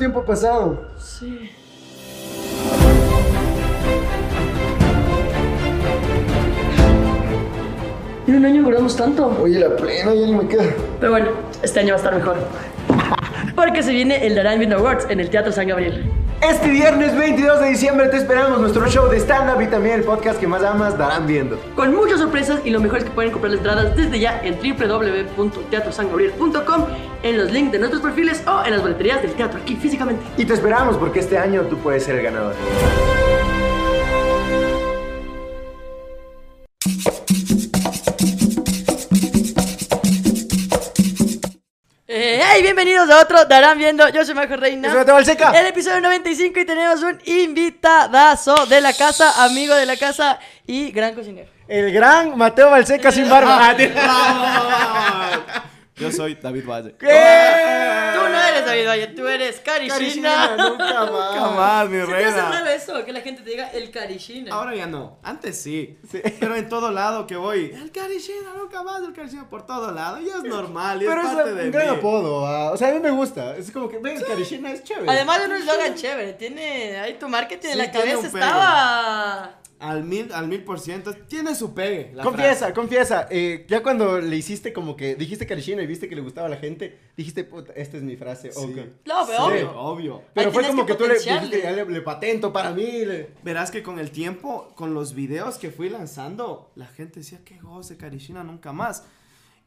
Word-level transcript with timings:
¿Cuánto 0.00 0.14
tiempo 0.14 0.20
ha 0.20 0.34
pasado? 0.34 0.82
Sí. 0.98 1.50
En 8.26 8.34
un 8.34 8.46
año 8.46 8.60
engordamos 8.60 8.96
tanto. 8.96 9.26
Oye, 9.42 9.58
la 9.58 9.76
plena 9.76 10.14
ya 10.14 10.26
no 10.26 10.42
me 10.42 10.48
queda. 10.48 10.64
Pero 11.00 11.12
bueno, 11.12 11.28
este 11.62 11.80
año 11.80 11.88
va 11.88 11.94
a 11.94 11.96
estar 11.98 12.14
mejor. 12.14 12.36
Porque 13.54 13.82
se 13.82 13.92
viene 13.92 14.26
el 14.26 14.34
Darán 14.34 14.72
Awards 14.72 15.06
en 15.10 15.20
el 15.20 15.28
Teatro 15.28 15.52
San 15.52 15.68
Gabriel. 15.68 16.10
Este 16.42 16.70
viernes 16.70 17.14
22 17.14 17.60
de 17.60 17.68
diciembre 17.68 18.08
te 18.08 18.16
esperamos 18.16 18.58
nuestro 18.60 18.88
show 18.88 19.10
de 19.10 19.18
stand-up 19.18 19.60
y 19.60 19.66
también 19.66 19.96
el 19.96 20.04
podcast 20.04 20.40
que 20.40 20.46
más 20.46 20.62
amas 20.62 20.96
darán 20.96 21.26
viendo. 21.26 21.60
Con 21.76 21.94
muchas 21.94 22.18
sorpresas 22.18 22.60
y 22.64 22.70
lo 22.70 22.80
mejor 22.80 23.00
es 23.00 23.04
que 23.04 23.10
pueden 23.10 23.30
comprar 23.30 23.50
las 23.50 23.58
entradas 23.58 23.94
desde 23.94 24.18
ya 24.18 24.40
en 24.42 24.56
www.teatrosangabriel.com 24.56 26.86
en 27.22 27.36
los 27.36 27.52
links 27.52 27.72
de 27.72 27.78
nuestros 27.78 28.00
perfiles 28.00 28.42
o 28.46 28.64
en 28.64 28.70
las 28.70 28.80
boleterías 28.80 29.20
del 29.20 29.32
teatro 29.32 29.60
aquí 29.60 29.76
físicamente. 29.76 30.24
Y 30.38 30.46
te 30.46 30.54
esperamos 30.54 30.96
porque 30.96 31.20
este 31.20 31.36
año 31.36 31.60
tú 31.64 31.76
puedes 31.76 32.04
ser 32.04 32.16
el 32.16 32.22
ganador. 32.22 32.54
Hey, 42.60 42.64
bienvenidos 42.64 43.08
a 43.08 43.20
otro 43.20 43.44
Darán 43.46 43.78
Viendo. 43.78 44.06
Yo 44.10 44.24
soy 44.24 44.34
Majo 44.34 44.56
Reina. 44.56 44.88
Yo 44.88 44.90
soy 44.90 44.98
Mateo 45.00 45.14
Balseca. 45.14 45.58
El 45.58 45.66
episodio 45.66 46.00
95 46.00 46.60
y 46.60 46.64
tenemos 46.66 47.02
un 47.02 47.18
invitadazo 47.24 48.66
de 48.66 48.80
la 48.82 48.92
casa, 48.92 49.44
amigo 49.44 49.74
de 49.74 49.86
la 49.86 49.96
casa 49.96 50.38
y 50.66 50.90
gran 50.90 51.14
cocinero. 51.14 51.48
El 51.68 51.90
gran 51.92 52.36
Mateo 52.36 52.70
Balseca 52.70 53.10
sin 53.10 53.28
barba. 53.28 53.74
Yo 56.00 56.10
soy 56.12 56.34
David 56.36 56.64
Valle. 56.66 56.90
Tú 56.92 57.06
no 57.06 58.42
eres 58.42 58.64
David 58.66 58.86
Valle, 58.86 59.06
tú 59.08 59.26
eres 59.28 59.60
Carishina, 59.60 59.94
Karishina. 59.96 60.56
nunca 60.56 61.00
Nunca 61.04 61.40
más. 61.40 61.54
más, 61.56 61.88
mi 61.90 62.00
¿Se 62.00 62.06
te 62.06 62.12
hace 62.14 62.24
reina. 62.24 62.50
raro 62.50 62.70
eso? 62.70 63.04
Que 63.04 63.12
la 63.12 63.20
gente 63.20 63.42
te 63.42 63.50
diga 63.50 63.68
el 63.70 63.90
Karishina. 63.90 64.54
Ahora 64.54 64.74
ya 64.74 64.86
no. 64.86 65.18
Antes 65.22 65.60
sí. 65.60 65.98
Pero 66.40 66.56
en 66.56 66.68
todo 66.68 66.90
lado 66.90 67.26
que 67.26 67.36
voy. 67.36 67.70
El 67.74 67.90
Karishina, 67.92 68.54
nunca 68.56 68.82
más 68.82 69.02
el 69.02 69.12
Karishina 69.12 69.48
por 69.48 69.66
todo 69.66 69.90
lado. 69.92 70.18
Ya 70.20 70.36
es 70.36 70.42
normal. 70.44 71.02
Y 71.02 71.06
Pero 71.06 71.20
es 71.20 71.28
es 71.28 71.34
parte 71.34 71.50
un 71.52 71.56
de 71.58 71.70
gran 71.70 71.90
mí. 71.90 71.96
apodo. 71.96 72.46
ah. 72.46 72.70
O 72.72 72.76
sea, 72.76 72.88
a 72.88 72.92
mí 72.92 73.00
me 73.00 73.10
gusta. 73.10 73.56
Es 73.56 73.70
como 73.70 73.88
que, 73.88 73.98
ven, 73.98 74.20
Karishina 74.20 74.72
es 74.72 74.82
chévere. 74.84 75.10
Además 75.10 75.40
de 75.40 75.46
un 75.46 75.52
eslogan 75.52 75.94
chévere, 75.94 76.32
tiene 76.34 76.98
ahí 76.98 77.14
tu 77.14 77.28
marketing 77.28 77.68
en 77.68 77.72
Sí, 77.72 77.78
la 77.78 77.90
tiene 77.90 78.06
cabeza 78.12 78.18
un 78.20 78.26
estaba. 78.26 79.56
Al 79.80 80.04
mil, 80.04 80.30
al 80.34 80.46
mil 80.46 80.62
por 80.62 80.78
ciento. 80.78 81.14
Tiene 81.26 81.54
su 81.54 81.72
pegue. 81.72 82.10
la 82.14 82.22
Confiesa, 82.22 82.56
frase. 82.58 82.74
confiesa. 82.74 83.26
eh, 83.30 83.64
ya 83.66 83.82
cuando 83.82 84.20
le 84.20 84.36
hiciste 84.36 84.74
como 84.74 84.94
que 84.94 85.14
dijiste 85.14 85.46
Karishina 85.46 85.80
y 85.80 85.86
viste 85.90 86.08
que 86.08 86.14
le 86.14 86.22
gustaba 86.22 86.46
a 86.46 86.50
la 86.50 86.56
gente, 86.56 86.98
dijiste, 87.16 87.44
puta, 87.44 87.72
esta 87.74 87.96
es 87.98 88.02
mi 88.02 88.16
frase. 88.16 88.50
Sí. 88.52 88.58
ok. 88.58 88.76
No, 89.06 89.26
pero 89.26 89.36
Sí, 89.38 89.42
obvio. 89.42 89.78
obvio. 89.78 90.22
Pero 90.32 90.48
Ahí 90.48 90.54
fue 90.54 90.66
como 90.66 90.86
que 90.86 90.92
que, 90.92 90.98
tú 90.98 91.06
le 91.06 91.14
dijiste, 91.18 91.62
ya 91.62 91.70
le, 91.72 91.84
le 91.84 92.00
patento 92.00 92.52
para 92.52 92.70
mí. 92.70 93.04
le- 93.04 93.30
Verás 93.42 93.70
que 93.70 93.82
con 93.82 93.98
el 93.98 94.10
tiempo, 94.10 94.72
con 94.76 94.94
los 94.94 95.14
videos 95.14 95.58
que 95.58 95.70
fui 95.70 95.88
lanzando, 95.90 96.70
la 96.74 96.86
gente 96.86 97.20
decía 97.20 97.40
que 97.44 97.58
goce 97.58 97.96
Karishina 97.96 98.42
nunca 98.42 98.72
más. 98.72 99.04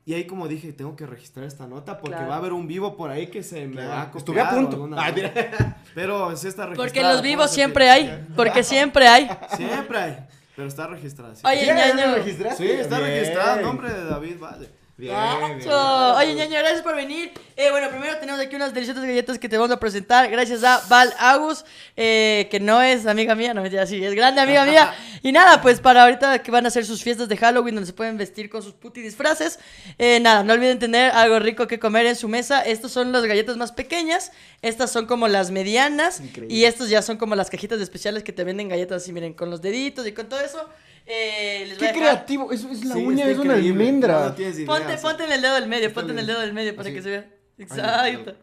Y 0.06 0.14
ahí 0.16 0.25
como 0.25 0.50
dije, 0.50 0.74
tengo 0.74 0.98
que 0.98 1.06
registrar 1.06 1.46
esta 1.46 1.66
nota 1.66 1.98
porque 1.98 2.16
Claro. 2.18 2.28
va 2.30 2.36
a 2.36 2.38
haber 2.40 2.52
un 2.52 2.68
vivo 2.68 2.98
por 2.98 3.09
ahí 3.09 3.28
que 3.28 3.42
se 3.42 3.68
me 3.68 3.86
va 3.86 4.02
a 4.02 4.06
copiar 4.12 4.18
Estuve 4.18 4.42
a 4.42 4.50
punto. 4.50 4.78
cosa. 4.90 5.12
mira. 5.14 5.78
Pero 5.96 6.36
sí 6.36 6.48
está 6.50 6.66
registrada. 6.66 6.75
Porque 6.75 7.00
en 7.00 7.08
los 7.08 7.22
vivos 7.22 7.52
siempre 7.52 7.90
hay. 7.90 8.28
Porque 8.36 8.64
siempre 8.64 9.08
hay. 9.08 9.30
Siempre 9.56 9.98
hay. 9.98 10.18
Pero 10.58 10.68
está 10.68 10.88
registrada. 10.88 11.34
sí. 11.36 11.42
Oye, 11.48 11.66
¿Ya, 11.66 11.96
ya 11.96 12.08
lo 12.08 12.16
registraste? 12.16 12.64
Sí, 12.64 12.69
está 12.72 13.56
el 13.59 13.64
nombre 13.66 13.92
de 13.94 14.03
David 14.03 14.36
Valle. 14.40 14.69
Bien, 14.96 15.16
bien. 15.58 15.70
Oye, 15.70 16.36
ñaño, 16.36 16.59
gracias 16.59 16.84
por 16.84 16.96
venir. 16.96 17.31
Eh, 17.56 17.72
bueno, 17.72 17.90
primero 17.90 18.16
tenemos 18.20 18.40
aquí 18.40 18.56
unas 18.56 18.76
deliciosas 18.76 19.04
galletas 19.04 19.40
que 19.40 19.50
te 19.50 19.58
vamos 19.58 19.72
a 19.72 19.80
presentar. 19.80 20.30
Gracias 20.30 20.64
a 20.64 20.84
Val 20.88 21.12
Agus, 21.18 21.66
eh, 21.98 22.48
que 22.52 22.59
no 22.59 22.80
es 22.80 23.08
amiga 23.08 23.34
mía, 23.34 23.56
no 23.56 23.64
mentira, 23.64 23.88
sí, 23.88 24.04
es 24.04 24.14
grande 24.14 24.42
amiga 24.42 24.66
mía. 24.66 24.94
Y 25.26 25.31
nada, 25.31 25.62
pues 25.62 25.80
para 25.80 26.04
ahorita 26.04 26.44
que 26.44 26.52
van 26.52 26.66
a 26.66 26.68
hacer 26.68 26.86
sus 26.86 27.02
fiestas 27.02 27.30
de 27.30 27.38
Halloween, 27.38 27.76
donde 27.76 27.88
se 27.88 27.94
pueden 27.94 28.18
vestir 28.18 28.50
con 28.50 28.62
sus 28.62 28.74
puti 28.74 29.02
disfraces. 29.02 29.58
eh, 29.98 30.20
nada, 30.20 30.44
no 30.44 30.52
olviden 30.52 30.80
tener 30.80 31.12
algo 31.12 31.40
rico 31.40 31.66
que 31.66 31.80
comer 31.80 32.06
en 32.08 32.18
su 32.18 32.28
mesa. 32.28 32.60
Estas 32.62 32.92
son 32.92 33.14
las 33.14 33.24
galletas 33.24 33.56
más 33.56 33.72
pequeñas. 33.72 34.34
Estas 34.62 34.92
son 34.92 35.06
como 35.06 35.30
las 35.30 35.50
medianas. 35.50 36.20
Increíble. 36.20 36.54
Y 36.54 36.66
estas 36.66 36.90
ya 36.90 37.02
son 37.02 37.16
como 37.16 37.36
las 37.36 37.50
cajitas 37.50 37.80
especiales 37.80 38.22
que 38.22 38.34
te 38.34 38.44
venden 38.44 38.68
galletas 38.68 39.02
así, 39.02 39.14
miren, 39.14 39.34
con 39.34 39.50
los 39.50 39.62
deditos 39.62 40.06
y 40.06 40.12
con 40.12 40.28
todo 40.28 40.42
eso. 40.42 40.68
Eh, 41.06 41.66
les 41.68 41.78
voy 41.78 41.80
Qué 41.80 41.86
a 41.86 41.94
dejar- 41.94 42.09
creativo. 42.14 42.52
Es, 42.52 42.64
es 42.64 42.86
la 42.86 42.96
Sí, 42.96 43.03
uña, 43.06 43.19
está 43.25 43.31
es 43.31 43.38
una 43.40 43.53
increíble. 43.58 43.84
almendra. 43.84 44.14
No, 44.19 44.25
no 44.30 44.34
tienes 44.36 44.56
idea, 44.56 44.68
Ponte, 44.68 44.86
o 44.86 44.90
sea. 44.90 45.02
ponte 45.02 45.24
en 45.25 45.31
el 45.34 45.41
dedo 45.41 45.56
del 45.56 45.68
medio, 45.68 45.88
Está 45.88 46.00
ponte 46.02 46.14
en 46.14 46.19
el 46.19 46.25
bien. 46.25 46.36
dedo 46.36 46.46
del 46.46 46.53
medio 46.53 46.75
para 46.75 46.88
Así. 46.88 46.96
que 46.96 47.02
se 47.02 47.09
vea. 47.09 47.25
Exacto. 47.58 48.36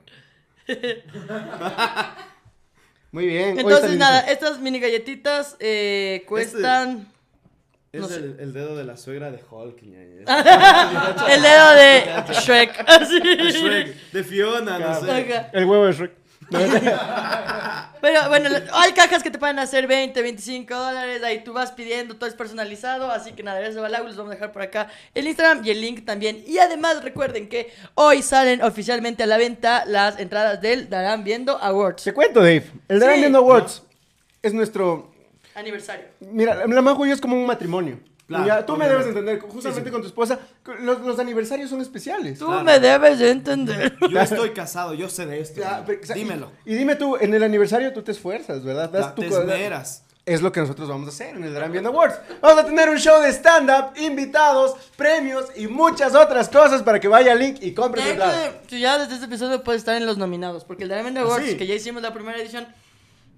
Muy 3.12 3.26
bien. 3.26 3.59
Está 3.59 3.62
Entonces, 3.62 3.97
nada, 3.97 4.20
estas 4.20 4.60
mini 4.60 4.78
galletitas 4.78 5.56
eh, 5.59 6.25
cuestan 6.28 7.09
Es 7.93 8.00
No 8.03 8.06
sé. 8.09 8.16
el, 8.16 8.37
el 8.38 8.53
dedo 8.53 8.76
de 8.76 8.84
la 8.84 8.97
suegra 8.97 9.32
de 9.32 9.43
Hulk. 9.50 9.82
ñaña. 9.82 10.25
el 11.28 11.43
dedo 11.43 11.70
de 11.75 12.34
Shrek. 12.34 12.84
Así. 12.87 13.19
De 13.20 13.50
Shrek, 13.50 14.10
de 14.12 14.22
Fiona, 14.25 14.78
no 14.78 15.00
sé. 15.00 15.10
Ajá. 15.10 15.50
El 15.53 15.65
huevo 15.65 15.87
de 15.87 15.93
Shrek. 15.93 16.12
Pero 18.00 18.28
bueno, 18.28 18.49
hay 18.72 18.93
cajas 18.93 19.22
que 19.22 19.31
te 19.31 19.38
pueden 19.38 19.59
hacer 19.59 19.87
20, 19.87 20.21
25 20.22 20.75
dólares. 20.75 21.22
Ahí 21.22 21.44
tú 21.44 21.53
vas 21.53 21.72
pidiendo, 21.72 22.16
todo 22.16 22.28
es 22.28 22.34
personalizado. 22.34 23.11
Así 23.11 23.33
que 23.33 23.43
nada, 23.43 23.59
gracias 23.59 23.78
a 23.78 23.83
Balagu, 23.83 24.06
les 24.06 24.16
vamos 24.16 24.33
a 24.33 24.34
dejar 24.34 24.53
por 24.53 24.62
acá 24.62 24.88
el 25.15 25.27
Instagram 25.27 25.65
y 25.65 25.71
el 25.71 25.81
link 25.81 26.05
también. 26.05 26.43
Y 26.47 26.59
además 26.59 27.03
recuerden 27.03 27.49
que 27.49 27.72
hoy 27.94 28.22
salen 28.22 28.62
oficialmente 28.62 29.22
a 29.22 29.27
la 29.27 29.37
venta 29.37 29.84
las 29.87 30.19
entradas 30.19 30.61
del 30.61 30.88
Darán 30.88 31.25
Viendo 31.25 31.59
Awards. 31.59 32.05
Te 32.05 32.12
cuento, 32.12 32.41
Dave. 32.41 32.65
El 32.88 32.99
Sí. 32.99 33.00
Darán 33.00 33.21
Viendo 33.21 33.38
Awards 33.38 33.82
es 34.43 34.55
nuestro. 34.55 35.11
Aniversario. 35.55 36.06
Mira, 36.21 36.55
la 36.55 36.67
la 36.67 36.82
Majo 36.82 37.05
y 37.05 37.09
yo 37.09 37.15
es 37.15 37.21
como 37.21 37.37
un 37.37 37.47
matrimonio. 37.47 37.99
Claro, 38.31 38.47
Ya, 38.47 38.65
tú 38.65 38.77
me 38.77 38.85
obviamente. 38.87 38.93
debes 38.93 39.07
entender, 39.09 39.41
justamente 39.41 39.81
Sí, 39.81 39.87
sí. 39.87 39.91
con 39.93 40.01
tu 40.03 40.07
esposa, 40.07 40.39
los, 40.83 41.01
los 41.01 41.19
aniversarios 41.19 41.69
son 41.69 41.81
especiales. 41.81 42.39
Tú 42.39 42.47
Claro. 42.47 42.63
me 42.63 42.79
debes 42.79 43.19
de 43.19 43.31
entender. 43.31 43.97
Yo 44.11 44.21
estoy 44.21 44.51
casado, 44.51 44.95
yo 44.95 45.09
sé 45.09 45.27
de 45.27 45.41
esto. 45.41 45.61
Ya, 45.61 45.83
pero, 45.85 46.01
o 46.01 46.07
sea, 46.07 46.17
y- 46.17 46.21
Dímelo. 46.21 46.53
Y, 46.65 46.75
dime 46.77 46.95
tú, 46.95 47.17
en 47.21 47.35
el 47.35 47.43
aniversario 47.43 47.93
tú 47.93 48.03
te 48.03 48.13
esfuerzas, 48.13 48.63
¿verdad? 48.63 48.89
Das 48.89 49.07
Ya, 49.07 49.15
tu 49.17 49.23
te 49.23 49.29
esmeras. 49.29 50.05
Es 50.27 50.43
lo 50.43 50.53
que 50.53 50.61
nosotros 50.61 50.89
vamos 50.89 51.07
a 51.09 51.11
hacer 51.11 51.35
en 51.35 51.43
el 51.43 51.71
Viendo 51.71 51.89
Awards. 51.89 52.15
Vamos 52.41 52.63
a 52.63 52.67
tener 52.67 52.89
un 52.89 52.99
show 52.99 53.21
de 53.21 53.31
stand-up, 53.33 53.95
invitados, 53.99 54.77
premios 54.95 55.47
y 55.57 55.67
muchas 55.67 56.15
otras 56.15 56.49
cosas 56.49 56.83
para 56.85 57.01
que 57.01 57.09
vaya 57.09 57.33
al 57.33 57.39
link 57.41 57.57
y 57.62 57.73
compre 57.75 58.03
su 58.69 58.77
ya 58.77 58.99
desde 58.99 59.15
este 59.15 59.27
episodio 59.27 59.65
puedes 59.65 59.81
estar 59.81 59.97
en 59.97 60.07
los 60.07 60.19
nominados, 60.19 60.65
porque 60.65 60.85
el 60.85 60.91
Diamond 60.91 61.19
Awards, 61.19 61.47
sí? 61.49 61.57
que 61.57 61.67
ya 61.67 61.75
hicimos 61.75 62.03
la 62.03 62.12
primera 62.12 62.39
edición, 62.39 62.69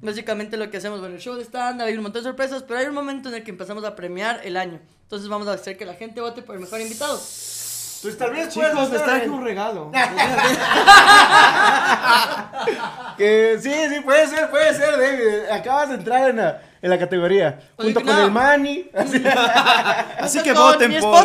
básicamente 0.02 0.56
lo 0.56 0.70
que 0.70 0.76
hacemos, 0.76 1.00
bueno, 1.00 1.14
el 1.14 1.20
show 1.20 1.34
de 1.34 1.44
stand-up, 1.44 1.86
hay 1.86 1.96
un 1.96 2.02
montón 2.02 2.22
de 2.22 2.28
sorpresas, 2.28 2.62
pero 2.62 2.80
hay 2.80 2.86
un 2.86 2.94
momento 2.94 3.28
en 3.28 3.36
el 3.36 3.44
que 3.44 3.50
empezamos 3.50 3.84
a 3.84 3.96
premiar 3.96 4.40
el 4.44 4.56
año. 4.56 4.80
Entonces 5.04 5.28
vamos 5.28 5.48
a 5.48 5.52
hacer 5.52 5.78
que 5.78 5.86
la 5.86 5.94
gente 5.94 6.20
vote 6.20 6.42
por 6.42 6.56
el 6.56 6.60
mejor 6.60 6.80
invitado. 6.80 7.16
Pues 7.16 8.18
tal 8.18 8.32
vez 8.32 8.48
Chicos, 8.48 8.70
puedas 8.70 8.90
les 8.90 9.04
traje 9.04 9.28
un 9.28 9.44
regalo. 9.44 9.92
Que 13.16 13.58
sí, 13.60 13.72
sí, 13.90 14.00
puede 14.00 14.26
ser, 14.26 14.50
puede 14.50 14.74
ser, 14.74 14.98
David. 14.98 15.50
Acabas 15.50 15.90
de 15.90 15.94
entrar 15.96 16.30
en 16.30 16.36
la, 16.36 16.62
en 16.82 16.90
la 16.90 16.98
categoría. 16.98 17.60
Oye, 17.76 17.92
junto 17.94 18.00
con 18.06 18.16
no. 18.16 18.24
el 18.24 18.30
Manny. 18.32 18.90
Así. 18.94 19.22
Así 20.18 20.42
que 20.42 20.52
voten 20.52 20.90
mi 20.90 21.00
por. 21.00 21.24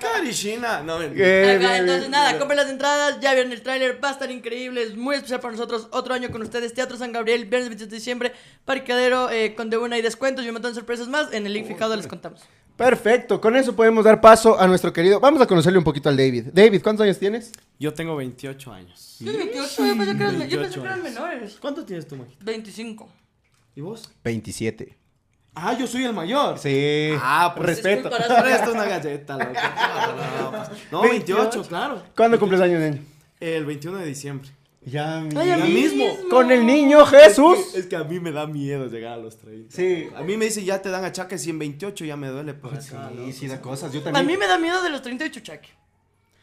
Karishina. 0.00 0.80
No, 0.86 0.98
ven. 0.98 1.12
Eh, 1.16 1.56
Acá, 1.58 1.58
bien, 1.58 1.80
entonces 1.80 2.00
bien. 2.00 2.10
nada, 2.10 2.38
compren 2.38 2.56
las 2.56 2.70
entradas, 2.70 3.20
ya 3.20 3.34
vieron 3.34 3.52
el 3.52 3.62
tráiler, 3.62 4.02
va 4.02 4.08
a 4.08 4.12
estar 4.12 4.30
increíble, 4.30 4.82
es 4.82 4.96
muy 4.96 5.14
especial 5.16 5.40
para 5.40 5.52
nosotros. 5.52 5.88
Otro 5.90 6.14
año 6.14 6.30
con 6.30 6.42
ustedes, 6.42 6.72
Teatro 6.74 6.96
San 6.96 7.12
Gabriel, 7.12 7.44
viernes 7.44 7.68
28 7.68 7.90
de 7.90 7.96
diciembre, 7.96 8.32
parqueadero 8.64 9.30
eh, 9.30 9.54
con 9.54 9.68
de 9.70 9.76
una 9.78 9.98
y 9.98 10.02
descuentos 10.02 10.44
y 10.44 10.48
un 10.48 10.54
montón 10.54 10.72
de 10.72 10.76
sorpresas 10.76 11.08
más. 11.08 11.32
En 11.32 11.46
el 11.46 11.52
link 11.52 11.66
fijado 11.66 11.94
les 11.96 12.06
contamos. 12.06 12.40
Perfecto, 12.76 13.40
con 13.40 13.56
eso 13.56 13.74
podemos 13.74 14.04
dar 14.04 14.20
paso 14.20 14.58
a 14.60 14.66
nuestro 14.66 14.92
querido. 14.92 15.18
Vamos 15.20 15.40
a 15.40 15.46
conocerle 15.46 15.78
un 15.78 15.84
poquito 15.84 16.08
al 16.08 16.16
David. 16.16 16.46
David, 16.52 16.82
¿cuántos 16.82 17.04
años 17.04 17.18
tienes? 17.18 17.52
Yo 17.78 17.92
tengo 17.94 18.16
28 18.16 18.72
años. 18.72 19.16
Yo 19.20 19.32
28, 19.36 19.86
yo 19.86 19.96
pensé 19.96 20.16
que 20.16 20.22
eran, 20.22 20.32
yo 20.34 20.38
pensé 20.38 20.56
28 20.56 20.72
que 20.72 20.80
eran 20.80 20.92
años. 21.00 21.04
menores. 21.04 21.56
¿Cuánto 21.60 21.84
tienes 21.84 22.06
tú, 22.06 22.16
Majito? 22.16 22.44
25. 22.44 23.08
¿Y 23.76 23.80
vos? 23.82 24.10
27. 24.24 24.96
Ah, 25.54 25.72
yo 25.78 25.86
soy 25.86 26.04
el 26.04 26.12
mayor. 26.12 26.58
Sí. 26.58 27.10
Ah, 27.20 27.52
pues 27.56 27.66
respeto. 27.68 28.08
es 28.08 28.16
culpa. 28.26 28.42
Presta 28.42 28.70
una 28.72 28.84
galleta, 28.84 29.36
loco. 29.38 29.50
No, 30.36 30.50
no, 30.50 30.50
pues. 30.66 30.68
No, 30.92 31.02
28, 31.02 31.62
claro. 31.68 32.02
¿Cuándo 32.16 32.38
cumples 32.40 32.60
años, 32.60 32.80
niño? 32.80 33.02
El 33.40 33.64
21 33.64 33.98
de 33.98 34.06
diciembre. 34.06 34.50
Ya, 34.84 35.20
mi- 35.20 35.36
Ay, 35.36 35.50
a 35.50 35.58
Ya 35.58 35.64
mismo. 35.64 36.04
Con 36.30 36.50
el 36.52 36.64
niño 36.66 37.04
Jesús. 37.06 37.58
Es 37.58 37.72
que, 37.72 37.78
es 37.80 37.86
que 37.86 37.96
a 37.96 38.04
mí 38.04 38.20
me 38.20 38.32
da 38.32 38.46
miedo 38.46 38.86
llegar 38.86 39.14
a 39.14 39.16
los 39.16 39.36
30. 39.38 39.74
Sí. 39.74 40.08
A 40.14 40.22
mí 40.22 40.36
me 40.36 40.44
dicen 40.46 40.64
ya 40.64 40.80
te 40.80 40.90
dan 40.90 41.04
achaques 41.04 41.46
y 41.46 41.50
en 41.50 41.58
28 41.58 42.04
ya 42.04 42.16
me 42.16 42.28
duele 42.28 42.54
por 42.54 42.72
acá. 42.74 43.10
Sí, 43.26 43.32
sí, 43.32 43.48
da 43.48 43.60
cosas. 43.60 43.92
Yo 43.92 44.00
A 44.00 44.04
también. 44.04 44.26
mí 44.26 44.36
me 44.36 44.46
da 44.46 44.58
miedo 44.58 44.82
de 44.82 44.90
los 44.90 45.02
38 45.02 45.40
cheques. 45.40 45.70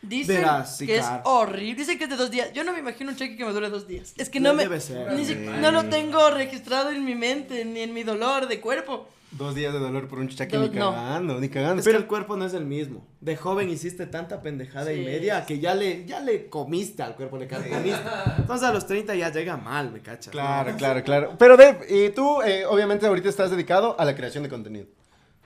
Dicen 0.04 0.36
Verás, 0.38 0.78
sí, 0.78 0.86
que 0.86 0.98
es 0.98 1.06
horrible. 1.24 1.76
Dicen 1.76 1.98
que 1.98 2.04
es 2.04 2.10
de 2.10 2.18
dos 2.18 2.30
días. 2.30 2.52
Yo 2.54 2.64
no 2.64 2.74
me 2.74 2.80
imagino 2.80 3.10
un 3.12 3.16
cheque 3.18 3.36
que 3.38 3.46
me 3.46 3.52
dure 3.54 3.70
dos 3.70 3.88
días. 3.88 4.14
Es 4.18 4.30
que 4.30 4.40
no 4.40 4.50
No 4.50 4.56
me. 4.56 4.64
debe 4.64 4.80
ser. 4.82 5.12
ni 5.14 5.26
si- 5.26 5.36
no 5.36 5.72
lo 5.72 5.86
tengo 5.86 6.30
registrado 6.30 6.92
en 6.92 7.04
mi 7.06 7.16
mente, 7.16 7.64
ni 7.66 7.80
en 7.82 7.94
mi 7.94 8.04
dolor 8.04 8.48
de 8.48 8.60
cuerpo. 8.60 9.08
Dos 9.32 9.56
días 9.56 9.74
de 9.74 9.80
dolor 9.80 10.08
por 10.08 10.20
un 10.20 10.28
chichaque 10.30 10.58
ni 10.60 10.68
Dos, 10.68 10.76
no. 10.76 10.92
cagando, 10.94 11.40
ni 11.40 11.50
cagando. 11.50 11.80
Es 11.80 11.86
que 11.86 11.90
Pero 11.90 11.98
el 11.98 12.06
cuerpo 12.06 12.38
no 12.38 12.46
es 12.46 12.54
el 12.54 12.66
mismo. 12.66 13.08
De 13.20 13.36
joven 13.36 13.68
hiciste 13.68 14.06
tanta 14.06 14.42
pendejada 14.44 14.92
Sí. 14.92 15.00
y 15.02 15.06
media 15.06 15.44
que 15.46 15.58
ya 15.60 15.74
le, 15.74 16.06
ya 16.06 16.20
le 16.20 16.50
comiste 16.50 17.02
al 17.02 17.16
cuerpo, 17.16 17.38
le 17.38 17.48
comiste. 17.48 17.74
Entonces 18.38 18.68
a 18.68 18.72
los 18.72 18.86
30 18.86 19.16
ya 19.16 19.32
llega 19.32 19.58
mal, 19.58 19.92
me 19.92 20.02
cachas. 20.02 20.32
Claro, 20.32 20.76
claro, 20.78 21.04
claro. 21.04 21.36
Pero 21.40 21.58
Dave, 21.58 21.80
y 21.90 22.10
tú, 22.10 22.44
eh, 22.44 22.66
obviamente, 22.68 23.08
ahorita 23.08 23.28
estás 23.30 23.50
dedicado 23.50 24.00
a 24.00 24.06
la 24.06 24.16
creación 24.16 24.44
de 24.44 24.50
contenido. 24.50 24.86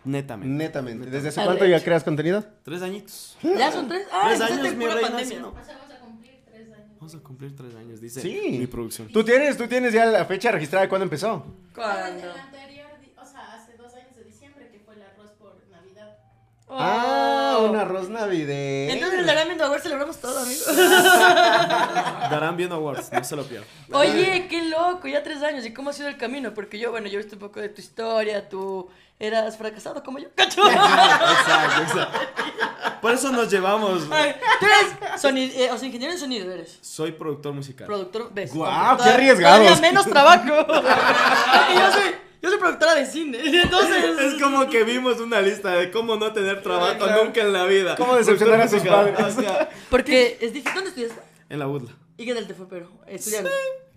Netamente. 0.07 0.53
Netamente. 0.63 1.05
¿Desde 1.09 1.29
hace 1.29 1.43
cuánto 1.43 1.65
ya 1.65 1.83
creas 1.83 2.03
contenido? 2.03 2.43
Tres 2.63 2.81
añitos. 2.81 3.37
Ya 3.43 3.71
son 3.71 3.87
tres. 3.87 4.07
Ah, 4.11 4.25
Tres 4.29 4.41
años, 4.41 4.75
mi 4.75 4.85
reina, 4.85 5.01
pandemia. 5.01 5.25
sí, 5.25 5.35
¿no? 5.41 5.53
Pasamos 5.53 5.91
a 5.91 5.99
cumplir 5.99 6.41
tres 6.45 6.67
años. 6.73 6.87
Vamos 6.99 7.15
a 7.15 7.19
cumplir 7.19 7.55
tres 7.55 7.75
años, 7.75 8.01
dice 8.01 8.21
Sí. 8.21 8.57
mi 8.59 8.67
producción. 8.67 9.09
Tú 9.09 9.23
tienes, 9.23 9.57
tú 9.57 9.67
tienes 9.67 9.93
ya 9.93 10.05
la 10.05 10.25
fecha 10.25 10.51
registrada 10.51 10.83
de 10.83 10.89
cuándo 10.89 11.03
empezó. 11.03 11.45
¿Cuándo? 11.75 12.23
El 12.31 12.39
anterior, 12.39 12.87
di- 13.01 13.11
o 13.21 13.25
sea, 13.25 13.53
hace 13.53 13.75
dos 13.77 13.93
años 13.93 14.15
de 14.15 14.23
diciembre, 14.23 14.69
que 14.71 14.79
fue 14.79 14.95
el 14.95 15.01
arroz 15.03 15.31
por 15.39 15.55
Navidad. 15.69 16.17
Ah, 16.69 17.55
Oh. 17.59 17.69
un 17.69 17.75
arroz 17.75 18.09
navideño. 18.09 18.93
Entonces, 18.93 19.19
en 19.19 19.25
la 19.25 19.33
Gran 19.33 19.47
Mendoza 19.47 19.79
celebramos 19.79 20.17
todo, 20.17 20.39
amigo. 20.39 20.61
Darán 22.29 22.55
bien 22.57 22.71
awards, 22.71 23.11
no 23.11 23.23
se 23.23 23.35
lo 23.35 23.43
pierdan. 23.43 23.67
Oye, 23.91 24.47
qué 24.49 24.63
loco, 24.65 25.07
ya 25.07 25.23
tres 25.23 25.41
años. 25.43 25.65
¿Y 25.65 25.73
cómo 25.73 25.89
ha 25.89 25.93
sido 25.93 26.07
el 26.09 26.17
camino? 26.17 26.53
Porque 26.53 26.77
yo, 26.77 26.91
bueno, 26.91 27.07
yo 27.07 27.15
he 27.15 27.17
visto 27.23 27.35
un 27.35 27.39
poco 27.39 27.59
de 27.61 27.69
tu 27.69 27.81
historia. 27.81 28.47
Tú 28.49 28.89
eras 29.19 29.57
fracasado 29.57 30.03
como 30.03 30.19
yo. 30.19 30.27
¿Cacho? 30.35 30.61
Exacto, 30.69 31.81
exacto. 31.81 32.19
Por 33.01 33.11
eso 33.13 33.31
nos 33.31 33.49
llevamos. 33.49 34.03
Ay, 34.11 34.35
Tú 34.59 34.65
eres 34.65 35.21
soni- 35.21 35.51
eh, 35.55 35.69
o 35.71 35.77
sea, 35.77 35.87
ingeniero 35.87 36.13
en 36.13 36.19
sonido 36.19 36.51
eres. 36.51 36.77
Soy 36.81 37.11
productor 37.11 37.53
musical. 37.53 37.87
Productor, 37.87 38.29
ves. 38.33 38.53
Guau, 38.53 38.97
Toda- 38.97 39.07
qué 39.09 39.13
arriesgados. 39.15 39.59
Todavía 39.67 39.81
menos 39.89 40.05
trabajo. 40.05 40.43
y 41.73 41.79
yo 41.79 41.91
soy, 41.91 42.15
yo 42.41 42.49
soy 42.49 42.59
productora 42.59 42.95
de 42.95 43.05
cine. 43.05 43.39
Entonces. 43.63 44.19
Es 44.19 44.41
como 44.41 44.67
que 44.69 44.83
vimos 44.83 45.19
una 45.19 45.41
lista 45.41 45.71
de 45.71 45.91
cómo 45.91 46.15
no 46.15 46.31
tener 46.33 46.61
trabajo 46.61 46.97
Claro. 46.97 47.25
nunca 47.25 47.41
en 47.41 47.53
la 47.53 47.65
vida. 47.65 47.95
¿Cómo 47.95 48.15
decepcionar 48.15 48.61
a 48.61 48.67
Productor 48.67 49.13
padres? 49.15 49.67
Porque 49.89 50.37
es 50.41 50.53
difícil. 50.53 50.73
¿Dónde 50.75 50.89
estudiaste? 50.89 51.21
En 51.49 51.59
la 51.59 51.67
UDLA. 51.67 51.91
¿Y 52.17 52.25
qué 52.25 52.33
tal 52.35 52.47
te 52.47 52.53
fue, 52.53 52.67
pero? 52.69 52.91
Estudiando. 53.07 53.49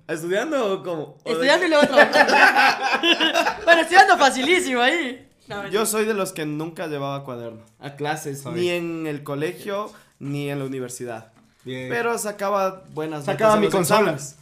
¿Estudiando 0.08 0.72
o 0.74 0.82
cómo? 0.82 1.16
¿O 1.22 1.28
de- 1.28 1.32
Estudiando 1.32 1.66
y 1.66 1.68
luego 1.68 1.86
trabajando. 1.86 2.34
bueno, 3.64 3.80
estudiando 3.82 4.18
facilísimo 4.18 4.80
ahí. 4.80 5.26
No, 5.48 5.66
Yo 5.68 5.84
soy 5.86 6.04
de 6.04 6.14
los 6.14 6.32
que 6.32 6.46
nunca 6.46 6.86
llevaba 6.86 7.24
cuaderno 7.24 7.62
a 7.80 7.96
clases, 7.96 8.44
ni 8.46 8.68
en 8.70 9.06
el 9.06 9.22
colegio, 9.24 9.92
ni 10.20 10.48
en 10.48 10.60
la 10.60 10.64
universidad. 10.64 11.32
Bien. 11.64 11.88
Pero 11.88 12.16
sacaba 12.18 12.84
buenas 12.92 13.24
Sacaba 13.24 13.54
notas 13.54 13.54
en 13.56 13.60
mi 13.60 13.66
los 13.66 13.74
consola. 13.74 14.12
exámenes. 14.12 14.36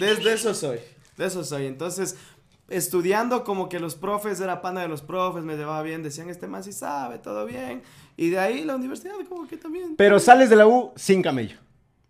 Desde 0.00 0.32
eso 0.32 0.54
soy, 0.54 0.78
de 1.16 1.26
eso 1.26 1.44
soy. 1.44 1.66
Entonces, 1.66 2.16
estudiando 2.68 3.44
como 3.44 3.68
que 3.68 3.80
los 3.80 3.94
profes, 3.94 4.40
era 4.40 4.60
pana 4.60 4.82
de 4.82 4.88
los 4.88 5.02
profes, 5.02 5.42
me 5.44 5.56
llevaba 5.56 5.82
bien, 5.82 6.02
decían, 6.02 6.28
este 6.28 6.46
man 6.46 6.62
sí 6.62 6.72
sabe, 6.72 7.18
todo 7.18 7.46
bien. 7.46 7.82
Y 8.16 8.30
de 8.30 8.38
ahí 8.38 8.64
la 8.64 8.76
universidad 8.76 9.14
como 9.28 9.46
que 9.48 9.56
también. 9.56 9.94
Pero 9.96 10.18
sales 10.20 10.50
de 10.50 10.56
la 10.56 10.66
U 10.66 10.92
sin 10.96 11.22
camello. 11.22 11.56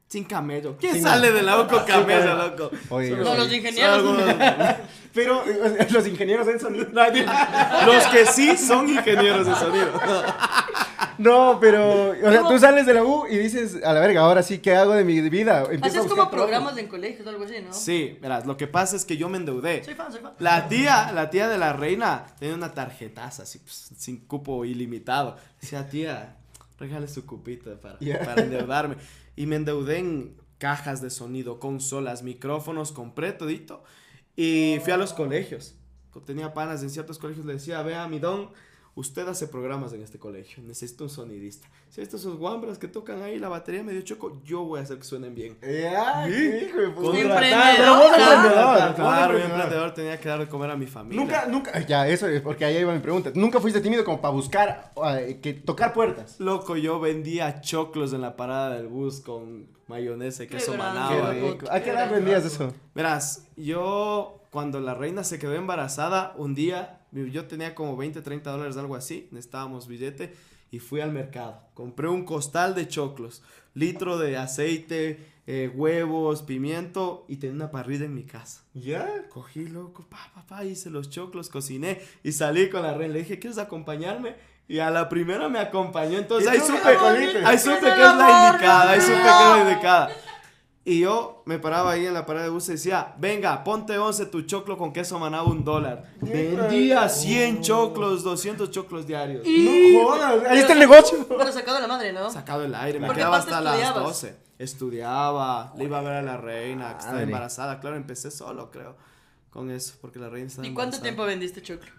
Sin 0.08 0.24
camello. 0.24 0.76
¿Quién 0.80 0.94
Sin- 0.94 1.02
sale 1.02 1.32
de 1.32 1.42
la 1.42 1.60
U 1.60 1.66
con 1.68 1.84
camello, 1.84 2.34
loco? 2.34 2.70
Oye, 2.88 3.10
Solo- 3.10 3.34
los 3.36 3.52
ingenieros. 3.52 4.02
Pero 5.14 5.42
los 5.90 6.06
ingenieros 6.06 6.48
en 6.48 6.60
sonido. 6.60 6.86
los 6.92 8.06
que 8.06 8.24
sí 8.26 8.56
son 8.56 8.88
ingenieros 8.88 9.46
de 9.46 9.54
sonido. 9.54 9.92
No, 11.18 11.58
pero, 11.60 12.10
o 12.10 12.30
sea, 12.30 12.46
tú 12.48 12.58
sales 12.58 12.86
de 12.86 12.94
la 12.94 13.02
U 13.04 13.26
y 13.28 13.36
dices, 13.38 13.82
a 13.84 13.92
la 13.92 14.00
verga, 14.00 14.20
ahora 14.22 14.42
sí, 14.42 14.58
¿qué 14.58 14.74
hago 14.74 14.94
de 14.94 15.04
mi 15.04 15.20
vida? 15.28 15.62
Empiezo 15.70 15.86
Así 15.86 15.96
a 15.96 16.00
es 16.00 16.06
buscar 16.06 16.08
como 16.08 16.30
trabajo. 16.30 16.36
programas 16.36 16.78
en 16.78 16.86
colegios 16.88 17.26
o 17.26 17.30
algo 17.30 17.44
así, 17.44 17.54
¿no? 17.60 17.72
Sí, 17.72 18.18
verás, 18.22 18.46
lo 18.46 18.56
que 18.56 18.66
pasa 18.68 18.96
es 18.96 19.04
que 19.04 19.16
yo 19.16 19.28
me 19.28 19.36
endeudé. 19.38 19.82
Soy 19.84 19.94
fan, 19.94 20.12
soy 20.12 20.20
fan. 20.20 20.32
La 20.38 20.68
tía, 20.68 21.10
la 21.12 21.28
tía 21.30 21.48
de 21.48 21.58
la 21.58 21.72
reina 21.72 22.24
tenía 22.38 22.54
una 22.54 22.72
tarjetaza 22.72 23.42
así, 23.42 23.58
pues, 23.58 23.90
sin 23.96 24.18
cupo 24.26 24.64
ilimitado. 24.64 25.36
Decía, 25.60 25.88
tía, 25.88 26.36
regale 26.78 27.08
su 27.08 27.26
cupito 27.26 27.78
para, 27.80 27.98
Yeah. 27.98 28.20
para 28.24 28.42
endeudarme. 28.44 28.96
Y 29.36 29.46
me 29.46 29.56
endeudé 29.56 29.98
en 29.98 30.36
cajas 30.58 31.00
de 31.02 31.10
sonido, 31.10 31.58
consolas, 31.60 32.22
micrófonos, 32.22 32.92
compré 32.92 33.32
todito. 33.32 33.82
Y 34.36 34.78
fui 34.84 34.92
a 34.92 34.96
los 34.96 35.12
colegios. 35.12 35.74
Tenía 36.26 36.52
panas 36.54 36.82
en 36.82 36.90
ciertos 36.90 37.18
colegios, 37.18 37.46
le 37.46 37.52
decía, 37.54 37.80
vea, 37.82 38.08
mi 38.08 38.18
don, 38.18 38.50
usted 38.98 39.28
hace 39.28 39.46
programas 39.46 39.92
en 39.92 40.02
este 40.02 40.18
colegio, 40.18 40.60
necesito 40.64 41.04
un 41.04 41.10
sonidista. 41.10 41.68
Si 41.88 42.00
estos 42.00 42.20
sus 42.20 42.36
guambras 42.36 42.78
que 42.78 42.88
tocan 42.88 43.22
ahí 43.22 43.38
la 43.38 43.48
batería 43.48 43.82
medio 43.84 44.00
choco, 44.02 44.40
yo 44.44 44.64
voy 44.64 44.80
a 44.80 44.82
hacer 44.82 44.98
que 44.98 45.04
suenen 45.04 45.34
bien. 45.34 45.56
Ya, 45.62 46.24
Sí. 46.26 46.32
qué 46.32 46.66
hijo 46.68 46.80
de 46.80 46.88
puta. 46.90 47.18
Emprendedor. 47.18 48.14
Claro, 48.14 48.94
Claro, 48.96 49.34
mi 49.38 49.44
emprendedor. 49.44 49.94
tenía 49.94 50.18
que 50.18 50.28
dar 50.28 50.40
de 50.40 50.48
comer 50.48 50.70
a 50.70 50.76
mi 50.76 50.86
familia. 50.86 51.22
Nunca, 51.22 51.46
nunca, 51.46 51.86
ya, 51.86 52.08
eso 52.08 52.26
es, 52.26 52.40
porque 52.42 52.64
ahí 52.64 52.76
iba 52.78 52.92
mi 52.92 52.98
pregunta. 53.00 53.30
Nunca 53.34 53.60
fuiste 53.60 53.80
tímido 53.80 54.04
como 54.04 54.20
para 54.20 54.32
buscar, 54.34 54.92
eh, 55.16 55.38
que 55.40 55.54
tocar 55.54 55.92
puertas. 55.92 56.40
Loco, 56.40 56.76
yo 56.76 56.98
vendía 56.98 57.60
choclos 57.60 58.12
en 58.12 58.20
la 58.20 58.36
parada 58.36 58.70
del 58.76 58.88
bus 58.88 59.20
con 59.20 59.68
mayonesa 59.86 60.42
y 60.44 60.48
queso 60.48 60.74
manaba. 60.76 61.30
¿A 61.70 61.80
qué 61.80 61.90
edad 61.90 62.10
vendías 62.10 62.44
eso? 62.44 62.74
Verás, 62.94 63.44
yo 63.56 64.42
cuando 64.50 64.80
la 64.80 64.94
reina 64.94 65.24
se 65.24 65.38
quedó 65.38 65.54
embarazada, 65.54 66.32
un 66.36 66.54
día 66.54 66.97
yo 67.12 67.46
tenía 67.46 67.74
como 67.74 67.96
20, 67.96 68.20
30 68.22 68.50
dólares, 68.50 68.76
algo 68.76 68.96
así, 68.96 69.28
necesitábamos 69.30 69.88
billete 69.88 70.34
y 70.70 70.78
fui 70.78 71.00
al 71.00 71.12
mercado. 71.12 71.62
Compré 71.74 72.08
un 72.08 72.24
costal 72.24 72.74
de 72.74 72.88
choclos, 72.88 73.42
litro 73.74 74.18
de 74.18 74.36
aceite, 74.36 75.18
eh, 75.46 75.70
huevos, 75.74 76.42
pimiento 76.42 77.24
y 77.28 77.36
tenía 77.36 77.56
una 77.56 77.70
parrilla 77.70 78.04
en 78.04 78.14
mi 78.14 78.24
casa. 78.24 78.62
¿Ya? 78.74 79.24
Cogí, 79.30 79.66
loco, 79.66 80.06
pa, 80.08 80.30
pa, 80.34 80.46
pa, 80.46 80.64
hice 80.64 80.90
los 80.90 81.08
choclos, 81.08 81.48
cociné 81.48 82.00
y 82.22 82.32
salí 82.32 82.68
con 82.68 82.82
la 82.82 82.94
reina. 82.94 83.14
Le 83.14 83.20
dije, 83.20 83.38
¿quieres 83.38 83.58
acompañarme? 83.58 84.36
Y 84.68 84.80
a 84.80 84.90
la 84.90 85.08
primera 85.08 85.48
me 85.48 85.58
acompañó, 85.58 86.18
entonces 86.18 86.52
¿Y 86.52 86.54
ahí 86.54 86.60
supe, 86.60 87.42
ahí 87.46 87.58
supe 87.58 87.80
que 87.80 87.86
es 87.86 88.14
la 88.16 88.50
indicada, 88.50 88.90
ahí 88.90 89.00
supe 89.00 89.14
que 89.14 89.20
es 89.20 89.24
la 89.24 89.70
indicada. 89.70 90.10
Y 90.88 91.00
yo 91.00 91.42
me 91.44 91.58
paraba 91.58 91.90
ahí 91.90 92.06
en 92.06 92.14
la 92.14 92.24
parada 92.24 92.46
de 92.46 92.50
bus 92.50 92.66
y 92.70 92.72
decía, 92.72 93.14
venga, 93.18 93.62
ponte 93.62 93.98
11 93.98 94.24
tu 94.24 94.40
choclo 94.42 94.78
con 94.78 94.90
queso 94.90 95.18
manaba 95.18 95.44
un 95.44 95.62
dólar. 95.62 96.14
Vendía 96.22 97.10
100 97.10 97.60
choclos, 97.60 98.22
200 98.22 98.70
choclos 98.70 99.06
diarios. 99.06 99.46
No 99.46 100.00
jodas, 100.02 100.44
ahí 100.48 100.58
está 100.60 100.72
el 100.72 100.78
negocio. 100.78 101.26
Pero 101.28 101.52
sacado 101.52 101.78
la 101.78 101.88
madre, 101.88 102.14
¿no? 102.14 102.30
Sacado 102.30 102.64
el 102.64 102.74
aire, 102.74 103.00
me 103.00 103.06
Porque 103.06 103.20
quedaba 103.20 103.36
hasta 103.36 103.60
las 103.60 103.74
estudiabas. 103.74 104.02
12. 104.02 104.36
Estudiaba, 104.58 105.74
le 105.76 105.84
iba 105.84 105.98
a 105.98 106.02
ver 106.02 106.12
a 106.14 106.22
la 106.22 106.38
reina, 106.38 106.94
que 106.94 107.00
estaba 107.00 107.22
embarazada. 107.22 107.80
Claro, 107.80 107.96
empecé 107.96 108.30
solo, 108.30 108.70
creo, 108.70 108.96
con 109.50 109.70
eso, 109.70 109.92
porque 110.00 110.18
la 110.18 110.30
reina 110.30 110.48
estaba 110.48 110.66
¿Y 110.66 110.72
cuánto 110.72 110.96
embarazada. 110.96 111.02
tiempo 111.02 111.24
vendiste 111.26 111.60
choclo? 111.60 111.90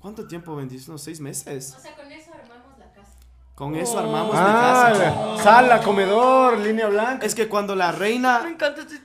¿Cuánto 0.00 0.26
tiempo 0.26 0.56
vendiste? 0.56 0.90
Unos 0.90 1.02
seis 1.02 1.20
meses. 1.20 1.74
O 1.76 1.80
sea, 1.80 1.94
con 1.94 2.10
eso. 2.10 2.23
Con 3.54 3.76
eso 3.76 3.94
Oh. 3.94 3.98
armamos 4.00 4.32
mi 4.34 4.40
casa. 4.40 5.34
Ah, 5.34 5.38
sala, 5.42 5.80
comedor, 5.80 6.58
línea 6.58 6.88
blanca. 6.88 7.24
Es 7.24 7.34
que 7.34 7.48
cuando 7.48 7.76
la 7.76 7.92
Me 7.92 7.98
reina 7.98 8.56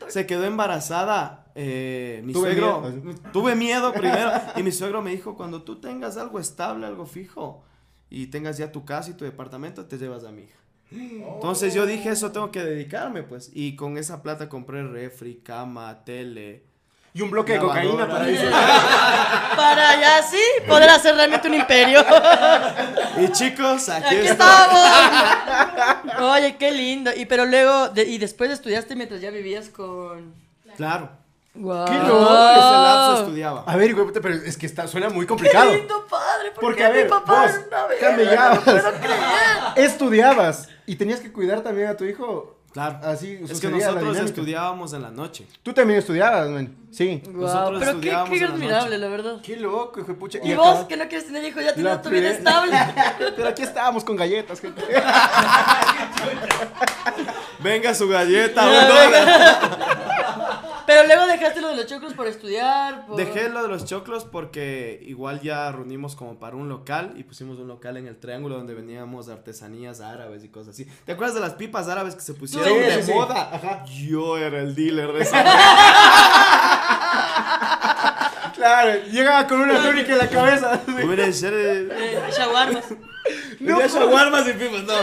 se 0.08 0.26
quedó 0.26 0.44
embarazada, 0.46 1.46
eh, 1.54 2.22
mi 2.26 2.34
Tuve 2.34 2.54
suegro, 2.56 2.82
miedo. 2.82 3.20
tuve 3.32 3.56
miedo 3.56 3.94
primero, 3.94 4.32
y 4.56 4.64
mi 4.64 4.72
suegro 4.72 5.02
me 5.04 5.12
dijo, 5.12 5.36
cuando 5.36 5.62
tú 5.64 5.80
tengas 5.80 6.18
algo 6.18 6.40
estable, 6.40 6.88
algo 6.88 7.06
fijo, 7.06 7.64
y 8.10 8.28
tengas 8.28 8.58
ya 8.58 8.72
tu 8.72 8.86
casa 8.86 9.12
y 9.12 9.14
tu 9.14 9.24
departamento, 9.26 9.86
te 9.86 9.98
llevas 10.00 10.24
a 10.24 10.32
mi 10.32 10.44
hija. 10.44 10.56
Entonces 10.92 11.76
yo 11.76 11.86
dije, 11.86 12.10
eso 12.10 12.32
tengo 12.32 12.50
que 12.50 12.64
dedicarme, 12.64 13.22
pues, 13.22 13.52
y 13.54 13.76
con 13.76 13.98
esa 14.00 14.24
plata 14.24 14.50
compré 14.50 14.82
refri, 14.88 15.36
cama, 15.44 16.04
tele. 16.04 16.64
Y 17.14 17.22
un 17.22 17.32
bloque 17.32 17.54
de 17.54 17.60
cocaína 17.60 18.08
para 18.10 18.30
eso. 18.30 18.46
Para 19.56 20.00
ya 20.00 20.22
sí 20.24 20.42
poder 20.68 20.90
hacer 20.90 21.16
realmente 21.16 21.48
un 21.48 21.56
imperio. 21.56 22.04
Y 23.18 23.28
chicos, 23.32 23.90
aquí, 23.90 24.16
Aquí 24.18 24.28
estamos. 24.28 24.90
Oye, 26.22 26.56
qué 26.58 26.72
lindo. 26.72 27.12
Y 27.16 27.26
pero 27.26 27.46
luego, 27.46 27.90
de- 27.90 28.04
y 28.04 28.18
después 28.18 28.50
estudiaste 28.52 28.96
mientras 28.96 29.22
ya 29.22 29.32
vivías 29.32 29.70
con. 29.70 30.34
Claro, 30.78 31.10
Wow. 31.56 31.86
Qué 31.86 31.94
loco. 31.94 32.22
ese 32.22 32.72
lapso 32.72 33.20
estudiaba. 33.24 33.64
A 33.66 33.76
ver, 33.76 33.94
puta, 33.96 34.22
pero 34.22 34.36
es 34.36 34.56
que 34.56 34.66
está, 34.68 34.88
suena 34.88 35.10
muy 35.10 35.26
complicado. 35.26 35.72
Qué 35.72 35.78
lindo 35.78 36.06
padre, 36.08 36.52
porque, 36.52 36.62
Porque, 36.62 36.86
a 36.86 36.90
ver, 36.90 37.04
mi 37.06 37.10
papá 37.10 37.42
vos 37.42 37.52
una 37.68 38.00
camellabas. 38.00 38.56
no 38.58 38.64
puedo 38.64 38.92
creer. 38.94 39.20
Estudiabas 39.76 40.70
y 40.86 40.96
tenías 40.96 41.20
que 41.20 41.32
cuidar 41.34 41.62
también 41.62 41.88
a 41.90 41.98
tu 41.98 42.06
hijo. 42.06 42.56
Claro. 42.72 43.00
Así 43.04 43.40
es 43.50 43.60
que 43.60 43.68
nosotros 43.68 44.18
estudiábamos 44.20 44.94
en 44.94 45.02
la 45.02 45.10
noche. 45.10 45.48
Tú 45.64 45.74
también 45.74 46.00
estudiabas, 46.00 46.48
man. 46.50 46.74
Sí. 46.92 47.22
Guau, 47.26 47.72
Nosotros 47.72 47.80
pero 47.80 48.02
qué, 48.02 48.10
qué 48.40 48.46
admirable, 48.46 48.98
la 48.98 49.08
verdad. 49.10 49.42
Qué 49.44 49.56
loco, 49.58 50.00
hijo 50.00 50.08
de 50.08 50.14
pucha. 50.16 50.40
Y 50.44 50.54
acá- 50.54 50.62
vos, 50.62 50.86
que 50.86 50.98
no 50.98 51.08
quieres 51.08 51.28
tener 51.28 51.44
hijos, 51.46 51.64
ya 51.64 51.74
tienes 51.76 52.02
tu 52.02 52.10
vida 52.10 52.30
estable. 52.32 52.76
Pero 53.36 53.48
aquí 53.48 53.62
estábamos 53.62 54.04
con 54.04 54.16
galletas, 54.16 54.60
gente. 54.60 54.82
Venga 57.60 57.94
su 57.94 58.08
galleta, 58.08 58.64
un 58.68 58.72
dólar. 58.88 60.09
Pero 60.90 61.06
luego 61.06 61.28
dejaste 61.28 61.62
lo 61.62 61.70
de 61.70 61.76
los 61.76 61.86
choclos 61.86 62.16
por 62.16 62.26
estudiar. 62.26 63.06
Por... 63.06 63.16
Dejé 63.16 63.50
lo 63.50 63.62
de 63.62 63.68
los 63.68 63.86
choclos 63.86 64.26
porque 64.26 65.00
igual 65.04 65.40
ya 65.40 65.72
reunimos 65.72 66.16
como 66.16 66.40
para 66.40 66.56
un 66.56 66.68
local 66.68 67.14
y 67.16 67.22
pusimos 67.22 67.60
un 67.60 67.68
local 67.68 67.98
en 67.98 68.08
el 68.08 68.20
triángulo 68.20 68.56
donde 68.56 68.74
veníamos 68.74 69.30
artesanías 69.30 70.02
árabes 70.02 70.44
y 70.44 70.50
cosas 70.50 70.70
así. 70.70 70.88
¿Te 71.06 71.12
acuerdas 71.12 71.36
de 71.36 71.42
las 71.42 71.54
pipas 71.54 71.88
árabes 71.90 72.16
que 72.16 72.22
se 72.22 72.34
pusieron 72.34 72.68
Sí, 72.68 72.74
de 72.74 73.04
sí, 73.04 73.14
moda? 73.14 73.86
Yo 73.86 74.36
era 74.36 74.62
el 74.62 74.74
dealer 74.74 75.14
de 75.14 75.22
esa. 75.22 75.46
Claro, 78.60 78.92
llegaba 79.10 79.48
con 79.48 79.62
una 79.62 79.82
túnica 79.82 80.12
en 80.12 80.18
la 80.18 80.28
cabeza. 80.28 80.82
Hubiera 80.88 81.32
ser. 81.32 81.54
Eh, 81.54 82.20
shawarmas. 82.38 82.84
No, 83.60 83.80
shawarmas 83.86 84.48
y 84.48 84.54
pipas, 84.54 84.84
no. 84.84 84.94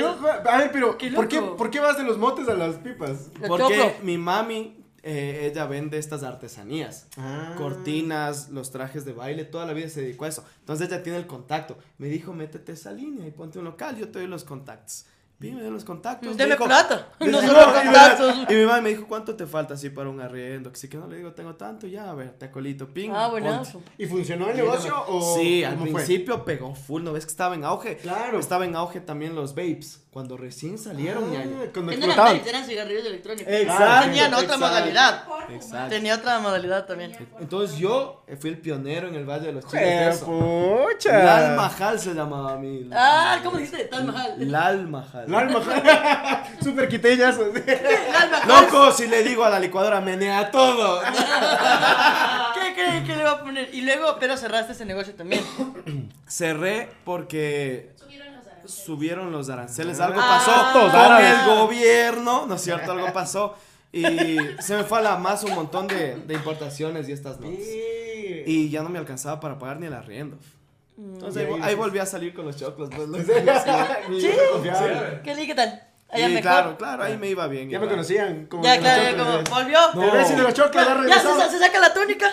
No, 0.00 0.50
a 0.50 0.58
ver, 0.58 0.70
pero 0.72 0.98
Qué 0.98 1.10
¿por 1.10 1.28
qué. 1.28 1.40
¿por 1.40 1.70
qué 1.70 1.80
vas 1.80 1.96
de 1.96 2.04
los 2.04 2.18
motes 2.18 2.48
a 2.48 2.54
las 2.54 2.76
pipas? 2.76 3.30
Porque 3.46 3.96
mi 4.02 4.18
mami, 4.18 4.84
eh, 5.02 5.48
ella 5.50 5.66
vende 5.66 5.98
estas 5.98 6.22
artesanías. 6.22 7.06
Ah. 7.16 7.54
Cortinas, 7.56 8.50
los 8.50 8.70
trajes 8.70 9.04
de 9.04 9.12
baile, 9.12 9.44
toda 9.44 9.64
la 9.64 9.72
vida 9.72 9.88
se 9.88 10.02
dedicó 10.02 10.24
a 10.24 10.28
eso. 10.28 10.44
Entonces 10.60 10.88
ella 10.88 11.02
tiene 11.02 11.18
el 11.18 11.26
contacto. 11.26 11.78
Me 11.98 12.08
dijo, 12.08 12.32
métete 12.32 12.72
esa 12.72 12.92
línea 12.92 13.26
y 13.26 13.30
ponte 13.30 13.58
un 13.58 13.64
local, 13.64 13.96
yo 13.96 14.08
te 14.08 14.18
doy 14.18 14.28
los 14.28 14.44
contactos. 14.44 15.06
Vi, 15.40 15.52
me 15.52 15.60
dio 15.62 15.70
los 15.70 15.84
contactos. 15.84 16.36
Deme 16.36 16.54
dijo- 16.56 16.64
plata. 16.64 17.08
No 17.20 17.40
solo 17.40 17.72
contactos. 17.72 18.36
Y 18.48 18.54
mi 18.54 18.64
mamá 18.64 18.80
me 18.80 18.88
dijo, 18.90 19.06
¿cuánto 19.06 19.36
te 19.36 19.46
falta 19.46 19.74
así 19.74 19.88
para 19.90 20.10
un 20.10 20.20
arriendo? 20.20 20.72
Que 20.72 20.76
sí 20.78 20.88
que 20.88 20.96
no 20.96 21.06
le 21.06 21.16
digo, 21.18 21.32
tengo 21.32 21.54
tanto, 21.54 21.86
ya, 21.86 22.10
a 22.10 22.14
ver, 22.14 22.32
te 22.32 22.46
acolito, 22.46 22.88
ping. 22.88 23.10
Ah, 23.14 23.28
buenazo. 23.28 23.80
¿Y 23.96 24.06
funcionó 24.06 24.50
el 24.50 24.56
negocio 24.56 24.94
o 25.06 25.36
Sí, 25.38 25.62
al 25.62 25.78
fue? 25.78 25.92
principio 25.92 26.44
pegó 26.44 26.74
full, 26.74 27.04
¿no 27.04 27.12
ves 27.12 27.24
que 27.24 27.30
estaba 27.30 27.54
en 27.54 27.64
auge? 27.64 27.98
Claro. 27.98 28.40
Estaba 28.40 28.64
en 28.64 28.74
auge 28.74 29.00
también 29.00 29.36
los 29.36 29.54
vapes, 29.54 30.04
cuando 30.10 30.36
recién 30.38 30.78
salieron, 30.78 31.24
Ah, 31.28 31.32
ñaño. 31.38 31.56
cuando 31.72 31.92
explotaban. 31.92 32.40
eran 32.46 32.64
cigarrillos 32.64 33.04
electrónicos. 33.06 33.52
Exacto, 33.52 34.06
Tenían 34.06 34.32
otra 34.34 34.42
exacto. 34.44 34.66
modalidad. 34.66 35.24
Exacto. 35.50 35.88
Tenía 35.90 36.14
otra 36.16 36.38
modalidad 36.40 36.86
también. 36.86 37.12
Entonces 37.38 37.78
yo 37.78 38.24
fui 38.40 38.50
el 38.50 38.58
pionero 38.58 39.08
en 39.08 39.14
el 39.14 39.24
Valle 39.26 39.46
de 39.48 39.52
los 39.52 39.66
Chiles 39.66 39.82
¡Eh, 39.84 39.86
de 40.04 40.08
eso. 40.10 40.26
pucha! 40.26 41.12
Lal 41.24 41.56
Mahal 41.56 42.00
se 42.00 42.14
llamaba 42.14 42.54
a 42.54 42.56
mí. 42.56 42.88
Ah, 42.92 43.38
¿cómo 43.44 43.58
dijiste? 43.58 43.84
Tal 43.84 44.06
Mahal. 44.06 44.34
Lal 44.50 44.88
Mahal. 44.88 45.30
Lal 45.30 45.50
Mahal. 45.50 46.44
Super 46.62 46.88
Mahal. 47.00 48.48
Loco, 48.48 48.90
si 48.92 49.06
le 49.08 49.22
digo 49.22 49.44
a 49.44 49.50
la 49.50 49.60
licuadora, 49.60 50.00
menea 50.00 50.50
todo. 50.50 51.00
¿Qué 52.54 52.74
creen 52.74 53.04
que 53.04 53.14
le 53.16 53.24
va 53.24 53.32
a 53.32 53.42
poner? 53.42 53.68
Y 53.74 53.82
luego, 53.82 54.16
pero 54.18 54.36
cerraste 54.36 54.72
ese 54.72 54.84
negocio 54.84 55.14
también. 55.14 55.42
Cerré 56.26 56.88
porque 57.04 57.92
Subieron 58.68 59.32
los 59.32 59.48
aranceles. 59.50 59.98
aranceles. 59.98 60.00
Algo 60.00 60.20
Ah. 60.20 60.72
pasó 60.72 60.90
con 60.90 61.24
el 61.24 61.58
gobierno, 61.58 62.46
¿no 62.46 62.54
es 62.54 62.60
cierto? 62.62 62.92
Algo 62.92 63.12
pasó. 63.12 63.54
Y 63.92 64.02
se 64.60 64.76
me 64.76 64.84
fue 64.84 64.98
a 64.98 65.02
la 65.02 65.16
más 65.16 65.42
un 65.44 65.54
montón 65.54 65.86
de, 65.86 66.16
de 66.16 66.34
importaciones 66.34 67.08
y 67.08 67.12
estas 67.12 67.40
notas. 67.40 67.58
Y 68.46 68.68
ya 68.70 68.82
no 68.82 68.88
me 68.90 68.98
alcanzaba 68.98 69.40
para 69.40 69.58
pagar 69.58 69.78
ni 69.80 69.86
el 69.86 69.94
arriendo. 69.94 70.36
Entonces 70.98 71.48
ahí, 71.62 71.74
volví 71.74 71.98
a 71.98 72.06
salir 72.06 72.34
con 72.34 72.44
los 72.44 72.56
choclos. 72.56 72.90
pues, 72.94 73.08
los- 73.08 73.22
Sí. 74.20 74.28
¿Qué 75.24 75.34
li- 75.34 75.46
qué 75.46 75.54
tal? 75.54 75.82
Allá 76.10 76.26
Y 76.26 76.28
mejor. 76.32 76.42
claro, 76.42 76.76
claro, 76.78 77.02
ahí 77.04 77.18
me 77.18 77.28
iba 77.28 77.46
bien. 77.48 77.68
Ya 77.68 77.78
me 77.78 77.86
conocían. 77.86 78.46
Como 78.46 78.62
Ya, 78.64 78.78
claro, 78.78 79.02
ya 79.02 79.16
como 79.16 79.42
ya. 79.42 79.50
volvió. 79.50 79.78
No. 79.94 80.04
El 80.04 80.12
Messi 80.18 80.34
de 80.34 80.42
los 80.42 80.54
choclos 80.54 80.88
ha 80.88 81.06
Ya 81.06 81.18
se, 81.20 81.50
se 81.50 81.58
saca 81.58 81.78
la 81.80 81.92
túnica. 81.92 82.32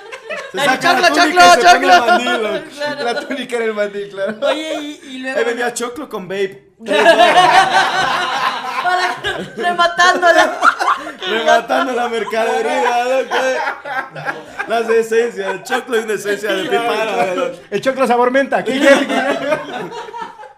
Se 0.53 0.59
saca 0.59 0.93
la 0.93 1.09
choclo, 1.09 1.23
túnica 1.23 1.55
choclo, 1.55 1.59
el 1.59 1.61
choclo. 1.61 2.05
mandil, 2.07 2.43
loco. 2.43 2.59
Claro. 2.75 3.03
La 3.03 3.13
túnica 3.19 3.55
era 3.57 3.65
el 3.65 3.73
mandil, 3.73 4.09
claro. 4.09 4.35
Oye, 4.47 4.73
y, 4.75 4.99
y 5.15 5.17
luego. 5.19 5.37
Ahí 5.39 5.43
venía 5.45 5.73
choclo 5.73 6.07
con 6.07 6.23
vape. 6.27 6.69
Para, 8.83 9.15
rematándola. 9.57 10.59
Rematando 11.27 11.91
la 11.93 12.07
mercadería, 12.07 13.03
loco. 13.03 13.35
Las 14.67 14.89
esencias, 14.89 15.47
el 15.51 15.63
choclo 15.63 15.97
es 15.97 16.05
una 16.05 16.13
esencia 16.13 16.53
de 16.53 16.63
pipara. 16.63 17.33
El 17.71 17.81
choclo 17.81 18.07
sabor 18.07 18.31
menta. 18.31 18.63
¿Qué 18.63 18.79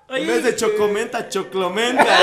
En 0.10 0.26
vez 0.28 0.44
de 0.44 0.56
chocomenta, 0.56 1.28
choclomenta. 1.30 2.06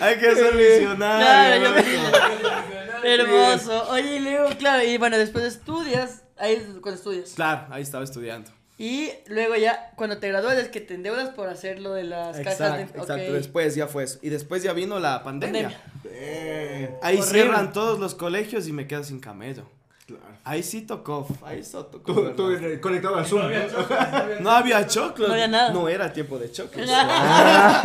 Hay 0.00 0.16
que 0.18 0.34
ser 0.34 0.50
Claro, 0.52 0.56
visionario. 0.56 1.74
yo 1.74 3.04
Hermoso. 3.04 3.90
Oye, 3.90 4.16
y 4.16 4.20
luego, 4.20 4.48
claro, 4.58 4.82
y 4.84 4.96
bueno, 4.98 5.18
después 5.18 5.44
estudias. 5.44 6.22
Ahí 6.38 6.54
es 6.54 6.62
cuando 6.80 6.92
estudias. 6.94 7.32
Claro, 7.34 7.66
ahí 7.70 7.82
estaba 7.82 8.04
estudiando. 8.04 8.50
Y 8.78 9.10
luego 9.26 9.56
ya, 9.56 9.90
cuando 9.96 10.16
te 10.18 10.28
gradúas, 10.28 10.56
es 10.56 10.68
que 10.68 10.80
te 10.80 10.94
endeudas 10.94 11.28
por 11.30 11.48
hacer 11.48 11.80
lo 11.80 11.92
de 11.92 12.04
las 12.04 12.38
cajas 12.38 12.52
Exacto, 12.60 12.76
de. 12.76 12.82
exacto. 13.02 13.12
ok. 13.14 13.18
Después 13.34 13.74
ya 13.74 13.86
fue 13.88 14.04
eso. 14.04 14.18
Y 14.22 14.30
después 14.30 14.62
ya 14.62 14.72
vino 14.72 14.98
la 15.00 15.22
pandemia. 15.22 15.64
Pandemia. 15.64 15.80
Eh, 16.06 16.94
Ahí 17.02 17.18
Horrible. 17.18 17.30
cierran 17.42 17.72
todos 17.74 17.98
los 17.98 18.14
colegios 18.14 18.68
y 18.68 18.72
me 18.72 18.86
quedo 18.86 19.04
sin 19.04 19.20
camello. 19.20 19.68
Claro. 20.16 20.34
Ahí 20.44 20.62
sí 20.62 20.82
tocó, 20.82 21.26
ahí 21.44 21.62
sí 21.62 21.72
tocó. 21.72 22.00
Tú, 22.12 22.30
tú 22.34 22.50
eh, 22.52 22.80
conectado 22.80 23.16
al 23.16 23.26
Zoom. 23.26 23.42
¿no? 23.42 23.50
No 24.40 24.50
había 24.50 24.86
choclos. 24.86 25.28
No 25.28 25.34
había 25.34 25.48
nada. 25.48 25.70
No 25.72 25.88
era 25.88 26.12
tiempo 26.12 26.38
de 26.38 26.50
choclos. 26.50 26.84
¡Ese 26.88 26.94
había 26.94 27.82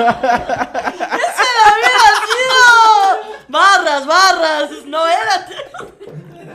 sido! 2.26 3.46
¡Barras, 3.50 4.06
barras! 4.08 4.70
¡No 4.86 5.06
era! 5.08 5.48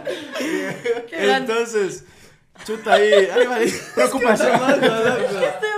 Grande. 1.10 1.52
Entonces, 1.52 2.04
chuta 2.64 2.94
ahí. 2.94 3.12
ahí 3.12 3.46
va. 3.46 3.56
Preocupación. 3.94 4.60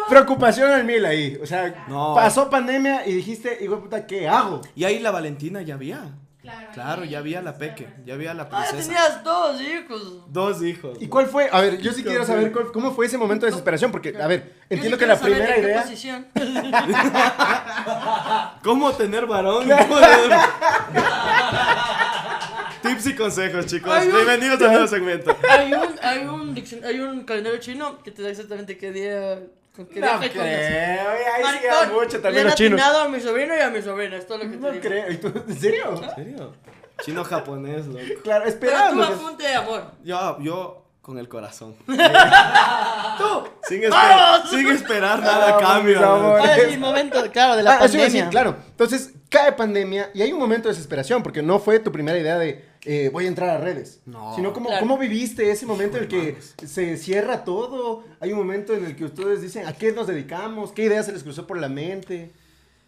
Preocupación 0.09 0.71
al 0.71 0.85
mil 0.85 1.05
ahí. 1.05 1.39
O 1.43 1.47
sea, 1.47 1.85
No. 1.89 2.15
pasó 2.15 2.49
pandemia 2.49 3.07
y 3.07 3.13
dijiste, 3.15 3.59
hijo 3.63 3.77
de 3.77 3.83
puta, 3.83 4.07
¿qué 4.07 4.29
hago? 4.29 4.61
Y 4.75 4.85
ahí 4.85 4.99
la 5.01 5.11
Valentina 5.11 5.63
ya 5.63 5.75
había. 5.75 6.05
Claro, 6.43 6.69
Claro, 6.75 7.05
ya 7.05 7.19
había 7.21 7.41
la 7.41 7.57
peque, 7.57 7.87
ya 8.05 8.15
había 8.15 8.35
la 8.35 8.49
Ah, 8.51 8.65
princesa. 8.67 8.83
tenías 8.83 9.23
dos 9.23 9.61
hijos. 9.61 10.33
Dos 10.33 10.61
hijos. 10.63 10.99
¿Y 11.01 11.07
cuál 11.07 11.27
fue? 11.27 11.49
A 11.53 11.61
ver, 11.61 11.79
yo 11.79 11.93
sí 11.93 12.03
quiero 12.03 12.25
saber 12.27 12.51
cuál- 12.51 12.73
cómo 12.73 12.93
fue 12.93 13.07
ese 13.07 13.17
momento 13.17 13.47
de 13.47 13.53
desesperación, 13.53 13.93
porque, 13.93 14.21
a 14.21 14.27
ver, 14.27 14.53
entiendo 14.69 14.97
Yo 14.97 14.99
que 14.99 15.07
la 15.07 15.17
saber 15.17 15.35
primera 15.35 15.55
en 15.55 15.61
qué 15.63 15.69
idea... 15.69 15.83
posición. 15.83 16.27
¿Cómo 18.65 18.91
tener 18.93 19.27
varón? 19.27 19.69
¿Cómo 19.69 19.99
tener- 20.01 20.33
Tips 22.83 23.07
y 23.07 23.15
consejos, 23.15 23.67
chicos. 23.67 23.93
Ay, 23.93 24.09
un- 24.09 24.15
Bienvenidos 24.15 24.61
al 24.63 24.73
nuevo 24.73 24.87
segmento. 24.89 25.37
Hay 25.49 25.73
un, 25.73 25.95
hay 26.03 26.25
un, 26.27 26.55
diccion- 26.57 26.85
hay 26.85 26.99
un 26.99 27.23
calendario 27.25 27.61
chino 27.61 28.03
que 28.03 28.11
te 28.11 28.23
da 28.23 28.31
exactamente 28.31 28.77
qué 28.77 28.91
día. 28.91 29.39
Con 29.75 29.87
qué 29.87 30.01
día 30.01 30.15
No 30.15 30.21
te 30.21 30.31
creo, 30.31 30.43
ahí 30.45 31.19
sí 31.37 31.43
Maricón, 31.43 31.71
hay 31.81 31.89
mucho 31.95 32.17
le 32.17 32.23
también 32.23 32.41
han 32.41 32.47
los 32.47 32.55
chinos. 32.57 32.81
atinado 32.81 33.01
a 33.05 33.09
mi 33.09 33.21
sobrino 33.21 33.57
y 33.57 33.61
a 33.61 33.71
mi 33.71 33.81
sobrina, 33.83 34.17
es 34.19 34.27
todo 34.27 34.39
lo 34.39 34.45
que 34.45 34.51
te 34.51 34.57
No 34.59 34.71
digo. 34.71 34.83
creo, 34.83 35.11
¿Y 35.11 35.17
tú? 35.17 35.33
¿en 35.49 35.59
serio? 35.59 36.03
¿En 36.03 36.15
serio? 36.15 36.55
Chino 37.03 37.25
japonés, 37.25 37.87
loco. 37.87 37.99
Claro, 38.23 38.45
Pero 38.45 38.45
tú 38.45 38.49
esperando. 38.67 39.03
apunte 39.05 39.43
de 39.45 39.55
amor. 39.55 39.85
Yo, 40.05 40.39
yo 40.41 40.85
con 41.01 41.19
el 41.19 41.29
corazón. 41.29 41.75
Tú. 41.87 43.49
Sin, 43.65 43.83
esper- 43.83 43.91
¡Vamos! 43.91 44.51
sin 44.51 44.69
esperar 44.69 45.21
nada 45.21 45.57
a 45.57 45.59
cambio. 45.59 46.05
Ahora 46.05 46.57
sí, 46.69 46.77
momento, 46.77 47.23
claro, 47.33 47.57
de 47.57 47.63
la 47.63 47.73
Ah, 47.73 47.85
eso 47.85 47.97
iba 47.97 48.05
a 48.05 48.07
pandemia. 48.07 48.07
decir, 48.07 48.29
claro. 48.31 48.57
Entonces, 48.71 49.13
cae 49.29 49.53
pandemia 49.53 50.11
y 50.15 50.23
hay 50.23 50.33
un 50.33 50.39
momento 50.39 50.69
de 50.69 50.75
desesperación, 50.75 51.23
porque 51.23 51.43
no 51.43 51.59
fue 51.59 51.79
tu 51.81 51.91
primera 51.91 52.19
idea 52.19 52.39
de 52.39 52.65
eh, 52.85 53.11
voy 53.13 53.27
a 53.27 53.29
entrar 53.29 53.51
a 53.51 53.59
redes. 53.59 54.01
No. 54.07 54.35
Sino 54.35 54.53
como, 54.53 54.69
Claro. 54.69 54.81
¿cómo 54.87 54.99
viviste 54.99 55.51
ese 55.51 55.67
momento 55.67 55.97
en 55.99 56.05
el 56.05 56.09
que 56.09 56.39
se 56.67 56.97
cierra 56.97 57.45
todo? 57.45 58.05
Hay 58.21 58.33
un 58.33 58.39
momento 58.39 58.75
en 58.75 58.85
el 58.85 58.97
que 58.97 59.05
ustedes 59.05 59.41
dicen, 59.41 59.67
¿a 59.67 59.73
qué 59.73 59.93
nos 59.93 60.07
dedicamos? 60.07 60.73
¿Qué 60.73 60.85
idea 60.85 61.03
se 61.03 61.13
les 61.13 61.23
cruzó 61.23 61.47
por 61.47 61.59
la 61.59 61.69
mente? 61.69 62.33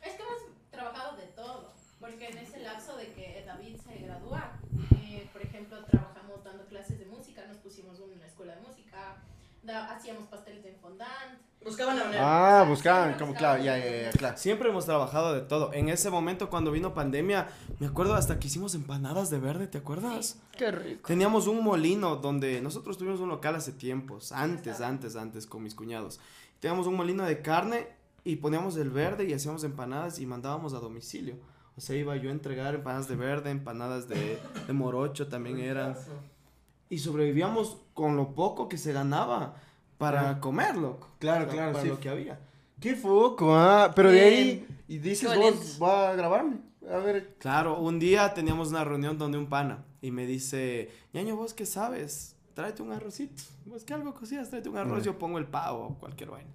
Es 0.03 0.15
que 0.15 0.23
hemos 0.23 0.39
trabajado 0.71 1.17
de 1.17 1.27
todo, 1.29 1.73
porque 2.01 2.27
en 2.29 2.39
ese 2.39 2.59
lapso 2.61 2.97
de 2.97 3.07
que 3.13 3.45
David 3.47 3.77
se 3.87 3.99
gradúa, 4.05 4.53
eh, 5.03 5.29
por 5.33 5.43
ejemplo, 5.43 5.85
trabajamos 5.87 6.43
dando 6.45 6.65
clases 6.67 6.99
de 6.99 7.07
música, 7.07 7.45
nos 7.47 7.59
pusimos 7.59 7.99
una 8.01 8.27
escuela 8.27 8.57
de 8.57 8.63
música, 8.63 9.23
da- 9.63 9.95
hacíamos 9.95 10.27
pasteles 10.29 10.63
de 10.65 10.73
fondant. 10.73 11.39
Buscaban 11.65 11.97
la 11.97 12.05
manera. 12.05 12.61
Ah, 12.61 12.65
buscaban, 12.65 13.19
como, 13.19 13.35
claro, 13.35 13.63
ya, 13.63 13.79
ya, 13.79 14.03
ya, 14.03 14.11
claro. 14.11 14.37
Siempre 14.37 14.69
hemos 14.69 14.85
trabajado 14.85 15.33
de 15.33 15.41
todo. 15.41 15.73
En 15.73 15.89
ese 15.89 16.11
momento, 16.11 16.51
cuando 16.51 16.71
vino 16.71 16.93
pandemia, 16.93 17.49
me 17.79 17.87
acuerdo 17.87 18.15
hasta 18.15 18.39
que 18.39 18.49
hicimos 18.49 18.75
empanadas 18.75 19.31
de 19.31 19.39
verde, 19.39 19.67
¿te 19.67 19.79
acuerdas? 19.79 20.39
Qué 20.59 20.71
rico. 20.71 21.07
Teníamos 21.07 21.47
un 21.47 21.65
molino 21.65 22.17
donde 22.17 22.61
nosotros 22.61 22.99
tuvimos 22.99 23.21
un 23.21 23.31
local 23.31 23.55
hace 23.55 23.73
tiempos, 23.73 24.31
antes, 24.33 24.83
antes, 24.83 25.17
antes, 25.17 25.47
con 25.47 25.63
mis 25.63 25.75
cuñados. 25.75 26.21
Teníamos 26.61 26.87
un 26.87 26.97
molino 26.97 27.25
de 27.25 27.41
carne 27.41 27.89
y 28.25 28.37
poníamos 28.37 28.77
el 28.77 28.91
verde 28.91 29.25
y 29.25 29.33
hacíamos 29.33 29.65
empanadas 29.65 30.19
y 30.19 30.27
mandábamos 30.27 30.75
a 30.75 30.81
domicilio. 30.81 31.37
O 31.77 31.81
sea, 31.81 31.97
iba 31.97 32.15
yo 32.17 32.29
a 32.29 32.33
entregar 32.33 32.75
empanadas 32.75 33.09
de 33.09 33.17
verde, 33.17 33.51
empanadas 33.51 34.07
de, 34.07 34.39
de 34.67 34.73
morocho 34.73 35.29
también 35.29 35.59
eran. 35.59 35.97
Y 36.91 36.99
sobrevivíamos 36.99 37.79
con 37.95 38.17
lo 38.17 38.35
poco 38.35 38.69
que 38.69 38.77
se 38.79 38.93
ganaba 38.93 39.57
para 39.99 40.41
comer, 40.41 40.77
loco. 40.77 41.11
Claro, 41.19 41.47
Para- 41.47 41.53
claro, 41.53 41.73
Para 41.73 41.83
sí. 41.85 41.89
lo 41.89 42.01
que 42.01 42.09
había. 42.09 42.39
Qué 42.81 42.95
foco, 42.97 43.55
ah. 43.57 43.93
Pero 43.95 44.11
de 44.11 44.21
ahí, 44.21 44.45
Bien. 44.45 44.81
y 44.89 44.99
dices 44.99 45.31
Qué 45.31 45.39
vos, 45.39 45.79
va 45.83 46.11
a 46.11 46.15
grabarme. 46.15 46.59
A 46.91 46.99
ver, 46.99 47.35
Claro, 47.39 47.79
un 47.81 47.99
día 47.99 48.35
teníamos 48.35 48.69
una 48.69 48.85
reunión 48.85 49.17
donde 49.17 49.39
un 49.39 49.47
pana 49.47 49.85
y 50.03 50.11
me 50.11 50.27
dice, 50.27 50.91
ñaño, 51.15 51.35
¿vos 51.37 51.55
qué 51.55 51.65
sabes? 51.65 52.37
Tráete 52.53 52.83
un 52.83 52.93
arrocito. 52.93 53.43
¿Vos 53.65 53.85
qué 53.85 53.95
algo 53.95 54.13
cocidas? 54.15 54.51
Tráete 54.51 54.69
un 54.69 54.77
arroz, 54.77 55.01
Mm. 55.03 55.07
yo 55.07 55.19
pongo 55.19 55.39
el 55.39 55.47
pavo 55.47 55.87
o 55.87 55.95
cualquier 55.99 56.31
vaina. 56.31 56.51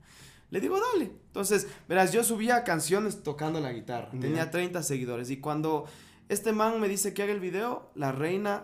Le 0.52 0.60
digo, 0.62 0.80
dale. 0.94 1.06
Entonces, 1.28 1.68
verás, 1.88 2.12
yo 2.12 2.24
subía 2.24 2.64
canciones 2.64 3.22
tocando 3.24 3.60
la 3.60 3.72
guitarra. 3.72 4.10
Tenía 4.20 4.50
30 4.52 4.82
seguidores. 4.84 5.30
Y 5.32 5.38
cuando 5.40 5.86
este 6.28 6.52
man 6.54 6.80
me 6.80 6.88
dice 6.88 7.14
que 7.14 7.24
haga 7.24 7.32
el 7.34 7.40
video, 7.40 7.90
la 7.96 8.12
reina 8.12 8.64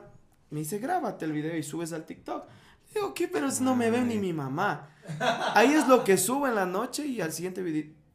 me 0.52 0.60
dice, 0.60 0.78
grábate 0.80 1.26
el 1.26 1.32
video 1.32 1.56
y 1.58 1.64
subes 1.64 1.94
al 1.94 2.06
TikTok. 2.06 2.44
Digo, 2.96 3.14
¿qué? 3.14 3.28
Pero 3.28 3.52
si 3.52 3.64
no 3.64 3.76
me 3.76 3.92
ve 3.92 4.02
ni 4.02 4.18
mi 4.18 4.32
mamá. 4.32 4.90
Ahí 5.54 5.74
es 5.74 5.88
lo 5.88 6.04
que 6.04 6.18
subo 6.18 6.48
en 6.48 6.56
la 6.56 6.66
noche 6.66 7.06
y 7.06 7.22
al 7.22 7.34
siguiente 7.34 7.62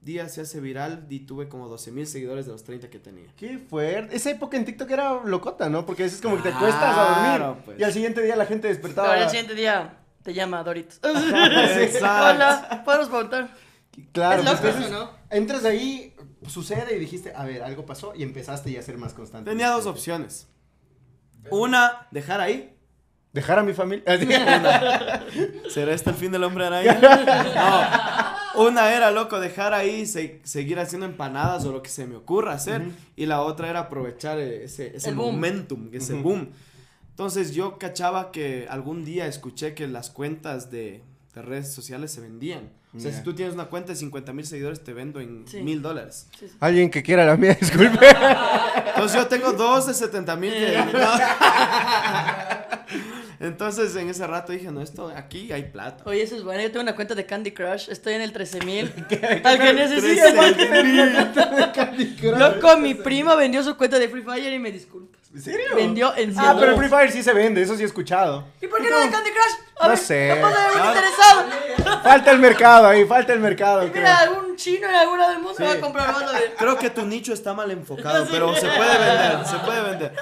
día 0.00 0.28
se 0.30 0.40
hace 0.40 0.60
viral 0.60 1.06
y 1.10 1.20
tuve 1.20 1.48
como 1.48 1.68
12 1.68 1.92
mil 1.92 2.06
seguidores 2.06 2.46
de 2.46 2.52
los 2.52 2.64
30 2.64 2.88
que 2.88 2.98
tenía. 2.98 3.28
Qué 3.36 3.58
fuerte. 3.58 4.16
Esa 4.16 4.30
época 4.30 4.56
en 4.56 4.64
TikTok 4.64 4.90
era 4.90 5.22
locota, 5.22 5.68
¿no? 5.68 5.84
Porque 5.84 6.06
es 6.06 6.20
como 6.22 6.36
que 6.36 6.50
te 6.50 6.58
cuestas 6.58 6.96
a 6.96 7.38
dormir. 7.38 7.62
pues. 7.64 7.78
Y 7.78 7.84
al 7.84 7.92
siguiente 7.92 8.22
día 8.22 8.34
la 8.36 8.46
gente 8.46 8.68
despertaba. 8.68 9.08
Ahora 9.08 9.24
el 9.24 9.30
siguiente 9.30 9.54
día 9.54 9.98
te 10.22 10.32
llama 10.32 10.64
Doritos. 10.64 10.98
Exacto. 11.04 12.34
Hola, 12.34 12.82
¿podemos 12.84 13.08
preguntar? 13.08 13.50
Claro, 14.12 14.42
Es 14.42 14.60
pues, 14.60 14.76
eso, 14.76 14.88
¿no? 14.88 15.10
Entras 15.28 15.64
ahí, 15.64 16.14
sucede 16.48 16.96
y 16.96 16.98
dijiste, 16.98 17.34
a 17.36 17.44
ver, 17.44 17.62
algo 17.62 17.84
pasó 17.84 18.14
y 18.14 18.22
empezaste 18.22 18.72
ya 18.72 18.80
a 18.80 18.82
ser 18.82 18.96
más 18.96 19.12
constante. 19.12 19.50
Tenía 19.50 19.68
dos 19.70 19.84
opciones. 19.84 20.48
Una, 21.50 22.08
dejar 22.10 22.40
ahí. 22.40 22.76
Dejar 23.32 23.60
a 23.60 23.62
mi 23.62 23.72
familia. 23.74 24.02
¿Será 25.70 25.92
este 25.94 26.10
el 26.10 26.16
fin 26.16 26.32
del 26.32 26.42
hombre 26.44 26.66
araña? 26.66 26.98
No. 28.54 28.64
Una 28.66 28.92
era, 28.92 29.12
loco, 29.12 29.38
dejar 29.38 29.72
ahí, 29.74 30.04
se- 30.06 30.40
seguir 30.42 30.80
haciendo 30.80 31.06
empanadas 31.06 31.64
o 31.64 31.70
lo 31.72 31.82
que 31.82 31.88
se 31.90 32.06
me 32.06 32.16
ocurra 32.16 32.54
hacer. 32.54 32.82
Y 33.14 33.26
la 33.26 33.42
otra 33.42 33.70
era 33.70 33.80
aprovechar 33.80 34.38
ese, 34.40 34.96
ese 34.96 35.10
El 35.10 35.14
boom. 35.14 35.34
momentum, 35.36 35.88
ese 35.92 36.14
boom. 36.14 36.48
Entonces 37.10 37.54
yo 37.54 37.78
cachaba 37.78 38.32
que 38.32 38.66
algún 38.68 39.04
día 39.04 39.26
escuché 39.26 39.74
que 39.74 39.86
las 39.86 40.10
cuentas 40.10 40.70
de, 40.72 41.02
de 41.34 41.42
redes 41.42 41.72
sociales 41.72 42.10
se 42.10 42.20
vendían. 42.20 42.70
O 42.96 42.98
sea, 42.98 43.12
si 43.12 43.22
tú 43.22 43.34
tienes 43.34 43.54
una 43.54 43.66
cuenta 43.66 43.92
de 43.92 43.96
50 43.96 44.32
mil 44.32 44.44
seguidores, 44.44 44.82
te 44.82 44.92
vendo 44.92 45.20
en 45.20 45.46
Sí. 45.46 45.62
mil 45.62 45.80
dólares. 45.80 46.26
Sí, 46.36 46.48
sí. 46.48 46.56
Alguien 46.58 46.90
que 46.90 47.04
quiera 47.04 47.24
la 47.24 47.36
mía, 47.36 47.56
disculpe. 47.60 48.04
Entonces 48.88 49.16
yo 49.16 49.28
tengo 49.28 49.52
dos 49.52 49.86
de 49.86 49.94
70 49.94 50.34
mil. 50.34 50.52
Entonces 53.40 53.96
en 53.96 54.10
ese 54.10 54.26
rato 54.26 54.52
dije, 54.52 54.70
no, 54.70 54.82
esto 54.82 55.10
aquí 55.16 55.50
hay 55.50 55.64
plata. 55.64 56.04
Oye, 56.06 56.22
eso 56.22 56.36
es 56.36 56.44
bueno. 56.44 56.60
Yo 56.62 56.68
tengo 56.70 56.82
una 56.82 56.94
cuenta 56.94 57.14
de 57.14 57.24
Candy 57.24 57.52
Crush. 57.52 57.88
Estoy 57.88 58.14
en 58.14 58.20
el 58.20 58.32
13000. 58.32 59.06
Al 59.44 59.58
que 59.58 59.72
necesite. 59.72 60.32
13,000. 60.32 62.20
Loco, 62.38 62.76
mi 62.76 62.94
primo 62.94 63.34
vendió 63.36 63.62
su 63.62 63.76
cuenta 63.76 63.98
de 63.98 64.08
Free 64.08 64.22
Fire 64.22 64.52
y 64.52 64.58
me 64.58 64.70
disculpas. 64.70 65.20
¿En 65.34 65.40
serio? 65.40 65.74
Vendió 65.76 66.14
en 66.16 66.34
Ah, 66.38 66.54
pero. 66.58 66.76
Free 66.76 66.88
Fire 66.88 67.10
sí 67.10 67.22
se 67.22 67.32
vende, 67.32 67.62
eso 67.62 67.76
sí 67.76 67.82
he 67.82 67.86
escuchado. 67.86 68.44
¿Y 68.60 68.66
por 68.66 68.82
qué 68.82 68.90
no 68.90 68.98
de 69.00 69.10
Candy 69.10 69.30
Crush? 69.30 69.66
A 69.78 69.84
No 69.84 69.88
ver, 69.90 69.98
sé. 69.98 70.28
capaz 70.34 70.50
de 70.50 70.58
algún 70.58 70.80
Claro. 70.80 70.98
interesado. 70.98 72.00
Falta 72.02 72.30
el 72.32 72.38
mercado 72.40 72.86
ahí, 72.88 73.04
falta 73.06 73.32
el 73.32 73.40
mercado. 73.40 73.86
Y 73.86 73.90
creo. 73.90 74.02
mira, 74.02 74.18
algún 74.18 74.56
chino 74.56 74.88
en 74.88 74.94
alguna 74.94 75.28
del 75.30 75.38
mundo 75.38 75.54
Sí. 75.56 75.62
va 75.62 75.72
a 75.72 75.80
comprar 75.80 76.12
más. 76.12 76.22
a 76.24 76.32
ver. 76.32 76.54
Creo 76.58 76.76
que 76.78 76.90
tu 76.90 77.06
nicho 77.06 77.32
está 77.32 77.54
mal 77.54 77.70
enfocado, 77.70 78.26
pero 78.30 78.54
se 78.54 78.66
puede 78.66 78.98
vender, 78.98 79.46
se 79.46 79.56
puede 79.58 79.80
vender. 79.82 80.12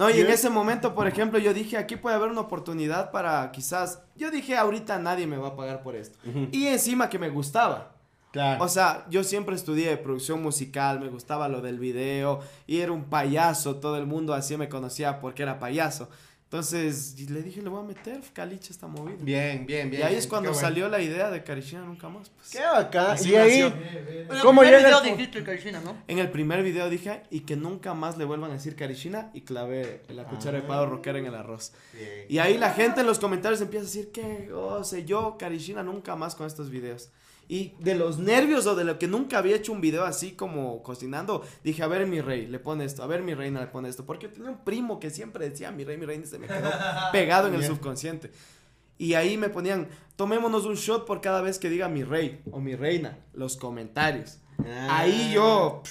No, 0.00 0.08
y 0.08 0.18
en 0.18 0.30
ese 0.30 0.48
momento, 0.48 0.94
por 0.94 1.06
ejemplo, 1.06 1.38
yo 1.38 1.52
dije, 1.52 1.76
aquí 1.76 1.94
puede 1.94 2.16
haber 2.16 2.30
una 2.30 2.40
oportunidad 2.40 3.10
para 3.10 3.52
quizás, 3.52 4.00
yo 4.16 4.30
dije, 4.30 4.56
ahorita 4.56 4.98
nadie 4.98 5.26
me 5.26 5.36
va 5.36 5.48
a 5.48 5.56
pagar 5.56 5.82
por 5.82 5.94
esto. 5.94 6.18
Y 6.50 6.68
encima 6.68 7.10
que 7.10 7.18
me 7.18 7.28
gustaba. 7.28 7.92
Claro. 8.30 8.64
O 8.64 8.68
sea, 8.68 9.04
yo 9.10 9.22
siempre 9.24 9.56
estudié 9.56 9.94
producción 9.98 10.42
musical, 10.42 11.00
me 11.00 11.08
gustaba 11.08 11.48
lo 11.48 11.60
del 11.60 11.78
video 11.78 12.40
y 12.66 12.78
era 12.78 12.92
un 12.92 13.04
payaso, 13.04 13.76
todo 13.76 13.98
el 13.98 14.06
mundo 14.06 14.32
así 14.32 14.56
me 14.56 14.70
conocía 14.70 15.20
porque 15.20 15.42
era 15.42 15.58
payaso. 15.58 16.08
Entonces 16.52 17.14
y 17.16 17.28
le 17.28 17.42
dije, 17.44 17.62
le 17.62 17.68
voy 17.68 17.78
a 17.84 17.86
meter 17.86 18.20
caliche 18.32 18.72
esta 18.72 18.88
movida. 18.88 19.14
bien, 19.20 19.66
bien, 19.66 19.88
bien. 19.88 20.02
y 20.02 20.04
ahí 20.04 20.16
es 20.16 20.26
cuando 20.26 20.48
Qué 20.50 20.54
bueno. 20.54 20.68
salió 20.68 20.88
la 20.88 21.00
idea 21.00 21.30
de 21.30 21.44
Carishina 21.44 21.82
nunca 21.84 22.08
más. 22.08 22.28
Pues. 22.30 22.50
Qué 22.50 22.58
bacán. 22.60 23.10
Así 23.12 23.30
y 23.30 23.36
ahí, 23.36 23.60
nació. 23.60 24.26
Bueno, 24.26 24.42
¿Cómo 24.42 24.62
el 24.64 24.68
primer 24.70 24.84
video 24.84 25.00
el- 25.04 25.16
de 25.16 25.22
Hitler 25.22 25.44
Karishina, 25.44 25.80
¿no? 25.80 25.96
En 26.08 26.18
el 26.18 26.28
primer 26.28 26.64
video 26.64 26.90
dije, 26.90 27.22
y 27.30 27.40
que 27.42 27.54
nunca 27.54 27.94
más 27.94 28.18
le 28.18 28.24
vuelvan 28.24 28.50
a 28.50 28.54
decir 28.54 28.74
Carishina 28.74 29.30
y 29.32 29.42
clavé 29.42 30.02
la 30.08 30.24
cuchara 30.24 30.60
de 30.60 30.66
pavo 30.66 30.86
rockera 30.86 31.20
en 31.20 31.26
el 31.26 31.36
arroz. 31.36 31.70
Bien. 31.92 32.26
Y 32.28 32.38
ahí 32.38 32.58
la 32.58 32.72
gente 32.72 33.02
en 33.02 33.06
los 33.06 33.20
comentarios 33.20 33.60
empieza 33.60 33.84
a 33.84 33.86
decir 33.86 34.10
que, 34.10 34.50
oh, 34.52 34.82
sé 34.82 35.04
yo, 35.04 35.36
Karishina 35.38 35.84
nunca 35.84 36.16
más 36.16 36.34
con 36.34 36.48
estos 36.48 36.68
videos. 36.68 37.10
Y 37.50 37.74
de 37.80 37.96
los 37.96 38.18
nervios 38.18 38.64
o 38.68 38.76
de 38.76 38.84
lo 38.84 38.96
que 38.96 39.08
nunca 39.08 39.38
había 39.38 39.56
hecho 39.56 39.72
un 39.72 39.80
video 39.80 40.04
así 40.04 40.30
como 40.34 40.84
cocinando, 40.84 41.44
dije, 41.64 41.82
a 41.82 41.88
ver 41.88 42.06
mi 42.06 42.20
rey, 42.20 42.46
le 42.46 42.60
pone 42.60 42.84
esto, 42.84 43.02
a 43.02 43.08
ver 43.08 43.22
mi 43.22 43.34
reina, 43.34 43.58
le 43.58 43.66
pone 43.66 43.88
esto. 43.88 44.06
Porque 44.06 44.28
yo 44.28 44.32
tenía 44.32 44.50
un 44.50 44.62
primo 44.62 45.00
que 45.00 45.10
siempre 45.10 45.50
decía, 45.50 45.72
mi 45.72 45.82
rey, 45.82 45.96
mi 45.96 46.06
reina, 46.06 46.22
y 46.22 46.28
se 46.28 46.38
me 46.38 46.46
quedó 46.46 46.70
pegado 47.12 47.48
en 47.48 47.54
el 47.54 47.64
subconsciente. 47.64 48.30
Y 48.98 49.14
ahí 49.14 49.36
me 49.36 49.48
ponían, 49.48 49.88
tomémonos 50.14 50.64
un 50.64 50.76
shot 50.76 51.04
por 51.04 51.20
cada 51.20 51.40
vez 51.40 51.58
que 51.58 51.68
diga 51.68 51.88
mi 51.88 52.04
rey 52.04 52.40
o 52.52 52.60
mi 52.60 52.76
reina, 52.76 53.18
los 53.32 53.56
comentarios. 53.56 54.38
Ah. 54.64 55.00
Ahí 55.00 55.32
yo 55.34 55.82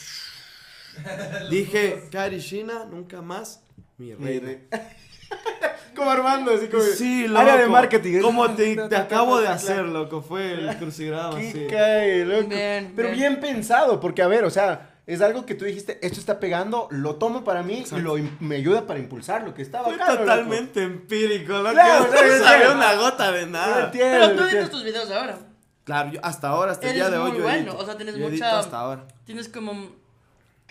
dije, 1.52 2.08
Karishina, 2.10 2.86
nunca 2.86 3.22
más, 3.22 3.66
mi 3.98 4.16
rey. 4.16 4.66
como 6.00 6.10
Armando, 6.10 6.52
así 6.52 6.68
como. 6.68 6.82
Sí, 6.82 7.28
loco. 7.28 7.40
Área 7.42 7.58
de 7.58 7.68
marketing. 7.68 8.22
Como 8.22 8.50
te, 8.56 8.76
te 8.90 8.96
acabo 8.96 9.40
de 9.40 9.48
hacer, 9.48 9.86
loco. 9.86 10.24
Fue 10.24 10.54
el 10.54 10.76
crucigrama, 10.78 11.40
sí. 11.40 11.68
cae, 11.70 12.26
loco. 12.26 12.48
Bien, 12.50 12.94
Pero 12.96 13.10
bien. 13.12 13.20
bien. 13.20 13.40
pensado, 13.40 14.00
porque 14.00 14.24
a 14.24 14.28
ver, 14.28 14.44
o 14.46 14.50
sea, 14.50 14.96
es 15.06 15.22
algo 15.22 15.46
que 15.46 15.56
tú 15.56 15.66
dijiste, 15.66 16.00
esto 16.06 16.20
está 16.20 16.40
pegando, 16.40 16.88
lo 16.92 17.16
tomo 17.16 17.44
para 17.44 17.62
mí 17.64 17.84
y 17.92 18.00
lo 18.00 18.16
me 18.40 18.56
ayuda 18.58 18.86
para 18.88 19.00
impulsar 19.00 19.44
lo 19.44 19.54
que 19.54 19.62
estaba 19.62 19.86
Fue 19.86 19.96
acá. 19.96 20.18
totalmente 20.18 20.82
empírico, 20.84 21.54
loco. 21.54 21.72
Claro, 21.74 22.06
no 22.12 22.12
sabía 22.18 22.38
claro. 22.40 22.74
una 22.76 22.94
gota 22.96 23.32
de 23.32 23.46
nada. 23.48 23.86
Entiendo, 23.86 24.18
Pero 24.28 24.36
tú 24.36 24.44
editas 24.44 24.70
tus 24.72 24.84
videos 24.84 25.10
ahora. 25.12 25.38
Claro, 25.84 26.12
yo 26.12 26.20
hasta 26.24 26.50
ahora, 26.50 26.72
hasta 26.74 26.88
el 26.90 26.94
día 26.94 27.10
de 27.10 27.18
hoy, 27.18 27.30
muy 27.32 27.38
yo 27.40 27.44
bueno, 27.44 27.72
edito. 27.72 27.78
o 27.80 27.86
sea, 27.86 27.98
tienes 27.98 28.16
Yo 28.16 28.30
mucha- 28.30 28.60
hasta 28.60 28.80
ahora. 28.80 29.08
Tienes 29.26 29.50
como, 29.50 29.90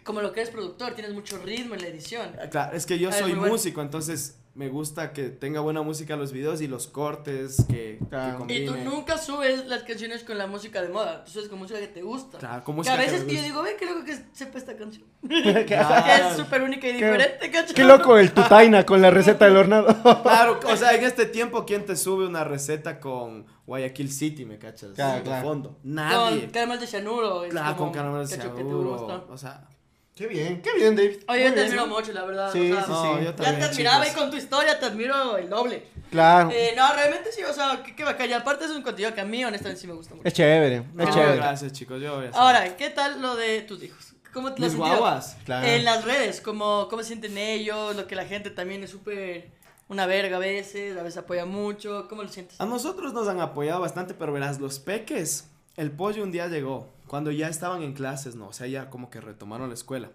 como 0.05 0.21
lo 0.23 0.33
que 0.33 0.41
eres 0.43 0.53
productor, 0.53 0.95
tienes 0.95 1.12
mucho 1.12 1.38
ritmo 1.38 1.75
en 1.75 1.81
la 1.83 1.88
edición. 1.88 2.31
Claro, 2.53 2.77
es 2.77 2.87
que 2.87 3.01
yo 3.01 3.09
Ah, 3.09 3.12
soy 3.12 3.33
bueno. 3.33 3.53
músico, 3.53 3.83
entonces 3.83 4.38
me 4.59 4.68
gusta 4.68 5.12
que 5.12 5.29
tenga 5.29 5.61
buena 5.61 5.83
música 5.83 6.16
los 6.16 6.33
videos 6.33 6.61
y 6.61 6.66
los 6.66 6.88
cortes 6.88 7.64
que, 7.68 7.99
que 8.01 8.07
Claro. 8.09 8.44
Y 8.49 8.66
tú 8.66 8.75
nunca 8.79 9.16
subes 9.16 9.66
las 9.66 9.85
canciones 9.85 10.25
con 10.25 10.37
la 10.37 10.49
música 10.49 10.83
de 10.83 10.88
moda, 10.88 11.25
tú 11.25 11.31
subes 11.31 11.49
con 11.49 11.61
música 11.61 11.79
que 11.79 11.87
te 11.87 12.03
gusta. 12.03 12.38
Claro, 12.38 12.64
con 12.64 12.75
Que 12.75 12.79
música 12.79 12.94
a 12.94 12.99
que 12.99 13.05
veces 13.05 13.21
me 13.25 13.31
que 13.31 13.37
yo 13.37 13.42
digo, 13.42 13.62
ve 13.62 13.77
qué 13.79 13.87
loco 13.87 14.05
que 14.05 14.18
sepa 14.33 14.59
esta 14.59 14.77
canción. 14.77 15.07
Que 15.29 15.75
es 15.77 16.37
súper 16.37 16.62
única 16.62 16.88
y 16.88 16.94
diferente, 16.94 17.51
¿cachai? 17.53 17.73
Qué 17.73 17.85
loco 17.85 18.18
el 18.18 18.33
tutaina 18.33 18.85
con 18.85 19.01
la 19.01 19.12
receta 19.12 19.44
del 19.44 19.57
hornado. 19.57 19.87
Claro, 20.25 20.59
o 20.66 20.77
sea, 20.77 20.92
en 20.92 21.05
este 21.05 21.27
tiempo, 21.27 21.64
¿quién 21.64 21.87
te 21.87 21.94
sube 21.94 22.27
una 22.27 22.42
receta 22.42 22.99
con 22.99 23.47
Guayaquil 23.64 24.11
City, 24.11 24.44
me 24.44 24.59
cachas? 24.59 24.90
Claro, 24.97 25.23
de 25.23 25.40
fondo. 25.40 25.79
Nadie. 25.85 26.40
Con 26.40 26.51
caramel 26.51 26.81
de 26.81 26.87
cianuro. 26.88 27.44
Claro, 27.49 27.77
como 27.77 27.92
con 27.92 27.94
caramelo 27.94 28.27
de 28.27 28.37
cacho 28.37 28.57
que 28.57 28.62
te 28.64 28.68
cianuro. 28.68 29.27
O 29.31 29.38
sea, 29.38 29.68
Qué 30.19 30.27
bien, 30.27 30.61
qué 30.61 30.75
bien, 30.75 30.97
David. 30.97 31.19
Oye, 31.29 31.45
yo 31.45 31.55
te 31.55 31.61
admiro 31.65 31.87
mucho, 31.87 32.13
la 32.13 32.25
verdad. 32.25 32.53
Sí, 32.53 32.73
o 32.73 32.75
sea, 32.75 32.85
sí, 32.85 32.91
no, 32.91 33.03
sí. 33.03 33.09
yo 33.09 33.31
Ya 33.31 33.37
también, 33.37 33.59
te 33.61 33.65
admiraba 33.67 34.05
chicos. 34.05 34.17
y 34.17 34.21
con 34.21 34.31
tu 34.33 34.37
historia 34.37 34.79
te 34.81 34.87
admiro 34.87 35.37
el 35.37 35.49
doble. 35.49 35.85
Claro. 36.11 36.51
Eh, 36.53 36.73
no, 36.77 36.93
realmente 36.93 37.31
sí, 37.33 37.43
o 37.45 37.53
sea, 37.53 37.83
qué, 37.85 37.95
qué 37.95 38.03
bacán. 38.05 38.29
Y 38.29 38.33
aparte 38.33 38.65
es 38.65 38.71
un 38.73 38.83
contenido 38.83 39.15
que 39.15 39.21
a 39.21 39.25
mí 39.25 39.45
honestamente 39.45 39.81
sí 39.81 39.87
me 39.87 39.93
gusta 39.95 40.15
mucho. 40.15 40.27
Es 40.27 40.35
chévere, 40.35 40.83
no, 40.95 41.05
es 41.05 41.15
chévere. 41.15 41.37
gracias, 41.37 41.73
chicos. 41.73 42.01
Yo 42.03 42.17
voy 42.17 42.27
a 42.27 42.29
hacer- 42.31 42.41
Ahora, 42.41 42.77
¿qué 42.77 42.91
tal 42.91 43.23
lo 43.23 43.37
de 43.37 43.63
tus 43.63 43.83
hijos? 43.83 44.15
¿Cómo 44.33 44.53
te 44.53 44.61
Mis 44.61 44.75
guaguas. 44.77 45.37
Claro. 45.45 45.67
En 45.67 45.85
las 45.85 46.05
redes, 46.05 46.41
¿cómo, 46.41 46.89
cómo 46.91 47.03
se 47.03 47.09
sienten 47.09 47.39
ellos? 47.39 47.95
Lo 47.97 48.07
que 48.07 48.15
la 48.17 48.25
gente 48.27 48.51
también 48.51 48.83
es 48.85 48.91
súper 48.91 49.51
una 49.89 50.07
verga 50.07 50.37
a 50.37 50.41
veces, 50.41 50.97
a 50.99 51.03
veces 51.03 51.19
apoya 51.19 51.45
mucho. 51.47 52.07
¿Cómo 52.09 52.23
lo 52.23 52.29
sientes? 52.29 52.61
A 52.61 52.67
nosotros 52.67 53.13
nos 53.15 53.27
han 53.29 53.41
apoyado 53.41 53.81
bastante, 53.81 54.15
pero 54.15 54.33
verás, 54.33 54.59
los 54.61 54.79
peques, 54.81 55.49
el 55.77 55.91
pollo 55.91 56.23
un 56.23 56.31
día 56.33 56.47
llegó, 56.49 56.93
cuando 57.09 57.33
ya 57.33 57.49
estaban 57.49 57.83
en 57.83 57.94
clases, 57.94 58.37
¿no? 58.37 58.49
O 58.49 58.53
sea, 58.53 58.66
ya 58.66 58.90
como 58.90 59.11
que 59.11 59.21
retomaron 59.21 59.68
la 59.68 59.75
escuela. 59.75 60.11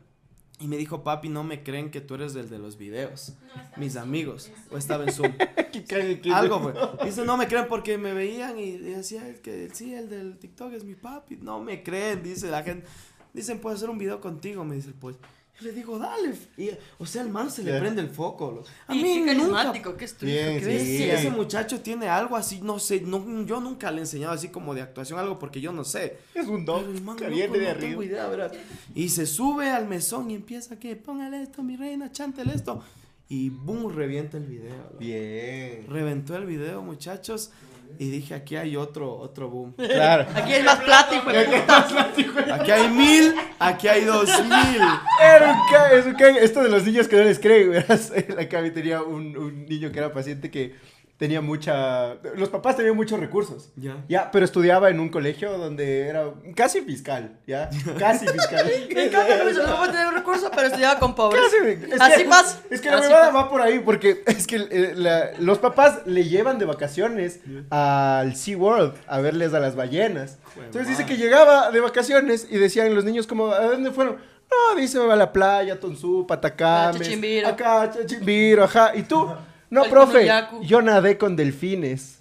Y 0.59 0.67
me 0.67 0.77
dijo, 0.77 1.03
papi, 1.03 1.27
no 1.27 1.43
me 1.43 1.63
creen 1.63 1.91
que 1.91 1.99
tú 1.99 2.15
eres 2.15 2.35
el 2.35 2.49
de 2.49 2.59
los 2.59 2.77
videos. 2.77 3.33
No, 3.55 3.63
Mis 3.77 3.97
amigos. 3.97 4.51
O 4.71 4.77
estaba 4.77 5.03
en 5.03 5.11
Zoom. 5.11 5.33
Algo 6.33 6.59
fue. 6.61 6.73
Dice, 7.05 7.25
no 7.25 7.35
me 7.35 7.47
creen 7.47 7.65
porque 7.67 7.97
me 7.97 8.13
veían 8.13 8.57
y 8.59 8.77
decía 8.77 9.27
es 9.27 9.39
que 9.39 9.69
sí, 9.73 9.93
el 9.93 10.09
del 10.09 10.37
TikTok 10.37 10.71
es 10.73 10.83
mi 10.83 10.95
papi. 10.95 11.37
No 11.37 11.59
me 11.59 11.83
creen, 11.83 12.23
dice 12.23 12.49
la 12.49 12.63
gente. 12.63 12.87
Dicen, 13.33 13.59
puedo 13.59 13.75
hacer 13.75 13.89
un 13.89 13.97
video 13.97 14.21
contigo, 14.21 14.63
me 14.63 14.75
dice 14.75 14.89
el 14.89 14.93
pollo. 14.93 15.17
Yo 15.59 15.67
le 15.67 15.71
digo, 15.73 15.99
dale. 15.99 16.33
Y, 16.57 16.71
o 16.97 17.05
sea, 17.05 17.21
al 17.21 17.29
man 17.29 17.51
se 17.51 17.61
le 17.63 17.79
prende 17.79 18.01
el 18.01 18.09
foco. 18.09 18.51
lo- 18.51 18.63
A 18.87 18.95
Y 18.95 19.01
mí 19.03 19.23
qué 19.23 19.35
nunca 19.35 19.53
carismático, 19.53 19.95
qué 19.95 20.05
es 20.05 20.13
tu 20.17 20.25
hijo, 20.25 20.35
Bien, 20.35 20.59
qué 20.59 20.79
sí. 20.79 21.03
Ese 21.03 21.29
muchacho 21.29 21.79
tiene 21.81 22.09
algo 22.09 22.35
así, 22.35 22.59
no 22.61 22.79
sé, 22.79 23.01
no, 23.01 23.45
yo 23.45 23.61
nunca 23.61 23.91
le 23.91 23.97
he 23.97 23.99
enseñado 24.01 24.33
así 24.33 24.49
como 24.49 24.73
de 24.73 24.81
actuación, 24.81 25.19
algo 25.19 25.37
porque 25.37 25.61
yo 25.61 25.71
no 25.71 25.83
sé. 25.83 26.17
Es 26.33 26.47
un 26.47 26.65
Pero 26.65 26.79
don 26.81 26.95
el 26.95 27.01
man, 27.03 27.15
que 27.17 27.25
loco, 27.25 27.35
viene 27.35 27.57
de 27.59 27.63
no 27.65 27.69
arriba. 27.69 27.87
tengo 27.89 28.03
idea, 28.03 28.27
¿verdad? 28.27 28.51
Y 28.95 29.09
se 29.09 29.25
sube 29.27 29.69
al 29.69 29.87
mesón 29.87 30.31
y 30.31 30.35
empieza 30.35 30.79
que, 30.79 30.95
póngale 30.95 31.43
esto, 31.43 31.61
mi 31.61 31.75
reina, 31.77 32.11
chántele 32.11 32.55
esto. 32.55 32.83
Y 33.29 33.49
boom, 33.49 33.93
revienta 33.95 34.37
el 34.37 34.45
video. 34.45 34.75
loco. 34.75 34.97
Bien. 34.99 35.85
Reventó 35.87 36.35
el 36.35 36.45
video, 36.45 36.81
muchachos. 36.81 37.51
Y 37.99 38.09
dije, 38.09 38.33
aquí 38.33 38.55
hay 38.55 38.75
otro, 38.75 39.15
otro 39.17 39.49
boom. 39.49 39.73
Claro. 39.75 40.25
Aquí 40.35 40.53
hay 40.53 40.63
más 40.63 40.79
plata, 40.81 41.15
hijo 41.15 41.29
de 41.31 41.43
puta. 41.45 42.55
Aquí 42.55 42.71
hay 42.71 42.87
mil, 42.89 43.35
aquí 43.59 43.87
hay 43.87 44.03
dos 44.03 44.27
mil. 44.43 44.81
Era 45.21 45.51
un 45.53 45.59
ca- 45.71 45.91
es 45.91 46.05
un 46.05 46.13
ca- 46.13 46.29
Esto 46.29 46.63
de 46.63 46.69
los 46.69 46.83
niños 46.83 47.07
que 47.07 47.17
no 47.17 47.23
les 47.23 47.39
creen, 47.39 47.71
verás. 47.71 48.11
Acá 48.39 48.61
tenía 48.73 49.01
un, 49.01 49.37
un 49.37 49.65
niño 49.65 49.91
que 49.91 49.99
era 49.99 50.11
paciente 50.11 50.49
que 50.49 50.75
tenía 51.17 51.41
mucha... 51.41 52.15
Los 52.35 52.49
papás 52.49 52.75
tenían 52.75 52.95
muchos 52.95 53.19
recursos. 53.19 53.69
Ya. 53.77 54.03
Ya, 54.09 54.29
pero 54.31 54.43
estudiaba 54.43 54.89
en 54.89 54.99
un 54.99 55.09
colegio 55.09 55.57
donde 55.57 56.07
era 56.07 56.25
casi 56.55 56.81
fiscal, 56.81 57.37
¿ya? 57.47 57.69
Casi 57.97 58.27
fiscal. 58.27 58.65
Me 58.93 59.05
encanta 59.05 59.43
Luis, 59.43 59.55
no 59.55 59.63
puedo 59.77 59.91
tener 59.91 60.07
un 60.07 60.15
recurso, 60.15 60.49
pero 60.53 60.67
estudiaba 60.67 60.99
con 60.99 61.15
pobres. 61.15 61.41
Casi. 61.43 61.93
Es 61.93 62.01
Así 62.01 62.23
que- 62.23 62.29
pasa. 62.29 62.59
Es 62.69 62.81
que 62.81 62.89
la 62.91 62.99
huevada 62.99 63.29
va 63.31 63.49
por 63.49 63.61
ahí, 63.61 63.79
porque 63.79 64.23
es 64.25 64.47
que 64.47 64.55
eh, 64.69 64.93
la- 64.95 65.31
los 65.39 65.59
papás 65.59 65.99
le 66.05 66.25
llevan 66.25 66.57
de 66.59 66.65
vacaciones 66.65 67.39
al 67.69 68.35
SeaWorld 68.35 68.93
a 69.07 69.19
verles 69.19 69.53
a 69.53 69.59
las 69.59 69.75
ballenas. 69.75 70.39
Entonces 70.57 70.87
dice 70.89 71.05
que 71.05 71.15
llegaba 71.17 71.71
de 71.71 71.79
vacaciones 71.79 72.47
y 72.49 72.57
decían 72.57 72.93
los 72.95 73.05
niños 73.05 73.27
como, 73.27 73.47
¿a 73.53 73.61
dónde 73.65 73.91
fueron? 73.91 74.17
No, 74.51 74.79
dice, 74.79 74.99
me 74.99 75.05
va 75.05 75.13
a 75.13 75.17
la 75.17 75.31
playa, 75.33 75.79
Tonsu, 75.79 76.27
Patacames, 76.27 77.01
Ah, 77.01 77.03
Chichimbiro. 77.03 77.47
acá, 77.47 77.91
Chichimbiro, 77.91 78.63
ajá. 78.65 78.91
¿Y 78.95 79.03
tú? 79.03 79.27
No, 79.73 79.83
El 79.85 79.89
profe, 79.89 80.31
yo 80.61 80.81
nadé 80.83 81.17
con 81.17 81.35
delfines 81.35 82.19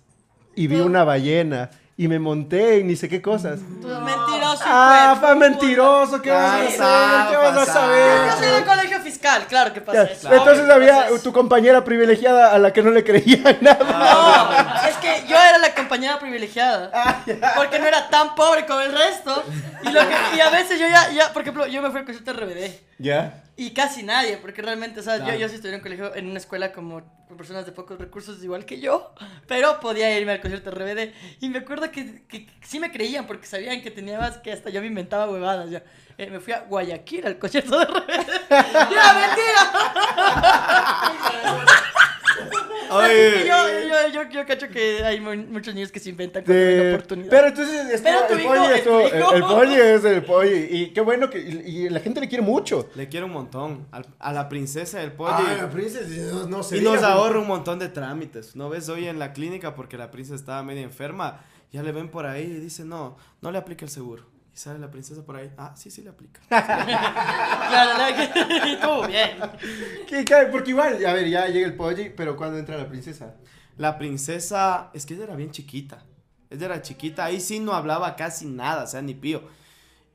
y 0.54 0.66
vi 0.68 0.80
una 0.80 1.04
ballena 1.04 1.68
y 1.98 2.08
me 2.08 2.18
monté 2.18 2.78
y 2.78 2.84
ni 2.84 2.96
sé 2.96 3.08
qué 3.08 3.20
cosas. 3.20 3.60
Tú 3.80 3.86
Mentiroso. 3.88 4.62
Ah, 4.64 5.16
puta. 5.20 5.34
mentiroso, 5.34 6.22
¿qué 6.22 6.30
vas 6.30 6.60
a 6.62 6.70
saber? 6.70 7.30
¿Qué 7.30 7.36
vas 7.36 7.56
a 7.68 7.72
saber? 7.72 8.30
Yo 8.30 8.36
soy 8.38 8.46
del 8.56 8.64
colegio 8.64 9.00
fiscal, 9.00 9.46
claro 9.46 9.72
que 9.74 9.80
pasa 9.82 10.04
eso. 10.04 10.32
Entonces 10.32 10.68
había 10.70 11.06
tu 11.22 11.32
compañera 11.32 11.84
privilegiada 11.84 12.52
a 12.52 12.58
la 12.58 12.72
que 12.72 12.82
no 12.82 12.90
le 12.90 13.04
creían 13.04 13.58
nada. 13.60 13.84
No, 14.82 14.88
es 14.88 14.96
que 14.96 15.26
yo 15.28 15.36
era 15.36 15.58
la 15.58 15.74
compañera 15.74 16.18
privilegiada. 16.18 16.90
Ah, 16.94 17.22
Porque 17.56 17.78
no 17.78 17.86
era 17.86 18.08
tan 18.08 18.34
pobre 18.34 18.64
como 18.66 18.80
el 18.80 18.92
resto. 18.92 19.42
Y, 19.82 19.90
lo 19.90 20.00
que- 20.00 20.36
y 20.36 20.40
a 20.40 20.48
veces 20.50 20.80
yo 20.80 20.88
ya, 20.88 21.10
ya, 21.12 21.32
por 21.34 21.42
ejemplo, 21.42 21.66
yo 21.66 21.82
me 21.82 21.90
fui 21.90 22.00
al 22.00 22.06
concierto 22.06 22.32
de 22.32 22.40
RBD. 22.40 22.80
¿Ya? 23.02 23.42
Y 23.56 23.72
casi 23.72 24.02
nadie, 24.02 24.38
porque 24.38 24.62
realmente, 24.62 25.00
o 25.00 25.02
sea, 25.02 25.16
Claro. 25.16 25.32
yo, 25.34 25.40
yo 25.40 25.48
sí 25.48 25.56
estudié 25.56 25.74
en 25.74 25.80
un 25.80 25.82
colegio, 25.82 26.14
en 26.14 26.26
una 26.30 26.38
escuela 26.38 26.72
como 26.72 27.02
con 27.28 27.36
personas 27.36 27.66
de 27.66 27.72
pocos 27.72 27.98
recursos, 27.98 28.42
igual 28.42 28.64
que 28.64 28.80
yo, 28.80 29.12
pero 29.46 29.78
podía 29.80 30.18
irme 30.18 30.32
al 30.32 30.40
concierto 30.40 30.70
de 30.70 30.76
RBD. 30.76 31.12
Y 31.40 31.48
me 31.50 31.58
acuerdo 31.58 31.90
que, 31.90 32.24
que 32.28 32.46
sí 32.62 32.78
me 32.80 32.90
creían, 32.90 33.26
porque 33.26 33.46
sabían 33.46 33.82
que 33.82 33.90
tenía 33.90 34.18
más 34.18 34.38
que 34.38 34.52
hasta 34.52 34.70
yo 34.70 34.80
me 34.80 34.86
inventaba 34.86 35.30
huevadas. 35.30 35.68
Ya. 35.70 35.82
Eh, 36.18 36.28
me 36.30 36.40
fui 36.40 36.52
a 36.52 36.60
Guayaquil 36.60 37.26
al 37.26 37.38
concierto 37.38 37.78
de 37.78 37.84
RBD. 37.84 38.16
¡Ya, 38.50 39.14
mentira! 39.14 39.62
Oye, 42.96 43.44
yo, 43.46 43.55
yo, 43.88 44.12
yo, 44.24 44.31
yo 44.31 44.46
cacho 44.46 44.68
que 44.68 45.05
hay 45.05 45.20
mu- 45.20 45.35
muchos 45.50 45.74
niños 45.74 45.90
que 45.92 46.00
se 46.00 46.11
inventan 46.11 46.44
cuando 46.44 46.62
hay 46.62 46.74
Sí. 46.74 46.81
una 46.81 46.94
oportunidad. 46.94 47.31
Pero 47.31 47.46
entonces 47.48 47.81
estuvo- 47.92 48.02
Pero 48.12 48.26
tu 48.26 48.35
el 48.35 48.40
hijo 48.40 48.48
pollo 48.48 48.70
el, 48.74 48.78
hijo. 49.20 49.33
el 49.35 49.42
pollo 49.42 49.85
es 49.85 50.05
el 50.05 50.24
pollo. 50.24 50.57
Y 50.70 50.90
qué 50.92 51.00
bueno 51.00 51.31
que 51.31 51.38
y, 51.40 51.85
y 51.87 51.88
la 51.88 52.00
gente 52.00 52.20
le 52.20 52.28
quiere 52.28 52.42
mucho. 52.44 52.88
le 52.94 53.09
quiero 53.09 53.26
un 53.26 53.33
montón. 53.33 53.87
Al- 53.90 54.07
a 54.18 54.33
la 54.33 54.48
princesa 54.48 54.98
del 55.00 55.12
pollo. 55.12 55.35
Ay, 55.37 55.57
la 55.59 55.70
princesa, 55.70 56.07
no, 56.35 56.46
no 56.48 56.62
se 56.62 56.76
y 56.76 56.81
diga, 56.81 56.92
nos 56.94 57.02
ahorra 57.02 57.38
un 57.38 57.46
montón 57.48 57.78
de 57.78 57.88
trámites. 57.88 58.57
¿No 58.57 58.68
ves 58.70 58.88
hoy 58.88 59.07
en 59.09 59.18
la 59.18 59.33
clínica 59.33 59.74
porque 59.74 59.96
la 59.98 60.11
princesa 60.11 60.35
estaba 60.37 60.62
medio 60.62 60.83
enferma? 60.83 61.40
Ya 61.72 61.83
le 61.83 61.90
ven 61.92 62.09
por 62.11 62.26
ahí 62.26 62.42
y 62.42 62.61
dice, 62.61 62.85
no, 62.85 63.16
no 63.40 63.50
le 63.50 63.59
aplica 63.59 63.85
el 63.85 63.90
seguro. 63.90 64.24
Y 64.54 64.56
sale 64.58 64.78
la 64.78 64.90
princesa 64.90 65.24
por 65.24 65.36
ahí. 65.36 65.50
Ah, 65.56 65.72
sí, 65.76 65.90
sí 65.90 66.02
le 66.02 66.10
aplica. 66.10 66.40
Claro, 66.48 67.98
la 67.98 68.14
que- 68.16 68.68
y 68.72 68.76
tú, 68.80 69.06
bien. 69.06 69.38
¿Qué, 70.06 70.24
qué? 70.24 70.48
Porque 70.50 70.70
igual, 70.70 71.04
a 71.04 71.12
ver, 71.14 71.28
ya 71.28 71.46
llega 71.48 71.66
el 71.66 71.74
pollo, 71.74 72.02
pero 72.16 72.36
cuando 72.36 72.58
entra 72.58 72.76
la 72.76 72.88
princesa. 72.88 73.34
La 73.78 73.96
princesa, 73.98 74.90
es 74.92 75.06
que 75.06 75.14
ella 75.14 75.24
era 75.24 75.36
bien 75.36 75.50
chiquita. 75.50 76.04
Ella 76.50 76.66
era 76.66 76.82
chiquita, 76.82 77.24
ahí 77.24 77.40
sí 77.40 77.60
no 77.60 77.72
hablaba 77.72 78.14
casi 78.14 78.44
nada, 78.44 78.84
o 78.84 78.86
sea, 78.86 79.00
ni 79.00 79.14
pío. 79.14 79.42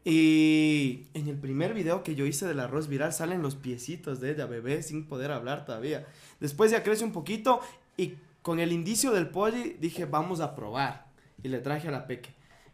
Y 0.05 1.07
en 1.15 1.27
el 1.27 1.35
primer 1.37 1.73
video 1.73 2.03
que 2.03 2.15
yo 2.15 2.25
hice 2.25 2.45
del 2.47 2.59
arroz 2.59 2.87
viral 2.87 3.11
salen 3.13 3.41
los 3.41 3.55
piecitos 3.55 4.21
de 4.21 4.31
ella, 4.31 4.45
bebé, 4.45 4.83
sin 4.83 5.07
poder 5.07 5.31
hablar 5.31 5.65
todavía. 5.65 6.05
Después 6.39 6.71
ya 6.71 6.83
crece 6.83 7.03
un 7.03 7.11
poquito 7.11 7.59
y 7.97 8.13
con 8.41 8.59
el 8.59 8.71
indicio 8.71 9.11
del 9.11 9.27
pollo 9.29 9.57
dije, 9.79 10.05
vamos 10.05 10.39
a 10.39 10.55
probar. 10.55 11.07
Y 11.43 11.49
le 11.49 11.59
traje 11.59 11.87
a 11.87 11.91
la 11.91 12.07
peque. 12.07 12.29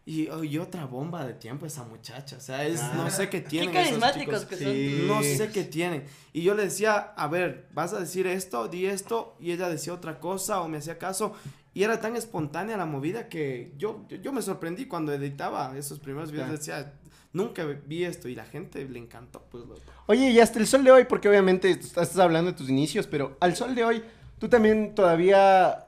Y, 0.06 0.28
oh, 0.28 0.44
y 0.44 0.58
otra 0.58 0.86
bomba 0.86 1.26
de 1.26 1.34
tiempo 1.34 1.66
esa 1.66 1.84
muchacha, 1.86 2.36
o 2.36 2.42
sea, 2.42 2.66
es, 2.68 2.82
no 2.96 3.10
sé 3.10 3.30
qué 3.30 3.39
tienen. 3.39 3.72
Qué 3.72 3.84
esos 3.84 4.00
carismáticos 4.00 4.42
chicos. 4.42 4.46
que 4.60 4.66
Sí. 4.66 4.98
son. 4.98 5.08
No 5.08 5.24
sé 5.24 5.50
qué 5.54 5.63
tienen. 5.63 6.04
Y 6.34 6.42
yo 6.42 6.56
le 6.56 6.63
decía, 6.63 7.13
a 7.16 7.28
ver, 7.30 7.68
vas 7.74 7.94
a 7.94 8.00
decir 8.02 8.28
esto, 8.28 8.68
di 8.68 8.86
esto, 8.86 9.38
y 9.39 9.52
ella 9.54 9.70
decía 9.70 9.94
otra 9.94 10.20
cosa 10.20 10.60
o 10.60 10.68
me 10.68 10.80
hacía 10.80 10.98
caso. 10.98 11.34
Y 11.74 11.84
era 11.84 12.02
tan 12.02 12.18
espontánea 12.18 12.76
la 12.76 12.86
movida 12.86 13.30
que 13.30 13.74
yo, 13.78 14.06
yo, 14.10 14.18
yo 14.18 14.34
me 14.34 14.42
sorprendí 14.42 14.86
cuando 14.88 15.13
editaba 15.13 15.74
esos 15.78 16.00
primeros 16.00 16.32
videos. 16.32 16.48
Claro. 16.48 16.60
Decía, 16.60 16.94
nunca 17.32 17.63
vi 17.66 18.04
esto 18.04 18.28
y 18.28 18.36
la 18.36 18.44
gente 18.46 18.84
le 18.88 19.00
encantó. 19.00 19.42
Pues, 19.50 19.63
loco. 19.66 19.80
Oye, 20.08 20.32
y 20.32 20.39
hasta 20.42 20.60
el 20.60 20.68
sol 20.68 20.84
de 20.84 20.92
hoy, 20.92 21.06
porque 21.06 21.30
obviamente 21.30 21.70
estás 21.72 22.10
estás 22.10 22.20
hablando 22.20 22.52
de 22.52 22.58
tus 22.58 22.70
inicios, 22.70 23.08
pero 23.08 23.38
al 23.39 23.56
sol 23.56 23.74
de 23.74 23.86
hoy, 23.86 24.04
tú 24.38 24.50
también 24.50 24.94
todavía 24.94 25.88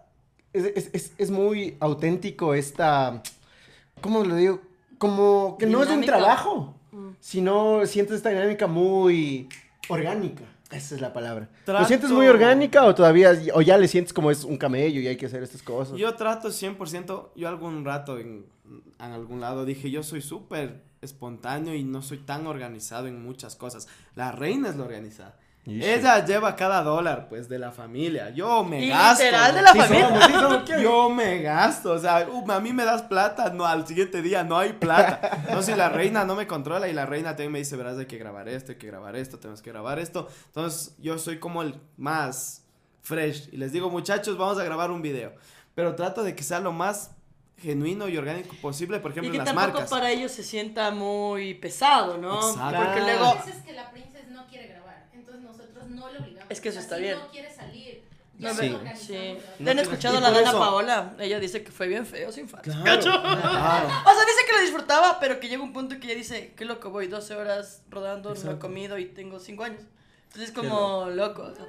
es, 0.54 0.64
es- 0.74 0.90
es- 0.94 1.12
es 1.18 1.30
muy 1.32 1.76
auténtico 1.82 2.54
esta, 2.56 3.22
¿cómo 4.02 4.24
lo 4.24 4.36
digo? 4.36 4.62
Como 4.98 5.58
que 5.60 5.66
no 5.66 5.84
es 5.84 5.90
un 5.90 6.02
trabajo, 6.04 6.74
Mm. 6.92 7.10
sino 7.20 7.86
sientes 7.86 8.16
esta 8.18 8.30
dinámica 8.30 8.68
muy 8.68 9.50
orgánica. 9.90 10.44
Esa 10.72 10.96
es 10.96 11.02
la 11.02 11.14
palabra. 11.14 11.50
¿Lo 11.68 11.86
sientes 11.86 12.10
muy 12.10 12.28
orgánica 12.28 12.86
o 12.86 12.96
todavía, 12.96 13.32
o 13.54 13.62
ya 13.62 13.78
le 13.78 13.88
sientes 13.88 14.14
como 14.14 14.32
es 14.32 14.44
un 14.44 14.58
camello 14.58 15.00
y 15.00 15.08
hay 15.08 15.16
que 15.18 15.26
hacer 15.28 15.44
estas 15.44 15.62
cosas? 15.62 15.98
Yo 15.98 16.16
trato 16.16 16.50
100%, 16.52 17.32
yo 17.36 17.48
algún 17.50 17.86
rato 17.86 18.18
en, 18.18 18.46
en 19.00 19.12
algún 19.12 19.42
lado 19.42 19.64
dije, 19.66 19.92
yo 19.92 20.02
soy 20.04 20.22
súper 20.22 20.82
espontáneo 21.02 21.76
y 21.76 21.84
no 21.84 22.02
soy 22.02 22.18
tan 22.18 22.48
organizado 22.48 23.08
en 23.08 23.22
muchas 23.24 23.56
cosas. 23.56 23.88
La 24.16 24.32
reina 24.32 24.70
es 24.70 24.76
la 24.76 24.86
organizada. 24.86 25.38
Ishi. 25.66 25.84
Ella 25.84 26.24
lleva 26.24 26.56
cada 26.56 26.84
dólar, 26.84 27.28
pues, 27.28 27.50
de 27.50 27.58
la 27.58 27.72
familia. 27.72 28.30
Yo 28.30 28.64
me 28.64 28.86
Y 28.86 28.90
gasto. 28.90 29.24
literal 29.24 29.56
de 29.56 29.62
la 29.64 29.72
Sí 29.72 29.80
familia. 29.80 30.08
somos, 30.10 30.26
sí 30.28 30.34
somos. 30.34 30.82
Yo 30.84 31.10
me 31.10 31.42
gasto, 31.42 31.92
o 31.94 31.98
sea, 31.98 32.28
uh, 32.32 32.52
a 32.52 32.60
mí 32.60 32.72
me 32.72 32.86
das 32.86 33.02
plata, 33.02 33.50
no, 33.50 33.66
al 33.66 33.88
siguiente 33.88 34.22
día 34.22 34.44
no 34.44 34.58
hay 34.60 34.74
plata. 34.74 35.44
No, 35.52 35.64
si 35.64 35.74
la 35.74 35.90
reina 35.90 36.24
no 36.24 36.36
me 36.36 36.46
controla 36.46 36.88
y 36.88 36.94
la 36.94 37.06
reina 37.08 37.30
también 37.32 37.52
me 37.52 37.60
dice, 37.60 37.76
verás, 37.78 37.98
hay 37.98 38.06
que 38.06 38.18
grabar 38.20 38.48
esto, 38.48 38.74
hay 38.74 38.78
que 38.78 38.88
grabar 38.88 39.16
esto, 39.16 39.40
tenemos 39.40 39.62
que 39.64 39.72
grabar 39.72 39.98
esto. 39.98 40.28
Entonces, 40.48 40.96
yo 41.00 41.18
soy 41.18 41.40
como 41.40 41.64
el 41.64 41.76
más 41.98 42.64
fresh 43.02 43.50
y 43.52 43.58
les 43.58 43.72
digo, 43.72 43.90
muchachos, 43.90 44.38
vamos 44.38 44.60
a 44.60 44.64
grabar 44.64 44.92
un 44.92 45.02
video. 45.02 45.34
Pero 45.74 45.96
trato 45.96 46.24
de 46.24 46.36
que 46.36 46.44
sea 46.44 46.60
lo 46.60 46.72
más 46.74 47.12
genuino 47.58 48.08
y 48.08 48.18
orgánico 48.18 48.56
posible, 48.62 49.00
por 49.00 49.12
Y 49.12 49.14
ejemplo, 49.14 49.32
que 49.32 49.38
en 49.40 49.46
las 49.46 49.54
tampoco 49.56 49.74
marcas. 49.80 49.90
para 49.90 50.12
ellos 50.12 50.32
se 50.32 50.44
sienta 50.44 50.92
muy 50.92 51.54
pesado, 51.56 52.18
¿no? 52.18 52.36
Exacto. 52.52 52.78
Porque 52.84 53.02
luego. 53.02 53.36
Veces 53.36 53.64
que 53.64 53.74
la 53.74 53.90
princesa 53.92 54.28
no 54.32 54.46
quiere 54.48 54.68
grabar, 54.68 55.08
entonces 55.14 55.42
nosotros 55.44 55.90
no 56.06 56.12
le 56.12 56.20
obligamos. 56.20 56.52
Es 56.52 56.62
que 56.62 56.70
eso 56.70 56.80
O 56.80 56.82
sea, 56.82 56.90
está 56.90 56.98
bien. 56.98 57.18
no 57.20 57.28
quiere 57.30 57.54
salir, 57.54 58.04
No, 58.38 58.50
ya 58.50 58.54
Sí. 58.54 58.70
nos 58.70 58.80
organizamos, 58.80 59.02
Sí. 59.08 59.14
¿verdad? 59.14 59.56
¿Le 59.60 59.72
han 59.72 59.76
No, 59.78 59.82
escuchado 59.84 60.18
a 60.18 60.20
la 60.22 60.28
por 60.28 60.36
Dana 60.36 60.50
eso- 60.50 60.60
Paola? 60.60 61.16
Ella 61.20 61.40
dice 61.40 61.64
que 61.64 61.72
fue 61.72 61.88
bien 61.88 62.06
feo 62.06 62.32
sin 62.34 62.50
falta. 62.50 62.70
Claro, 62.70 63.02
Claro. 63.02 63.88
O 63.88 64.14
sea, 64.14 64.26
dice 64.26 64.42
que 64.46 64.54
lo 64.54 64.60
disfrutaba, 64.60 65.20
pero 65.22 65.40
que 65.40 65.48
llega 65.48 65.64
un 65.64 65.72
punto 65.72 65.98
que 66.00 66.08
ella 66.08 66.16
dice, 66.16 66.54
qué 66.58 66.66
loco, 66.66 66.90
voy 66.90 67.08
12 67.08 67.34
horas 67.34 67.82
rodando, 67.90 68.30
no 68.30 68.36
he 68.36 68.38
Exacto. 68.38 68.60
comido 68.60 68.98
y 68.98 69.06
tengo 69.06 69.40
5 69.40 69.64
años. 69.64 69.82
Entonces 70.26 70.50
es 70.50 70.56
como 70.56 71.06
loco. 71.12 71.44
o 71.44 71.56
sea, 71.56 71.66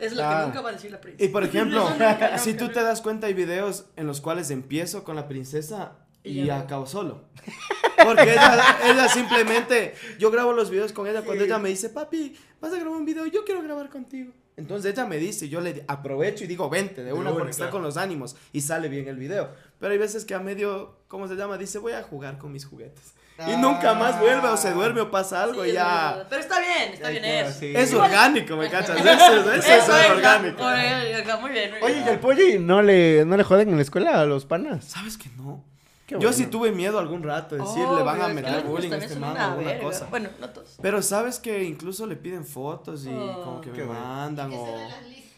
es 0.00 0.12
lo 0.14 0.24
Ah. 0.24 0.40
que 0.40 0.46
nunca 0.46 0.60
va 0.60 0.70
a 0.70 0.72
decir 0.72 0.90
la 0.90 1.00
princesa. 1.00 1.24
Y 1.24 1.28
por 1.28 1.44
ejemplo, 1.44 1.88
Nunca, 1.88 2.36
si 2.38 2.50
nunca. 2.54 2.66
tú 2.66 2.72
te 2.72 2.82
das 2.82 3.00
cuenta, 3.00 3.28
hay 3.28 3.34
videos 3.34 3.84
en 3.94 4.08
los 4.08 4.20
cuales 4.20 4.50
empiezo 4.50 5.04
con 5.04 5.14
la 5.14 5.28
princesa 5.28 5.92
Y 6.22 6.40
y, 6.40 6.44
ya. 6.46 6.60
acabo 6.60 6.86
solo. 6.86 7.24
Porque 8.04 8.32
ella, 8.32 8.78
ella 8.84 9.08
simplemente, 9.08 9.94
yo 10.18 10.30
grabo 10.30 10.52
los 10.52 10.70
videos 10.70 10.92
con 10.92 11.06
ella 11.06 11.22
cuando 11.22 11.44
ella 11.44 11.58
me 11.58 11.68
dice, 11.70 11.88
papi, 11.90 12.36
vas 12.60 12.72
a 12.72 12.76
grabar 12.76 12.98
un 12.98 13.04
video, 13.04 13.26
yo 13.26 13.44
quiero 13.44 13.62
grabar 13.62 13.88
contigo. 13.88 14.32
Entonces 14.56 14.92
ella 14.92 15.06
me 15.06 15.16
dice, 15.16 15.48
yo 15.48 15.60
le 15.60 15.84
aprovecho 15.88 16.44
y 16.44 16.46
digo, 16.46 16.68
vente 16.68 17.02
de 17.02 17.12
una 17.12 17.30
una, 17.30 17.32
porque 17.32 17.50
está 17.50 17.64
claro. 17.64 17.72
con 17.72 17.82
los 17.82 17.96
ánimos 17.96 18.36
y 18.52 18.60
sale 18.60 18.88
bien 18.88 19.08
el 19.08 19.16
video. 19.16 19.50
Pero 19.78 19.92
hay 19.92 19.98
veces 19.98 20.26
que 20.26 20.34
a 20.34 20.40
medio, 20.40 20.98
¿cómo 21.08 21.26
se 21.28 21.34
llama? 21.34 21.56
Dice, 21.56 21.78
voy 21.78 21.92
a 21.92 22.02
jugar 22.02 22.36
con 22.36 22.52
mis 22.52 22.66
juguetes. 22.66 23.14
Y 23.48 23.56
nunca 23.56 23.94
más 23.94 24.20
vuelve 24.20 24.48
o 24.48 24.56
se 24.58 24.70
duerme 24.72 25.00
o 25.00 25.10
pasa 25.10 25.42
algo 25.42 25.64
Sí, 25.64 25.70
y 25.70 25.72
ya. 25.72 26.26
Pero 26.28 26.42
está 26.42 26.60
bien, 26.60 26.92
está 26.92 27.08
Ay, 27.08 27.12
bien 27.14 27.24
claro, 27.24 27.48
eso. 27.48 27.58
sí. 27.58 27.72
Es 27.74 27.94
orgánico, 27.94 28.56
¿me 28.56 28.68
cachas? 28.68 29.00
Eso, 29.00 29.08
eso, 29.10 29.52
eso 29.52 29.72
es 29.72 29.88
es, 29.88 30.10
orgánico. 30.10 30.62
Muy 30.62 31.50
bien, 31.52 31.70
muy 31.70 31.80
Oye, 31.80 31.94
bien. 31.94 32.06
¿y 32.06 32.10
el 32.10 32.18
pollo 32.18 32.60
no 32.60 32.82
le, 32.82 33.24
no 33.24 33.38
le 33.38 33.44
joden 33.44 33.70
en 33.70 33.76
la 33.76 33.82
escuela 33.82 34.20
a 34.20 34.26
los 34.26 34.44
panas? 34.44 34.84
¿Sabes 34.84 35.16
que 35.16 35.30
no? 35.38 35.64
Qué 36.10 36.14
Yo 36.16 36.28
bueno. 36.28 36.32
sí 36.32 36.46
tuve 36.46 36.72
miedo 36.72 36.98
algún 36.98 37.22
rato 37.22 37.54
de 37.54 37.60
decir, 37.62 37.84
Oh, 37.86 37.96
le 37.96 38.02
van 38.02 38.20
a 38.20 38.26
pero 38.26 38.28
es 38.28 38.34
que 38.34 38.42
meter 38.50 38.64
bullying 38.64 38.92
a 38.92 38.96
este 38.96 39.16
man 39.20 39.30
una 39.30 39.46
o 39.46 39.50
alguna 39.52 39.66
verga. 39.68 39.84
cosa. 39.84 40.06
Bueno, 40.10 40.28
no 40.40 40.50
todos. 40.50 40.76
Pero 40.82 41.02
sabes 41.02 41.38
que 41.38 41.62
incluso 41.62 42.04
le 42.06 42.16
piden 42.16 42.44
fotos 42.44 43.06
y 43.06 43.10
Oh, 43.14 43.42
como 43.44 43.60
que 43.60 43.70
me 43.70 43.84
bueno. 43.84 44.00
mandan 44.00 44.50
Que 44.50 44.56
o... 44.56 44.64
den 44.66 44.88
las 44.88 45.02
listas. 45.06 45.30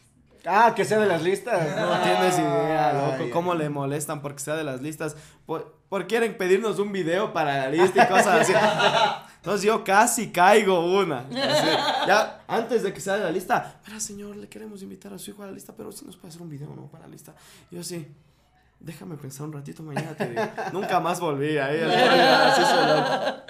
Ah, 0.47 0.73
que 0.75 0.85
sea 0.87 0.99
de 0.99 1.07
las 1.07 1.23
listas. 1.23 1.77
No 1.77 2.01
tienes 2.03 2.39
idea, 2.39 2.93
loco, 2.95 3.23
Ay, 3.25 3.31
cómo 3.31 3.55
le 3.55 3.69
molestan 3.69 4.23
porque 4.23 4.41
sea 4.41 4.57
de 4.57 4.65
las 4.65 4.81
listas. 4.83 5.15
Por, 5.47 5.77
por 5.91 6.07
quieren 6.07 6.37
pedirnos 6.39 6.79
un 6.79 6.91
video 6.91 7.33
para 7.35 7.59
la 7.59 7.69
lista 7.69 8.05
y 8.05 8.09
cosas 8.09 8.41
así. 8.41 8.53
Entonces 9.37 9.63
yo 9.67 9.85
casi 9.85 10.33
caigo 10.33 10.99
una. 10.99 11.19
Así, 11.21 11.67
ya 12.09 12.45
antes 12.49 12.83
de 12.83 12.93
que 12.95 13.01
sea 13.01 13.17
de 13.19 13.25
la 13.25 13.31
lista, 13.31 13.81
pero 13.85 14.01
señor, 14.01 14.37
le 14.37 14.49
queremos 14.49 14.83
invitar 14.83 15.13
a 15.13 15.19
su 15.19 15.33
hijo 15.33 15.43
a 15.43 15.47
la 15.47 15.53
lista, 15.53 15.75
pero 15.77 15.93
si 15.93 16.05
nos 16.07 16.17
puede 16.17 16.29
hacer 16.31 16.41
un 16.43 16.49
video, 16.49 16.73
¿no? 16.75 16.87
Para 16.87 17.05
la 17.05 17.11
lista. 17.11 17.35
Y 17.71 17.77
yo 17.77 17.85
sí. 17.85 18.09
Déjame 18.85 19.17
pensar 19.17 19.47
un 19.47 19.53
ratito 19.53 19.85
mañana 19.85 20.13
te 20.17 20.29
digo. 20.29 20.43
Nunca 20.73 20.99
más 20.99 21.21
volví 21.21 21.57
ahí. 21.57 21.81
así 21.81 22.63
soy 22.63 22.87
loco. 22.87 23.43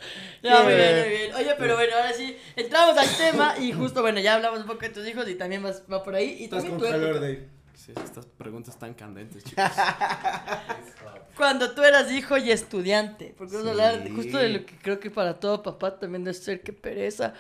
Ya, 0.42 0.62
muy 0.62 0.75
bien, 0.75 1.01
muy 1.01 1.09
bien. 1.09 1.35
Oye, 1.35 1.55
pero 1.59 1.75
bueno, 1.75 1.97
ahora 1.97 2.12
sí, 2.12 2.37
entramos 2.55 2.99
al 2.99 3.09
tema 3.16 3.55
y 3.59 3.73
justo, 3.73 4.03
bueno, 4.03 4.21
ya 4.21 4.35
hablamos 4.35 4.61
un 4.61 4.66
poco 4.66 4.81
de 4.81 4.90
tus 4.90 5.09
hijos 5.09 5.27
y 5.29 5.37
también 5.37 5.62
vas, 5.62 5.85
va 5.90 6.03
por 6.03 6.14
ahí. 6.14 6.37
Y 6.38 6.45
Estás 6.45 6.64
también 6.64 6.79
con 6.79 6.88
tu 6.88 6.92
calor. 6.92 7.21
Dave. 7.21 7.49
Sí, 7.75 7.92
estas 8.05 8.27
preguntas 8.27 8.79
tan 8.79 8.92
candentes, 8.92 9.42
chicos. 9.45 9.64
Cuando 11.37 11.71
tú 11.73 11.83
eras 11.83 12.12
hijo 12.12 12.37
y 12.37 12.51
estudiante, 12.51 13.35
porque 13.38 13.57
vamos 13.57 13.68
a 13.68 13.71
hablar 13.71 14.11
justo 14.14 14.37
de 14.37 14.51
lo 14.51 14.66
que 14.66 14.77
creo 14.77 15.01
que 15.01 15.11
para 15.11 15.40
todo 15.40 15.62
papá 15.62 15.99
también 15.99 16.25
debe 16.25 16.35
ser 16.35 16.61
que 16.61 16.75
pereza, 16.75 17.33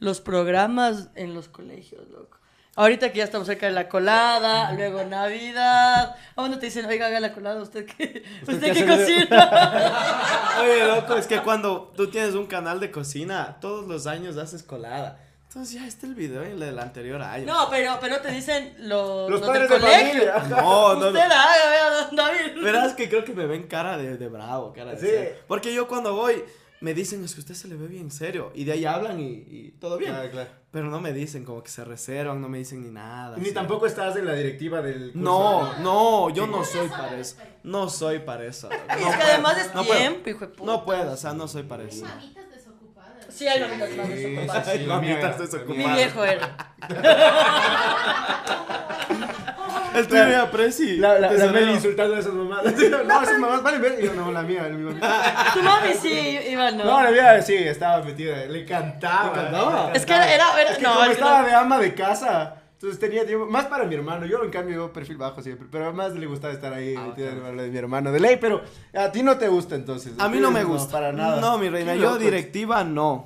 los 0.00 0.20
programas 0.20 1.08
en 1.14 1.32
los 1.32 1.48
colegios, 1.48 2.08
loco. 2.10 2.38
Ahorita 2.78 3.10
que 3.10 3.18
ya 3.18 3.24
estamos 3.24 3.48
cerca 3.48 3.66
de 3.66 3.72
la 3.72 3.88
colada, 3.88 4.72
luego 4.72 5.02
Navidad. 5.02 6.14
¿A 6.36 6.40
dónde 6.40 6.58
te 6.58 6.66
dicen, 6.66 6.86
oiga, 6.86 7.08
haga 7.08 7.18
la 7.18 7.32
colada, 7.32 7.60
usted 7.60 7.84
qué, 7.84 8.22
usted, 8.42 8.72
qué 8.72 8.72
qué 8.72 8.86
cocina? 8.86 10.58
Oye, 10.62 10.86
loco, 10.86 11.16
es 11.16 11.26
que 11.26 11.40
cuando 11.40 11.92
tú 11.96 12.08
tienes 12.08 12.36
un 12.36 12.46
canal 12.46 12.78
de 12.78 12.92
cocina, 12.92 13.56
todos 13.60 13.88
los 13.88 14.06
años 14.06 14.36
haces 14.36 14.62
colada. 14.62 15.18
Entonces 15.48 15.74
ya 15.74 15.88
está 15.88 16.06
el 16.06 16.14
video 16.14 16.44
en 16.44 16.62
el 16.62 16.78
anterior 16.78 17.20
año. 17.20 17.46
No, 17.46 17.68
pero, 17.68 17.98
pero 18.00 18.20
te 18.20 18.30
dicen 18.30 18.72
los, 18.78 19.28
Los 19.28 19.40
los 19.40 19.48
padres 19.48 19.68
del 19.68 19.80
de 19.80 19.84
colegio. 19.84 20.32
familia. 20.34 20.48
no, 20.62 20.94
no. 20.94 21.06
Usted 21.08 21.28
no. 21.28 21.34
haga, 21.34 21.70
vea, 21.70 22.08
David. 22.12 22.62
Verás 22.62 22.92
que 22.92 23.08
creo 23.08 23.24
que 23.24 23.32
me 23.32 23.46
ven 23.46 23.66
cara 23.66 23.98
de, 23.98 24.16
de 24.16 24.28
bravo, 24.28 24.72
cara 24.72 24.92
de 24.92 24.98
Sí. 25.00 25.36
Porque 25.48 25.74
yo 25.74 25.88
cuando 25.88 26.14
voy, 26.14 26.44
me 26.80 26.94
dicen, 26.94 27.24
es 27.24 27.34
que 27.34 27.40
usted 27.40 27.54
se 27.54 27.68
le 27.68 27.76
ve 27.76 27.86
bien 27.88 28.10
serio. 28.10 28.52
Y 28.54 28.64
de 28.64 28.72
ahí 28.72 28.84
hablan 28.84 29.20
y, 29.20 29.44
y 29.48 29.76
todo 29.80 29.98
bien. 29.98 30.12
Claro, 30.12 30.30
claro. 30.30 30.50
Pero 30.70 30.90
no 30.90 31.00
me 31.00 31.12
dicen, 31.12 31.44
como 31.44 31.62
que 31.62 31.70
se 31.70 31.84
reservan, 31.84 32.40
no 32.40 32.48
me 32.48 32.58
dicen 32.58 32.82
ni 32.82 32.90
nada. 32.90 33.36
Ni 33.38 33.50
tampoco 33.52 33.86
estás 33.86 34.16
en 34.16 34.26
la 34.26 34.34
directiva 34.34 34.82
del 34.82 35.12
curso. 35.12 35.18
No, 35.18 35.78
no, 35.78 36.30
yo 36.30 36.46
no 36.46 36.64
soy 36.64 36.88
para 36.88 37.18
eso. 37.18 37.36
No 37.64 37.88
soy 37.88 38.20
para 38.20 38.44
eso. 38.44 38.68
No 38.70 38.94
es 38.94 38.98
que 38.98 39.04
puedo, 39.16 39.22
además 39.32 39.58
es 39.58 39.74
no 39.74 39.84
puedo. 39.84 39.98
tiempo, 39.98 40.30
hijo 40.30 40.40
de 40.40 40.48
puta. 40.48 40.64
No 40.72 40.84
puedo, 40.84 41.12
o 41.12 41.16
sea, 41.16 41.32
no 41.32 41.48
soy 41.48 41.62
para 41.64 41.82
Hay 41.84 41.88
eso. 41.88 42.04
mamitas 42.04 42.50
desocupadas. 42.50 43.34
Sí, 43.34 43.46
hay 43.48 43.60
mamitas 43.60 43.96
más 43.96 44.06
Sí, 44.06 44.12
desocupadas. 44.14 44.66
sí, 44.72 44.78
mía 44.78 44.88
mamitas 44.88 45.38
desocupadas. 45.38 45.86
Mi 45.88 45.94
viejo 45.94 46.24
era. 46.24 46.74
El 49.94 50.06
tuyo 50.06 50.22
era 50.24 50.50
Prezi. 50.50 50.96
La, 50.96 51.18
la, 51.18 51.32
la. 51.32 51.52
Meli 51.52 51.72
insultando 51.72 52.14
a 52.14 52.18
esas 52.18 52.32
mamás. 52.34 52.62
No, 53.08 53.22
esas 53.22 53.38
mamás 53.38 53.62
valen 53.62 53.82
ver. 53.82 53.98
Y 54.00 54.06
yo, 54.06 54.14
no, 54.14 54.30
la 54.32 54.42
mía, 54.42 54.62
mi 54.70 54.82
mamá. 54.84 55.50
Tu 55.54 55.62
mami 55.62 55.94
sí, 55.94 56.38
Iván, 56.50 56.76
¿no? 56.78 56.84
No, 56.84 57.02
la 57.02 57.10
mía 57.10 57.42
sí, 57.42 57.54
estaba 57.54 58.02
metida. 58.04 58.46
Le 58.46 58.62
encantaba. 58.62 59.24
¿Le 59.34 59.40
encantaba? 59.40 59.92
Es 59.94 60.06
que 60.06 60.12
era, 60.14 60.32
era, 60.34 60.60
era- 60.60 60.70
Es 60.72 60.78
que 60.78 60.84
no, 60.84 60.94
como 60.94 61.04
estaba 61.10 61.42
de 61.44 61.54
ama 61.54 61.78
de 61.78 61.94
casa, 61.94 62.54
entonces 62.72 63.00
tenía 63.00 63.26
tiempo, 63.26 63.46
más 63.46 63.66
para 63.66 63.84
mi 63.84 63.94
hermano, 63.94 64.24
yo 64.26 64.42
en 64.44 64.50
cambio 64.50 64.76
yo 64.76 64.92
perfil 64.92 65.16
bajo 65.16 65.42
siempre, 65.42 65.66
pero 65.70 65.86
además 65.86 66.12
le 66.14 66.26
gustaba 66.26 66.52
estar 66.54 66.72
ahí 66.72 66.94
Ah, 66.96 67.06
metida 67.08 67.30
en 67.30 67.38
bacán. 67.40 67.56
lo 67.56 67.62
de 67.62 67.68
mi 67.70 67.78
hermano 67.78 68.12
de 68.12 68.20
ley, 68.20 68.36
pero 68.40 68.62
a 68.94 69.10
ti 69.10 69.22
no 69.22 69.36
te 69.36 69.48
gusta 69.48 69.74
entonces. 69.74 70.12
A 70.18 70.28
mí 70.28 70.38
no 70.38 70.50
me 70.50 70.62
gusta. 70.64 70.92
para 70.92 71.12
nada. 71.12 71.40
No, 71.40 71.58
mi 71.58 71.68
reina, 71.68 71.94
yo 71.96 72.18
directiva 72.18 72.84
no. 72.84 73.24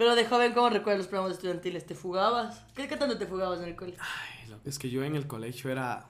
Pero 0.00 0.14
de 0.14 0.24
joven, 0.24 0.54
¿cómo 0.54 0.70
recuerdas 0.70 0.96
los 1.00 1.08
programas 1.08 1.32
estudiantiles? 1.36 1.84
¿Te 1.84 1.94
fugabas? 1.94 2.62
¿Qué, 2.74 2.88
qué 2.88 2.96
tanto 2.96 3.18
te 3.18 3.26
fugabas 3.26 3.58
en 3.60 3.66
el 3.66 3.76
colegio? 3.76 4.00
Ay, 4.02 4.48
lo- 4.48 4.58
es 4.64 4.78
que 4.78 4.88
yo 4.88 5.04
en 5.04 5.14
el 5.14 5.26
colegio 5.26 5.70
era 5.70 6.06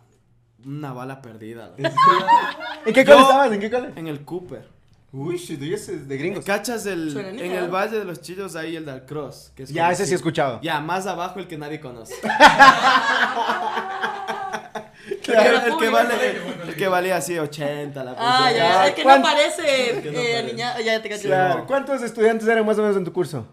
una 0.65 0.93
bala 0.93 1.21
perdida. 1.21 1.75
¿En 1.77 2.95
qué 2.95 3.05
Yo- 3.05 3.11
cole 3.15 3.23
estabas? 3.23 3.51
¿En 3.51 3.59
qué 3.59 3.69
cole? 3.69 3.91
En 3.97 4.07
el 4.07 4.25
Cooper. 4.25 4.69
Uy, 5.11 5.37
tú 5.45 5.65
ya 5.65 5.75
es 5.75 6.07
de 6.07 6.17
gringos. 6.17 6.45
¿Cachas 6.45 6.87
el, 6.87 7.17
en 7.19 7.51
el 7.51 7.67
¿no? 7.67 7.73
Valle 7.73 7.99
de 7.99 8.05
los 8.05 8.21
Chillos 8.21 8.55
ahí 8.55 8.77
el 8.77 8.87
del 8.87 9.05
Cross? 9.07 9.51
Que 9.57 9.65
es 9.65 9.71
Ya, 9.71 9.91
ese 9.91 10.07
sí 10.07 10.13
he 10.13 10.15
escuchado. 10.15 10.61
Ya, 10.63 10.79
más 10.79 11.09
abajo 11.09 11.41
el 11.41 11.49
que 11.49 11.59
nadie 11.59 11.81
conoce. 11.81 12.15
Claro. 15.23 15.57
el, 15.57 15.63
que, 15.63 15.69
el 15.71 15.77
que 15.79 15.89
vale, 15.89 16.15
el 16.69 16.77
que 16.77 16.89
valía 16.89 17.17
así 17.17 17.37
80 17.39 18.05
la 18.05 18.15
Ah, 18.19 18.51
ya, 18.53 18.87
el 18.89 18.95
que 18.95 19.05
no 19.05 19.21
parece 19.23 19.63
no 19.95 20.11
eh, 20.11 20.13
parece. 20.15 20.43
niña, 20.45 20.81
ya 20.81 21.03
te. 21.03 21.09
Claro. 21.21 21.67
¿Cuántos 21.67 22.03
estudiantes 22.03 22.47
eran 22.49 22.65
más 22.65 22.79
o 22.79 22.83
menos 22.83 22.97
en 22.97 23.05
tu 23.05 23.13
curso? 23.13 23.47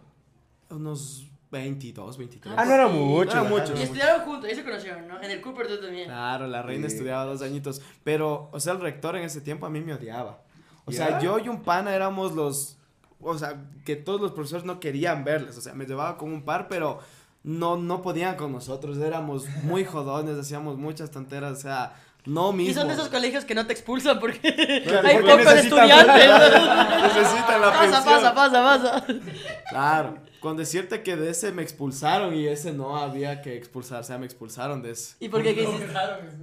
Unos 0.70 1.28
22, 1.52 2.18
23. 2.18 2.56
Ah, 2.58 2.66
no 2.66 2.74
era 2.74 2.88
mucho. 2.88 3.36
No 3.36 3.42
era 3.42 3.44
mucho. 3.50 3.74
Y 3.78 3.84
estudiaron 3.84 4.22
juntos, 4.26 4.50
y 4.52 4.56
se 4.56 4.64
conocieron, 4.64 5.08
¿no? 5.08 5.22
En 5.22 5.32
el 5.32 5.42
Cooper 5.42 5.68
tú 5.68 5.80
también. 5.80 6.06
Claro, 6.08 6.48
la 6.48 6.62
reina 6.62 6.88
Sí. 6.90 6.96
estudiaba 6.96 7.24
dos 7.26 7.42
añitos. 7.42 7.82
Pero, 8.04 8.50
o 8.52 8.60
sea, 8.60 8.74
el 8.74 8.82
rector 8.82 9.16
en 9.16 9.24
ese 9.24 9.42
tiempo 9.42 9.66
a 9.66 9.70
mí 9.70 9.80
me 9.82 9.94
odiaba. 9.94 10.42
O 10.86 10.92
sea, 10.92 11.20
yo 11.20 11.40
y 11.40 11.48
un 11.50 11.62
pana 11.64 11.94
éramos 11.96 12.34
los. 12.34 12.78
O 13.20 13.38
sea, 13.38 13.56
que 13.86 13.96
todos 13.96 14.22
los 14.22 14.32
profesores 14.32 14.66
no 14.66 14.80
querían 14.80 15.24
verles. 15.24 15.58
O 15.58 15.62
sea, 15.62 15.74
me 15.74 15.86
llevaba 15.86 16.18
con 16.18 16.32
un 16.32 16.44
par, 16.44 16.68
pero 16.68 17.00
no, 17.44 17.76
no 17.78 18.02
podían 18.02 18.36
con 18.36 18.52
nosotros. 18.52 18.98
Éramos 18.98 19.48
muy 19.64 19.86
jodones, 19.86 20.38
hacíamos 20.38 20.78
muchas 20.78 21.12
tonteras. 21.12 21.58
O 21.58 21.62
sea, 21.62 21.94
no 22.26 22.52
mismo. 22.54 22.72
Y 22.72 22.74
son 22.74 22.88
de 22.88 22.94
esos 22.94 23.08
colegios 23.10 23.44
que 23.46 23.56
no 23.56 23.66
te 23.66 23.74
expulsan 23.74 24.20
porque 24.20 24.84
Claro, 24.86 25.08
hay 25.08 25.16
porque 25.16 25.32
pocos 25.38 25.54
estudiantes. 25.54 26.30
Necesitan 27.16 27.62
la 27.62 27.72
pasa, 27.72 27.82
pensión. 27.82 28.04
pasa, 28.06 28.34
pasa, 28.36 28.64
pasa. 28.64 29.06
Claro. 29.70 30.18
Con 30.40 30.58
decirte 30.58 31.04
que 31.04 31.16
de 31.16 31.30
ese 31.32 31.52
me 31.52 31.62
expulsaron 31.64 32.34
y 32.34 32.48
ese 32.48 32.72
no 32.74 32.98
había 32.98 33.42
que 33.42 33.56
expulsar. 33.58 34.02
O 34.02 34.04
sea, 34.04 34.18
me 34.18 34.26
expulsaron 34.26 34.82
de 34.82 34.92
ese. 34.92 35.16
¿Y 35.20 35.30
por 35.30 35.42
qué? 35.44 35.56
¿Qué 35.56 35.64
hiciste? 35.64 35.88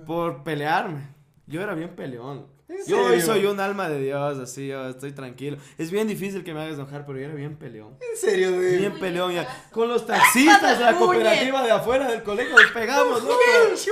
Por 0.06 0.42
pelearme. 0.42 1.08
Yo 1.46 1.60
era 1.62 1.74
bien 1.74 1.90
peleón. 1.90 2.46
¿En 2.66 2.78
Yo 2.86 3.08
serio? 3.10 3.26
soy 3.26 3.44
un 3.44 3.60
alma 3.60 3.90
de 3.90 4.00
Dios, 4.00 4.38
así, 4.38 4.68
yo 4.68 4.88
estoy 4.88 5.12
tranquilo. 5.12 5.58
Es 5.76 5.90
bien 5.90 6.08
difícil 6.08 6.42
que 6.42 6.54
me 6.54 6.62
hagas 6.62 6.74
enojar, 6.76 7.04
pero 7.04 7.18
yo 7.18 7.26
era 7.26 7.34
bien 7.34 7.56
peleón. 7.56 7.98
En 8.00 8.16
serio, 8.18 8.52
de. 8.52 8.78
Bien 8.78 8.98
peleón. 8.98 9.32
ya. 9.34 9.46
Con 9.70 9.86
los 9.88 10.06
taxistas 10.06 10.78
de 10.78 10.84
la 10.84 10.94
cooperativa 10.96 11.62
de 11.62 11.70
afuera 11.70 12.10
del 12.10 12.22
colegio 12.22 12.54
nos 12.56 12.70
pegamos, 12.72 13.22
loco. 13.22 13.36
Sí, 13.76 13.90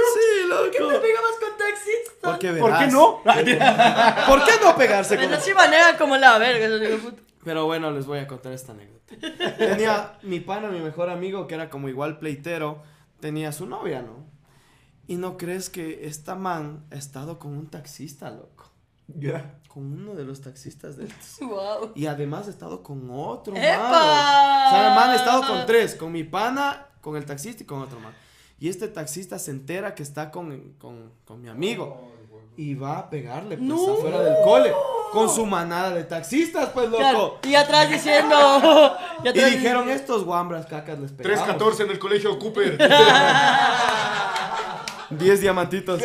¿Por 0.48 0.70
qué 0.70 0.78
te 0.78 0.84
loco. 0.84 1.00
pegabas 1.02 1.32
con 1.38 1.58
taxistas? 1.58 2.14
Porque 2.22 2.52
¿Por 2.54 2.78
qué 2.78 2.86
no? 2.86 3.22
¿Por 4.26 4.44
qué 4.46 4.52
no 4.64 4.76
pegarse 4.76 5.16
con 5.16 5.26
Pero 5.28 5.40
sí 5.40 5.52
manejan 5.52 5.96
como 5.98 6.16
la 6.16 6.38
verga, 6.38 6.64
esos 6.66 7.00
puta. 7.00 7.22
Pero 7.44 7.66
bueno, 7.66 7.90
les 7.90 8.06
voy 8.06 8.18
a 8.18 8.26
contar 8.26 8.52
esta 8.52 8.72
anécdota. 8.72 9.14
Tenía 9.58 10.18
mi 10.22 10.40
pana, 10.40 10.68
mi 10.68 10.80
mejor 10.80 11.10
amigo, 11.10 11.46
que 11.46 11.54
era 11.54 11.70
como 11.70 11.88
igual 11.88 12.18
pleitero, 12.18 12.82
tenía 13.20 13.52
su 13.52 13.66
novia, 13.66 14.02
¿no? 14.02 14.24
Y 15.06 15.16
no 15.16 15.36
crees 15.36 15.68
que 15.68 16.06
esta 16.06 16.34
man 16.36 16.84
ha 16.92 16.96
estado 16.96 17.38
con 17.38 17.52
un 17.52 17.66
taxista, 17.68 18.30
loco. 18.30 18.70
Ya. 19.08 19.58
Con 19.68 19.92
uno 19.92 20.14
de 20.14 20.24
los 20.24 20.40
taxistas 20.40 20.96
de 20.96 21.06
estos. 21.06 21.40
Wow. 21.48 21.92
Y 21.94 22.06
además 22.06 22.46
he 22.46 22.50
estado 22.50 22.82
con 22.82 23.08
otro 23.10 23.52
man. 23.52 23.62
¡Epa! 23.62 24.66
O 24.66 24.70
sea, 24.70 24.88
el 24.88 24.94
man 24.94 25.10
ha 25.10 25.16
estado 25.16 25.46
con 25.46 25.66
tres, 25.66 25.96
con 25.96 26.12
mi 26.12 26.24
pana, 26.24 26.86
con 27.00 27.16
el 27.16 27.24
taxista 27.24 27.62
y 27.62 27.66
con 27.66 27.80
otro 27.80 27.98
man. 27.98 28.14
Y 28.58 28.68
este 28.68 28.86
taxista 28.86 29.40
se 29.40 29.50
entera 29.50 29.94
que 29.96 30.04
está 30.04 30.30
con, 30.30 30.74
con, 30.78 31.10
con 31.24 31.42
mi 31.42 31.48
amigo. 31.48 32.11
Y 32.56 32.74
va 32.74 32.98
a 32.98 33.10
pegarle, 33.10 33.56
pues, 33.56 33.68
¡No! 33.68 33.94
afuera 33.94 34.20
del 34.20 34.34
cole. 34.44 34.72
Con 35.12 35.28
su 35.28 35.44
manada 35.46 35.90
de 35.90 36.04
taxistas, 36.04 36.70
pues, 36.70 36.86
loco. 36.88 36.98
Claro, 36.98 37.38
y 37.44 37.54
atrás 37.54 37.88
diciendo. 37.90 38.36
Y 39.24 39.28
atrás 39.28 39.50
dijeron 39.52 39.84
diciendo- 39.84 39.92
estos 39.92 40.24
guambras 40.24 40.66
cacas 40.66 40.98
les 40.98 41.12
pegamos. 41.12 41.44
314 41.46 41.82
en 41.84 41.90
el 41.90 41.98
colegio 41.98 42.38
Cooper. 42.38 42.78
10 45.10 45.40
diamantitos. 45.42 46.00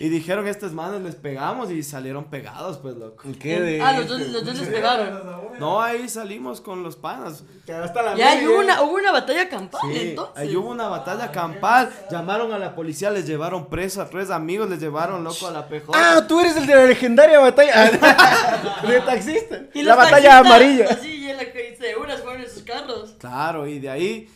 Y 0.00 0.08
dijeron 0.08 0.48
estos 0.48 0.72
manos 0.72 1.02
les 1.02 1.14
pegamos 1.14 1.70
y 1.70 1.82
salieron 1.82 2.24
pegados, 2.24 2.78
pues, 2.78 2.96
loco. 2.96 3.22
¿Qué 3.38 3.60
de.? 3.60 3.80
Ah, 3.82 3.92
los 3.98 4.08
dos, 4.08 4.20
los 4.28 4.44
dos 4.44 4.58
les 4.58 4.68
pegaron. 4.68 5.20
No, 5.60 5.80
ahí 5.82 6.08
salimos 6.08 6.60
con 6.62 6.82
los 6.82 6.96
panas. 6.96 7.44
Que 7.66 7.72
hasta 7.74 8.02
la 8.02 8.16
Ya, 8.16 8.32
y 8.32 8.36
media. 8.38 8.48
hubo 8.50 8.58
una, 8.60 8.82
hubo 8.82 8.94
una 8.94 9.12
batalla 9.12 9.48
campal, 9.48 9.80
Sí, 9.92 9.98
entonces. 10.00 10.36
ahí 10.36 10.56
hubo 10.56 10.70
una 10.70 10.88
batalla 10.88 11.30
campal. 11.30 11.90
Llamaron 12.10 12.50
a 12.52 12.58
la 12.58 12.74
policía, 12.74 13.10
les 13.10 13.26
llevaron 13.26 13.68
preso 13.68 14.00
a 14.00 14.08
tres 14.08 14.30
amigos, 14.30 14.70
les 14.70 14.80
llevaron 14.80 15.22
loco 15.22 15.46
a 15.46 15.50
la 15.50 15.68
PJ. 15.68 15.92
Ah, 15.94 16.26
tú 16.26 16.40
eres 16.40 16.56
el 16.56 16.66
de 16.66 16.74
la 16.74 16.86
legendaria 16.86 17.38
batalla. 17.38 17.90
de 18.88 19.00
taxista. 19.02 19.60
Y 19.74 19.82
La 19.82 19.94
batalla 19.96 20.38
amarilla. 20.38 20.86
Así, 20.90 21.08
y 21.26 21.28
en 21.30 21.36
la 21.36 21.52
que 21.52 21.72
dice, 21.72 21.94
unas 21.96 22.20
fueron 22.22 22.40
en 22.42 22.50
sus 22.50 22.62
carros. 22.62 23.16
Claro, 23.18 23.66
y 23.66 23.78
de 23.78 23.90
ahí 23.90 24.30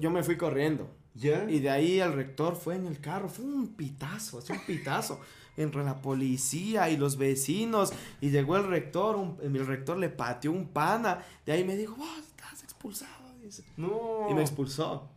yo 0.00 0.10
me 0.10 0.22
fui 0.22 0.36
corriendo. 0.38 0.88
¿Ya? 1.16 1.48
Y 1.50 1.60
de 1.60 1.70
ahí 1.70 1.98
el 2.00 2.12
rector 2.12 2.56
fue 2.56 2.74
en 2.76 2.86
el 2.86 3.00
carro, 3.00 3.28
fue 3.28 3.44
un 3.44 3.68
pitazo, 3.68 4.38
así 4.38 4.52
un 4.52 4.64
pitazo. 4.66 5.20
Entre 5.56 5.82
la 5.82 6.02
policía 6.02 6.90
y 6.90 6.98
los 6.98 7.16
vecinos. 7.16 7.92
Y 8.20 8.28
llegó 8.30 8.58
el 8.58 8.66
rector, 8.66 9.16
un- 9.16 9.38
el 9.42 9.66
rector 9.66 9.96
le 9.96 10.10
pateó 10.10 10.52
un 10.52 10.66
pana. 10.68 11.24
De 11.46 11.52
ahí 11.52 11.64
me 11.64 11.76
dijo, 11.76 11.94
vos 11.96 12.18
estás 12.18 12.62
expulsado. 12.62 13.12
dice. 13.42 13.64
No. 13.76 14.26
Y 14.28 14.34
me 14.34 14.42
expulsó. 14.42 15.08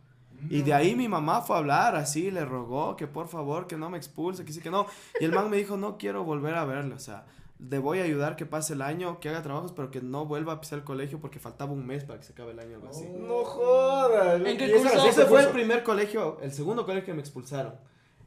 Y 0.48 0.62
de 0.62 0.72
ahí 0.72 0.94
mi 0.94 1.08
mamá 1.08 1.42
fue 1.42 1.56
a 1.56 1.58
hablar 1.58 1.96
así, 1.96 2.30
le 2.30 2.44
rogó 2.46 2.96
que 2.96 3.06
por 3.06 3.28
favor 3.28 3.66
que 3.66 3.76
no 3.76 3.90
me 3.90 3.98
expulse, 3.98 4.44
que 4.44 4.52
sí 4.54 4.60
que 4.60 4.70
no. 4.70 4.86
Y 5.20 5.24
el 5.26 5.32
man 5.32 5.50
me 5.50 5.56
dijo, 5.58 5.76
no 5.76 5.98
quiero 5.98 6.24
volver 6.24 6.54
a 6.54 6.64
verle, 6.64 6.94
o 6.94 6.98
sea, 6.98 7.26
le 7.68 7.78
voy 7.78 7.98
a 8.00 8.04
ayudar 8.04 8.36
que 8.36 8.46
pase 8.46 8.72
el 8.72 8.82
año, 8.82 9.20
que 9.20 9.28
haga 9.28 9.42
trabajos, 9.42 9.72
pero 9.72 9.90
que 9.90 10.00
no 10.00 10.24
vuelva 10.24 10.54
a 10.54 10.60
pisar 10.60 10.78
el 10.78 10.84
colegio 10.84 11.20
porque 11.20 11.38
faltaba 11.38 11.72
un 11.72 11.86
mes 11.86 12.04
para 12.04 12.18
que 12.18 12.24
se 12.24 12.32
acabe 12.32 12.52
el 12.52 12.58
año, 12.58 12.76
algo 12.76 12.88
así. 12.88 13.04
No 13.18 13.44
jodas. 13.44 14.40
¿En 14.44 14.56
qué 14.56 14.72
curso? 14.72 15.06
Ese 15.06 15.26
fue 15.26 15.42
el 15.42 15.48
primer 15.48 15.82
colegio, 15.82 16.38
el 16.42 16.52
segundo 16.52 16.84
colegio 16.86 17.06
que 17.06 17.14
me 17.14 17.20
expulsaron. 17.20 17.74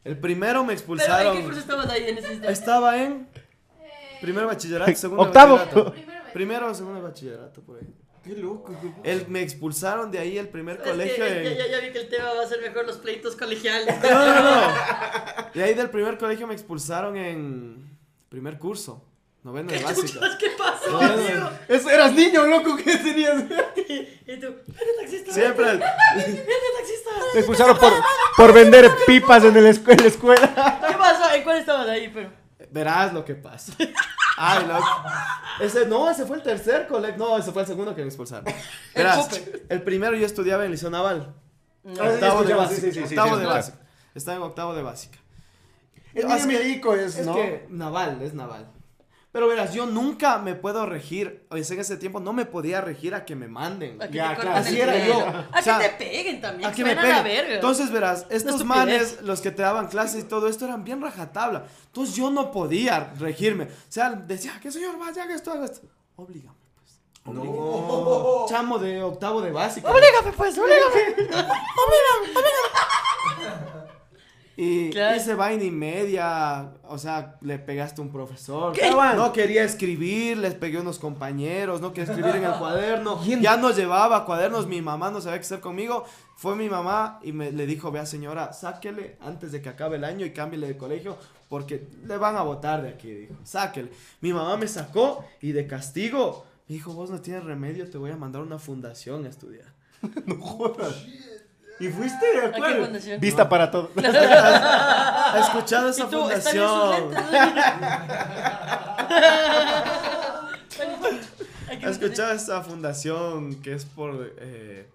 El 0.03 0.19
primero 0.19 0.63
me 0.63 0.67
Pero 0.67 0.71
¿en 0.71 0.77
expulsaron. 0.77 1.37
qué 1.37 1.43
curso 1.43 1.59
estabas 1.61 1.89
ahí 1.89 2.09
en 2.09 2.17
ese? 2.17 2.51
Estaba 2.51 3.01
en 3.01 3.27
Eh, 3.81 4.17
primer 4.21 4.45
bachillerato, 4.45 4.93
segundo 4.95 5.23
Octavo. 5.23 5.55
bachillerato. 5.57 5.91
primero 5.93 6.23
me- 6.25 6.31
Primero 6.33 6.67
o 6.67 6.73
segundo 6.73 7.01
bachillerato, 7.01 7.61
por 7.61 7.77
ahí. 7.79 7.87
Qué 8.23 8.35
loco. 8.37 8.73
El, 9.03 9.27
me 9.27 9.41
expulsaron 9.41 10.09
de 10.11 10.17
ahí 10.19 10.37
el 10.37 10.47
primer 10.49 10.77
que, 10.81 10.89
colegio. 10.91 11.25
en- 11.25 11.43
ya, 11.43 11.51
ya, 11.53 11.67
ya 11.71 11.79
vi 11.79 11.91
que 11.91 11.99
el 11.99 12.09
tema 12.09 12.33
va 12.33 12.43
a 12.43 12.47
ser 12.47 12.61
mejor 12.61 12.85
los 12.85 12.97
pleitos 12.97 13.35
colegiales. 13.35 13.95
No, 14.01 14.09
no, 14.09 14.43
no. 14.43 14.73
De 15.53 15.63
ahí 15.63 15.73
del 15.73 15.89
primer 15.89 16.17
colegio 16.17 16.47
me 16.47 16.53
expulsaron 16.53 17.15
en 17.17 17.97
primer 18.29 18.57
curso, 18.57 19.05
noveno 19.43 19.71
de 19.71 19.83
básica. 19.83 20.19
¿Qué 20.39 20.49
pasa? 20.57 21.51
Eso 21.67 21.89
eras 21.89 22.13
niño, 22.13 22.45
loco, 22.45 22.75
¿qué 22.77 22.97
tenías? 22.97 23.43
Y 24.25 24.39
tú, 24.39 24.47
vete 24.67 24.91
taxista. 24.99 25.33
Siempre. 25.33 25.65
Vete 25.73 26.45
taxista. 26.77 27.09
Me 27.33 27.39
expulsaron 27.41 27.77
por, 27.77 27.91
por 28.37 28.53
vender 28.53 28.89
pipas 29.05 29.43
en, 29.43 29.55
el 29.57 29.65
escu- 29.67 29.91
en 29.91 29.97
la 30.01 30.07
escuela. 30.07 30.79
¿Qué 30.87 30.95
pasó? 30.97 31.33
¿En 31.35 31.43
cuál 31.43 31.57
estabas 31.57 31.87
ahí? 31.89 32.09
Pero. 32.13 32.31
Verás 32.71 33.13
lo 33.13 33.23
que 33.25 33.35
pasa. 33.35 33.73
Ay, 34.37 34.65
no. 34.65 34.79
Ese, 35.63 35.85
no, 35.85 36.09
ese 36.09 36.25
fue 36.25 36.37
el 36.37 36.43
tercer 36.43 36.87
colegio. 36.87 37.17
No, 37.17 37.37
ese 37.37 37.51
fue 37.51 37.61
el 37.63 37.67
segundo 37.67 37.93
que 37.93 38.01
me 38.01 38.07
expulsaron. 38.07 38.45
Verás, 38.95 39.29
el 39.69 39.81
primero 39.83 40.15
yo 40.15 40.25
estudiaba 40.25 40.63
en 40.65 40.71
Liceo 40.71 40.89
Naval. 40.89 41.35
sí, 41.83 41.89
Octavo 41.91 42.07
de 42.13 42.27
escuchaba, 42.27 42.61
básica. 42.63 42.81
sí, 42.81 42.81
sí, 42.81 42.91
sí, 42.93 42.93
sí, 42.93 43.03
octavo 43.03 43.27
sí, 43.27 43.35
de 43.35 43.41
escuchaba. 43.41 43.53
básica. 43.55 43.77
Estaba 44.15 44.37
en 44.37 44.43
octavo 44.43 44.73
de 44.73 44.81
básica. 44.83 45.17
Es 46.15 46.25
niño 46.25 46.45
milico, 46.47 46.95
es, 46.95 47.17
Es 47.17 47.25
¿no? 47.25 47.35
que 47.35 47.65
naval, 47.69 48.21
es 48.21 48.33
naval. 48.33 48.71
Pero 49.33 49.47
verás, 49.47 49.73
yo 49.73 49.87
nunca 49.87 50.37
me 50.37 50.53
puedo 50.53 50.85
regir, 50.85 51.47
o 51.49 51.57
sea, 51.57 51.73
en 51.73 51.81
ese 51.81 51.97
tiempo 51.97 52.19
no 52.19 52.33
me 52.33 52.45
podía 52.45 52.81
regir 52.81 53.15
a 53.15 53.25
que 53.25 53.35
me 53.35 53.47
manden. 53.47 53.99
A 53.99 54.07
que 54.07 54.13
Ya, 54.13 54.35
te 54.35 54.41
claro, 54.41 54.57
así 54.57 54.79
era 54.79 54.93
pelo. 54.93 55.05
yo. 55.07 55.27
A 55.27 55.49
O 55.59 55.63
sea, 55.63 55.79
que 55.79 55.89
te 55.89 56.05
peguen 56.05 56.39
también. 56.39 56.69
A 56.69 56.71
que 56.71 56.83
me 56.83 56.95
peguen. 56.95 57.23
verga. 57.23 57.55
Entonces, 57.55 57.89
verás, 57.91 58.27
estos 58.29 58.63
manes, 58.63 59.23
los 59.23 59.41
que 59.41 59.49
te 59.49 59.63
daban 59.63 59.87
clases 59.87 60.23
y 60.23 60.27
todo 60.27 60.47
esto, 60.47 60.65
eran 60.65 60.83
bien 60.83 61.01
rajatabla. 61.01 61.65
Entonces, 61.87 62.15
yo 62.15 62.29
no 62.29 62.51
podía 62.51 63.11
regirme. 63.17 63.63
O 63.63 63.67
sea, 63.89 64.11
decía, 64.11 64.59
que 64.61 64.71
señor, 64.71 64.99
vaya, 64.99 65.23
haga 65.23 65.33
esto, 65.33 65.51
haga 65.51 65.65
esto. 65.65 65.87
Oblígame, 66.15 66.55
pues. 66.75 66.99
Oblígame. 67.25 68.47
Chamo 68.49 68.77
de 68.77 69.01
octavo 69.01 69.41
de 69.41 69.51
básica. 69.51 69.89
Oblígame, 69.89 70.31
pues, 70.37 70.55
oblígame. 70.59 71.33
Y 74.55 74.91
Claro. 74.91 75.17
hice 75.17 75.33
vaina 75.33 75.63
y 75.63 75.71
media, 75.71 76.73
o 76.87 76.97
sea, 76.97 77.37
le 77.41 77.57
pegaste 77.57 78.01
a 78.01 78.03
un 78.03 78.11
profesor. 78.11 78.73
¿Qué? 78.73 78.91
No 78.91 79.33
quería 79.33 79.63
escribir, 79.63 80.37
les 80.37 80.53
pegué 80.53 80.77
a 80.77 80.81
unos 80.81 80.99
compañeros, 80.99 81.81
no 81.81 81.91
quería 81.91 82.13
escribir 82.13 82.35
en 82.35 82.43
el 82.45 82.53
cuaderno. 82.53 83.19
Ya 83.41 83.57
no 83.57 83.71
llevaba 83.71 84.25
cuadernos, 84.25 84.67
mi 84.67 84.81
mamá 84.81 85.09
no 85.11 85.21
sabía 85.21 85.39
qué 85.39 85.45
hacer 85.45 85.59
conmigo. 85.59 86.05
Fue 86.35 86.55
mi 86.55 86.69
mamá 86.69 87.19
y 87.23 87.31
me 87.31 87.51
le 87.51 87.65
dijo, 87.65 87.91
vea 87.91 88.05
señora, 88.05 88.53
sáquele 88.53 89.17
antes 89.21 89.51
de 89.51 89.61
que 89.61 89.69
acabe 89.69 89.97
el 89.97 90.03
año 90.03 90.25
y 90.25 90.31
cámbiele 90.33 90.67
de 90.67 90.77
colegio 90.77 91.17
porque 91.49 91.87
le 92.05 92.17
van 92.17 92.35
a 92.35 92.41
votar 92.41 92.81
de 92.81 92.89
aquí, 92.89 93.11
dijo. 93.11 93.35
Sáquele. 93.43 93.89
Mi 94.21 94.33
mamá 94.33 94.57
me 94.57 94.67
sacó 94.67 95.23
y 95.41 95.51
de 95.51 95.67
castigo 95.67 96.45
me 96.67 96.75
dijo, 96.75 96.93
vos 96.93 97.09
no 97.09 97.21
tienes 97.21 97.43
remedio, 97.43 97.89
te 97.89 97.97
voy 97.97 98.11
a 98.11 98.15
mandar 98.17 98.41
a 98.41 98.45
una 98.45 98.59
fundación 98.59 99.25
a 99.25 99.29
estudiar. 99.29 99.73
No 100.25 100.35
jodas. 100.41 101.05
¿Y 101.79 101.87
fuiste? 101.89 102.25
¿A 102.45 102.51
qué 102.51 102.57
cuál? 102.59 102.83
fundación? 102.85 103.19
Vista 103.19 103.49
para 103.49 103.69
todo. 103.71 103.89
¿Ha 103.97 105.39
escuchado 105.41 105.87
¿Y 105.87 105.91
esa 105.91 106.07
fundación? 106.07 107.13
¿Has 111.83 111.91
escuchado 111.99 112.33
esta 112.33 112.61
fundación 112.61 113.55
que 113.61 113.73
es 113.73 113.85
por, 113.85 114.33
eh, 114.39 114.87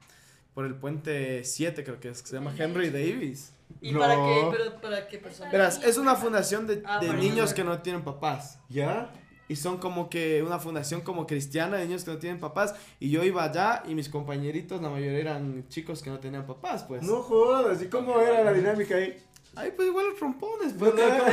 por 0.54 0.64
el 0.64 0.74
puente 0.74 1.44
7, 1.44 1.84
creo 1.84 2.00
que 2.00 2.08
es, 2.10 2.22
que 2.22 2.28
se 2.28 2.36
llama 2.36 2.52
Henry 2.56 2.90
Davis? 2.90 3.52
¿Y 3.80 3.92
para 3.94 4.14
qué? 4.14 4.48
¿Pero 4.50 4.80
para 4.80 5.08
qué 5.08 5.18
persona? 5.18 5.50
Verás, 5.50 5.82
es 5.84 5.98
una 5.98 6.14
fundación 6.16 6.66
de, 6.66 6.82
Ah, 6.86 6.98
de 7.00 7.12
niños. 7.12 7.52
que 7.52 7.64
no 7.64 7.80
tienen 7.82 8.02
papás. 8.02 8.58
¿Ya? 8.68 9.10
Y 9.48 9.56
son 9.56 9.78
como 9.78 10.10
que 10.10 10.42
una 10.42 10.58
fundación 10.58 11.00
como 11.00 11.26
cristiana 11.26 11.78
de 11.78 11.86
niños 11.86 12.04
que 12.04 12.10
no 12.10 12.18
tienen 12.18 12.38
papás. 12.38 12.74
Y 13.00 13.10
yo 13.10 13.24
iba 13.24 13.44
allá 13.44 13.82
y 13.88 13.94
mis 13.94 14.08
compañeritos, 14.10 14.80
la 14.82 14.90
mayoría 14.90 15.18
eran 15.18 15.66
chicos 15.68 16.02
que 16.02 16.10
no 16.10 16.18
tenían 16.18 16.46
papás, 16.46 16.84
pues. 16.86 17.02
No 17.02 17.22
jodas. 17.22 17.80
¿Y 17.82 17.86
cómo 17.88 18.20
era 18.20 18.44
la 18.44 18.52
dinámica 18.52 18.96
ahí? 18.96 19.16
Ay, 19.56 19.72
pues 19.74 19.88
igual 19.88 20.06
los 20.10 20.16
trompones, 20.18 20.74
pues. 20.78 20.92
¿Pero 20.94 21.24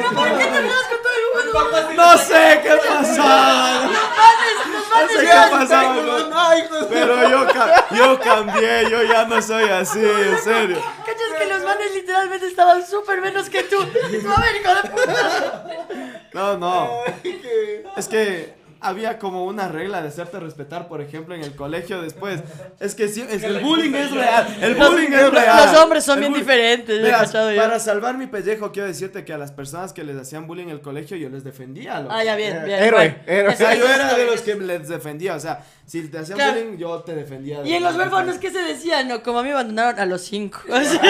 por 1.52 1.96
No 1.96 2.18
sé 2.18 2.60
qué 2.64 2.76
pasaba. 2.88 3.84
No 3.86 5.08
sé 5.10 5.20
qué 5.20 5.52
pasaba. 5.52 5.96
Pero 6.90 7.30
yo, 7.30 7.48
ca- 7.54 7.86
yo 7.96 8.20
cambié, 8.20 8.90
yo 8.90 9.04
ya 9.04 9.26
no 9.26 9.42
soy 9.42 9.70
así, 9.70 10.00
en 10.04 10.40
serio. 10.40 10.78
¿Cachas 11.06 11.38
que 11.38 11.46
los 11.46 11.64
manes 11.64 11.94
literalmente 11.94 12.48
estaban 12.48 12.86
súper 12.86 13.22
menos 13.22 13.50
que 13.50 13.64
tú, 13.64 13.78
a 13.82 13.86
ver, 14.42 14.56
hijo 14.56 14.76
de 14.76 14.90
puta. 14.90 15.66
No, 16.36 16.58
no. 16.58 17.00
Es 17.96 18.10
que 18.10 18.55
había 18.82 19.18
como 19.20 19.46
una 19.46 19.68
regla 19.68 20.02
de 20.02 20.08
hacerte 20.10 20.40
respetar, 20.40 20.88
por 20.88 21.02
ejemplo, 21.02 21.34
en 21.36 21.42
el 21.44 21.56
colegio 21.56 22.02
después. 22.02 22.42
Es 22.80 22.96
que 22.96 23.08
sí, 23.08 23.26
es 23.30 23.42
que 23.42 23.48
el 23.48 23.60
bullying 23.60 23.94
es 23.94 24.12
real. 24.12 24.58
El 24.62 24.76
bullying 24.76 25.12
es 25.12 25.32
real. 25.32 25.72
Los 25.72 25.82
hombres 25.82 26.04
son 26.04 26.18
El 26.24 26.30
bien 26.30 26.34
diferentes, 26.34 27.02
Verás, 27.02 27.32
yo. 27.34 27.56
para 27.56 27.80
salvar 27.80 28.18
mi 28.18 28.28
pellejo, 28.28 28.72
quiero 28.72 28.88
decirte 28.88 29.26
que 29.26 29.34
a 29.34 29.38
las 29.38 29.52
personas 29.52 29.94
que 29.94 30.04
les 30.04 30.18
hacían 30.18 30.48
bullying 30.48 30.66
en 30.66 30.70
el 30.72 30.82
colegio, 30.82 31.18
yo 31.18 31.30
les 31.30 31.44
defendía. 31.44 32.00
loco. 32.00 32.14
Ah, 32.14 32.24
ya, 32.24 32.36
bien, 32.36 32.64
bien. 32.66 32.80
Héroe, 32.84 33.18
héroe. 33.26 33.54
O 33.54 33.58
sea, 33.58 33.74
yo 33.76 33.86
era 33.88 34.14
de 34.14 34.26
los 34.26 34.42
que 34.44 34.56
les 34.56 34.88
defendía. 34.88 35.36
O 35.36 35.40
sea, 35.40 35.64
si 35.86 36.08
te 36.10 36.18
hacían 36.20 36.38
Claro. 36.38 36.54
bullying, 36.62 36.78
yo 36.78 37.00
te 37.02 37.16
defendía. 37.16 37.62
de- 37.62 37.70
Y 37.70 37.74
en 37.74 37.84
los 37.84 37.96
huérfanos, 37.96 38.38
¿qué 38.38 38.52
se 38.52 38.60
decía? 38.60 39.04
No, 39.04 39.22
como 39.24 39.40
a 39.40 39.44
mí 39.44 39.50
me 39.50 39.54
abandonaron 39.56 40.00
a 40.00 40.06
los 40.06 40.22
cinco. 40.22 40.60
O 40.70 40.84
sea, 40.84 41.02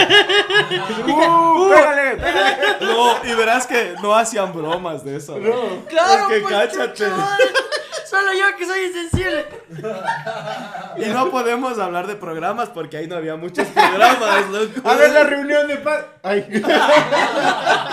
¡Uh! 1.07 1.69
¡Pégale! 1.69 2.15
¡Pégale! 2.17 2.57
No, 2.81 3.25
y 3.25 3.33
verás 3.35 3.67
que 3.67 3.93
no 4.01 4.15
hacían 4.15 4.53
bromas 4.53 5.03
de 5.03 5.17
eso. 5.17 5.37
¿no? 5.39 5.85
claro, 5.87 6.23
Es 6.29 6.33
que 6.35 6.39
pues, 6.41 6.53
cáchate. 6.53 7.05
Solo 8.15 8.31
yo 8.33 8.57
que 8.57 8.65
soy 8.65 8.85
insensible. 8.85 9.45
Y 10.95 11.05
no 11.09 11.29
podemos 11.29 11.77
hablar 11.77 12.07
de 12.07 12.15
programas 12.15 12.69
porque 12.69 12.95
ahí 12.95 13.07
no 13.07 13.17
había 13.17 13.35
muchos 13.35 13.67
programas, 13.67 14.49
loco. 14.51 14.89
A 14.89 14.95
ver 14.95 15.11
la 15.11 15.23
reunión 15.25 15.67
de 15.67 15.75
paz. 15.77 16.05
Ay. 16.23 16.45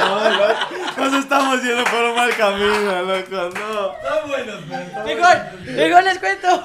No, 0.03 0.31
no, 0.31 1.11
nos 1.11 1.25
estamos 1.25 1.63
yendo 1.63 1.85
por 1.85 2.05
un 2.05 2.15
mal 2.17 2.37
camino, 2.37 3.03
loco, 3.03 3.51
no. 3.59 5.05
Mejor, 5.05 5.37
mejor 5.65 6.05
les 6.05 6.19
cuento. 6.19 6.65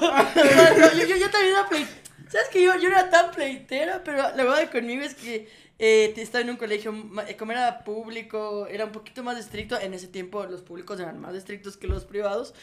Yo, 0.96 1.06
yo, 1.06 1.16
yo 1.16 1.30
también 1.30 1.54
era 1.54 1.68
play... 1.68 1.88
¿Sabes 2.28 2.48
que 2.52 2.62
yo, 2.62 2.76
yo 2.76 2.88
era 2.88 3.08
tan 3.10 3.30
pleitera? 3.30 4.02
Pero 4.04 4.18
la 4.18 4.44
verdad 4.44 4.70
conmigo 4.70 5.02
es 5.02 5.14
que 5.14 5.48
eh, 5.78 6.12
estaba 6.16 6.42
en 6.42 6.50
un 6.50 6.56
colegio, 6.56 6.92
eh, 7.26 7.36
como 7.36 7.52
era 7.52 7.84
público, 7.84 8.66
era 8.66 8.84
un 8.84 8.92
poquito 8.92 9.22
más 9.22 9.38
estricto. 9.38 9.80
En 9.80 9.94
ese 9.94 10.08
tiempo 10.08 10.44
los 10.44 10.60
públicos 10.62 11.00
eran 11.00 11.20
más 11.20 11.34
estrictos 11.34 11.76
que 11.76 11.86
los 11.86 12.04
privados. 12.04 12.54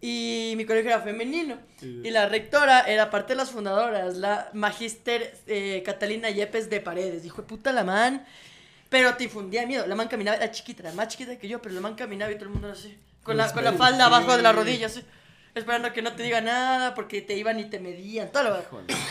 Y 0.00 0.54
mi 0.56 0.64
colegio 0.64 0.90
era 0.90 1.00
femenino. 1.00 1.58
Y 1.82 2.10
la 2.10 2.28
rectora 2.28 2.82
era 2.82 3.10
parte 3.10 3.32
de 3.32 3.36
las 3.36 3.50
fundadoras, 3.50 4.16
la 4.16 4.50
magister 4.52 5.36
eh, 5.46 5.82
Catalina 5.84 6.30
Yepes 6.30 6.70
de 6.70 6.80
Paredes. 6.80 7.22
Dijo, 7.22 7.42
puta 7.42 7.72
la 7.72 7.84
man. 7.84 8.24
Pero 8.88 9.14
te 9.16 9.24
infundía 9.24 9.66
miedo. 9.66 9.86
La 9.86 9.96
man 9.96 10.08
caminaba, 10.08 10.36
era 10.36 10.50
chiquita, 10.50 10.82
era 10.82 10.92
más 10.92 11.08
chiquita 11.08 11.36
que 11.36 11.48
yo, 11.48 11.60
pero 11.60 11.74
la 11.74 11.80
man 11.80 11.94
caminaba 11.94 12.30
y 12.30 12.36
todo 12.36 12.44
el 12.44 12.50
mundo 12.50 12.68
era 12.68 12.76
así. 12.76 12.96
Con 13.22 13.36
la, 13.36 13.52
con 13.52 13.62
la 13.64 13.72
falda 13.74 14.06
abajo 14.06 14.36
de 14.36 14.42
la 14.42 14.52
rodilla, 14.52 14.86
así. 14.86 15.02
Esperando 15.58 15.92
que 15.92 16.02
no 16.02 16.12
te 16.12 16.22
diga 16.22 16.40
nada 16.40 16.94
porque 16.94 17.20
te 17.22 17.36
iban 17.36 17.58
y 17.58 17.64
te 17.64 17.80
medían, 17.80 18.30
todo 18.30 18.44
lo 18.44 18.64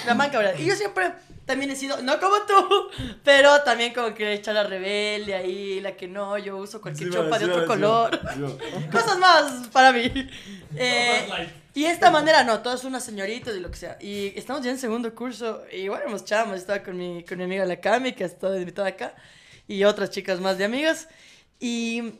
La 0.05 0.13
man 0.13 0.29
cabrón. 0.29 0.53
Y 0.57 0.65
yo 0.65 0.75
siempre 0.75 1.13
también 1.45 1.71
he 1.71 1.75
sido, 1.75 2.01
no 2.01 2.19
como 2.19 2.35
tú, 2.45 2.89
pero 3.23 3.61
también 3.61 3.93
como 3.93 4.13
que 4.13 4.33
echar 4.33 4.55
la 4.55 4.63
rebelde 4.63 5.35
ahí, 5.35 5.79
la 5.79 5.95
que 5.95 6.07
no, 6.07 6.37
yo 6.37 6.57
uso 6.57 6.81
cualquier 6.81 7.09
chopa 7.11 7.39
de 7.39 7.45
otro 7.45 7.65
color. 7.65 8.19
Cosas 8.91 9.17
más 9.17 9.67
para 9.67 9.91
mí. 9.91 10.11
Eh, 10.75 11.27
y 11.73 11.85
esta 11.85 12.11
manera, 12.11 12.43
no, 12.43 12.59
todas 12.61 12.83
unas 12.83 13.03
señoritas 13.03 13.55
y 13.55 13.59
lo 13.59 13.69
que 13.69 13.77
sea. 13.77 13.97
Y 14.01 14.33
estamos 14.35 14.63
ya 14.63 14.71
en 14.71 14.79
segundo 14.79 15.13
curso. 15.13 15.63
Y 15.71 15.87
bueno, 15.87 16.05
hemos 16.07 16.25
chamos. 16.25 16.57
Estaba 16.57 16.83
con 16.83 16.97
mi, 16.97 17.23
con 17.23 17.37
mi 17.37 17.43
amiga 17.43 17.65
la 17.65 17.79
Cami, 17.79 18.13
que 18.13 18.23
ha 18.23 18.27
estado 18.27 18.57
invitada 18.57 18.89
acá. 18.89 19.15
Y 19.67 19.83
otras 19.83 20.09
chicas 20.09 20.39
más 20.39 20.57
de 20.57 20.65
amigas. 20.65 21.07
Y 21.59 22.13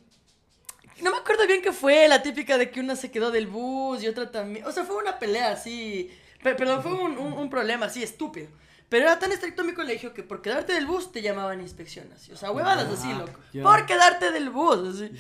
no 1.02 1.12
me 1.12 1.18
acuerdo 1.18 1.46
bien 1.48 1.62
qué 1.62 1.72
fue. 1.72 2.08
La 2.08 2.22
típica 2.22 2.58
de 2.58 2.70
que 2.72 2.80
una 2.80 2.96
se 2.96 3.12
quedó 3.12 3.32
del 3.32 3.48
bus 3.48 4.04
y 4.04 4.08
otra 4.08 4.32
también. 4.32 4.66
O 4.66 4.72
sea, 4.72 4.84
fue 4.86 4.96
una 4.98 5.20
pelea 5.20 5.52
así. 5.52 6.10
pe- 6.44 6.56
Perdón, 6.56 6.82
fue 6.84 6.94
un, 6.94 7.18
un- 7.18 7.34
un 7.34 7.50
problema 7.50 7.86
así 7.88 8.04
estúpido. 8.04 8.48
Pero 8.90 9.04
era 9.04 9.20
tan 9.20 9.34
estricto 9.34 9.66
mi 9.66 9.74
colegio 9.74 10.14
que 10.14 10.24
por 10.24 10.42
quedarte 10.42 10.72
del 10.72 10.86
bus 10.86 11.12
te 11.12 11.22
llamaban 11.22 11.60
inspección. 11.60 12.08
Así. 12.16 12.32
O 12.32 12.38
sea, 12.38 12.52
huevadas 12.52 12.88
así, 12.88 13.10
Ah, 13.12 13.20
loco. 13.20 13.40
Por 13.64 13.86
quedarte 13.86 14.32
del 14.32 14.50
bus. 14.50 14.96
Así. 14.96 15.12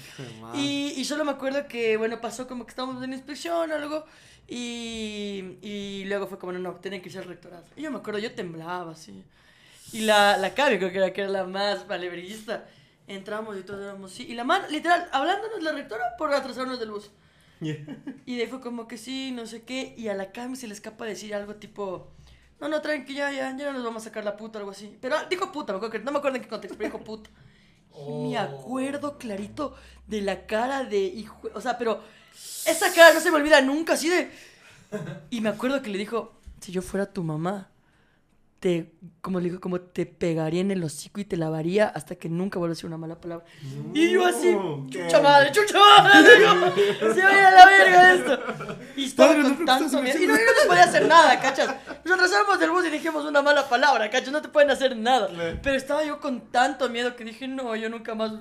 Y, 0.54 0.94
y 0.96 1.04
solo 1.06 1.26
me 1.26 1.32
acuerdo 1.32 1.68
que, 1.68 1.98
bueno, 1.98 2.22
pasó 2.22 2.48
como 2.48 2.66
que 2.66 2.70
estábamos 2.70 3.04
en 3.04 3.12
inspección 3.14 3.70
o 3.70 3.76
algo. 3.76 4.06
Y, 4.48 5.58
y 5.62 6.06
luego 6.06 6.28
fue 6.28 6.40
como, 6.40 6.54
no, 6.54 6.60
no, 6.60 6.76
tienen 6.76 7.02
que 7.02 7.10
irse 7.10 7.20
al 7.20 7.26
rectorado. 7.26 7.66
Y 7.76 7.82
yo 7.82 7.92
me 7.92 7.98
acuerdo, 7.98 8.20
yo 8.20 8.32
temblaba 8.34 8.94
así. 8.94 9.24
Y 9.92 10.02
la, 10.02 10.38
la 10.38 10.54
creo 10.54 10.80
que 10.92 10.98
era, 10.98 11.12
que 11.14 11.22
era 11.22 11.30
la 11.30 11.44
más 11.44 11.88
valebrillista. 11.88 12.66
Entramos 13.08 13.58
y 13.58 13.64
todos 13.64 13.82
éramos 13.82 14.12
así. 14.12 14.24
Y 14.28 14.36
la 14.36 14.44
man, 14.44 14.64
literal, 14.70 15.08
hablándonos 15.12 15.64
la 15.64 15.72
rectora 15.72 16.04
por 16.18 16.34
atrasarnos 16.34 16.80
del 16.80 16.92
bus. 16.92 17.10
Y 17.60 18.36
de 18.36 18.44
ahí 18.44 18.48
fue 18.48 18.62
como 18.62 18.88
que 18.88 18.98
sí, 18.98 19.32
no 19.32 19.48
sé 19.48 19.64
qué. 19.64 19.96
Y 19.98 20.10
a 20.10 20.14
la 20.14 20.32
Cami 20.32 20.56
se 20.56 20.68
le 20.68 20.74
escapa 20.74 21.06
decir 21.06 21.34
algo 21.34 21.56
tipo. 21.56 22.12
No, 22.60 22.68
no, 22.68 22.82
tranqui, 22.82 23.14
ya, 23.14 23.32
ya, 23.32 23.56
ya 23.56 23.68
no 23.68 23.74
nos 23.74 23.84
vamos 23.84 24.04
a 24.04 24.10
sacar 24.10 24.24
la 24.24 24.36
puta, 24.36 24.60
algo 24.60 24.72
así. 24.72 24.98
Pero 25.02 25.16
dijo 25.30 25.52
puta, 25.52 25.74
me 25.74 25.78
acuerdo 25.78 25.92
que, 25.92 26.00
no 26.00 26.12
me 26.12 26.18
acuerdo 26.18 26.38
en 26.38 26.44
qué 26.44 26.50
contexto, 26.50 26.78
pero 26.78 26.90
dijo 26.92 27.04
puta. 27.04 27.30
Y 27.96 28.30
me 28.30 28.38
acuerdo 28.38 29.18
clarito 29.18 29.76
de 30.06 30.22
la 30.22 30.46
cara 30.46 30.84
de 30.84 31.00
hijo. 31.00 31.50
O 31.54 31.62
sea, 31.62 31.78
pero 31.78 32.04
esa 32.66 32.94
cara 32.94 33.14
no 33.14 33.20
se 33.20 33.32
me 33.32 33.38
olvida 33.38 33.62
nunca, 33.62 33.94
así 33.94 34.10
de. 34.10 34.30
Y 35.30 35.42
me 35.42 35.50
acuerdo 35.50 35.82
que 35.82 35.90
le 35.90 35.98
dijo: 35.98 36.34
Si 36.60 36.72
yo 36.72 36.82
fuera 36.82 37.06
tu 37.06 37.24
mamá, 37.24 37.70
te. 38.60 38.94
Como 39.22 39.40
le 39.40 39.50
dijo, 39.50 39.60
como 39.60 39.82
te 39.82 40.06
pegaría 40.06 40.62
en 40.62 40.72
el 40.72 40.84
hocico 40.84 41.20
y 41.20 41.26
te 41.26 41.36
lavaría 41.36 41.88
hasta 41.88 42.16
que 42.16 42.30
nunca 42.30 42.60
vuelva 42.60 42.72
a 42.72 42.76
decir 42.76 42.86
una 42.88 42.98
mala 42.98 43.20
palabra. 43.20 43.46
y 43.94 44.10
yo 44.10 44.26
así, 44.26 44.56
chucha 44.90 45.22
madre, 45.22 45.52
chucha 45.52 45.78
madre, 45.78 46.38
digo, 46.38 47.14
se 47.14 47.22
va 47.22 47.30
a 47.30 47.34
ir 47.34 47.46
a 47.46 47.52
la 47.52 47.66
verga 47.66 48.14
esto. 48.14 48.40
Y 48.96 49.06
estaba 49.06 49.30
Padre, 49.30 49.44
no 49.44 49.50
con 49.50 49.60
estás 49.60 49.80
tanto 49.80 50.02
miedo. 50.02 50.24
Y 50.24 50.28
no, 50.28 50.34
no 50.34 50.40
podía 50.68 50.84
hacer 50.84 51.08
nada, 51.08 51.40
¿cachas? 51.40 51.76
Nos 52.06 52.16
atrasamos 52.16 52.60
del 52.60 52.72
bus 52.72 52.86
y 52.86 52.90
dijimos 52.90 53.26
una 53.26 53.42
mala 53.42 53.68
palabra, 53.68 54.10
¿cachas? 54.10 54.32
No 54.32 54.42
te 54.42 54.48
pueden 54.48 54.72
hacer 54.72 54.96
nada. 54.96 55.30
Pero 55.62 55.76
estaba 55.76 56.04
yo 56.06 56.20
con 56.20 56.50
tanto 56.50 56.88
miedo 56.90 57.16
que 57.16 57.26
dije, 57.26 57.48
no, 57.48 57.76
yo 57.76 57.90
nunca 57.90 58.16
más. 58.16 58.32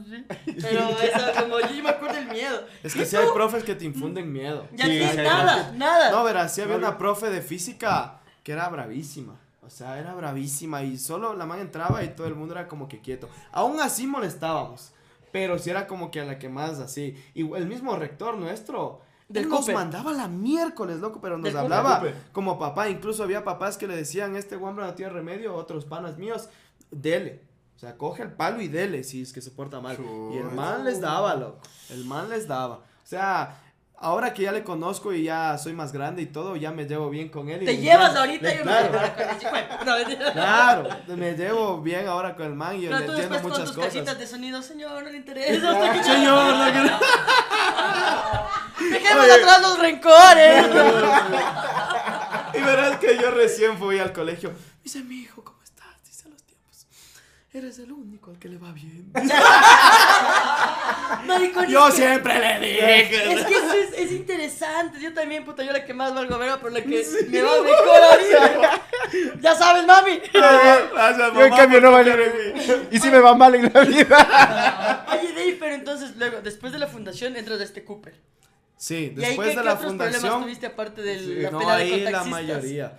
Pero 0.45 0.89
esa, 1.03 1.43
como 1.43 1.59
yo 1.61 1.83
me 1.83 1.91
acuerdo 1.91 2.15
del 2.15 2.29
miedo. 2.29 2.65
Es 2.83 2.95
¿Y 2.95 3.01
que 3.01 3.07
si 3.07 3.17
tú? 3.17 3.23
hay 3.23 3.29
profes 3.35 3.65
que 3.65 3.75
te 3.75 3.85
infunden 3.85 4.33
miedo. 4.33 4.69
Ya 4.73 4.87
Sí, 4.87 5.01
sí, 5.11 5.17
nada, 5.17 5.73
nada. 5.75 6.11
No, 6.11 6.23
verás, 6.23 6.55
sí 6.55 6.61
había 6.61 6.77
una 6.77 6.97
profe 6.97 7.29
de 7.29 7.43
física 7.43 8.21
que 8.43 8.53
era 8.53 8.69
bravísima. 8.69 9.41
O 9.67 9.71
sea, 9.71 9.99
era 9.99 10.15
bravísima 10.15 10.83
y 10.83 10.97
solo 10.97 11.35
la 11.35 11.45
man 11.45 11.59
entraba 11.59 12.05
y 12.05 12.09
todo 12.15 12.27
el 12.29 12.37
mundo 12.37 12.55
era 12.55 12.69
como 12.69 12.87
que 12.89 13.01
quieto. 13.01 13.29
Aún 13.51 13.81
así 13.81 14.07
molestábamos. 14.07 14.93
Pero 15.33 15.59
sí 15.59 15.71
era 15.71 15.87
como 15.87 16.11
que 16.11 16.21
a 16.21 16.25
la 16.25 16.39
que 16.39 16.49
más 16.49 16.79
así. 16.79 17.17
Y 17.35 17.41
el 17.55 17.67
mismo 17.67 17.97
rector 17.97 18.37
nuestro. 18.39 19.01
Del 19.29 19.49
nos 19.49 19.69
mandaba 19.69 20.13
la 20.13 20.29
miércoles, 20.29 20.99
loco, 21.01 21.21
pero 21.21 21.37
nos 21.37 21.45
Del 21.45 21.57
hablaba 21.57 21.97
Cooper. 21.99 22.15
como 22.33 22.59
papá. 22.59 22.89
Incluso 22.89 23.25
había 23.25 23.43
papás 23.45 23.77
que 23.77 23.89
le 23.89 23.97
decían, 23.97 24.37
este 24.37 24.55
guambra 24.55 24.87
no 24.87 24.95
tiene 24.95 25.13
remedio, 25.13 25.55
otros 25.55 25.85
panas 25.85 26.17
míos, 26.17 26.49
dele. 26.93 27.43
O 27.75 27.79
sea, 27.79 27.99
coge 27.99 28.23
el 28.23 28.33
palo 28.33 28.63
y 28.63 28.69
dele 28.69 29.03
si 29.03 29.21
es 29.21 29.33
que 29.33 29.43
se 29.43 29.51
porta 29.51 29.81
mal. 29.81 29.99
Y 30.33 30.37
el 30.39 30.53
man 30.53 30.85
les 30.85 31.01
daba, 31.01 31.35
loco. 31.35 31.59
El 31.91 32.05
man 32.05 32.31
les 32.31 32.47
daba. 32.47 32.77
O 32.77 33.09
sea, 33.09 33.61
ahora 33.99 34.33
que 34.35 34.43
ya 34.43 34.53
le 34.53 34.63
conozco 34.63 35.13
y 35.13 35.25
ya 35.25 35.57
soy 35.59 35.73
más 35.73 35.93
grande 35.93 36.23
y 36.23 36.27
todo, 36.27 36.55
ya 36.57 36.71
me 36.71 36.85
llevo 36.85 37.11
bien 37.11 37.29
con 37.29 37.49
él. 37.49 37.63
y 37.63 37.67
Te 37.67 37.73
le 37.73 37.79
llevas 37.79 38.15
ahorita 38.15 38.55
y 38.55 38.59
yo 38.59 38.63
Claro. 38.63 38.91
me 38.93 38.99
llevo 38.99 39.79
con 39.79 39.87
mentira. 39.99 40.33
Claro, 40.33 40.89
me 41.09 41.33
llevo 41.35 41.81
bien 41.81 42.07
ahora 42.07 42.37
con 42.37 42.47
el 42.47 42.55
man 42.55 42.77
y 42.77 42.83
yo 42.83 42.91
le 42.91 42.97
tú 43.07 43.13
entiendo 43.13 43.35
después 43.35 43.43
con 43.43 43.51
muchas 43.53 43.75
tus 43.75 43.85
cosas. 43.85 44.19
de 44.19 44.27
sonido, 44.27 44.63
señor, 44.63 45.03
no 45.03 45.11
le 45.11 45.17
interesa. 45.19 45.93
que- 45.93 46.05
Señor, 46.05 46.73
que- 46.73 46.91
Dejemos 48.91 49.25
Oye. 49.25 49.33
atrás 49.33 49.63
los 49.63 49.79
rencores. 49.79 50.67
Y 52.55 52.61
verás 52.63 52.99
que 52.99 53.19
yo 53.19 53.31
recién 53.33 53.77
fui 53.77 53.99
al 53.99 54.15
colegio. 54.15 54.51
Dice, 54.83 55.03
mi 55.03 55.17
hijo, 55.17 55.45
¿cómo 55.45 55.59
estás? 55.63 56.03
Dice 56.07 56.27
a 56.27 56.31
los 56.31 56.43
tiempos. 56.43 56.87
Eres 57.57 57.79
el 57.79 57.91
único 57.91 58.33
al 58.33 58.39
que 58.39 58.51
le 58.51 58.59
va 58.59 58.71
bien. 58.73 59.11
Maricón, 61.27 61.67
Yo 61.69 61.89
es 61.89 61.95
que- 61.95 62.03
siempre 62.03 62.39
le 62.39 62.67
dije. 62.67 63.33
Es 63.33 63.47
que 63.47 63.55
eso 63.55 63.73
es, 63.73 63.93
es 63.99 64.13
interesante. 64.13 65.01
Yo 65.01 65.15
también, 65.15 65.43
puta, 65.45 65.63
yo 65.65 65.73
la 65.73 65.83
que 65.85 65.95
más 65.95 66.13
valgo 66.15 66.37
verga, 66.37 66.59
pero 66.61 66.71
la 66.75 66.83
que 66.83 67.07
me 67.31 67.43
va 67.43 67.63
mejor. 67.63 69.41
Ya 69.41 69.55
sabes, 69.55 69.87
mami. 69.87 70.21
Gracias, 70.35 71.33
Yo 71.35 71.45
en 71.47 71.55
cambio 71.57 71.81
no 71.81 71.97
quererme. 72.05 72.55
Y 72.91 72.99
si 72.99 73.09
me 73.11 73.21
va 73.21 73.35
mal 73.35 73.55
en 73.55 73.73
la 73.73 73.81
vida. 73.85 75.07
Oye, 75.13 75.33
Dave, 75.33 75.57
pero 75.59 75.75
entonces 75.77 76.15
luego, 76.17 76.41
después 76.43 76.73
de 76.75 76.79
la 76.79 76.89
fundación, 76.89 77.37
entras 77.37 77.59
a 77.61 77.65
este 77.65 77.85
Cooper. 77.85 78.15
Sí, 78.77 79.15
¿Y 79.17 79.25
ahí 79.25 79.25
después 79.29 79.49
qué, 79.49 79.55
de 79.57 79.63
qué 79.63 79.65
la 79.65 79.73
otros 79.75 79.95
problemas 79.95 80.15
fundación. 80.21 80.43
tuviste 80.43 80.67
aparte 80.67 81.01
de 81.01 81.19
Sí, 81.21 81.35
la 81.37 81.51
no, 81.51 81.59
pelea 81.61 81.77
de 81.77 81.83
ahí 81.85 82.01
la 82.13 82.25
mayoría. 82.25 82.99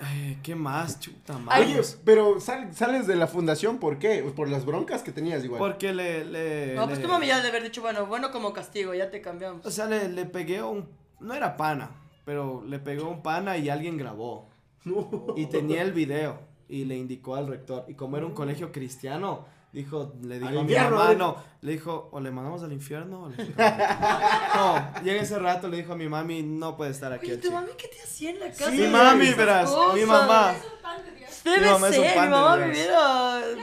Ay, 0.00 0.38
¿Qué 0.42 0.54
más, 0.54 1.00
chuta 1.00 1.36
Ay, 1.36 1.42
madre? 1.42 1.64
Oye, 1.80 1.88
pero 2.04 2.40
sal- 2.40 2.74
sales 2.74 3.06
de 3.06 3.16
la 3.16 3.26
fundación, 3.26 3.78
¿por 3.78 3.98
qué? 3.98 4.22
Por 4.36 4.48
las 4.48 4.64
broncas 4.66 5.02
que 5.02 5.12
tenías 5.12 5.42
igual. 5.44 5.58
Porque 5.58 5.92
le. 5.94 6.24
le 6.24 6.74
No, 6.74 6.86
pues 6.86 6.98
le- 6.98 7.04
tu 7.04 7.10
mami 7.10 7.26
ya 7.26 7.40
de 7.42 7.48
haber 7.48 7.62
dicho, 7.62 7.80
bueno, 7.80 8.06
bueno 8.06 8.30
como 8.30 8.52
castigo, 8.52 8.94
ya 8.94 9.10
te 9.10 9.20
cambiamos. 9.20 9.64
O 9.64 9.70
sea, 9.70 9.86
le, 9.86 10.08
le 10.08 10.26
pegué 10.26 10.62
un. 10.62 10.88
No 11.20 11.34
era 11.34 11.56
pana, 11.56 11.90
pero 12.24 12.62
le 12.66 12.78
pegó 12.78 13.08
un 13.08 13.22
pana 13.22 13.56
y 13.56 13.68
alguien 13.70 13.96
grabó. 13.96 14.48
Y 15.36 15.46
tenía 15.46 15.82
el 15.82 15.92
video 15.92 16.40
y 16.68 16.84
le 16.84 16.96
indicó 16.96 17.36
al 17.36 17.46
rector. 17.46 17.84
Y 17.88 17.94
como 17.94 18.16
era 18.18 18.26
un 18.26 18.34
colegio 18.34 18.70
cristiano, 18.72 19.46
dijo, 19.74 20.14
le 20.22 20.36
dijo 20.38 20.48
a 20.48 20.52
mi 20.52 20.58
infierno, 20.60 20.96
mamá, 20.96 21.14
no, 21.14 21.36
le 21.60 21.72
dijo, 21.72 22.08
o 22.12 22.20
le 22.20 22.30
mandamos 22.30 22.62
al 22.62 22.72
infierno 22.72 23.24
o 23.24 23.28
le 23.28 23.36
No, 24.54 24.90
y 25.04 25.10
en 25.10 25.16
ese 25.16 25.38
rato 25.38 25.68
le 25.68 25.78
dijo 25.78 25.92
a 25.92 25.96
mi 25.96 26.08
mami, 26.08 26.42
no 26.42 26.76
puede 26.76 26.92
estar 26.92 27.12
aquí 27.12 27.26
Oye, 27.26 27.36
¿tu 27.38 27.50
mami 27.52 27.68
qué 27.76 27.88
te 27.88 28.00
hacía 28.02 28.30
en 28.30 28.40
la 28.40 28.46
casa? 28.50 28.70
Mi 28.70 28.86
mami, 28.86 29.32
verás, 29.34 29.68
cosas. 29.70 29.94
mi 29.96 30.04
mamá. 30.06 30.52
Es 30.52 30.64
un 30.72 30.82
pan 30.82 31.04
de 31.04 31.10
Dios. 31.12 31.30
Debe 31.44 31.60
Mi 31.60 31.66
mamá 31.72 31.88
es 31.88 31.98
un 31.98 32.04
ser, 32.04 32.14
pan 32.14 32.24
mi 32.30 32.34
de 32.36 32.40
mamá. 32.40 32.56
Yo 32.58 32.66
le 32.66 32.74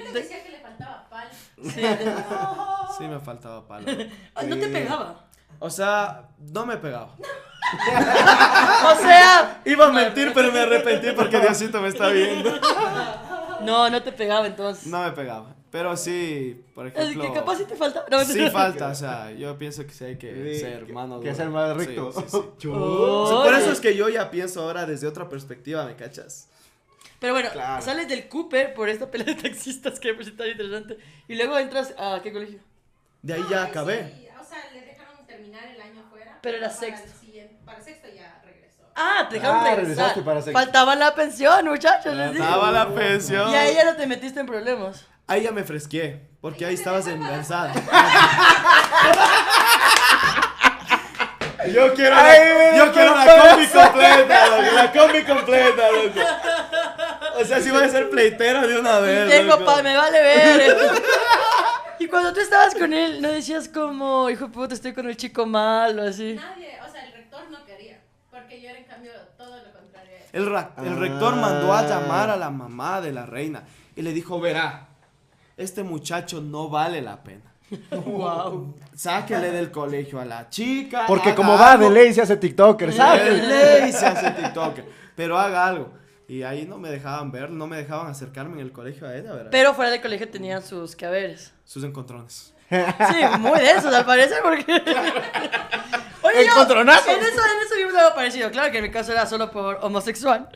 de- 0.03 0.11
decía 0.21 0.43
que 0.43 0.49
le 0.51 0.59
faltaba 0.59 1.09
pal. 1.09 1.27
Sí, 1.63 1.81
Sí, 2.97 3.03
me 3.07 3.19
faltaba 3.19 3.67
palo. 3.67 3.85
No 4.47 4.55
te 4.57 4.65
Sí. 4.65 4.71
pegaba. 4.71 5.25
O 5.59 5.69
sea, 5.69 6.27
no 6.39 6.65
me 6.65 6.75
pegaba. 6.77 7.15
O 7.15 8.95
sea, 9.01 9.61
Iba 9.65 9.85
a 9.87 9.91
mentir, 9.91 10.31
pero 10.33 10.51
me 10.51 10.59
arrepentí 10.59 11.11
porque 11.15 11.39
Diosito 11.39 11.79
me 11.81 11.87
está 11.89 12.09
viendo. 12.09 12.51
no, 13.61 13.89
no 13.89 14.01
te 14.03 14.11
pegaba 14.11 14.47
entonces. 14.47 14.87
No 14.87 15.03
me 15.03 15.11
pegaba. 15.11 15.55
Pero 15.71 15.95
sí, 15.95 16.63
por 16.75 16.85
ejemplo. 16.87 17.23
que 17.23 17.31
capaz 17.33 17.55
sí 17.57 17.65
te 17.65 17.75
faltaba. 17.77 18.05
No, 18.11 18.23
Sí 18.25 18.49
falta, 18.49 18.89
o 18.89 18.95
sea, 18.95 19.31
yo 19.31 19.57
pienso 19.57 19.85
que 19.87 19.93
sí 19.93 20.03
hay 20.03 20.17
que 20.17 20.53
Sí, 20.55 20.59
ser 20.59 20.85
que- 20.85 20.91
mano 20.93 21.19
Que 21.21 21.33
ser 21.33 21.49
más 21.49 21.75
recto. 21.77 22.11
sí, 22.11 22.23
sí. 22.27 22.37
Chu. 22.57 22.73
O 22.73 23.27
sea, 23.27 23.37
Oye. 23.37 23.49
por 23.51 23.59
eso 23.59 23.71
es 23.71 23.79
que 23.79 23.95
yo 23.95 24.09
ya 24.09 24.29
pienso 24.29 24.61
ahora 24.63 24.85
desde 24.85 25.07
otra 25.07 25.29
perspectiva, 25.29 25.85
¿me 25.85 25.95
cachas? 25.95 26.49
Pero 27.19 27.33
bueno, 27.33 27.49
Claro. 27.53 27.81
sales 27.83 28.07
del 28.09 28.27
Cooper 28.27 28.73
por 28.73 28.89
esta 28.89 29.09
pelea 29.09 29.27
de 29.33 29.35
taxistas 29.35 29.99
que 29.99 30.09
me 30.09 30.15
parece 30.15 30.31
tan 30.31 30.47
interesante. 30.49 30.97
Y 31.29 31.35
luego 31.35 31.57
entras 31.57 31.93
a 31.97 32.19
qué 32.21 32.33
colegio. 32.33 32.59
De 33.21 33.33
ahí 33.35 33.45
ya 33.49 33.63
acabé. 33.63 34.11
sí, 34.13 34.27
O 34.39 34.43
sea, 34.43 34.57
le 34.73 34.81
dejaron 34.85 35.25
terminar 35.27 35.63
el 35.73 35.79
año 35.79 36.03
fuera. 36.09 36.37
Pero 36.41 36.57
era 36.57 36.67
para 36.67 36.79
sexto. 36.79 37.09
el 37.33 37.47
Para 37.63 37.79
sexto 37.81 38.07
ya 38.13 38.41
regresó. 38.43 38.81
Ah, 38.95 39.27
te 39.29 39.35
dejaron 39.35 39.57
Ah, 39.57 39.63
regresar. 39.63 39.85
regresaste 39.87 40.21
para 40.23 40.41
sexto. 40.41 40.59
Faltaba 40.59 40.95
la 40.95 41.15
pensión, 41.15 41.65
muchachos. 41.65 42.13
les 42.13 42.33
digo. 42.33 42.43
La 42.71 42.93
pensión. 42.93 43.51
Y 43.51 43.55
ahí 43.55 43.73
ya 43.75 43.85
no 43.85 43.95
te 43.95 44.05
metiste 44.07 44.39
en 44.41 44.47
problemas. 44.47 45.05
Ahí 45.31 45.43
ya 45.43 45.51
me 45.53 45.63
fresqué, 45.63 46.19
porque 46.41 46.65
ahí 46.65 46.73
estabas 46.73 47.07
enganzada. 47.07 47.71
Yo 51.73 51.93
quiero 51.93 52.15
la, 52.15 52.31
Ay, 52.31 52.77
yo 52.77 52.91
quiero 52.91 53.15
la 53.15 53.25
combi 53.49 53.67
completa, 53.67 54.47
loco, 54.47 54.71
la 54.75 54.91
combi 54.91 55.23
completa, 55.23 55.91
loco. 55.91 56.19
O 57.39 57.45
sea, 57.45 57.61
si 57.61 57.71
voy 57.71 57.83
a 57.83 57.87
ser 57.89 58.09
pleitero 58.09 58.67
de 58.67 58.77
una 58.77 58.99
vez. 58.99 59.29
Tengo 59.29 59.63
pa, 59.63 59.81
me 59.81 59.95
vale 59.95 60.21
ver. 60.21 60.75
y 61.99 62.07
cuando 62.07 62.33
tú 62.33 62.41
estabas 62.41 62.75
con 62.75 62.91
él, 62.91 63.21
no 63.21 63.29
decías 63.29 63.69
como, 63.69 64.29
hijo 64.29 64.47
de 64.47 64.51
puta, 64.51 64.73
estoy 64.73 64.91
con 64.93 65.07
el 65.07 65.15
chico 65.15 65.45
malo, 65.45 66.03
así. 66.03 66.33
Nadie, 66.33 66.77
o 66.85 66.91
sea, 66.91 67.05
el 67.05 67.13
rector 67.13 67.43
no 67.49 67.63
quería. 67.63 67.99
Porque 68.29 68.59
yo 68.61 68.67
era 68.69 68.79
en 68.79 68.85
cambio 68.85 69.11
todo 69.37 69.55
lo 69.55 69.71
contrario. 69.71 70.17
El, 70.33 70.43
el 70.43 70.55
Ah. 70.57 70.99
rector 70.99 71.35
mandó 71.37 71.73
a 71.73 71.83
llamar 71.87 72.29
a 72.31 72.35
la 72.35 72.49
mamá 72.49 72.99
de 72.99 73.13
la 73.13 73.25
reina 73.25 73.63
y 73.95 74.01
le 74.01 74.11
dijo, 74.11 74.41
verá, 74.41 74.87
este 75.61 75.83
muchacho 75.83 76.41
no 76.41 76.69
vale 76.69 77.01
la 77.01 77.23
pena. 77.23 77.53
wow. 78.05 78.75
Sáquele 78.95 79.51
del 79.51 79.71
colegio 79.71 80.19
a 80.19 80.25
la 80.25 80.49
chica. 80.49 81.05
Porque 81.07 81.33
como 81.33 81.53
va 81.57 81.73
algo. 81.73 81.85
de 81.85 81.89
ley 81.91 82.13
se 82.13 82.21
hace 82.21 82.37
TikToker, 82.37 82.89
De 82.91 82.95
¿sabes? 82.97 83.47
ley 83.47 83.91
se 83.91 84.05
hace 84.05 84.31
TikToker. 84.31 84.85
Pero 85.15 85.37
haga 85.37 85.65
algo. 85.65 85.93
Y 86.27 86.43
ahí 86.43 86.65
no 86.65 86.77
me 86.77 86.89
dejaban 86.89 87.31
ver, 87.31 87.49
no 87.49 87.67
me 87.67 87.75
dejaban 87.77 88.07
acercarme 88.07 88.53
en 88.55 88.61
el 88.61 88.71
colegio 88.71 89.05
a 89.07 89.15
ella, 89.15 89.33
¿verdad? 89.33 89.51
Pero 89.51 89.73
fuera 89.73 89.91
del 89.91 90.01
colegio 90.01 90.29
tenían 90.29 90.61
sus 90.61 90.95
que 90.95 91.05
haberes. 91.05 91.53
Sus 91.65 91.83
encontrones. 91.83 92.53
Sí, 92.71 93.39
muy 93.39 93.59
de 93.59 93.71
esos 93.71 93.93
al 93.93 94.05
parecer, 94.05 94.41
porque. 94.41 94.63
Oye, 96.23 96.45
yo, 96.45 96.79
en 96.79 96.89
eso, 96.89 97.09
en 97.09 97.25
eso 97.25 97.75
vimos 97.75 97.95
algo 97.95 98.15
parecido. 98.15 98.51
Claro 98.51 98.71
que 98.71 98.77
en 98.77 98.83
mi 98.83 98.91
caso 98.91 99.11
era 99.11 99.25
solo 99.25 99.51
por 99.51 99.79
homosexual. 99.81 100.47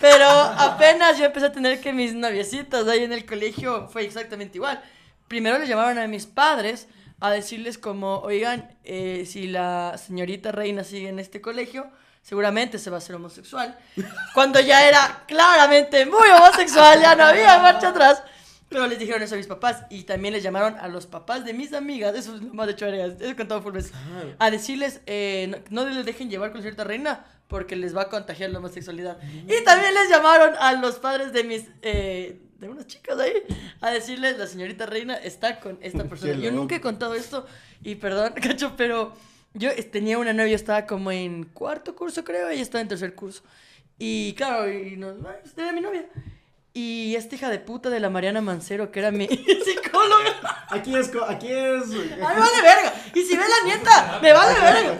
Pero 0.00 0.28
apenas 0.28 1.16
yo 1.18 1.24
empecé 1.24 1.46
a 1.46 1.52
tener 1.52 1.80
que 1.80 1.92
mis 1.92 2.14
noviecitas 2.14 2.86
ahí 2.88 3.04
en 3.04 3.12
el 3.12 3.24
colegio 3.24 3.88
fue 3.88 4.04
exactamente 4.04 4.58
igual. 4.58 4.82
Primero 5.28 5.58
le 5.58 5.66
llamaron 5.66 5.98
a 5.98 6.06
mis 6.06 6.26
padres 6.26 6.88
a 7.20 7.30
decirles 7.30 7.78
como, 7.78 8.18
oigan, 8.18 8.76
eh, 8.84 9.24
si 9.26 9.46
la 9.46 9.96
señorita 9.96 10.52
reina 10.52 10.84
sigue 10.84 11.08
en 11.08 11.18
este 11.18 11.40
colegio, 11.40 11.86
seguramente 12.20 12.78
se 12.78 12.90
va 12.90 12.96
a 12.96 12.98
hacer 12.98 13.16
homosexual. 13.16 13.78
Cuando 14.34 14.60
ya 14.60 14.86
era 14.86 15.22
claramente 15.26 16.04
muy 16.04 16.28
homosexual, 16.28 17.00
ya 17.00 17.14
no 17.14 17.24
había 17.24 17.58
marcha 17.60 17.88
atrás. 17.88 18.22
Pero 18.74 18.88
les 18.88 18.98
dijeron 18.98 19.22
eso 19.22 19.36
a 19.36 19.38
mis 19.38 19.46
papás 19.46 19.84
y 19.88 20.02
también 20.02 20.34
les 20.34 20.42
llamaron 20.42 20.76
a 20.80 20.88
los 20.88 21.06
papás 21.06 21.44
de 21.44 21.52
mis 21.52 21.72
amigas, 21.72 22.12
eso 22.16 22.34
es 22.34 22.42
lo 22.42 22.52
más 22.54 22.66
de 22.66 22.72
hecho, 22.72 22.86
eso 22.86 23.36
con 23.36 23.46
todo 23.46 23.62
full 23.62 23.72
beso, 23.72 23.94
a 24.40 24.50
decirles 24.50 25.00
eh, 25.06 25.62
no, 25.70 25.84
no 25.84 25.88
les 25.88 26.04
dejen 26.04 26.28
llevar 26.28 26.50
con 26.50 26.60
cierta 26.60 26.82
reina 26.82 27.24
porque 27.46 27.76
les 27.76 27.96
va 27.96 28.02
a 28.02 28.08
contagiar 28.08 28.50
la 28.50 28.58
homosexualidad. 28.58 29.16
Y 29.22 29.62
también 29.62 29.94
les 29.94 30.10
llamaron 30.10 30.54
a 30.58 30.72
los 30.72 30.96
padres 30.96 31.32
de 31.32 31.44
mis, 31.44 31.68
eh, 31.82 32.40
de 32.58 32.68
unas 32.68 32.88
chicas 32.88 33.16
ahí, 33.16 33.34
a 33.80 33.92
decirles 33.92 34.38
la 34.38 34.48
señorita 34.48 34.86
reina 34.86 35.14
está 35.14 35.60
con 35.60 35.78
esta 35.80 36.02
persona. 36.08 36.32
Yo 36.32 36.50
nunca 36.50 36.74
he 36.74 36.80
contado 36.80 37.14
esto 37.14 37.46
y 37.80 37.94
perdón, 37.94 38.32
cacho, 38.42 38.74
pero 38.76 39.14
yo 39.52 39.70
tenía 39.92 40.18
una 40.18 40.32
novia, 40.32 40.56
estaba 40.56 40.84
como 40.84 41.12
en 41.12 41.44
cuarto 41.44 41.94
curso 41.94 42.24
creo, 42.24 42.48
ella 42.48 42.62
estaba 42.62 42.82
en 42.82 42.88
tercer 42.88 43.14
curso. 43.14 43.44
Y 44.00 44.34
claro, 44.34 44.68
y 44.68 44.96
nos, 44.96 45.14
era 45.56 45.72
mi 45.72 45.80
novia. 45.80 46.08
Y 46.76 47.14
esta 47.14 47.36
hija 47.36 47.50
de 47.50 47.60
puta 47.60 47.88
de 47.88 48.00
la 48.00 48.10
Mariana 48.10 48.40
Mancero, 48.40 48.90
que 48.90 48.98
era 48.98 49.12
mi 49.12 49.26
psicóloga. 49.64 50.66
Aquí 50.70 50.94
es, 50.96 51.10
aquí 51.28 51.46
es. 51.48 51.84
¡Ay, 51.92 52.18
me 52.18 52.40
vale 52.40 52.62
verga! 52.62 52.92
Y 53.14 53.22
si 53.22 53.36
ve 53.36 53.44
la 53.48 53.64
nieta, 53.66 54.18
me 54.20 54.32
vale 54.32 54.60
verga. 54.60 54.98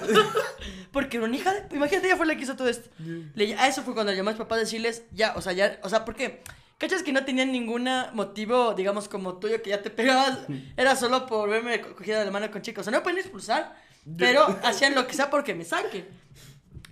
Porque 0.92 1.18
una 1.18 1.34
hija 1.36 1.52
de... 1.52 1.74
Imagínate, 1.74 2.06
ella 2.06 2.16
fue 2.16 2.26
la 2.26 2.36
que 2.36 2.44
hizo 2.44 2.54
todo 2.54 2.68
esto. 2.68 2.88
Le, 3.34 3.56
a 3.56 3.66
eso 3.66 3.82
fue 3.82 3.94
cuando 3.94 4.12
le 4.12 4.16
llamó 4.16 4.30
a 4.30 4.32
mis 4.34 4.38
papás 4.38 4.58
a 4.58 4.60
decirles, 4.60 5.02
ya, 5.10 5.34
o 5.34 5.42
sea, 5.42 5.52
ya, 5.52 5.80
o 5.82 5.88
sea, 5.88 6.04
¿por 6.04 6.14
qué? 6.14 6.44
¿Cachas 6.78 7.02
que 7.02 7.12
no 7.12 7.24
tenían 7.24 7.50
ningún 7.50 7.88
motivo, 8.12 8.74
digamos, 8.74 9.08
como 9.08 9.38
tuyo, 9.38 9.60
que 9.60 9.70
ya 9.70 9.82
te 9.82 9.90
pegabas? 9.90 10.38
Era 10.76 10.94
solo 10.94 11.26
por 11.26 11.48
verme 11.50 11.80
co- 11.80 11.96
cogida 11.96 12.20
de 12.20 12.24
la 12.26 12.30
mano 12.30 12.48
con 12.52 12.62
chicos. 12.62 12.82
O 12.82 12.84
sea, 12.84 12.92
no 12.92 12.98
me 12.98 13.02
pueden 13.02 13.18
expulsar, 13.18 13.74
pero 14.16 14.46
hacían 14.62 14.94
lo 14.94 15.08
que 15.08 15.14
sea 15.14 15.28
porque 15.28 15.56
me 15.56 15.64
saquen. 15.64 16.06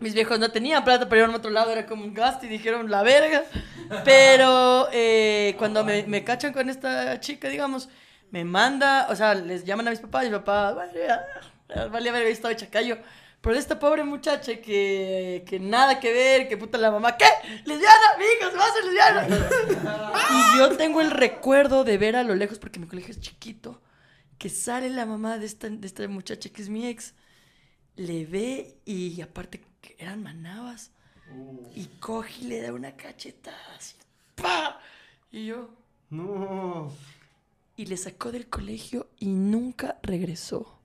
Mis 0.03 0.15
viejos 0.15 0.37
no 0.41 0.51
tenían 0.51 0.83
plata 0.83 1.09
para 1.09 1.23
ir 1.23 1.31
a 1.31 1.37
otro 1.37 1.51
lado, 1.53 1.71
era 1.71 1.87
como 1.87 2.03
un 2.03 2.13
gasto 2.13 2.45
y 2.45 2.49
dijeron 2.49 2.91
la 2.91 3.05
verga. 3.05 3.45
Pero 4.05 4.89
eh, 4.93 5.55
cuando 5.59 5.85
me, 5.85 6.25
cachan 6.25 6.53
con 6.53 6.69
esta 6.69 7.21
chica, 7.21 7.49
digamos, 7.49 7.89
me 8.33 8.45
manda, 8.45 9.07
o 9.11 9.15
sea, 9.15 9.35
les 9.35 9.65
llaman 9.65 9.87
a 9.87 9.91
mis 9.91 10.01
papás 10.01 10.25
y 10.25 10.31
mi 10.31 10.33
papá, 10.33 10.73
bueno, 10.73 10.93
ya, 10.93 11.25
ya, 11.73 11.87
valía 11.87 12.11
verga, 12.11 12.29
yo 12.29 12.33
estaba 12.33 12.57
chacayo. 12.57 12.99
Pero 13.41 13.57
esta 13.57 13.79
pobre 13.79 14.03
muchacha 14.03 14.57
que, 14.57 15.45
que 15.47 15.61
nada 15.61 16.01
que 16.01 16.13
ver, 16.13 16.49
que 16.49 16.57
puta 16.57 16.79
la 16.79 16.91
mamá, 16.91 17.17
¿qué? 17.17 17.27
¡Lesbiana! 17.65 18.19
¡Mi 18.19 18.25
hija 18.25 18.51
se 18.51 18.57
va 18.57 18.65
a 18.65 18.69
hacer 18.69 18.85
lesbiana! 18.85 20.55
y 20.55 20.59
yo 20.59 20.77
tengo 20.77 21.01
el 21.01 21.13
recuerdo 21.13 21.85
de 21.85 21.97
ver 21.97 22.17
a 22.17 22.25
lo 22.25 22.35
lejos, 22.35 22.59
porque 22.59 22.81
mi 22.81 22.89
colegio 22.89 23.13
es 23.13 23.21
chiquito, 23.21 23.81
que 24.37 24.49
sale 24.49 24.91
la 24.91 25.07
mamá 25.07 25.39
de 25.39 25.47
esta, 25.47 25.69
de 25.69 25.87
esta 25.87 26.07
muchacha 26.09 26.51
que 26.51 26.61
es 26.61 26.69
mi 26.69 26.89
ex, 26.89 27.15
le 27.95 28.27
ve 28.27 28.79
y 28.85 29.21
aparte 29.21 29.61
que 29.83 29.95
eran 29.99 30.23
manabas, 30.23 30.91
y 31.75 31.87
coge 32.01 32.33
y 32.43 32.45
le 32.49 32.63
da 32.63 32.73
una 32.73 32.93
cachetada 32.97 33.57
así, 33.77 33.95
¡pa! 34.35 34.81
Y 35.31 35.47
yo, 35.47 35.69
No. 36.11 36.91
y 37.77 37.87
le 37.87 37.97
sacó 37.97 38.33
del 38.33 38.49
colegio 38.49 39.09
y 39.19 39.27
nunca 39.29 39.97
regresó. 40.03 40.79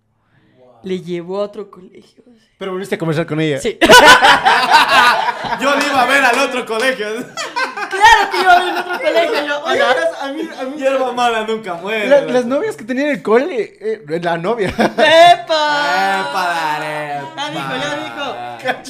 Le 0.83 1.01
llevó 1.01 1.39
a 1.41 1.45
otro 1.45 1.71
colegio. 1.71 2.23
así. 2.27 2.47
Pero 2.59 2.71
volviste 2.71 2.95
a 2.95 2.97
conversar 2.99 3.25
con 3.25 3.41
ella. 3.41 3.57
Sí. 3.59 3.77
Yo 5.59 5.75
le 5.75 5.87
iba 5.87 6.03
a 6.03 6.05
ver 6.05 6.23
al 6.23 6.39
otro 6.39 6.65
colegio. 6.67 7.07
claro 7.89 8.31
que 8.31 8.39
iba 8.41 8.53
a 8.53 8.59
ver 8.59 8.67
en 8.69 8.77
otro 8.77 8.97
colegio. 8.99 9.47
Yo, 9.47 9.63
Oye, 9.65 9.81
hola. 9.81 10.07
A 10.22 10.32
mí, 10.34 10.41
a 10.59 10.63
mí- 10.65 10.78
Hierba 10.78 11.11
mala 11.13 11.45
nunca 11.45 11.76
muere. 11.76 12.07
la- 12.07 12.22
las 12.22 12.45
novias 12.45 12.76
que 12.76 12.84
tenía 12.84 13.05
en 13.05 13.11
el 13.11 13.22
cole, 13.24 13.78
eh, 13.80 14.20
la 14.22 14.38
novia. 14.38 14.70
¡Epa! 14.70 16.22
Epa, 16.22 16.47
dale, 16.47 17.28
Ya 17.38 17.49
dijo, 17.51 17.72
ya 17.82 17.95
dijo. 18.03 18.07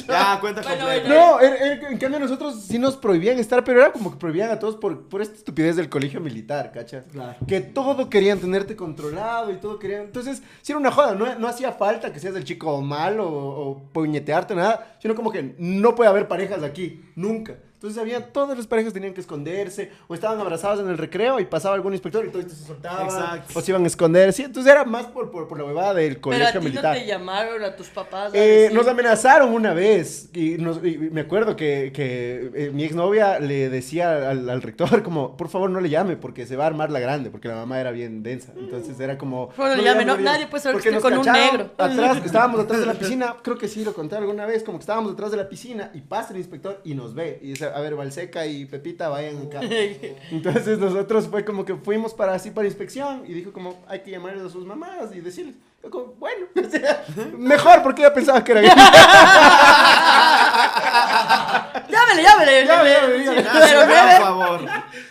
Ya, 0.08 0.38
cuenta 0.40 0.62
Bueno, 0.62 0.84
bueno. 0.86 1.08
No, 1.08 1.40
en, 1.40 1.54
en- 1.54 1.86
en 1.92 1.98
cambio 1.98 2.18
nosotros 2.18 2.62
sí 2.66 2.78
nos 2.78 2.96
prohibían 2.96 3.38
estar, 3.38 3.62
pero 3.62 3.80
era 3.80 3.92
como 3.92 4.10
que 4.10 4.16
prohibían 4.18 4.50
a 4.50 4.58
todos 4.58 4.76
por, 4.76 5.08
por 5.08 5.22
esta 5.22 5.36
estupidez 5.36 5.76
del 5.76 5.88
colegio 5.88 6.20
militar, 6.20 6.72
¿cacha? 6.72 7.02
Claro. 7.12 7.36
Que 7.46 7.60
todo 7.60 8.08
querían 8.10 8.38
tenerte 8.40 8.74
controlado 8.74 9.52
y 9.52 9.56
todo 9.56 9.78
querían... 9.78 10.02
Entonces, 10.02 10.42
sí 10.62 10.72
era 10.72 10.78
una 10.80 10.90
joda, 10.90 11.14
no, 11.14 11.32
no 11.38 11.46
hacía 11.48 11.72
falta 11.72 12.12
que 12.12 12.18
seas 12.20 12.34
el 12.34 12.44
chico 12.44 12.80
malo 12.80 13.28
o, 13.28 13.68
o 13.70 13.78
puñetearte, 13.92 14.54
nada, 14.54 14.96
sino 15.00 15.14
como 15.14 15.30
que 15.30 15.54
no 15.58 15.94
puede 15.94 16.10
haber 16.10 16.26
parejas 16.26 16.62
aquí, 16.62 17.04
nunca. 17.14 17.54
Entonces 17.78 17.96
había, 18.02 18.32
todas 18.32 18.56
las 18.58 18.66
parejas 18.66 18.92
tenían 18.92 19.14
que 19.14 19.20
esconderse, 19.20 19.92
o 20.08 20.14
estaban 20.14 20.40
abrazados 20.40 20.80
en 20.80 20.88
el 20.88 20.98
recreo 20.98 21.38
y 21.38 21.44
pasaba 21.44 21.76
algún 21.76 21.92
inspector 21.92 22.26
y 22.26 22.30
todos 22.30 22.46
se 22.50 22.64
soltaban, 22.66 23.04
Exacto. 23.04 23.56
o 23.56 23.62
se 23.62 23.70
iban 23.70 23.84
a 23.84 23.86
esconder, 23.86 24.32
sí, 24.32 24.42
entonces 24.42 24.72
era 24.72 24.84
más 24.84 25.06
por, 25.06 25.30
por, 25.30 25.46
por 25.46 25.58
la 25.58 25.64
huevada 25.64 25.94
del 25.94 26.16
Pero 26.16 26.18
a 26.18 26.22
colegio 26.22 26.60
ti 26.60 26.66
militar. 26.66 26.96
no 26.96 27.00
te 27.02 27.06
llamaron 27.06 27.62
a 27.62 27.76
tus 27.76 27.86
papás. 27.88 28.34
a 28.34 28.36
Eh, 28.36 28.40
decir- 28.40 28.72
nos 28.76 28.88
amenazaron 28.88 29.52
una 29.54 29.74
vez 29.74 30.28
y, 30.34 30.58
nos- 30.58 30.84
y 30.84 30.98
me 30.98 31.20
acuerdo 31.20 31.54
que, 31.54 31.92
que, 31.94 32.50
eh, 32.52 32.70
mi 32.74 32.82
exnovia 32.82 33.38
le 33.38 33.68
decía 33.70 34.28
al, 34.30 34.50
al 34.50 34.60
rector 34.60 35.04
como, 35.04 35.36
por 35.36 35.48
favor 35.48 35.70
no 35.70 35.80
le 35.80 35.88
llame 35.88 36.16
porque 36.16 36.46
se 36.46 36.56
va 36.56 36.64
a 36.64 36.66
armar 36.66 36.90
la 36.90 36.98
grande, 36.98 37.30
porque 37.30 37.46
la 37.46 37.54
mamá 37.54 37.80
era 37.80 37.92
bien 37.92 38.24
densa. 38.24 38.54
Entonces 38.58 38.98
era 38.98 39.16
como... 39.18 39.50
no 39.56 39.74
le 39.76 39.84
llame, 39.84 40.04
no- 40.04 40.16
nadie 40.18 40.48
puede 40.48 40.64
saber 40.64 40.82
que 40.82 40.98
con 40.98 41.16
un 41.16 41.24
negro. 41.26 41.70
Atrás, 41.78 42.18
estábamos 42.24 42.58
atrás 42.58 42.80
de 42.80 42.86
la 42.86 42.94
piscina, 42.94 43.36
creo 43.40 43.56
que 43.56 43.68
sí 43.68 43.84
lo 43.84 43.92
conté 43.94 44.16
alguna 44.16 44.46
vez, 44.46 44.64
como 44.64 44.78
que 44.78 44.82
estábamos 44.82 45.12
detrás 45.12 45.30
de 45.30 45.36
la 45.36 45.48
piscina 45.48 45.92
y 45.94 46.00
pasa 46.00 46.32
el 46.32 46.38
inspector 46.38 46.80
y 46.82 46.94
nos 46.94 47.14
ve. 47.14 47.38
Y 47.40 47.50
dice, 47.50 47.67
a 47.74 47.80
ver, 47.80 47.94
Valseca 47.94 48.46
y 48.46 48.64
Pepita 48.66 49.08
vayan 49.08 49.46
acá. 49.46 49.60
Entonces 50.30 50.78
nosotros 50.78 51.28
fue 51.28 51.44
como 51.44 51.64
que 51.64 51.74
fuimos 51.74 52.12
para 52.14 52.34
así 52.34 52.50
para 52.50 52.66
inspección 52.66 53.22
y 53.26 53.32
dijo 53.34 53.52
como 53.52 53.76
hay 53.88 54.00
que 54.00 54.10
llamarles 54.10 54.44
a 54.44 54.50
sus 54.50 54.64
mamás 54.66 55.14
y 55.14 55.20
decirles. 55.20 55.54
Yo 55.82 55.90
como, 55.90 56.06
bueno, 56.18 56.46
o 56.56 56.68
sea, 56.70 57.04
mejor 57.36 57.82
porque 57.84 58.02
ella 58.02 58.12
pensaba 58.12 58.42
que 58.42 58.50
era 58.52 58.60
gay. 58.62 58.70
Llámele, 61.88 62.22
llámele. 62.22 62.66
Llámele, 62.66 62.94
llámele. 62.94 63.24
llámele, 63.24 63.42
Sí, 63.42 63.44
Ya, 63.44 63.52
Pero 63.52 63.80
por 63.80 63.88
nueve. 63.88 64.18
favor. 64.20 64.60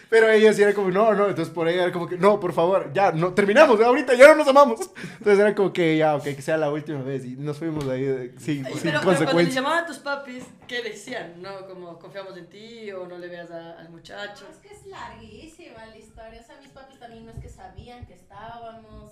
Pero 0.09 0.29
ella 0.29 0.53
sí 0.53 0.61
era 0.61 0.73
como, 0.73 0.89
no, 0.89 1.13
no, 1.13 1.27
entonces 1.27 1.53
por 1.53 1.67
ella 1.67 1.83
era 1.83 1.91
como 1.91 2.07
que, 2.07 2.17
no, 2.17 2.39
por 2.39 2.53
favor, 2.53 2.91
ya, 2.93 3.11
no, 3.11 3.33
terminamos, 3.33 3.81
ahorita 3.81 4.13
ya 4.13 4.29
no 4.29 4.35
nos 4.35 4.47
amamos. 4.47 4.79
Entonces 5.17 5.39
era 5.39 5.53
como 5.53 5.73
que, 5.73 5.97
ya, 5.97 6.15
ok, 6.15 6.23
que 6.23 6.41
sea 6.41 6.55
la 6.57 6.71
última 6.71 7.01
vez 7.01 7.25
y 7.25 7.35
nos 7.35 7.57
fuimos 7.57 7.85
de 7.85 7.93
ahí 7.93 8.03
eh, 8.05 8.33
sin, 8.39 8.65
Ay, 8.65 8.73
sin 8.73 8.83
Pero, 8.83 8.99
pero 8.99 9.01
cuando 9.03 9.05
consecuencias. 9.19 9.55
llamaban 9.55 9.83
a 9.83 9.87
tus 9.87 9.97
papis, 9.99 10.43
¿qué 10.67 10.81
decían? 10.81 11.41
¿No? 11.41 11.67
Como 11.67 11.99
confiamos 11.99 12.37
en 12.37 12.47
ti 12.47 12.89
o 12.91 13.05
no 13.05 13.17
le 13.17 13.27
veas 13.27 13.51
a- 13.51 13.73
al 13.79 13.89
muchacho. 13.89 14.45
Es 14.49 14.57
que 14.57 14.73
es 14.73 14.85
larguísima 14.87 15.85
la 15.85 15.97
historia. 15.97 16.39
O 16.41 16.43
sea, 16.45 16.57
mis 16.61 16.69
papis 16.69 16.97
también 16.99 17.25
no 17.25 17.31
es 17.33 17.39
que 17.39 17.49
sabían 17.49 18.05
que 18.05 18.13
estábamos. 18.13 19.11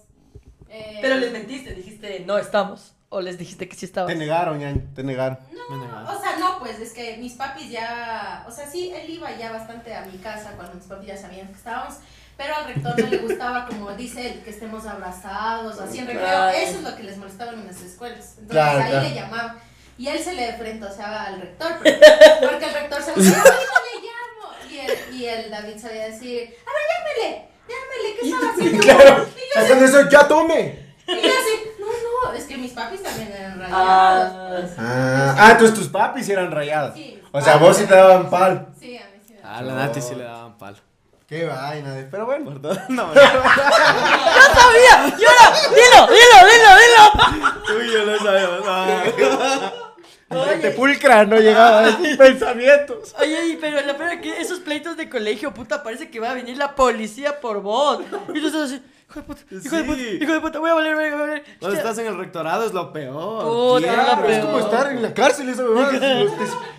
Eh, 0.69 0.99
Pero 1.01 1.15
les 1.17 1.31
mentiste, 1.31 1.73
dijiste 1.75 2.23
no 2.25 2.37
estamos. 2.37 2.94
O 3.09 3.21
les 3.21 3.37
dijiste 3.37 3.69
que 3.69 3.75
sí 3.75 3.85
estabas. 3.85 4.11
Te 4.11 4.17
negaron, 4.17 4.59
ya, 4.59 4.73
te 4.95 5.03
negaron. 5.03 5.37
Me 5.69 5.77
negaron. 5.77 6.07
O 6.07 6.19
sea, 6.19 6.37
no, 6.37 6.59
pues 6.59 6.79
es 6.79 6.91
que 6.91 7.17
mis 7.17 7.33
papis 7.33 7.69
ya. 7.69 8.43
O 8.47 8.51
sea, 8.51 8.67
sí, 8.69 8.91
él 8.93 9.09
iba 9.09 9.31
ya 9.37 9.51
bastante 9.51 9.93
a 9.95 10.01
mi 10.05 10.17
casa 10.17 10.53
cuando 10.55 10.73
mis 10.75 10.85
papis 10.85 11.07
ya 11.07 11.17
sabían 11.17 11.47
que 11.47 11.53
estábamos. 11.53 11.95
Pero 12.37 12.53
al 12.55 12.65
rector 12.65 12.99
no 12.99 13.07
le 13.07 13.17
gustaba, 13.19 13.65
como 13.67 13.91
dice 13.93 14.29
él, 14.31 14.41
que 14.43 14.49
estemos 14.49 14.85
abrazados, 14.85 15.79
así 15.79 15.99
en 15.99 16.07
recreo. 16.07 16.25
Claro. 16.25 16.57
Eso 16.57 16.77
es 16.79 16.83
lo 16.83 16.95
que 16.95 17.03
les 17.03 17.17
molestaba 17.17 17.53
en 17.53 17.65
las 17.65 17.79
escuelas. 17.81 18.31
Entonces 18.39 18.49
Claro, 18.51 18.79
ahí 18.81 18.89
claro. 18.91 19.07
le 19.07 19.15
llamaban. 19.15 19.57
Y 19.97 20.07
él 20.09 20.19
se 20.19 20.33
le 20.33 20.51
frentoseaba 20.57 21.23
al 21.23 21.39
rector, 21.39 21.71
porque, 21.75 21.97
porque 22.41 22.65
el 22.65 22.73
rector 22.73 23.01
se 23.01 23.15
le 23.15 23.23
decía, 23.23 23.37
ahorita 23.41 23.53
le 23.93 24.01
llamo. 24.01 24.69
Y 24.69 24.79
el, 24.79 25.15
y 25.15 25.25
el 25.25 25.49
David 25.49 25.77
sabía 25.79 26.07
decir, 26.09 26.53
a 26.65 26.71
ver, 26.75 26.83
llámele, 26.91 27.47
llámele, 27.69 28.15
¿qué 28.19 28.27
estaba 28.29 28.51
haciendo? 28.51 28.79
Claro, 28.83 29.25
Y 29.55 29.79
yo 29.79 29.85
eso, 29.85 30.09
ya 30.09 30.27
tome. 30.27 30.79
y 31.07 31.11
yo 31.13 31.31
así, 31.31 31.69
no, 31.79 31.85
no, 31.87 32.33
es 32.33 32.43
que 32.43 32.54
mis 32.65 32.73
papis 32.73 33.03
también 33.03 33.31
eran 33.31 33.59
rayados. 33.59 34.31
Ah, 34.33 34.47
pues. 34.49 34.71
Ah, 34.79 35.35
ah, 35.37 35.51
entonces 35.51 35.75
tus 35.77 35.87
papis 35.87 36.27
eran 36.29 36.51
rayados. 36.51 36.95
Sí. 36.95 37.21
O 37.31 37.41
sea, 37.41 37.57
vos 37.57 37.77
sí 37.77 37.85
te 37.85 37.95
daban 37.95 38.29
pal. 38.29 38.67
Sí, 38.79 38.97
a 38.97 39.05
mí 39.05 39.21
sí. 39.27 39.35
me 39.41 39.47
A 39.49 39.61
la 39.61 39.73
Nati 39.75 40.01
sí 40.01 40.15
le 40.15 40.23
daban 40.23 40.57
palo. 40.57 40.77
Qué 41.27 41.45
vaina, 41.45 41.93
de- 41.93 42.03
pero 42.03 42.25
bueno. 42.25 42.51
Perdón, 42.51 42.79
no, 42.89 43.13
¡Yo 43.13 43.21
sabía! 43.21 45.15
¡Yo 45.17 45.27
no! 45.39 45.51
¡Dilo, 45.75 46.07
dilo, 46.07 46.37
dilo, 46.51 46.71
dilo! 46.81 47.79
Uy, 47.79 47.91
yo 47.91 48.05
no 48.05 48.17
sabía. 48.17 49.73
Te 50.61 50.71
pulcra, 50.71 51.25
no 51.25 51.37
llegaba 51.37 51.79
a 51.81 51.89
esos 51.89 52.17
pensamientos. 52.17 53.15
Oye, 53.19 53.57
pero 53.61 53.81
la 53.81 53.93
verdad 53.93 54.19
que 54.21 54.41
esos 54.41 54.59
pleitos 54.59 54.97
de 54.97 55.07
colegio, 55.09 55.53
puta, 55.53 55.83
parece 55.83 56.09
que 56.09 56.19
va 56.19 56.31
a 56.31 56.33
venir 56.33 56.57
la 56.57 56.73
policía 56.75 57.39
por 57.39 57.61
vos. 57.61 58.01
Y 58.33 58.45
así, 58.45 58.81
hijo 59.09 59.19
de 59.19 59.23
puta, 59.23 59.41
hijo 59.51 59.75
de 59.75 59.83
puta, 59.83 60.01
hijo 60.01 60.33
de 60.33 60.41
puta, 60.41 60.59
voy 60.59 60.69
a 60.69 60.73
valer, 60.73 60.95
voy 60.95 61.05
a 61.05 61.15
valer. 61.15 61.43
Cuando 61.59 61.77
estás 61.77 61.97
en 61.99 62.07
el 62.07 62.17
rectorado 62.17 62.65
es 62.65 62.73
lo 62.73 62.91
peor. 62.91 63.43
Puta, 63.43 63.93
Claro, 63.93 64.27
es 64.27 64.45
como 64.45 64.59
estar 64.59 64.91
en 64.91 65.01
la 65.01 65.13
cárcel, 65.13 65.49
esa 65.49 65.63
huevada. 65.63 65.91
Te, 65.99 66.27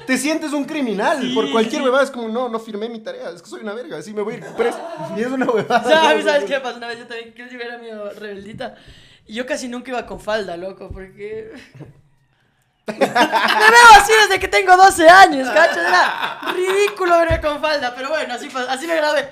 te 0.06 0.18
sientes 0.18 0.52
un 0.52 0.64
criminal. 0.64 1.20
Sí, 1.20 1.34
por 1.34 1.50
cualquier 1.50 1.80
sí. 1.80 1.84
huevada 1.84 2.04
es 2.04 2.10
como, 2.10 2.28
no, 2.28 2.48
no 2.48 2.58
firmé 2.58 2.88
mi 2.88 3.00
tarea. 3.00 3.30
Es 3.30 3.42
que 3.42 3.48
soy 3.48 3.60
una 3.62 3.74
verga, 3.74 3.98
así 3.98 4.12
me 4.12 4.22
voy 4.22 4.34
a 4.34 4.36
ir 4.38 4.44
preso. 4.56 4.78
Y 5.16 5.20
es 5.20 5.28
una 5.28 5.46
huevada. 5.46 5.82
¿Sabes, 5.88 6.24
¿Sabes 6.24 6.44
qué 6.44 6.60
pasó? 6.60 6.76
Una 6.76 6.88
vez 6.88 6.98
yo 6.98 7.06
también, 7.06 7.32
creo 7.32 7.48
que 7.48 7.56
era 7.56 7.78
medio 7.78 8.10
rebeldita. 8.10 8.74
Y 9.26 9.34
yo 9.34 9.46
casi 9.46 9.68
nunca 9.68 9.90
iba 9.90 10.06
con 10.06 10.20
falda, 10.20 10.56
loco, 10.56 10.88
porque... 10.92 11.52
Me 12.86 12.94
veo 12.94 13.88
así 14.00 14.12
desde 14.12 14.38
que 14.38 14.46
tengo 14.46 14.76
12 14.76 15.08
años, 15.08 15.48
¿cachas? 15.48 15.78
Era 15.78 16.52
ridículo 16.54 17.18
verme 17.18 17.40
con 17.40 17.60
falda, 17.60 17.92
pero 17.96 18.10
bueno, 18.10 18.34
así, 18.34 18.48
así 18.68 18.86
me 18.86 18.94
grabé. 18.94 19.28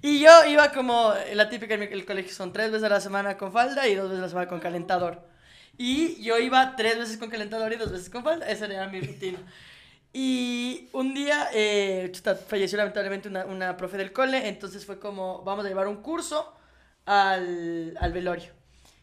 Y 0.00 0.20
yo 0.20 0.30
iba 0.46 0.70
como, 0.72 1.12
la 1.34 1.48
típica 1.48 1.74
en 1.74 1.82
el 1.82 2.04
colegio 2.04 2.32
son 2.32 2.52
tres 2.52 2.70
veces 2.70 2.84
a 2.84 2.88
la 2.88 3.00
semana 3.00 3.36
con 3.36 3.52
falda 3.52 3.88
y 3.88 3.94
dos 3.94 4.08
veces 4.08 4.20
a 4.20 4.22
la 4.22 4.28
semana 4.28 4.48
con 4.48 4.60
calentador. 4.60 5.22
Y 5.76 6.20
yo 6.22 6.38
iba 6.38 6.76
tres 6.76 6.98
veces 6.98 7.16
con 7.18 7.30
calentador 7.30 7.72
y 7.72 7.76
dos 7.76 7.90
veces 7.90 8.10
con 8.10 8.22
falda, 8.22 8.48
esa 8.48 8.66
era 8.66 8.86
mi 8.88 9.00
rutina. 9.00 9.38
Y 10.12 10.88
un 10.92 11.14
día, 11.14 11.48
eh, 11.52 12.12
falleció 12.46 12.78
lamentablemente 12.78 13.28
una, 13.28 13.44
una 13.44 13.76
profe 13.76 13.96
del 13.96 14.12
cole, 14.12 14.48
entonces 14.48 14.86
fue 14.86 14.98
como, 14.98 15.42
vamos 15.42 15.64
a 15.64 15.68
llevar 15.68 15.86
un 15.86 15.96
curso 15.96 16.56
al, 17.04 17.96
al 18.00 18.12
velorio. 18.12 18.52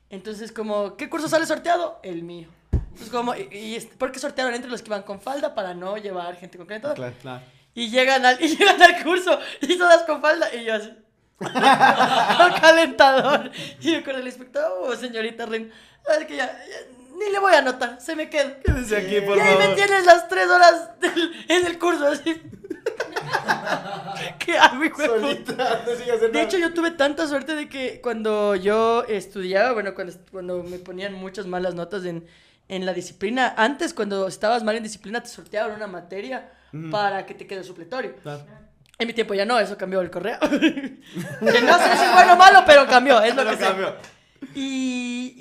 Entonces, 0.09 0.51
como, 0.51 0.97
¿qué 0.97 1.09
curso 1.09 1.27
sale 1.27 1.45
sorteado? 1.45 1.99
El 2.03 2.23
mío. 2.23 2.49
Entonces, 2.71 3.09
como, 3.09 3.35
y, 3.35 3.47
y 3.51 3.79
¿por 3.97 4.11
qué 4.11 4.19
sortearon 4.19 4.53
entre 4.53 4.69
los 4.71 4.81
que 4.81 4.87
iban 4.89 5.03
con 5.03 5.19
falda 5.19 5.53
para 5.53 5.73
no 5.73 5.97
llevar 5.97 6.35
gente 6.37 6.57
con 6.57 6.67
calentador? 6.67 6.95
Claro. 6.95 7.15
Claro. 7.21 7.43
Y 7.75 7.89
llegan 7.89 8.25
al, 8.25 8.41
y 8.43 8.55
llegan 8.55 8.81
al 8.81 9.03
curso 9.03 9.39
y 9.61 9.77
todas 9.77 10.03
con 10.03 10.21
falda 10.21 10.53
y 10.55 10.63
yo 10.65 10.73
así. 10.75 10.91
con 11.37 12.59
calentador. 12.61 13.51
Y 13.81 13.91
me 13.91 13.97
acuerdo 13.97 14.21
el 14.21 14.27
inspector, 14.27 14.63
oh, 14.79 14.95
señorita 14.95 15.45
Ren, 15.45 15.71
es 16.19 16.25
que 16.25 16.37
ya, 16.37 16.45
ya 16.47 16.77
ni 17.17 17.29
le 17.31 17.39
voy 17.39 17.53
a 17.53 17.59
anotar, 17.59 17.99
se 18.01 18.15
me 18.15 18.29
queda. 18.29 18.59
Quédese 18.59 18.97
aquí, 18.97 19.21
por 19.21 19.37
y 19.37 19.41
ahí 19.41 19.55
me 19.57 19.63
favor. 19.63 19.75
tienes 19.75 20.05
las 20.05 20.27
tres 20.27 20.49
horas 20.49 20.99
del- 20.99 21.45
en 21.49 21.65
el 21.67 21.77
curso 21.79 22.07
así. 22.07 22.41
¿Qué 24.39 24.57
hago? 24.57 24.83
Solita, 24.97 25.81
no 25.85 26.27
De 26.29 26.41
hecho, 26.41 26.57
yo 26.57 26.73
tuve 26.73 26.91
tanta 26.91 27.27
suerte 27.27 27.55
de 27.55 27.67
que 27.69 27.99
cuando 28.01 28.55
yo 28.55 29.03
estudiaba, 29.07 29.73
bueno, 29.73 29.93
cuando, 29.95 30.13
cuando 30.31 30.63
me 30.63 30.77
ponían 30.79 31.13
muchas 31.13 31.47
malas 31.47 31.73
notas 31.75 32.05
en, 32.05 32.25
en 32.67 32.85
la 32.85 32.93
disciplina, 32.93 33.53
antes 33.57 33.93
cuando 33.93 34.27
estabas 34.27 34.63
mal 34.63 34.75
en 34.75 34.83
disciplina 34.83 35.21
te 35.21 35.29
sorteaban 35.29 35.75
una 35.75 35.87
materia 35.87 36.51
para 36.91 37.25
que 37.25 37.33
te 37.33 37.47
quede 37.47 37.63
supletorio. 37.63 38.15
Claro. 38.17 38.45
En 38.97 39.07
mi 39.07 39.13
tiempo 39.13 39.33
ya 39.33 39.45
no, 39.45 39.59
eso 39.59 39.77
cambió 39.77 40.01
el 40.01 40.09
correo. 40.09 40.39
que 40.39 41.61
no 41.61 41.77
sé 41.77 41.97
si 41.97 42.03
es 42.03 42.13
bueno 42.13 42.33
o 42.33 42.37
malo, 42.37 42.63
pero 42.65 42.87
cambió, 42.87 43.21
es 43.21 43.35
lo 43.35 43.43
Pero 43.43 43.51
que 43.51 43.57
sé. 43.57 43.63
cambió. 43.63 43.95
Y, 44.53 45.33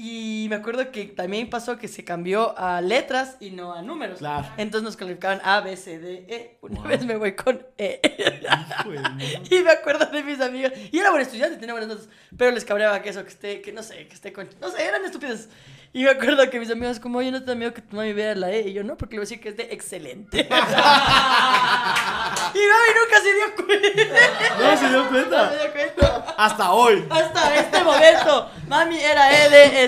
y 0.45 0.49
me 0.49 0.57
acuerdo 0.57 0.91
que 0.91 1.05
también 1.07 1.51
pasó 1.51 1.77
que 1.79 1.89
se 1.89 2.05
cambió 2.05 2.57
a 2.59 2.81
letras 2.81 3.37
y 3.41 3.51
no 3.51 3.72
a 3.75 3.83
números. 3.83 4.18
Claro. 4.18 4.49
Entonces 4.57 4.83
nos 4.85 4.97
calificaban 4.97 5.41
A, 5.45 5.61
B, 5.61 5.77
C, 5.77 5.99
D, 5.99 6.27
E. 6.29 6.59
Una 6.62 6.83
vez 6.83 7.05
me 7.05 7.16
voy 7.16 7.35
con 7.35 7.64
E. 7.79 8.01
y 9.51 9.62
me 9.62 9.70
acuerdo 9.70 10.07
de 10.07 10.22
mis 10.22 10.41
amigas. 10.41 10.72
Y 10.91 10.99
era 10.99 11.11
buen 11.11 11.22
estudiante, 11.22 11.57
tenía 11.59 11.75
buenas 11.75 11.89
notas. 11.89 12.09
Pero 12.37 12.51
les 12.51 12.64
cabreaba 12.64 13.03
que 13.03 13.11
eso, 13.11 13.22
que 13.22 13.29
esté, 13.31 13.61
que 13.61 13.72
no 13.72 13.83
sé, 13.83 14.07
que 14.07 14.14
esté 14.14 14.33
con. 14.33 14.49
No 14.61 14.70
sé, 14.70 14.85
eran 14.85 15.05
estúpidos. 15.05 15.49
Y 15.97 16.03
me 16.03 16.11
acuerdo 16.11 16.51
que 16.51 16.59
mis 16.59 16.69
amigos, 16.73 16.99
como, 16.99 17.19
oye, 17.19 17.31
no 17.31 17.39
te 17.41 17.47
da 17.47 17.55
miedo 17.55 17.73
que 17.73 17.81
tu 17.81 17.95
mami 17.95 18.13
vea 18.13 18.35
la 18.35 18.51
E. 18.51 18.63
Y 18.69 18.73
yo, 18.73 18.83
no, 18.83 18.97
porque 18.97 19.15
le 19.15 19.21
voy 19.21 19.23
a 19.23 19.27
decir 19.29 19.41
que 19.41 19.51
es 19.51 19.57
de 19.57 19.69
excelente. 19.71 20.41
y 20.41 20.49
mami 20.51 20.65
nunca 22.99 23.21
se 23.23 23.33
dio 23.33 23.55
cuenta. 23.65 24.03
No 24.59 24.77
se 24.77 24.89
dio 24.89 25.05
No 25.05 25.09
cuenta. 25.09 25.51
se 25.51 25.57
dio 25.57 25.71
cuenta. 25.73 26.35
Hasta 26.37 26.73
hoy. 26.73 27.07
Hasta 27.09 27.55
este 27.57 27.85
momento, 27.85 28.51
mami 28.67 28.99
era 28.99 29.47
E 29.47 29.51
de 29.51 29.85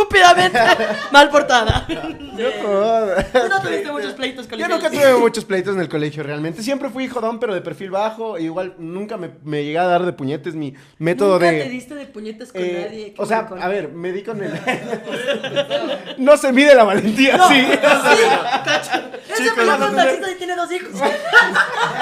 estúpidamente 0.00 0.58
mal 1.12 1.30
portada. 1.30 1.86
Yo. 1.88 2.50
Tú 2.50 3.48
no 3.48 3.60
tuviste 3.62 3.90
muchos 3.92 4.12
pleitos 4.12 4.44
Yo 4.46 4.50
colegiales. 4.50 4.82
nunca 4.82 4.90
tuve 4.90 5.14
muchos 5.18 5.44
pleitos 5.44 5.74
en 5.74 5.80
el 5.80 5.88
colegio, 5.88 6.22
realmente. 6.22 6.62
Siempre 6.62 6.88
fui 6.90 7.08
jodón, 7.08 7.38
pero 7.40 7.54
de 7.54 7.60
perfil 7.60 7.90
bajo. 7.90 8.36
e 8.36 8.42
igual 8.42 8.74
nunca 8.78 9.16
me, 9.16 9.30
me 9.44 9.64
llegué 9.64 9.78
a 9.78 9.86
dar 9.86 10.04
de 10.04 10.12
puñetes 10.12 10.54
mi 10.54 10.74
método 10.98 11.34
¿Nunca 11.34 11.46
de. 11.50 11.62
te 11.64 11.68
diste 11.68 11.94
de 11.94 12.06
puñetas 12.06 12.52
con 12.52 12.62
eh, 12.62 12.84
nadie? 12.86 13.14
o 13.18 13.26
sea, 13.26 13.46
con- 13.46 13.62
a 13.62 13.68
ver, 13.68 13.88
me 13.88 14.12
di 14.12 14.22
con 14.22 14.42
el. 14.42 14.52
no 16.18 16.36
se 16.36 16.52
mide 16.52 16.74
la 16.74 16.84
valentía, 16.84 17.36
No, 17.36 17.48
sí. 17.48 17.54
sí, 17.70 17.78
cacho. 17.78 18.90
Ese 19.28 19.42
Chicos, 19.42 19.56
pelado 19.58 19.90
no, 19.90 20.30
y 20.30 20.34
tiene 20.36 20.54
dos 20.56 20.70
hijos. 20.72 20.90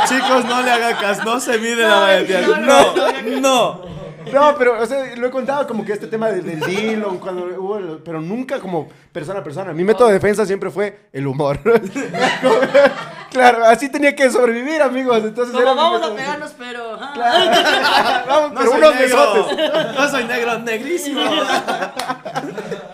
Chicos, 0.08 0.44
no 0.44 0.62
le 0.62 0.70
hagan 0.70 0.96
caso. 0.96 1.24
No 1.24 1.40
se 1.40 1.58
mide 1.58 1.82
No, 1.82 1.88
la 1.88 1.96
valentía. 2.00 2.40
no, 2.42 2.94
No, 3.40 4.03
no, 4.32 4.54
pero, 4.58 4.80
o 4.80 4.86
sea, 4.86 5.14
lo 5.16 5.26
he 5.26 5.30
contado 5.30 5.66
como 5.66 5.84
que 5.84 5.92
este 5.92 6.06
tema 6.06 6.30
del, 6.30 6.44
del 6.44 6.60
Dillon, 6.60 7.18
cuando 7.18 7.44
hubo, 7.58 7.78
el- 7.78 7.98
pero 8.04 8.20
nunca 8.20 8.58
como 8.60 8.88
persona 9.12 9.40
a 9.40 9.44
persona. 9.44 9.72
Mi 9.72 9.84
método 9.84 10.08
de 10.08 10.14
defensa 10.14 10.44
siempre 10.46 10.70
fue 10.70 11.00
el 11.12 11.26
humor. 11.26 11.58
claro, 13.30 13.64
así 13.64 13.88
tenía 13.88 14.14
que 14.14 14.30
sobrevivir, 14.30 14.82
amigos. 14.82 15.18
Entonces 15.24 15.52
Como 15.54 15.62
era 15.62 15.72
mi 15.74 15.80
vamos 15.80 16.02
a 16.02 16.14
pegarnos, 16.14 16.54
pero. 16.58 16.94
ajá. 16.94 17.12
Claro. 17.14 18.24
Vamos, 18.26 18.52
No 18.52 18.58
pero 18.60 18.70
soy 18.70 18.78
unos 18.78 18.94
negro. 18.94 19.46
besotes. 19.46 19.94
No 19.94 20.08
soy 20.10 20.24
negro, 20.24 20.58
negrísimo. 20.60 21.20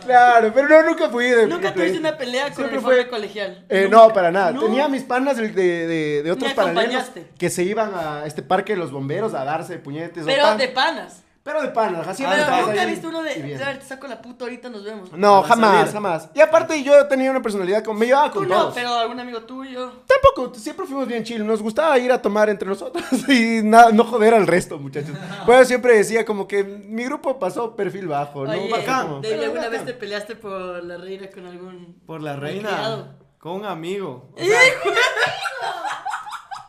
Claro, 0.06 0.50
pero 0.52 0.68
no, 0.68 0.82
nunca 0.90 1.08
fui 1.08 1.26
de. 1.26 1.46
Nunca 1.46 1.68
de- 1.68 1.74
tuviste 1.74 1.98
una 1.98 2.16
pelea 2.16 2.44
con 2.46 2.54
Siempre 2.56 2.78
uniforme 2.78 3.02
fue- 3.02 3.08
colegial. 3.10 3.64
Eh, 3.68 3.86
no, 3.88 4.08
para 4.12 4.32
nada. 4.32 4.50
No. 4.50 4.62
Tenía 4.62 4.88
mis 4.88 5.04
panas 5.04 5.36
de, 5.36 5.48
de, 5.50 5.86
de- 5.86 6.22
de 6.24 6.32
otros 6.32 6.48
Me 6.48 6.54
paralelos 6.56 6.84
acompañaste. 7.02 7.30
que 7.38 7.48
se 7.50 7.62
iban 7.62 7.92
a 7.94 8.24
este 8.26 8.42
parque 8.42 8.72
de 8.72 8.78
los 8.80 8.90
bomberos 8.90 9.34
a 9.34 9.44
darse 9.44 9.78
puñetes. 9.78 10.24
o 10.24 10.26
Pero 10.26 10.42
pan. 10.42 10.58
de 10.58 10.68
panas. 10.68 11.19
Pero 11.42 11.62
de 11.62 11.68
panas, 11.68 12.06
así 12.06 12.22
Pero 12.22 12.36
estabas 12.36 12.66
nunca 12.66 12.82
he 12.82 12.86
visto 12.86 13.08
uno 13.08 13.22
de. 13.22 13.32
A 13.32 13.66
ver, 13.66 13.78
te 13.78 13.86
saco 13.86 14.06
la 14.06 14.20
puta, 14.20 14.44
ahorita 14.44 14.68
nos 14.68 14.84
vemos. 14.84 15.10
No, 15.12 15.42
jamás, 15.42 15.76
salir. 15.78 15.92
jamás. 15.94 16.28
Y 16.34 16.40
aparte 16.40 16.82
yo 16.82 17.06
tenía 17.06 17.30
una 17.30 17.40
personalidad 17.40 17.82
como 17.82 17.98
me 17.98 18.06
llevaba 18.06 18.30
Tú 18.30 18.40
con 18.40 18.48
no, 18.48 18.56
todos. 18.60 18.74
pero 18.74 18.92
algún 18.94 19.18
amigo 19.18 19.40
tuyo. 19.42 19.90
Tampoco, 20.06 20.54
siempre 20.58 20.84
fuimos 20.84 21.08
bien 21.08 21.24
chill. 21.24 21.46
Nos 21.46 21.62
gustaba 21.62 21.98
ir 21.98 22.12
a 22.12 22.20
tomar 22.20 22.50
entre 22.50 22.68
nosotros 22.68 23.04
y 23.28 23.62
nada, 23.62 23.90
no 23.90 24.04
joder 24.04 24.34
al 24.34 24.46
resto, 24.46 24.78
muchachos. 24.78 25.16
Pues 25.46 25.60
yo 25.60 25.64
siempre 25.64 25.96
decía 25.96 26.26
como 26.26 26.46
que 26.46 26.62
mi 26.62 27.04
grupo 27.04 27.38
pasó 27.38 27.74
perfil 27.74 28.06
bajo, 28.08 28.44
¿no? 28.44 28.52
Oye, 28.52 28.70
bacán. 28.70 29.22
David, 29.22 29.42
¿alguna 29.42 29.60
bacán. 29.62 29.70
vez 29.72 29.84
te 29.86 29.94
peleaste 29.94 30.36
por 30.36 30.84
la 30.84 30.98
reina 30.98 31.30
con 31.30 31.46
algún. 31.46 32.02
Por 32.06 32.22
la 32.22 32.36
reina. 32.36 33.16
Con 33.38 33.52
un 33.52 33.64
amigo. 33.64 34.28
O 34.36 34.38
sea, 34.44 34.58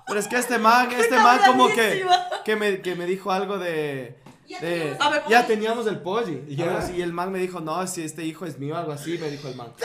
pero 0.07 0.19
es 0.19 0.27
que 0.27 0.37
este 0.37 0.57
man, 0.57 0.89
este 0.91 1.15
man 1.15 1.39
como 1.45 1.67
que, 1.69 2.05
que, 2.43 2.55
me, 2.55 2.81
que 2.81 2.95
me 2.95 3.05
dijo 3.05 3.31
algo 3.31 3.57
de... 3.57 4.17
Ya 4.51 4.59
teníamos 4.59 5.01
A 5.01 5.09
ver, 5.09 5.23
ya 5.29 5.47
teníamos 5.47 5.87
el 5.87 5.99
pollo. 5.99 6.39
Y, 6.47 6.55
yo, 6.55 6.65
Ah. 6.69 6.89
y 6.95 7.01
el 7.01 7.13
man 7.13 7.31
me 7.31 7.39
dijo, 7.39 7.59
no, 7.61 7.85
si 7.87 8.03
este 8.03 8.25
hijo 8.25 8.45
es 8.45 8.59
mío, 8.59 8.75
algo 8.77 8.91
así, 8.91 9.17
me 9.17 9.29
dijo 9.29 9.47
el 9.47 9.55
man. 9.55 9.67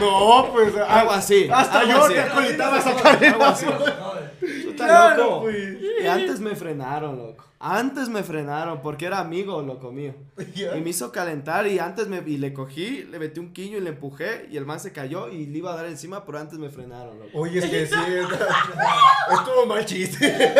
No, 0.00 0.48
pues 0.52 0.74
Algo 0.76 1.12
así. 1.12 1.48
Hasta 1.52 1.80
algo 1.80 1.92
yo 1.92 2.04
así. 2.04 2.14
te 2.14 2.20
acolitaba 2.20 2.76
a 2.78 2.80
sacar 2.82 3.24
Algo 3.24 3.44
así. 3.44 3.66
Puta, 4.64 4.86
Claro, 4.86 5.22
loco. 5.24 5.40
pues. 5.42 5.78
Y 6.02 6.06
antes 6.06 6.40
me 6.40 6.56
frenaron, 6.56 7.18
loco. 7.18 7.44
Antes 7.62 8.08
me 8.08 8.22
frenaron 8.22 8.80
porque 8.80 9.04
era 9.04 9.18
amigo, 9.18 9.60
loco 9.60 9.92
mío. 9.92 10.14
Y 10.38 10.80
me 10.80 10.88
hizo 10.90 11.12
calentar 11.12 11.66
y 11.66 11.78
antes 11.78 12.08
me 12.08 12.22
y 12.26 12.38
le 12.38 12.54
cogí, 12.54 13.02
le 13.10 13.18
metí 13.18 13.38
un 13.38 13.52
quillo 13.52 13.76
y 13.76 13.82
le 13.82 13.90
empujé 13.90 14.48
y 14.50 14.56
el 14.56 14.64
man 14.64 14.80
se 14.80 14.92
cayó 14.92 15.28
y 15.28 15.44
le 15.44 15.58
iba 15.58 15.74
a 15.74 15.76
dar 15.76 15.84
encima, 15.84 16.24
pero 16.24 16.38
antes 16.38 16.58
me 16.58 16.70
frenaron, 16.70 17.18
loco. 17.18 17.30
Oye, 17.38 17.58
es 17.58 17.66
que 17.66 17.86
sí. 17.86 17.94
Estuvo 19.32 19.66
mal 19.66 19.84
chiste. 19.84 20.54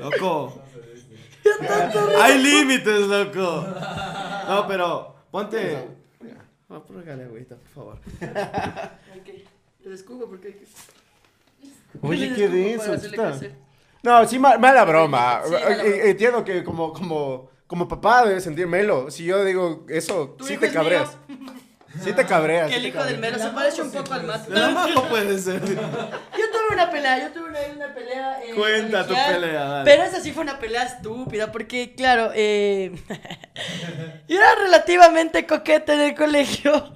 Loco. 0.00 0.60
Hay 2.20 2.38
límites, 2.42 3.00
loco. 3.06 3.64
No, 4.48 4.66
pero 4.66 5.14
ponte. 5.30 5.99
Oh, 6.70 6.80
póngale 6.82 7.24
agüita, 7.24 7.56
por 7.56 7.68
favor. 7.68 7.98
Ok. 8.20 9.28
Les 9.84 9.94
escupo 10.00 10.26
porque 10.28 10.48
hay 10.48 10.54
que. 10.54 10.66
Oye, 12.02 12.32
qué 12.36 12.48
denso, 12.48 12.96
chuta. 12.96 13.38
No, 14.02 14.26
sí, 14.26 14.38
ma- 14.38 14.56
mala 14.58 14.84
broma. 14.84 15.40
Sí, 15.44 15.50
mala 15.52 15.66
broma. 15.66 15.82
Eh, 15.84 16.10
Entiendo 16.10 16.44
que 16.44 16.62
como, 16.62 16.92
como, 16.92 17.50
como 17.66 17.88
papá 17.88 18.24
debes 18.26 18.44
sentir 18.44 18.66
melo. 18.66 19.10
Si 19.10 19.24
yo 19.24 19.44
digo 19.44 19.84
eso, 19.88 20.30
Tu 20.38 20.44
sí 20.44 20.52
hijo 20.52 20.60
te 20.60 20.66
es 20.68 20.72
cabreas. 20.72 21.16
Sí 22.04 22.12
te 22.12 22.24
cabreas. 22.24 22.70
Que 22.70 22.76
el 22.76 22.86
hijo 22.86 23.02
del 23.02 23.18
mero 23.18 23.38
se 23.38 23.48
parece 23.48 23.82
un 23.82 23.90
poco 23.90 24.14
al 24.14 24.22
mato. 24.24 24.48
No 24.94 25.08
puede 25.08 25.38
ser. 25.38 25.60
Yo 25.64 25.74
tuve 25.76 26.72
una 26.74 26.88
pelea, 26.90 27.18
yo 27.20 27.32
tuve 27.32 27.48
una, 27.50 27.58
una 27.74 27.94
pelea. 27.94 28.40
eh, 28.44 28.54
Cuenta 28.54 29.06
tu 29.06 29.12
pelea, 29.14 29.64
dale. 29.64 29.84
Pero 29.90 30.04
esa 30.04 30.20
sí 30.20 30.30
fue 30.32 30.42
una 30.44 30.58
pelea 30.60 30.84
estúpida, 30.84 31.50
porque, 31.50 31.94
claro, 31.96 32.30
eh, 32.34 32.92
yo 34.28 34.36
era 34.38 34.54
relativamente 34.62 35.46
coqueta 35.46 35.94
en 35.94 36.00
el 36.00 36.14
colegio. 36.14 36.94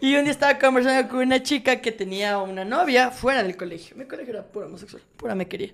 Y 0.00 0.14
un 0.14 0.22
día 0.24 0.32
estaba 0.32 0.58
conversando 0.58 1.08
con 1.08 1.18
una 1.20 1.42
chica 1.42 1.80
que 1.80 1.90
tenía 1.90 2.38
una 2.38 2.64
novia 2.64 3.10
fuera 3.10 3.42
del 3.42 3.56
colegio. 3.56 3.96
Mi 3.96 4.04
colegio 4.06 4.32
era 4.34 4.44
pura 4.44 4.66
homosexual, 4.66 5.02
pura 5.16 5.34
me 5.34 5.48
quería. 5.48 5.72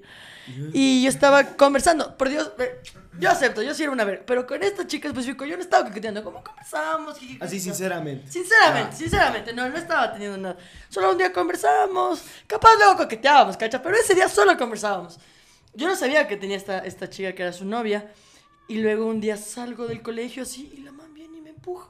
Y 0.72 1.02
yo 1.02 1.08
estaba 1.10 1.44
conversando, 1.44 2.16
por 2.16 2.28
Dios, 2.30 2.50
eh, 2.58 2.80
yo 3.18 3.30
acepto, 3.30 3.62
yo 3.62 3.74
sí 3.74 3.82
era 3.82 3.92
una 3.92 4.04
verga. 4.04 4.22
Pero 4.26 4.46
con 4.46 4.62
esta 4.62 4.86
chica 4.86 5.08
específico, 5.08 5.44
yo 5.44 5.56
no 5.56 5.62
estaba 5.62 5.88
coqueteando. 5.88 6.24
¿Cómo 6.24 6.42
conversábamos? 6.42 7.18
jiji, 7.18 7.38
Así 7.40 7.60
sinceramente. 7.60 8.30
Sinceramente, 8.30 8.96
sinceramente, 8.96 9.52
no, 9.52 9.68
no 9.68 9.76
estaba 9.76 10.12
teniendo 10.12 10.38
nada. 10.38 10.56
Solo 10.88 11.10
un 11.12 11.18
día 11.18 11.32
conversábamos, 11.32 12.22
capaz 12.46 12.74
luego 12.78 12.96
coqueteábamos, 12.96 13.56
¿cacha? 13.56 13.82
Pero 13.82 13.96
ese 13.96 14.14
día 14.14 14.28
solo 14.28 14.56
conversábamos. 14.56 15.18
Yo 15.74 15.86
no 15.88 15.96
sabía 15.96 16.26
que 16.28 16.36
tenía 16.36 16.56
esta, 16.56 16.78
esta 16.80 17.08
chica 17.08 17.34
que 17.34 17.42
era 17.42 17.52
su 17.52 17.64
novia. 17.64 18.12
Y 18.68 18.78
luego 18.78 19.06
un 19.06 19.20
día 19.20 19.36
salgo 19.36 19.86
del 19.86 20.02
colegio 20.02 20.44
así 20.44 20.72
y 20.76 20.80
la 20.80 20.92
man 20.92 21.12
viene 21.12 21.38
y 21.38 21.40
me 21.40 21.50
empuja. 21.50 21.88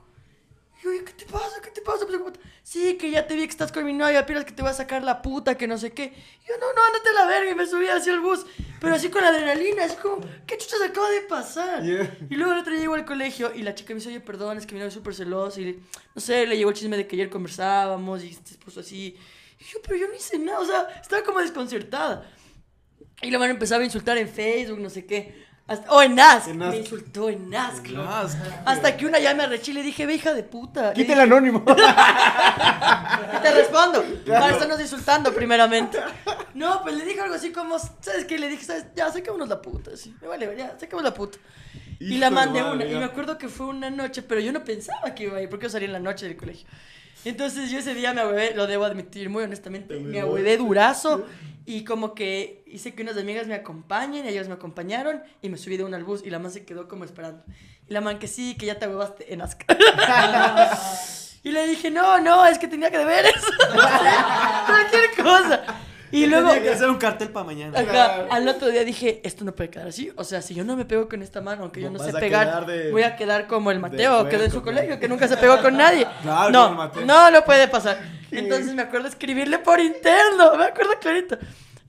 Oye, 0.84 1.04
¿qué 1.04 1.12
te 1.12 1.26
pasa? 1.26 1.60
¿Qué 1.62 1.70
te 1.70 1.80
pasa? 1.80 2.06
Pues, 2.06 2.20
Sí, 2.64 2.96
que 2.96 3.10
ya 3.10 3.26
te 3.26 3.34
vi 3.34 3.42
que 3.42 3.50
estás 3.50 3.70
con 3.70 3.84
mi 3.84 3.92
novia, 3.92 4.24
piensas 4.24 4.44
que 4.44 4.52
te 4.52 4.62
voy 4.62 4.70
a 4.70 4.74
sacar 4.74 5.02
la 5.02 5.20
puta, 5.22 5.56
que 5.56 5.66
no 5.66 5.78
sé 5.78 5.92
qué. 5.92 6.04
Y 6.04 6.48
yo, 6.48 6.54
no, 6.58 6.72
no, 6.72 6.80
ándate 6.86 7.08
a 7.10 7.12
la 7.12 7.26
verga. 7.26 7.50
Y 7.50 7.54
me 7.54 7.66
subí 7.66 7.86
hacia 7.86 8.12
el 8.12 8.20
bus, 8.20 8.46
pero 8.80 8.94
así 8.94 9.08
con 9.08 9.22
adrenalina, 9.22 9.84
así 9.84 9.96
como, 9.96 10.20
¿qué 10.46 10.56
chuchas 10.58 10.80
acaba 10.82 11.10
de 11.10 11.20
pasar? 11.22 11.82
Yeah. 11.82 12.18
Y 12.30 12.36
luego 12.36 12.52
el 12.52 12.60
otro 12.60 12.72
día 12.72 12.82
llego 12.82 12.94
al 12.94 13.04
colegio 13.04 13.52
y 13.54 13.62
la 13.62 13.74
chica 13.74 13.92
me 13.92 13.96
dice, 14.00 14.08
oye, 14.08 14.20
perdón, 14.20 14.58
es 14.58 14.66
que 14.66 14.74
mi 14.74 14.80
novio 14.80 14.88
es 14.88 14.94
súper 14.94 15.14
celoso. 15.14 15.60
Y 15.60 15.82
no 16.14 16.20
sé, 16.20 16.46
le 16.46 16.56
llegó 16.56 16.70
el 16.70 16.76
chisme 16.76 16.96
de 16.96 17.06
que 17.06 17.16
ayer 17.16 17.30
conversábamos 17.30 18.24
y 18.24 18.32
se 18.32 18.56
puso 18.58 18.80
así. 18.80 19.16
Y 19.60 19.64
yo, 19.64 19.80
pero 19.82 19.96
yo 19.96 20.08
no 20.08 20.14
hice 20.14 20.38
nada, 20.38 20.60
o 20.60 20.64
sea, 20.64 20.88
estaba 21.00 21.22
como 21.22 21.40
desconcertada. 21.40 22.28
Y 23.20 23.30
la 23.30 23.38
mano 23.38 23.52
empezaba 23.52 23.82
a 23.82 23.84
insultar 23.84 24.18
en 24.18 24.28
Facebook, 24.28 24.80
no 24.80 24.90
sé 24.90 25.06
qué. 25.06 25.51
Hasta- 25.72 25.90
o 25.92 26.02
en 26.02 26.18
Ask. 26.18 26.48
En 26.48 26.62
Ask. 26.62 26.72
Me 26.72 26.78
insultó 26.78 27.28
en 27.28 27.54
Ask. 27.54 27.88
Más. 27.90 28.36
Hasta 28.64 28.96
que 28.96 29.06
una 29.06 29.18
ya 29.18 29.34
me 29.34 29.42
arreché 29.44 29.70
y 29.72 29.74
le 29.74 29.82
dije, 29.82 30.06
ve 30.06 30.14
hija 30.14 30.32
de 30.34 30.42
puta. 30.42 30.92
Quita 30.92 31.12
el 31.14 31.20
anónimo. 31.20 31.64
y 33.38 33.42
te 33.42 33.50
respondo. 33.52 34.04
Para 34.26 34.50
estarnos 34.50 34.80
insultando 34.80 35.32
primeramente. 35.32 35.98
No, 36.54 36.82
pues 36.82 36.94
le 36.96 37.04
dije 37.04 37.20
algo 37.20 37.34
así 37.34 37.52
como, 37.52 37.78
¿sabes 37.78 38.24
qué? 38.26 38.38
Le 38.38 38.48
dije, 38.48 38.64
¿sabes? 38.64 38.86
Ya, 38.94 39.10
saquémonos 39.10 39.48
la 39.48 39.60
puta. 39.60 39.96
Sí, 39.96 40.14
me 40.20 40.28
vale, 40.28 40.54
ya, 40.56 40.76
saquemos 40.78 41.02
la 41.02 41.14
puta. 41.14 41.38
y 41.98 42.18
la 42.18 42.30
mandé 42.30 42.60
madre, 42.62 42.74
una. 42.74 42.84
Y 42.84 42.94
me 42.96 43.04
acuerdo 43.04 43.38
que 43.38 43.48
fue 43.48 43.66
una 43.66 43.90
noche, 43.90 44.22
pero 44.22 44.40
yo 44.40 44.52
no 44.52 44.62
pensaba 44.64 45.14
que 45.14 45.24
iba 45.24 45.38
a 45.38 45.42
ir, 45.42 45.48
porque 45.48 45.66
yo 45.66 45.70
salí 45.70 45.84
en 45.86 45.92
la 45.92 46.00
noche 46.00 46.26
del 46.26 46.36
colegio. 46.36 46.66
Entonces 47.24 47.70
yo 47.70 47.78
ese 47.78 47.94
día 47.94 48.12
me 48.12 48.20
ahuevé, 48.20 48.54
lo 48.54 48.66
debo 48.66 48.84
admitir 48.84 49.30
muy 49.30 49.44
honestamente, 49.44 49.98
me 50.00 50.20
ahuevé 50.20 50.56
durazo. 50.56 51.26
Y 51.64 51.84
como 51.84 52.14
que 52.14 52.64
hice 52.66 52.92
que 52.92 53.02
unas 53.02 53.16
amigas 53.16 53.46
me 53.46 53.54
acompañen, 53.54 54.24
y 54.24 54.28
ellas 54.28 54.48
me 54.48 54.54
acompañaron, 54.54 55.22
y 55.42 55.48
me 55.48 55.56
subí 55.56 55.76
de 55.76 55.84
una 55.84 55.96
al 55.96 56.02
bus, 56.02 56.22
y 56.24 56.30
la 56.30 56.40
man 56.40 56.50
se 56.50 56.64
quedó 56.64 56.88
como 56.88 57.04
esperando. 57.04 57.44
Y 57.88 57.92
la 57.92 58.00
man 58.00 58.18
que 58.18 58.26
sí, 58.26 58.56
que 58.56 58.66
ya 58.66 58.78
te 58.80 58.86
ahuevaste 58.86 59.32
en 59.32 59.42
Asca. 59.42 59.64
Y 61.44 61.50
le 61.50 61.66
dije, 61.66 61.90
no, 61.90 62.20
no, 62.20 62.46
es 62.46 62.56
que 62.56 62.68
tenía 62.68 62.88
que 62.88 62.98
deberes. 62.98 63.34
Cualquier 64.66 65.10
cosa. 65.16 65.64
Y 66.12 66.26
luego, 66.26 66.48
Tenía 66.48 66.62
que 66.62 66.70
hacer 66.70 66.88
un 66.90 66.98
cartel 66.98 67.30
para 67.30 67.46
mañana. 67.46 67.78
ajá, 67.78 68.26
al 68.30 68.46
otro 68.46 68.68
día 68.68 68.84
dije, 68.84 69.20
esto 69.24 69.44
no 69.44 69.52
puede 69.54 69.70
quedar 69.70 69.88
así. 69.88 70.12
O 70.16 70.24
sea, 70.24 70.42
si 70.42 70.54
yo 70.54 70.62
no 70.62 70.76
me 70.76 70.84
pego 70.84 71.08
con 71.08 71.22
esta 71.22 71.40
mano, 71.40 71.62
aunque 71.62 71.80
yo 71.80 71.90
no 71.90 71.98
sé 71.98 72.10
a 72.10 72.20
pegar, 72.20 72.66
de- 72.66 72.90
voy 72.92 73.02
a 73.02 73.16
quedar 73.16 73.46
como 73.46 73.70
el 73.70 73.80
Mateo, 73.80 74.18
de 74.24 74.30
que 74.30 74.36
quedó 74.36 74.44
en 74.44 74.50
su 74.52 74.62
colegio, 74.62 75.00
que 75.00 75.08
nunca 75.08 75.26
se 75.26 75.36
pegó 75.38 75.60
con 75.60 75.76
nadie. 75.76 76.06
Claro, 76.22 76.50
no, 76.50 76.90
no, 77.04 77.30
no 77.30 77.44
puede 77.44 77.66
pasar. 77.68 77.98
Entonces 78.30 78.74
me 78.74 78.82
acuerdo 78.82 79.08
escribirle 79.08 79.58
por 79.58 79.80
interno, 79.80 80.56
me 80.56 80.64
acuerdo 80.66 80.92
clarito. 81.00 81.36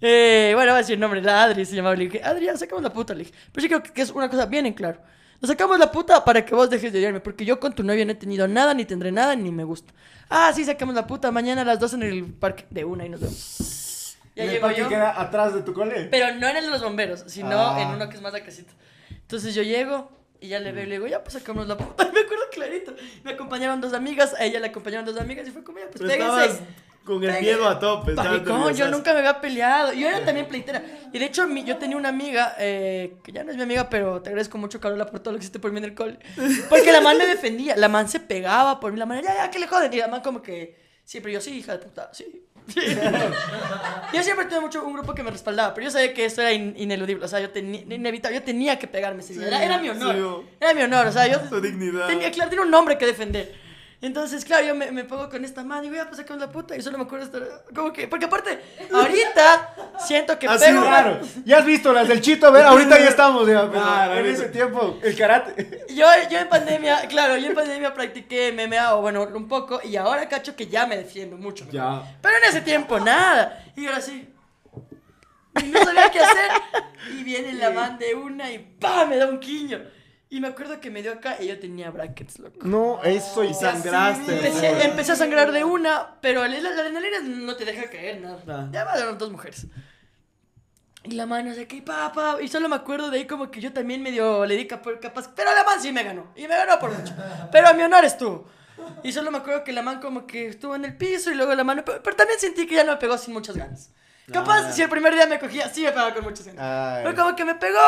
Eh, 0.01 0.51
bueno, 0.55 0.71
voy 0.71 0.77
a 0.79 0.81
decir 0.81 0.97
nombre, 0.99 1.21
la 1.21 1.43
Adri 1.43 1.65
se 1.65 1.75
llamaba. 1.75 1.95
Le 1.95 2.05
dije, 2.05 2.21
Adri, 2.23 2.45
ya 2.45 2.57
sacamos 2.57 2.83
la 2.83 2.91
puta. 2.91 3.13
Le 3.13 3.19
dije, 3.25 3.33
pero 3.51 3.61
sí 3.61 3.67
creo 3.69 3.83
que 3.83 4.01
es 4.01 4.09
una 4.11 4.29
cosa 4.29 4.45
bien 4.45 4.65
en 4.65 4.73
claro. 4.73 4.99
Nos 5.41 5.49
sacamos 5.49 5.77
la 5.77 5.91
puta 5.91 6.23
para 6.23 6.45
que 6.45 6.55
vos 6.55 6.69
dejes 6.69 6.91
de 6.93 6.99
odiarme, 6.99 7.19
porque 7.19 7.43
yo 7.45 7.59
con 7.59 7.73
tu 7.73 7.83
novia 7.83 8.05
no 8.05 8.11
he 8.11 8.15
tenido 8.15 8.47
nada, 8.47 8.73
ni 8.73 8.85
tendré 8.85 9.11
nada, 9.11 9.35
ni 9.35 9.51
me 9.51 9.63
gusta. 9.65 9.93
Ah, 10.29 10.51
sí, 10.55 10.63
sacamos 10.63 10.95
la 10.95 11.05
puta, 11.05 11.31
mañana 11.31 11.61
a 11.61 11.65
las 11.65 11.79
2 11.79 11.93
en 11.95 12.03
el 12.03 12.23
parque 12.33 12.65
de 12.69 12.85
una 12.85 13.05
y 13.05 13.09
nos 13.09 13.19
vemos. 13.19 13.57
Ya 14.35 14.43
¿En 14.43 14.49
el 14.49 14.55
llego 14.55 14.67
parque 14.67 14.81
yo. 14.81 14.89
queda 14.89 15.19
atrás 15.21 15.53
de 15.53 15.61
tu 15.61 15.73
cole? 15.73 16.07
Pero 16.09 16.33
no 16.35 16.47
en 16.47 16.57
el 16.57 16.65
de 16.65 16.71
los 16.71 16.81
bomberos, 16.81 17.23
sino 17.27 17.55
Ah. 17.59 17.81
en 17.81 17.89
uno 17.89 18.09
que 18.09 18.15
es 18.15 18.21
más 18.21 18.33
la 18.33 18.43
casita. 18.43 18.73
Entonces 19.11 19.53
yo 19.55 19.61
llego 19.63 20.09
y 20.39 20.47
ya 20.49 20.59
le 20.59 20.71
veo 20.71 20.83
y 20.83 20.87
le 20.87 20.95
digo, 20.95 21.07
ya 21.07 21.23
pues 21.23 21.33
sacamos 21.33 21.67
la 21.67 21.77
puta. 21.77 22.03
Me 22.13 22.19
acuerdo 22.21 22.43
clarito. 22.51 22.93
Me 23.23 23.31
acompañaron 23.33 23.79
dos 23.81 23.93
amigas, 23.93 24.33
a 24.37 24.43
ella 24.45 24.59
le 24.59 24.67
acompañaron 24.67 25.05
dos 25.05 25.17
amigas 25.19 25.47
y 25.47 25.51
fue 25.51 25.63
como, 25.63 25.79
ya 25.79 25.85
pues 25.91 26.01
péguense. 26.01 26.59
con 27.05 27.23
el 27.23 27.41
miedo 27.41 27.67
a 27.67 27.79
tope. 27.79 28.13
Maricón, 28.13 28.73
yo 28.75 28.87
nunca 28.89 29.11
me 29.13 29.19
había 29.19 29.39
peleado. 29.41 29.93
Yo 29.93 30.07
era 30.07 30.23
también 30.25 30.47
pleitera. 30.47 30.81
Y 31.11 31.19
de 31.19 31.25
hecho, 31.25 31.45
mi- 31.47 31.63
yo 31.63 31.77
tenía 31.77 31.97
una 31.97 32.09
amiga, 32.09 32.55
eh, 32.59 33.17
que 33.23 33.31
ya 33.33 33.43
no 33.43 33.51
es 33.51 33.57
mi 33.57 33.63
amiga, 33.63 33.89
pero 33.89 34.21
te 34.21 34.29
agradezco 34.29 34.57
mucho, 34.57 34.79
Carola, 34.79 35.05
por 35.05 35.19
todo 35.19 35.33
lo 35.33 35.37
que 35.37 35.43
hiciste 35.43 35.59
por 35.59 35.71
mí 35.71 35.77
en 35.79 35.83
el 35.85 35.95
cole. 35.95 36.17
Porque 36.69 36.91
la 36.91 37.01
man 37.01 37.17
me 37.17 37.25
defendía. 37.27 37.75
La 37.75 37.87
man 37.89 38.07
se 38.09 38.19
pegaba 38.19 38.79
por 38.79 38.91
mí. 38.93 38.97
La 38.99 39.05
man, 39.05 39.21
ya, 39.21 39.35
ya, 39.35 39.51
que 39.51 39.59
le 39.59 39.67
joden. 39.67 39.93
Y 39.93 39.97
la 39.97 40.07
man 40.07 40.21
como 40.21 40.41
que 40.41 40.79
siempre 41.03 41.31
yo, 41.33 41.41
sí, 41.41 41.57
hija 41.57 41.73
de 41.73 41.79
puta, 41.85 42.09
sí. 42.13 42.45
Yo 44.13 44.23
siempre 44.23 44.45
tuve 44.45 44.59
mucho 44.61 44.83
un 44.83 44.93
grupo 44.93 45.13
que 45.13 45.23
me 45.23 45.31
respaldaba, 45.31 45.73
pero 45.73 45.85
yo 45.85 45.91
sabía 45.91 46.13
que 46.13 46.25
esto 46.25 46.41
era 46.41 46.51
in- 46.53 46.73
ineludible. 46.77 47.25
O 47.25 47.27
sea, 47.27 47.39
yo 47.39 47.49
tenía, 47.49 47.81
inevitable, 47.81 48.37
yo 48.37 48.43
tenía 48.43 48.77
que 48.79 48.87
pegarme 48.87 49.21
ese 49.21 49.33
día. 49.33 49.47
Era, 49.47 49.63
era 49.63 49.77
mi 49.79 49.89
honor. 49.89 50.15
sí. 50.15 50.55
Era 50.59 50.73
mi 50.73 50.81
honor, 50.81 51.07
o 51.07 51.11
sea, 51.11 51.27
yo 51.27 51.39
dignidad. 51.59 52.07
tenía, 52.07 52.31
claro, 52.31 52.49
tenía 52.49 52.65
un 52.65 52.71
nombre 52.71 52.97
que 52.97 53.05
defender. 53.05 53.62
Entonces, 54.03 54.43
claro, 54.43 54.65
yo 54.65 54.75
me, 54.75 54.91
me 54.91 55.05
pongo 55.05 55.29
con 55.29 55.45
esta 55.45 55.63
mano 55.63 55.83
y 55.83 55.85
digo, 55.85 55.95
ya, 55.95 56.05
pues 56.05 56.17
sacamos 56.17 56.41
la 56.41 56.51
puta. 56.51 56.75
Y 56.75 56.81
solo 56.81 56.97
me 56.97 57.05
acuerdo 57.05 57.23
estar, 57.25 57.63
como 57.73 57.93
que, 57.93 58.05
porque 58.09 58.25
aparte, 58.25 58.59
ahorita 58.93 59.75
siento 59.97 60.37
que 60.37 60.45
Así, 60.45 60.65
pego. 60.65 60.81
Claro, 60.81 61.21
ya 61.45 61.59
has 61.59 61.65
visto 61.65 61.93
las 61.93 62.09
del 62.09 62.19
Chito, 62.19 62.47
a 62.47 62.51
ver, 62.51 62.65
ahorita 62.65 62.99
ya 62.99 63.07
estamos, 63.07 63.47
ya, 63.47 63.61
pero 63.61 63.81
Claro, 63.81 64.15
en 64.15 64.25
ese 64.25 64.49
tiempo, 64.49 64.99
el 65.01 65.17
karate. 65.17 65.85
Yo, 65.87 66.05
yo 66.29 66.37
en 66.37 66.49
pandemia, 66.49 67.07
claro, 67.07 67.37
yo 67.37 67.47
en 67.47 67.55
pandemia 67.55 67.93
practiqué 67.93 68.51
MMA, 68.51 68.93
o 68.95 69.01
bueno, 69.01 69.23
un 69.23 69.47
poco, 69.47 69.79
y 69.81 69.95
ahora 69.95 70.27
cacho 70.27 70.53
que 70.53 70.67
ya 70.67 70.85
me 70.85 70.97
defiendo 70.97 71.37
mucho. 71.37 71.65
Ya. 71.71 72.03
Pero 72.21 72.35
en 72.39 72.43
ese 72.49 72.59
tiempo, 72.59 72.99
nada. 72.99 73.63
Y 73.77 73.85
ahora 73.87 74.01
sí. 74.01 74.27
Y 75.61 75.63
no 75.67 75.81
sabía 75.81 76.11
qué 76.11 76.19
hacer. 76.19 76.51
Y 77.17 77.23
viene 77.23 77.53
la 77.53 77.69
man 77.69 77.97
de 77.97 78.15
una 78.15 78.51
y 78.51 78.57
¡pam! 78.57 79.07
Me 79.07 79.15
da 79.15 79.27
un 79.27 79.39
quiño. 79.39 79.79
Y 80.33 80.39
me 80.41 80.47
acuerdo 80.47 80.79
que 80.81 80.89
me 80.89 81.03
dio 81.03 81.11
acá 81.13 81.37
y 81.39 81.45
yo 81.45 81.59
tenía 81.59 81.91
brackets, 81.91 82.39
loco. 82.39 82.57
No, 82.63 83.03
eso 83.03 83.43
y 83.43 83.53
sangraste. 83.53 84.33
Empecé, 84.35 84.83
empecé 84.85 85.11
a 85.11 85.15
sangrar 85.15 85.51
de 85.51 85.63
una, 85.63 86.15
pero 86.21 86.47
la, 86.47 86.59
la 86.59 86.69
adrenalina 86.69 87.19
no 87.21 87.55
te 87.55 87.65
deja 87.65 87.87
caer, 87.87 88.19
nada. 88.19 88.39
Ah. 88.47 88.67
Ya 88.71 88.83
van 88.83 89.17
dos 89.19 89.29
mujeres. 89.31 89.67
Y 91.03 91.11
la 91.11 91.27
mano 91.27 91.49
no 91.49 91.55
sé 91.55 91.67
qué, 91.67 91.83
pa, 91.83 92.11
pa, 92.13 92.37
y 92.41 92.47
solo 92.47 92.67
me 92.67 92.75
acuerdo 92.75 93.11
de 93.11 93.19
ahí 93.19 93.27
como 93.27 93.51
que 93.51 93.61
yo 93.61 93.73
también 93.73 94.01
medio 94.01 94.43
le 94.47 94.55
di 94.55 94.65
capa- 94.65 94.99
capaz, 94.99 95.29
pero 95.35 95.53
la 95.53 95.63
man 95.63 95.79
sí 95.79 95.91
me 95.91 96.03
ganó, 96.03 96.31
y 96.35 96.43
me 96.47 96.55
ganó 96.55 96.79
por 96.79 96.97
mucho, 96.97 97.13
pero 97.51 97.67
a 97.67 97.73
mi 97.73 97.83
honor 97.83 98.03
estuvo. 98.03 98.47
Y 99.03 99.11
solo 99.11 99.29
me 99.29 99.37
acuerdo 99.37 99.63
que 99.63 99.71
la 99.71 99.83
man 99.83 99.99
como 100.01 100.25
que 100.25 100.47
estuvo 100.47 100.75
en 100.75 100.85
el 100.85 100.97
piso 100.97 101.29
y 101.29 101.35
luego 101.35 101.53
la 101.53 101.63
mano, 101.63 101.83
pero, 101.85 102.01
pero 102.01 102.15
también 102.15 102.39
sentí 102.39 102.65
que 102.65 102.73
ya 102.75 102.83
no 102.85 102.93
me 102.93 102.97
pegó 102.97 103.17
sin 103.19 103.33
muchas 103.33 103.55
ganas. 103.55 103.91
Capaz, 104.31 104.67
Ah. 104.67 104.71
si 104.71 104.81
el 104.81 104.89
primer 104.89 105.13
día 105.13 105.25
me 105.27 105.37
cogía, 105.37 105.67
sí 105.69 105.81
me 105.83 105.89
pegaba 105.91 106.13
con 106.13 106.23
muchas 106.23 106.45
ganas. 106.47 106.63
Ay. 106.97 107.03
Pero 107.03 107.15
como 107.23 107.35
que 107.35 107.43
me 107.43 107.55
pegó, 107.55 107.79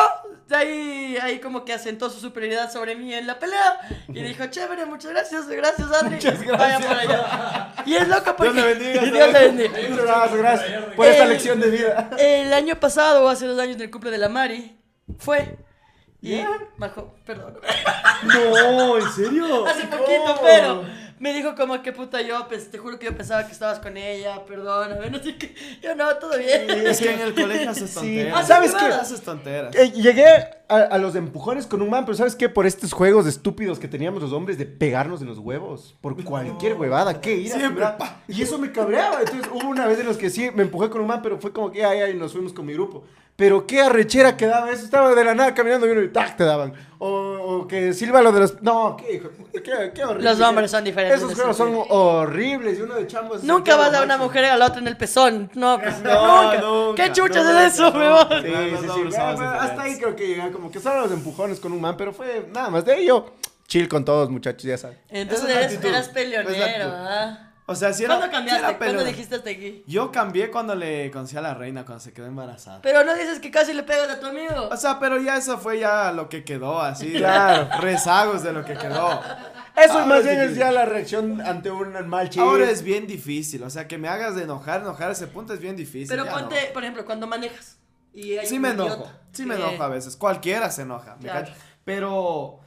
de 0.48 0.54
ahí, 0.56 1.18
ahí 1.22 1.38
como 1.40 1.64
que 1.64 1.72
asentó 1.72 2.10
su 2.10 2.20
superioridad 2.20 2.70
sobre 2.70 2.94
mí 2.94 3.14
en 3.14 3.26
la 3.26 3.38
pelea. 3.38 3.80
Y 4.08 4.22
dijo, 4.22 4.44
chévere, 4.46 4.84
muchas 4.84 5.12
gracias, 5.12 5.48
gracias 5.48 5.88
Adri. 5.90 6.16
Muchas 6.16 6.46
Vaya 6.46 6.78
por 6.80 6.96
allá. 6.96 7.72
Y 7.86 7.94
es 7.96 8.06
loco 8.06 8.36
porque... 8.36 8.52
Dios 8.52 8.66
le 8.66 8.74
bendiga. 8.74 9.02
Dios 9.02 9.32
le 9.32 9.38
bendiga. 9.48 9.70
Muchas 9.88 10.04
gracias, 10.04 10.38
gracias 10.38 10.84
por 10.94 11.06
esta 11.06 11.22
El- 11.24 11.28
lección 11.30 11.60
de 11.60 11.70
vida. 11.70 12.10
El 12.18 12.52
año 12.52 12.78
pasado, 12.78 13.24
o 13.24 13.28
hace 13.28 13.46
dos 13.46 13.58
años, 13.58 13.76
en 13.76 13.82
el 13.82 13.90
cumple 13.90 14.10
de 14.10 14.18
la 14.18 14.28
Mari, 14.28 14.78
fue. 15.18 15.56
Y 16.20 16.38
¿Ya? 16.38 16.50
bajó, 16.76 17.14
perdón. 17.24 17.58
No, 18.24 18.98
¿en 18.98 19.12
serio? 19.12 19.66
Hace 19.66 19.86
poquito, 19.86 20.40
pero 20.42 20.84
me 21.18 21.32
dijo 21.32 21.54
como 21.54 21.80
que 21.82 21.92
puta 21.92 22.20
yo, 22.22 22.46
pues 22.48 22.70
te 22.70 22.78
juro 22.78 22.98
que 22.98 23.06
yo 23.06 23.16
pensaba 23.16 23.46
que 23.46 23.52
estabas 23.52 23.78
con 23.80 23.96
ella, 23.96 24.44
perdón, 24.44 24.92
a 24.92 24.96
ver, 24.96 25.10
no 25.10 25.18
sé 25.22 25.36
qué. 25.36 25.54
Yo 25.82 25.94
no, 25.94 26.14
todo 26.16 26.36
bien. 26.38 26.68
Es 26.86 27.00
que 27.00 27.12
en 27.14 27.20
el 27.20 27.34
colegio 27.34 27.70
haces 27.70 27.90
Sí. 27.90 27.94
tonteras. 28.00 28.34
Ah, 28.36 28.44
¿sabes 28.44 28.74
qué? 28.74 28.84
Haces 28.86 29.20
tonteras. 29.22 29.74
Eh, 29.74 29.92
llegué 29.92 30.26
a, 30.68 30.76
a 30.76 30.98
los 30.98 31.14
empujones 31.14 31.66
con 31.66 31.80
un 31.80 31.88
man, 31.90 32.04
pero 32.04 32.16
¿sabes 32.16 32.36
qué? 32.36 32.48
Por 32.48 32.66
estos 32.66 32.92
juegos 32.92 33.26
estúpidos 33.26 33.78
que 33.78 33.88
teníamos 33.88 34.20
los 34.22 34.32
hombres 34.32 34.58
de 34.58 34.66
pegarnos 34.66 35.20
en 35.22 35.28
los 35.28 35.38
huevos. 35.38 35.96
Por 36.00 36.22
cualquier 36.22 36.74
huevada. 36.74 37.20
¿Qué 37.20 37.34
ir 37.34 37.50
Siempre, 37.50 37.84
pa. 37.98 38.20
Y 38.28 38.42
eso 38.42 38.58
me 38.58 38.70
cabreaba. 38.72 39.20
Entonces 39.20 39.50
hubo 39.52 39.68
una 39.68 39.86
vez 39.86 39.98
en 40.00 40.06
los 40.06 40.16
que 40.18 40.28
sí 40.30 40.50
me 40.54 40.62
empujé 40.64 40.90
con 40.90 41.00
un 41.00 41.06
man, 41.06 41.20
pero 41.22 41.38
fue 41.38 41.52
como 41.52 41.70
que 41.72 41.84
ay, 41.84 42.00
ay, 42.00 42.14
nos 42.14 42.32
fuimos 42.32 42.52
con 42.52 42.66
mi 42.66 42.74
grupo. 42.74 43.04
Pero 43.36 43.66
qué 43.66 43.82
arrechera 43.82 44.34
que 44.34 44.46
daba 44.46 44.70
eso. 44.70 44.84
Estaba 44.84 45.14
de 45.14 45.22
la 45.22 45.34
nada 45.34 45.52
caminando 45.52 45.86
y 45.86 45.90
uno 45.90 46.02
y 46.02 46.08
¡tac! 46.08 46.38
te 46.38 46.44
daban. 46.44 46.72
O, 46.98 47.08
o 47.10 47.68
que 47.68 47.92
silba 47.92 48.22
lo 48.22 48.32
de 48.32 48.40
los. 48.40 48.62
No, 48.62 48.96
qué 48.96 49.12
hijo. 49.16 49.28
Qué, 49.52 49.92
qué 49.94 50.04
horrible. 50.04 50.30
Los 50.30 50.40
hombres 50.40 50.70
son 50.70 50.82
diferentes 50.84 51.18
Esos 51.22 51.34
juegos 51.34 51.54
son 51.54 51.76
horribles. 51.90 52.78
Y 52.78 52.82
uno 52.82 52.94
de 52.94 53.06
chambos. 53.06 53.44
Nunca 53.44 53.76
vas 53.76 53.92
a 53.92 54.02
una 54.02 54.16
mujer 54.16 54.46
a 54.46 54.56
la 54.56 54.66
otra 54.66 54.78
en 54.80 54.88
el 54.88 54.96
pezón. 54.96 55.50
No, 55.54 55.78
pues 55.78 55.98
No, 56.02 56.44
nunca. 56.44 56.60
nunca. 56.62 57.04
¿Qué 57.04 57.12
chuchas 57.12 57.44
No, 57.44 57.60
es 57.60 57.74
eso, 57.74 57.90
no, 57.90 57.98
weón? 57.98 58.42
Sí, 58.42 58.48
Los 58.48 58.80
sí, 58.80 58.86
sí. 58.86 59.12
somos 59.12 59.34
bueno, 59.36 59.50
hasta 59.50 59.82
ahí 59.82 59.98
creo 59.98 60.16
que 60.16 60.26
llegan 60.28 60.50
como 60.52 60.70
que 60.70 60.80
solo 60.80 61.02
los 61.02 61.12
empujones 61.12 61.60
con 61.60 61.72
un 61.72 61.80
man, 61.82 61.94
pero 61.98 62.14
fue 62.14 62.48
nada 62.54 62.70
más 62.70 62.86
de 62.86 62.98
ello. 63.00 63.34
Chill 63.68 63.86
con 63.88 64.02
todos, 64.04 64.30
muchachos, 64.30 64.62
ya 64.62 64.78
saben. 64.78 64.96
Entonces 65.10 65.54
actitud. 65.54 65.84
eras 65.86 66.08
peleonero. 66.08 66.86
¿ah? 66.90 67.45
O 67.68 67.74
sea, 67.74 67.92
si 67.92 68.04
era. 68.04 68.16
¿Cuándo 68.16 68.32
cambiaste? 68.32 68.64
era 68.64 68.78
¿Cuándo 68.78 69.04
dijiste 69.04 69.34
hasta 69.34 69.50
aquí? 69.50 69.82
Yo 69.88 70.12
cambié 70.12 70.50
cuando 70.52 70.74
le 70.76 71.10
conocí 71.10 71.36
a 71.36 71.40
la 71.40 71.52
reina, 71.52 71.84
cuando 71.84 72.02
se 72.02 72.12
quedó 72.12 72.26
embarazada. 72.26 72.80
Pero 72.80 73.02
no 73.02 73.12
dices 73.14 73.40
que 73.40 73.50
casi 73.50 73.72
le 73.72 73.82
pegas 73.82 74.08
a 74.08 74.20
tu 74.20 74.26
amigo. 74.26 74.68
O 74.70 74.76
sea, 74.76 75.00
pero 75.00 75.20
ya 75.20 75.36
eso 75.36 75.58
fue 75.58 75.80
ya 75.80 76.12
lo 76.12 76.28
que 76.28 76.44
quedó, 76.44 76.80
así. 76.80 77.12
Claro. 77.16 77.68
Rezagos 77.80 78.42
de 78.44 78.52
lo 78.52 78.64
que 78.64 78.74
quedó. 78.74 79.20
Eso 79.76 79.92
Ahora 79.94 80.06
más 80.06 80.18
es 80.20 80.24
bien 80.24 80.40
es 80.40 80.56
ya 80.56 80.70
la 80.70 80.84
reacción 80.84 81.40
ante 81.40 81.70
un 81.70 82.08
mal 82.08 82.30
chiste. 82.30 82.40
Ahora 82.40 82.70
es 82.70 82.82
bien 82.82 83.06
difícil, 83.06 83.62
o 83.64 83.68
sea, 83.70 83.88
que 83.88 83.98
me 83.98 84.08
hagas 84.08 84.36
de 84.36 84.44
enojar, 84.44 84.82
enojar 84.82 85.08
a 85.08 85.12
ese 85.12 85.26
punto 85.26 85.52
es 85.52 85.60
bien 85.60 85.76
difícil. 85.76 86.08
Pero 86.08 86.24
ponte, 86.26 86.70
por 86.72 86.82
ejemplo, 86.84 87.04
cuando 87.04 87.26
manejas. 87.26 87.76
Y 88.14 88.36
no. 88.36 88.40
hay 88.40 88.46
Sí 88.46 88.56
un 88.56 88.62
me 88.62 88.70
enojo, 88.70 89.10
sí 89.32 89.44
me 89.44 89.56
enojo 89.56 89.82
a 89.82 89.88
veces, 89.88 90.16
cualquiera 90.16 90.70
se 90.70 90.82
enoja, 90.82 91.16
¿me 91.16 91.24
Claro. 91.24 91.40
cachas? 91.46 91.58
Pero, 91.84 92.60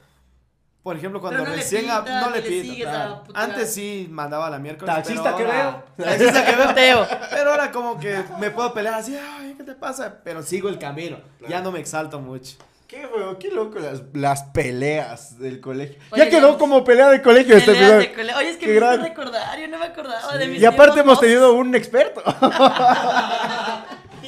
por 0.82 0.96
ejemplo, 0.96 1.20
cuando 1.20 1.44
no 1.44 1.50
le 1.50 1.56
recién... 1.56 1.90
a- 1.90 2.00
no 2.00 2.30
le 2.30 2.42
sigues 2.42 2.88
claro. 2.88 3.22
Antes 3.34 3.74
sí 3.74 4.08
mandaba 4.10 4.46
a 4.46 4.50
la 4.50 4.58
miércoles, 4.58 4.94
Taxista 4.94 5.36
pero 5.36 5.36
que 5.36 5.44
ahora- 5.56 5.84
veo. 5.96 6.06
Taxista 6.06 6.44
que 6.46 6.56
veo. 6.56 6.74
Teo. 6.74 7.06
Pero 7.30 7.50
ahora 7.50 7.70
como 7.70 7.98
que 8.00 8.22
me 8.38 8.50
puedo 8.50 8.72
pelear 8.72 8.94
así, 8.94 9.16
ay, 9.16 9.54
¿qué 9.56 9.64
te 9.64 9.74
pasa? 9.74 10.18
Pero 10.24 10.42
sigo 10.42 10.68
el 10.68 10.78
camino, 10.78 11.18
ya 11.48 11.60
no 11.60 11.70
me 11.72 11.80
exalto 11.80 12.18
mucho. 12.20 12.56
Qué 12.88 13.06
feo, 13.06 13.38
qué 13.38 13.50
loco 13.52 13.78
las, 13.78 14.02
las 14.14 14.42
peleas 14.44 15.38
del 15.38 15.60
colegio. 15.60 15.96
Oye, 16.10 16.24
ya 16.24 16.28
quedó 16.28 16.58
como 16.58 16.82
pelea 16.82 17.08
de 17.10 17.22
colegio 17.22 17.56
este 17.56 17.70
de 17.72 18.12
cole- 18.12 18.34
Oye, 18.34 18.50
es 18.50 18.56
que 18.56 18.66
Qué 18.66 18.72
me 18.72 18.80
gran- 18.80 19.00
recordar, 19.00 19.56
yo 19.60 19.68
no 19.68 19.78
me 19.78 19.84
acordaba 19.86 20.36
de 20.36 20.48
mis 20.48 20.60
Y 20.60 20.66
aparte 20.66 20.94
tiempos 20.94 21.12
hemos 21.12 21.20
tenido 21.20 21.52
un 21.52 21.72
experto. 21.76 22.20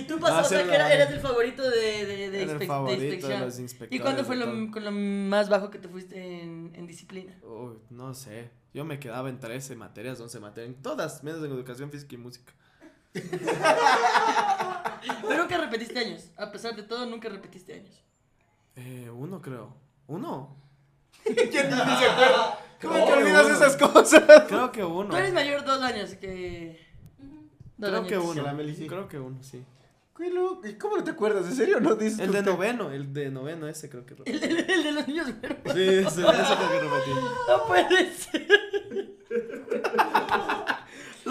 Y 0.02 0.06
tú 0.06 0.16
o 0.22 0.26
sea, 0.26 0.44
ser 0.44 0.66
que 0.68 0.74
era- 0.74 0.92
eras 0.92 1.10
el 1.12 1.20
favorito 1.20 1.62
de, 1.62 2.06
de, 2.06 2.30
de, 2.30 2.42
Era 2.42 2.52
el 2.52 2.58
inspe- 2.60 2.86
de 2.86 2.92
inspección. 3.06 3.40
los 3.40 3.58
inspectores 3.58 4.00
¿Y 4.00 4.02
cuándo 4.02 4.24
fue 4.24 4.36
lo, 4.36 4.46
con 4.70 4.84
lo 4.84 4.90
más 4.92 5.48
bajo 5.48 5.70
que 5.70 5.78
te 5.78 5.88
fuiste 5.88 6.42
en, 6.42 6.72
en 6.74 6.86
disciplina? 6.86 7.34
Uy, 7.42 7.78
no 7.90 8.14
sé, 8.14 8.50
yo 8.74 8.84
me 8.84 8.98
quedaba 8.98 9.28
en 9.28 9.38
13 9.38 9.76
materias, 9.76 10.20
11 10.20 10.40
materias, 10.40 10.74
en 10.74 10.82
todas, 10.82 11.22
menos 11.24 11.44
en 11.44 11.50
educación 11.52 11.90
física 11.90 12.14
y 12.14 12.18
música. 12.18 12.52
Pero 15.28 15.42
nunca 15.42 15.58
repetiste 15.58 15.98
años. 15.98 16.30
A 16.36 16.50
pesar 16.50 16.74
de 16.76 16.82
todo, 16.82 17.06
nunca 17.06 17.28
repetiste 17.28 17.74
años. 17.74 18.02
Eh, 18.76 19.10
uno 19.14 19.40
creo. 19.42 19.74
¿Uno? 20.06 20.56
¿Quién 21.24 21.44
ni 21.46 21.52
se 21.52 22.06
acuerda? 22.08 22.58
¿Cómo 22.80 22.98
No, 22.98 23.04
te 23.04 23.12
olvidas 23.12 23.46
uno. 23.46 23.54
esas 23.54 23.76
cosas? 23.76 24.22
Creo 24.48 24.72
que 24.72 24.82
uno. 24.84 25.10
Tú 25.10 25.16
eres 25.16 25.32
mayor 25.32 25.64
dos 25.64 25.80
años 25.82 26.14
que... 26.14 26.80
Dos 27.76 27.90
Creo 27.90 28.06
que 28.06 28.18
uno. 28.18 28.44
Creo 28.88 29.08
que 29.08 29.18
uno, 29.18 29.42
sí. 29.42 29.64
¿Y 30.64 30.74
cómo 30.74 30.98
no 30.98 31.04
te 31.04 31.10
acuerdas? 31.12 31.46
¿En 31.46 31.56
serio? 31.56 31.80
¿No 31.80 31.94
dices 31.96 32.20
El 32.20 32.32
de 32.32 32.42
noveno, 32.42 32.90
el 32.92 33.12
de 33.12 33.30
noveno 33.30 33.66
ese 33.66 33.88
creo 33.88 34.04
que 34.06 34.14
repetí. 34.14 34.36
El, 34.36 34.44
el- 34.44 34.70
el 34.70 34.82
de 34.84 34.92
los 34.92 35.08
niños. 35.08 35.26
Sí, 35.26 35.32
ese, 35.34 36.02
ese 36.04 36.22
creo 36.22 36.70
que 36.70 36.80
repetí. 36.80 37.10
No 37.48 37.66
puede 37.66 38.12
ser. 38.14 38.46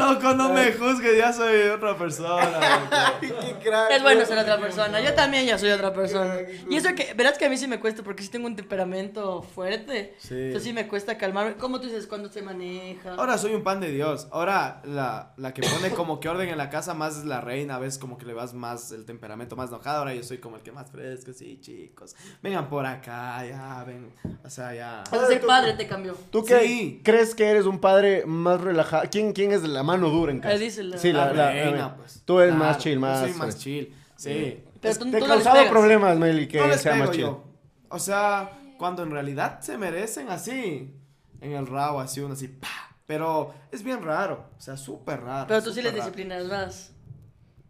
Loco, 0.02 0.34
no 0.34 0.50
me 0.54 0.72
juzgues, 0.74 1.18
ya 1.18 1.32
soy 1.34 1.70
otra 1.70 1.98
persona. 1.98 3.20
loco. 3.22 3.38
Qué 3.42 3.56
crack. 3.70 3.92
Es 3.92 4.02
bueno 4.02 4.26
ser 4.26 4.38
otra 4.38 4.60
persona. 4.60 5.00
Yo 5.02 5.14
también 5.14 5.46
ya 5.46 5.58
soy 5.58 5.72
otra 5.72 5.94
persona. 5.94 6.36
Y 6.70 6.76
eso 6.76 6.90
que, 6.96 7.14
verás 7.14 7.38
que 7.38 7.46
a 7.46 7.50
mí 7.50 7.58
sí 7.58 7.68
me 7.68 7.80
cuesta 7.80 8.04
porque 8.04 8.24
sí 8.24 8.30
tengo 8.30 8.48
un 8.48 8.56
temperamento 8.56 9.42
fuerte. 9.44 10.16
Sí. 10.20 10.34
Entonces 10.36 10.64
sí 10.64 10.74
me 10.74 10.88
cuesta 10.88 11.18
calmarme. 11.18 11.56
¿Cómo 11.56 11.80
tú 11.80 11.88
dices 11.88 12.08
cuándo 12.08 12.30
se 12.30 12.42
maneja? 12.42 13.16
Ahora 13.16 13.38
soy 13.38 13.54
un 13.54 13.64
pan 13.64 13.80
de 13.80 13.92
Dios. 13.92 14.28
Ahora 14.32 14.82
la, 14.86 15.34
la 15.38 15.54
que 15.54 15.62
pone 15.62 15.92
como 15.92 16.20
que 16.20 16.30
orden 16.30 16.50
en 16.50 16.58
la 16.58 16.70
casa 16.70 16.94
más 16.94 17.18
es 17.18 17.26
la 17.26 17.42
reina. 17.42 17.76
A 17.76 17.80
veces 17.80 18.00
como 18.00 18.18
que 18.18 18.26
le 18.26 18.34
vas 18.34 18.54
más 18.54 18.92
el 18.92 19.06
temperamento 19.06 19.56
más 19.56 19.70
enojado. 19.70 20.00
Ahora 20.00 20.14
yo 20.14 20.24
soy 20.24 20.40
como 20.40 20.58
el 20.58 20.64
que 20.64 20.72
más 20.72 20.90
fresco. 20.92 21.32
Sí, 21.34 21.60
chicos. 21.62 22.16
Vengan 22.42 22.70
por 22.70 22.86
acá, 22.86 23.46
ya, 23.46 23.84
ven. 23.86 24.14
O 24.44 24.50
sea, 24.50 24.74
ya. 24.74 25.04
Sea, 25.10 25.26
ser 25.28 25.46
padre 25.46 25.74
te 25.74 25.88
cambió. 25.88 26.16
¿Tú 26.32 26.44
qué 26.44 26.60
Sí. 26.62 27.02
crees 27.04 27.34
que 27.36 27.46
eres 27.48 27.66
un 27.66 27.80
padre 27.80 28.26
más 28.26 28.62
relajado? 28.62 29.04
¿Quién, 29.12 29.34
quién 29.34 29.52
es 29.52 29.64
la 29.64 29.84
mano 29.92 30.10
dura 30.10 30.32
en 30.32 30.40
casa? 30.40 30.58
Dice 30.58 30.84
la- 30.84 30.98
Sí, 30.98 31.12
la, 31.14 31.28
La 31.28 31.34
la- 31.34 31.52
reina, 31.52 31.96
pues. 31.96 32.22
Tú 32.26 32.40
eres 32.40 32.56
Claro, 32.56 32.66
más 32.72 32.78
chill, 32.80 32.94
yo 32.96 33.00
más. 33.00 33.20
soy 33.20 33.34
más 33.34 33.58
chill. 33.58 33.96
Sí. 34.16 34.64
Pero 34.82 34.92
Es- 34.92 35.00
tú- 35.00 35.12
te 35.12 35.20
tú 35.20 35.28
no 35.28 35.38
pegas. 35.38 35.70
problemas, 35.70 36.18
Meli, 36.18 36.48
que 36.48 36.60
no 36.60 36.74
sea 36.78 36.96
más 36.96 37.12
chill. 37.12 37.22
yo. 37.22 37.44
O 37.90 38.00
sea, 38.00 38.52
cuando 38.78 39.04
en 39.04 39.12
realidad 39.12 39.60
se 39.62 39.78
merecen 39.78 40.30
así, 40.30 40.94
en 41.42 41.52
el 41.54 41.68
rabo, 41.68 42.00
así 42.00 42.20
uno 42.22 42.34
así, 42.34 42.48
pa. 42.48 42.68
Pero 43.06 43.54
es 43.72 43.84
bien 43.84 44.02
raro, 44.04 44.46
o 44.58 44.62
sea, 44.62 44.78
súper 44.78 45.22
raro. 45.22 45.48
Pero 45.48 45.62
tú 45.64 45.74
sí 45.74 45.82
les 45.82 45.92
raro. 45.92 46.04
disciplinas 46.06 46.46
más. 46.46 46.92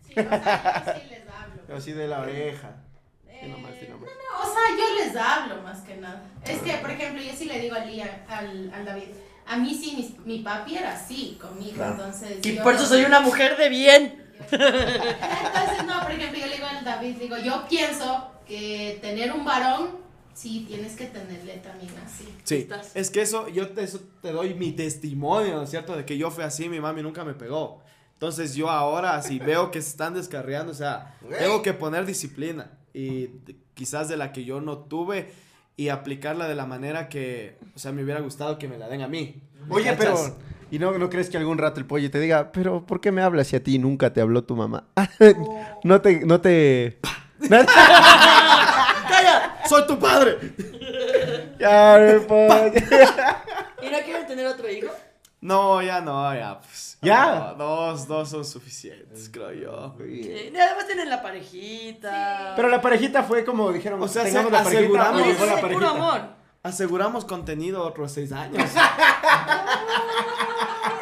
Sí, 0.08 0.14
o 0.20 0.24
sea, 0.24 0.84
yo 0.86 1.02
sí 1.02 1.10
les 1.10 1.28
hablo. 1.28 1.62
Pero 1.66 1.78
así 1.78 1.92
de 1.94 2.08
la 2.08 2.20
oreja. 2.22 2.76
Eh, 3.28 3.40
Sí, 3.44 3.50
nomás, 3.50 3.72
sí, 3.80 3.88
nomás. 3.90 4.10
no, 4.10 4.40
o 4.50 4.54
sea, 4.54 4.62
yo 4.78 5.04
les 5.06 5.16
hablo 5.16 5.62
más 5.64 5.80
que 5.82 5.96
nada. 5.98 6.24
Es 6.46 6.60
que, 6.60 6.74
por 6.76 6.92
ejemplo, 6.92 7.22
yo 7.24 7.32
sí 7.36 7.46
le 7.46 7.60
digo 7.60 7.76
a 7.76 7.80
Lía, 7.80 8.24
al, 8.28 8.72
al 8.74 8.86
David, 8.86 9.08
a 9.46 9.58
mí 9.58 9.74
sí, 9.76 10.16
mi, 10.26 10.34
mi 10.38 10.44
papi 10.44 10.76
era 10.78 10.94
así 10.94 11.38
conmigo, 11.42 11.74
Claro. 11.76 11.94
entonces... 11.94 12.40
Y 12.46 12.56
yo- 12.56 12.64
por 12.64 12.76
eso 12.76 12.86
soy 12.86 13.04
una 13.04 13.20
mujer 13.22 13.58
de 13.58 13.70
bien. 13.70 14.24
Entonces, 14.52 15.86
no, 15.86 16.02
por 16.02 16.12
ejemplo, 16.12 16.40
yo 16.40 16.48
le 16.48 16.56
digo 16.56 16.66
al 16.68 16.84
David, 16.84 17.16
digo, 17.18 17.38
yo 17.38 17.66
pienso 17.70 18.32
que 18.48 18.98
tener 19.02 19.32
un 19.32 19.46
varón, 19.46 19.90
sí, 20.34 20.66
tienes 20.68 20.96
que 20.96 21.06
tenerle 21.06 21.58
también 21.58 21.92
así. 22.06 22.28
Sí, 22.44 22.56
Estás. 22.58 22.96
es 22.96 23.10
que 23.10 23.22
eso, 23.22 23.48
yo 23.50 23.70
te, 23.70 23.84
eso 23.84 24.00
te 24.22 24.32
doy 24.32 24.54
mi 24.54 24.72
testimonio, 24.72 25.56
¿no 25.56 25.64
es 25.64 25.70
cierto? 25.70 25.96
De 25.96 26.06
que 26.06 26.18
yo 26.18 26.32
fui 26.32 26.44
así, 26.44 26.70
mi 26.70 26.80
mami 26.80 27.02
nunca 27.02 27.24
me 27.24 27.34
pegó. 27.34 27.82
Entonces 28.14 28.54
yo 28.56 28.70
ahora, 28.70 29.22
si 29.22 29.40
veo 29.40 29.72
que 29.72 29.82
se 29.82 29.90
están 29.90 30.14
descarriando, 30.14 30.72
o 30.72 30.76
sea, 30.76 31.16
tengo 31.40 31.62
que 31.62 31.74
poner 31.74 32.06
disciplina. 32.06 32.70
Y 32.94 33.30
quizás 33.74 34.10
de 34.10 34.18
la 34.18 34.32
que 34.32 34.44
yo 34.44 34.62
no 34.62 34.78
tuve 34.80 35.32
y 35.82 35.90
aplicarla 35.90 36.48
de 36.48 36.54
la 36.54 36.68
manera 36.68 37.10
que, 37.10 37.58
o 37.76 37.80
sea, 37.80 37.92
me 37.92 38.04
hubiera 38.04 38.20
gustado 38.20 38.60
que 38.60 38.68
me 38.68 38.78
la 38.78 38.88
den 38.88 39.02
a 39.02 39.08
mí. 39.08 39.42
¿Me 39.66 39.76
Oye, 39.76 39.86
cachas? 39.86 40.36
pero. 40.38 40.52
¿Y 40.70 40.78
no, 40.78 40.96
no 41.00 41.10
crees 41.10 41.32
que 41.32 41.38
algún 41.38 41.58
rato 41.58 41.80
el 41.80 41.88
pollo 41.88 42.12
te 42.12 42.20
diga, 42.20 42.52
pero 42.52 42.86
¿por 42.86 43.02
qué 43.02 43.12
me 43.12 43.24
hablas 43.24 43.48
si 43.48 43.56
a 43.56 43.64
ti 43.64 43.80
nunca 43.80 44.14
te 44.14 44.22
habló 44.22 44.44
tu 44.44 44.56
mamá? 44.56 44.84
no 45.84 46.00
te. 46.00 46.24
No 46.24 46.40
te. 46.40 47.00
¡Calla! 47.50 47.66
¡Soy 49.68 49.88
tu 49.88 49.98
padre! 49.98 50.38
ya, 51.60 51.98
el 51.98 52.22
pollo. 52.22 52.74
¿Y 53.82 53.90
no 53.90 53.98
quieren 54.06 54.28
tener 54.28 54.46
otro 54.46 54.70
hijo? 54.70 54.92
No, 55.42 55.82
ya 55.82 56.00
no, 56.02 56.34
ya, 56.36 56.60
pues. 56.60 57.00
¿Ya? 57.02 57.26
No, 57.26 57.56
dos, 57.56 58.08
dos 58.08 58.30
son 58.30 58.46
suficientes, 58.46 59.28
creo 59.34 59.52
yo. 59.52 59.96
Sí, 59.98 60.52
y 60.54 60.58
además 60.58 60.86
tienen 60.86 61.10
la 61.10 61.20
parejita. 61.22 62.54
Pero 62.56 62.70
la 62.70 62.80
parejita 62.80 63.24
fue 63.24 63.44
como 63.44 63.72
dijeron, 63.72 64.02
O 64.04 64.08
sea, 64.08 64.24
tengamos 64.24 64.52
se 64.52 64.52
la 64.52 64.62
aseguramos- 64.62 65.40
la 65.48 65.62
puro 65.68 65.88
amor. 65.90 66.22
Aseguramos 66.62 67.26
contenido 67.26 67.84
otros 67.84 68.12
seis 68.12 68.32
años. 68.32 68.70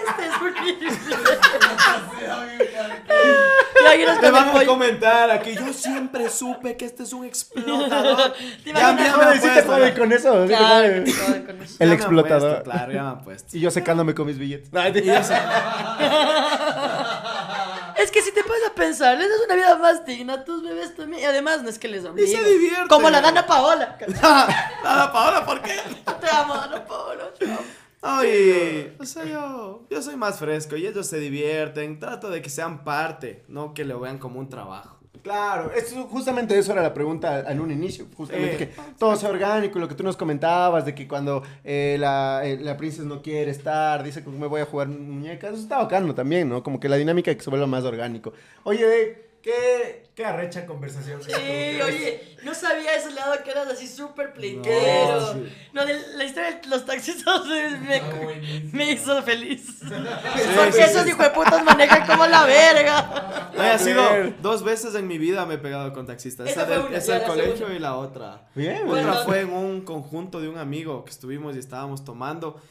Este 0.08 0.26
es 0.26 0.36
horrible. 0.42 0.90
¿Te 3.90 3.96
imaginas 3.96 4.22
Me 4.22 4.32
con 4.32 4.34
van 4.34 4.58
a 4.58 4.66
comentar 4.66 5.32
aquí. 5.32 5.56
Yo 5.56 5.74
siempre 5.74 6.30
supe 6.30 6.78
que 6.78 6.86
este 6.86 7.04
es 7.04 7.14
un 7.14 7.26
explotador. 7.26 8.34
¿Te 8.64 8.74
Ya, 8.74 8.94
me 8.94 9.08
apuesto, 9.08 10.00
con 10.00 10.12
eso. 10.12 10.46
Claro, 10.48 11.04
con 11.46 11.62
eso. 11.62 11.76
El 11.80 11.94
explotador. 11.94 12.64
puesto, 12.64 12.72
claro, 12.72 12.92
ya 12.92 13.04
me 13.04 13.10
han 13.10 13.24
puesto. 13.24 13.58
Y 13.58 13.62
yo 13.62 13.72
secándome 13.72 14.14
con 14.16 14.28
mis 14.28 14.38
billetes. 14.38 14.70
Y 15.00 15.10
Es 18.02 18.12
que 18.12 18.22
si 18.22 18.32
te 18.32 18.44
pones 18.44 18.66
a 18.66 18.74
pensar, 18.74 19.18
les 19.18 19.30
das 19.30 19.40
una 19.46 19.56
vida 19.56 19.76
más 19.78 20.06
digna 20.06 20.34
a 20.36 20.44
tus 20.46 20.64
bebés 20.64 20.96
también. 20.96 21.22
Y 21.22 21.26
además 21.26 21.62
no 21.64 21.70
es 21.70 21.78
que 21.78 21.90
les 21.90 22.06
obliguen. 22.06 22.46
divierten. 22.46 22.88
Como 22.88 23.10
la 23.10 23.20
Dana 23.20 23.46
Paola. 23.46 23.98
Nada, 24.22 25.12
Paola, 25.12 25.46
¿por 25.46 25.62
qué? 25.62 25.76
Te 26.22 26.28
amo, 26.34 26.56
Dana 26.56 26.86
Paola. 26.86 27.26
te 27.38 27.46
amo. 27.46 27.60
Oye, 28.02 28.94
o 29.00 29.06
sea, 29.06 29.26
yo, 29.26 29.86
yo 29.90 30.02
soy 30.02 30.16
más 30.16 30.40
fresco 30.40 30.78
y 30.78 30.88
ellos 30.88 31.08
se 31.08 31.20
divierten. 31.20 32.00
Trato 32.00 32.30
de 32.30 32.42
que 32.42 32.50
sean 32.50 32.84
parte, 32.84 33.44
no 33.48 33.74
que 33.74 33.84
lo 33.86 34.00
vean 34.00 34.18
como 34.18 34.40
un 34.40 34.48
trabajo. 34.50 34.98
Claro, 35.22 35.70
eso, 35.74 36.04
justamente 36.06 36.58
eso 36.58 36.72
era 36.72 36.82
la 36.82 36.94
pregunta 36.94 37.52
en 37.52 37.60
un 37.60 37.72
inicio, 37.72 38.06
justamente 38.16 38.54
Eh. 38.54 38.58
que 38.58 38.70
todo 38.98 39.18
sea 39.18 39.30
orgánico, 39.30 39.78
lo 39.78 39.90
que 39.90 39.94
tú 39.96 40.02
nos 40.02 40.16
comentabas, 40.16 40.86
de 40.86 40.96
que 40.96 41.10
cuando 41.10 41.44
eh, 41.66 41.98
la, 42.00 42.42
eh, 42.46 42.58
la 42.58 42.78
princesa 42.78 43.04
no 43.04 43.22
quiere 43.22 43.52
estar, 43.52 44.02
dice 44.02 44.24
que 44.24 44.30
me 44.30 44.48
voy 44.48 44.62
a 44.62 44.66
jugar 44.66 44.88
muñecas, 44.88 45.52
eso 45.52 45.62
está 45.64 45.80
bacano 45.80 46.16
también, 46.16 46.48
¿no? 46.48 46.64
Como 46.64 46.80
que 46.80 46.88
la 46.88 46.96
dinámica 46.96 47.36
que 47.36 47.42
se 47.44 47.50
vuelva 47.50 47.68
más 47.68 47.84
orgánico. 47.84 48.32
Oye, 48.64 49.29
¿qué, 49.42 50.10
qué 50.16 50.26
arrecha 50.26 50.66
conversación? 50.66 51.22
Sí, 51.24 51.32
oye, 51.32 52.38
no 52.44 52.54
sabía 52.54 52.96
ese 52.96 53.12
lado 53.12 53.34
que 53.44 53.52
eras 53.52 53.68
así 53.68 53.88
súper 53.88 54.34
pleitero. 54.34 55.22
No, 55.22 55.34
sí. 55.34 55.54
No, 55.74 55.86
de 55.86 56.00
la 56.16 56.24
historia 56.26 56.52
de 56.62 56.68
los 56.68 56.86
taxistas 56.86 57.46
me, 57.46 58.02
me 58.74 58.92
hizo 58.92 59.22
feliz. 59.24 59.80
sí, 59.80 59.86
Porque 60.56 60.82
esos 60.82 61.04
sí. 61.04 61.10
hijos 61.10 61.24
de 61.26 61.30
putas 61.32 61.64
manejan 61.64 62.06
como 62.08 62.26
la 62.28 62.46
verga. 62.46 63.52
No, 63.56 63.62
ha 63.64 63.78
sido 63.78 64.02
dos 64.42 64.64
veces 64.64 64.96
en 64.96 65.08
mi 65.08 65.18
vida 65.18 65.46
me 65.46 65.56
he 65.56 65.58
pegado 65.58 65.92
con 65.94 66.06
taxistas. 66.06 66.50
Esa 66.50 66.62
Esa 66.64 66.66
fue 66.68 66.78
del, 66.78 66.86
una, 66.88 66.98
esa 66.98 67.14
del 67.20 67.24
colegio 67.28 67.56
segunda. 67.56 67.76
y 67.76 67.80
la 67.80 67.96
otra. 67.96 68.48
Bien, 68.56 68.86
Bueno, 68.86 69.10
Otra 69.10 69.22
no- 69.22 69.26
fue 69.26 69.40
en 69.42 69.52
un 69.54 69.82
conjunto 69.82 70.40
de 70.42 70.48
un 70.50 70.58
amigo 70.58 71.04
que 71.06 71.12
estuvimos 71.12 71.56
y 71.56 71.60
estábamos 71.60 72.04
tomando. 72.06 72.62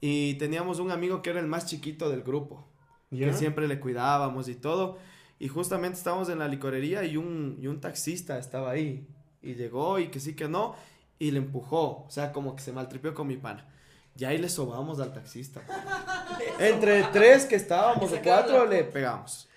Y 0.00 0.34
teníamos 0.34 0.78
un 0.78 0.90
amigo 0.92 1.22
que 1.22 1.30
era 1.30 1.40
el 1.40 1.46
más 1.48 1.66
chiquito 1.66 2.08
del 2.10 2.22
grupo. 2.22 2.64
¿Ya? 3.10 3.26
Que 3.28 3.32
siempre 3.32 3.66
le 3.66 3.80
cuidábamos 3.80 4.48
y 4.48 4.54
todo. 4.54 4.98
Y 5.38 5.48
justamente 5.48 5.98
estábamos 5.98 6.28
en 6.28 6.38
la 6.38 6.48
licorería 6.48 7.04
y 7.04 7.16
un, 7.16 7.56
y 7.60 7.66
un 7.68 7.80
taxista 7.80 8.38
estaba 8.38 8.70
ahí. 8.70 9.06
Y 9.40 9.54
llegó 9.54 9.98
y 9.98 10.08
que 10.08 10.18
sí 10.20 10.34
que 10.34 10.48
no. 10.48 10.74
Y 11.18 11.30
le 11.30 11.38
empujó. 11.38 12.04
O 12.06 12.10
sea, 12.10 12.32
como 12.32 12.56
que 12.56 12.62
se 12.62 12.72
maltripió 12.72 13.14
con 13.14 13.26
mi 13.28 13.36
pana. 13.36 13.64
Y 14.16 14.24
ahí 14.24 14.38
le 14.38 14.48
sobamos 14.48 14.98
al 14.98 15.12
taxista. 15.12 15.62
Entre 16.58 17.04
tres 17.12 17.44
que 17.46 17.54
estábamos, 17.56 18.12
o 18.12 18.16
cuatro, 18.22 18.66
le 18.66 18.82
pegamos. 18.84 19.48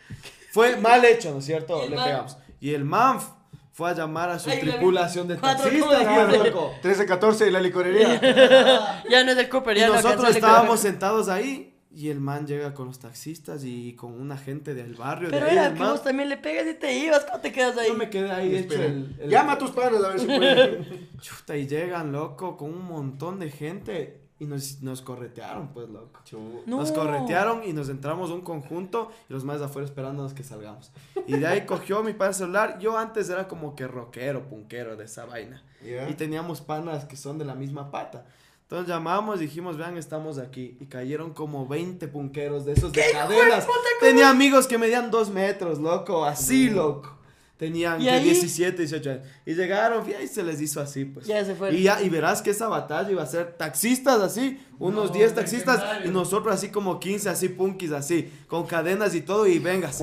Fue 0.52 0.76
mal 0.78 1.04
hecho, 1.06 1.32
¿no 1.32 1.40
es 1.40 1.46
cierto? 1.46 1.80
Y 1.82 1.86
el 1.86 1.90
Le 1.92 1.96
man- 1.96 2.06
pegamos. 2.06 2.38
Y 2.60 2.74
el 2.76 2.84
manf 2.86 3.28
fue 3.72 3.90
a 3.90 3.94
llamar 3.96 4.30
a 4.30 4.38
su 4.38 4.50
Ay, 4.52 4.60
tripulación 4.60 5.28
de 5.28 5.38
taxistas, 5.38 5.82
cubos. 6.04 6.28
pues, 6.30 6.46
loco. 6.54 6.74
13, 6.84 7.06
14 7.08 7.48
y 7.48 7.52
la 7.52 7.60
licorería. 7.62 9.02
Ya 9.10 9.24
no 9.24 9.32
es 9.32 9.38
del 9.38 9.50
Cooper, 9.50 9.78
Y 9.78 9.80
ya 9.80 9.88
no 9.88 9.96
nosotros 9.96 10.30
el 10.30 10.36
estábamos 10.36 10.80
sentados 10.80 11.28
ahí 11.30 11.71
y 11.94 12.10
el 12.10 12.20
man 12.22 12.48
llega 12.48 12.74
con 12.74 12.88
los 12.88 13.00
taxistas 13.00 13.64
y 13.66 13.94
con 13.96 14.14
una 14.20 14.38
gente 14.38 14.74
del 14.74 14.96
barrio. 14.96 15.30
Pero 15.30 15.46
de 15.46 15.52
ahí, 15.52 15.58
era 15.58 15.74
que 15.74 15.80
man- 15.80 15.92
vos 15.92 16.04
también 16.04 16.30
le 16.30 16.38
pegas 16.38 16.66
y 16.68 16.74
te 16.80 16.94
ibas, 16.98 17.26
¿cómo 17.26 17.40
te 17.40 17.52
quedas 17.52 17.78
ahí? 17.78 17.90
Yo 17.90 17.96
me 17.96 18.10
quedé 18.10 18.32
ahí 18.32 18.56
hecho 18.56 18.82
el, 18.82 19.16
el- 19.20 19.30
Llama 19.30 19.54
a 19.54 19.58
tus 19.58 19.72
padres 19.72 20.02
a 20.04 20.08
ver 20.10 20.20
si 20.20 20.26
pueden. 20.26 21.10
Chuta, 21.22 21.58
y 21.58 21.68
llegan, 21.68 22.12
loco, 22.12 22.56
con 22.58 22.74
un 22.74 22.86
montón 22.86 23.40
de 23.40 23.52
gente 23.52 24.22
y 24.40 24.46
nos, 24.46 24.82
nos 24.82 25.02
corretearon, 25.02 25.68
pues, 25.74 25.90
loco. 25.90 26.22
No. 26.66 26.78
Nos 26.78 26.92
corretearon 26.92 27.64
y 27.64 27.74
nos 27.74 27.90
entramos 27.90 28.32
a 28.32 28.34
un 28.34 28.42
conjunto 28.42 29.12
y 29.30 29.34
los 29.34 29.44
más 29.44 29.62
afuera 29.62 29.86
esperándonos 29.86 30.34
que 30.34 30.44
salgamos. 30.44 30.92
Y 31.28 31.34
de 31.38 31.46
ahí 31.46 31.62
cogió 31.68 32.02
mi 32.04 32.14
padre 32.14 32.34
celular. 32.34 32.80
Yo 32.80 32.98
antes 32.98 33.30
era 33.30 33.48
como 33.48 33.76
que 33.76 33.86
rockero, 33.88 34.48
punquero 34.48 34.96
de 34.96 35.04
esa 35.06 35.26
vaina. 35.26 35.62
Ya. 35.86 36.10
Y 36.10 36.14
teníamos 36.16 36.62
panas 36.62 37.06
que 37.06 37.18
son 37.18 37.38
de 37.38 37.46
la 37.46 37.54
misma 37.54 37.92
pata. 37.92 38.26
Entonces 38.72 38.88
llamamos, 38.88 39.42
dijimos, 39.42 39.76
vean, 39.76 39.98
estamos 39.98 40.38
aquí. 40.38 40.78
Y 40.80 40.86
cayeron 40.86 41.34
como 41.34 41.68
20 41.68 42.08
punqueros 42.08 42.64
de 42.64 42.72
esos 42.72 42.94
de 42.94 43.04
cadenas. 43.12 43.68
Tenía 44.00 44.30
amigos 44.30 44.66
que 44.66 44.78
medían 44.78 45.12
dos 45.12 45.30
metros, 45.30 45.78
loco, 45.78 46.24
así, 46.24 46.70
loco. 46.70 47.18
Tenían 47.58 48.00
¿Y 48.00 48.06
que 48.06 48.12
ahí? 48.12 48.24
17, 48.24 48.78
18 48.78 49.10
años. 49.10 49.28
Y 49.46 49.56
llegaron, 49.56 50.10
y 50.10 50.14
ahí 50.14 50.26
se 50.26 50.42
les 50.42 50.62
hizo 50.62 50.80
así, 50.80 51.04
pues. 51.04 51.28
Ya 51.28 51.44
se 51.44 51.54
fueron. 51.54 51.78
Y, 51.78 51.84
ya, 51.84 52.02
y 52.02 52.08
verás 52.08 52.42
que 52.42 52.52
esa 52.52 52.70
batalla 52.70 53.12
iba 53.12 53.22
a 53.22 53.26
ser 53.26 53.58
taxistas 53.58 54.22
así, 54.22 54.58
unos 54.80 55.12
10 55.12 55.36
taxistas 55.36 56.06
y 56.06 56.08
nosotros 56.08 56.56
así 56.56 56.70
como 56.70 56.98
15, 56.98 57.28
así 57.28 57.50
punkis, 57.50 57.92
así, 57.92 58.32
con 58.48 58.66
cadenas 58.68 59.14
y 59.16 59.22
todo, 59.22 59.48
y 59.48 59.60
venga, 59.60 59.92
se 59.92 60.02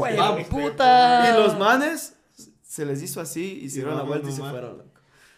puta. 0.51 1.31
Y 1.31 1.43
los 1.43 1.59
manes 1.59 2.17
se 2.63 2.85
les 2.85 3.03
hizo 3.03 3.23
así, 3.23 3.61
hicieron 3.63 3.93
la 3.93 4.03
vamos 4.03 4.09
vuelta 4.11 4.29
y 4.29 4.33
se 4.33 4.43
fueron. 4.43 4.83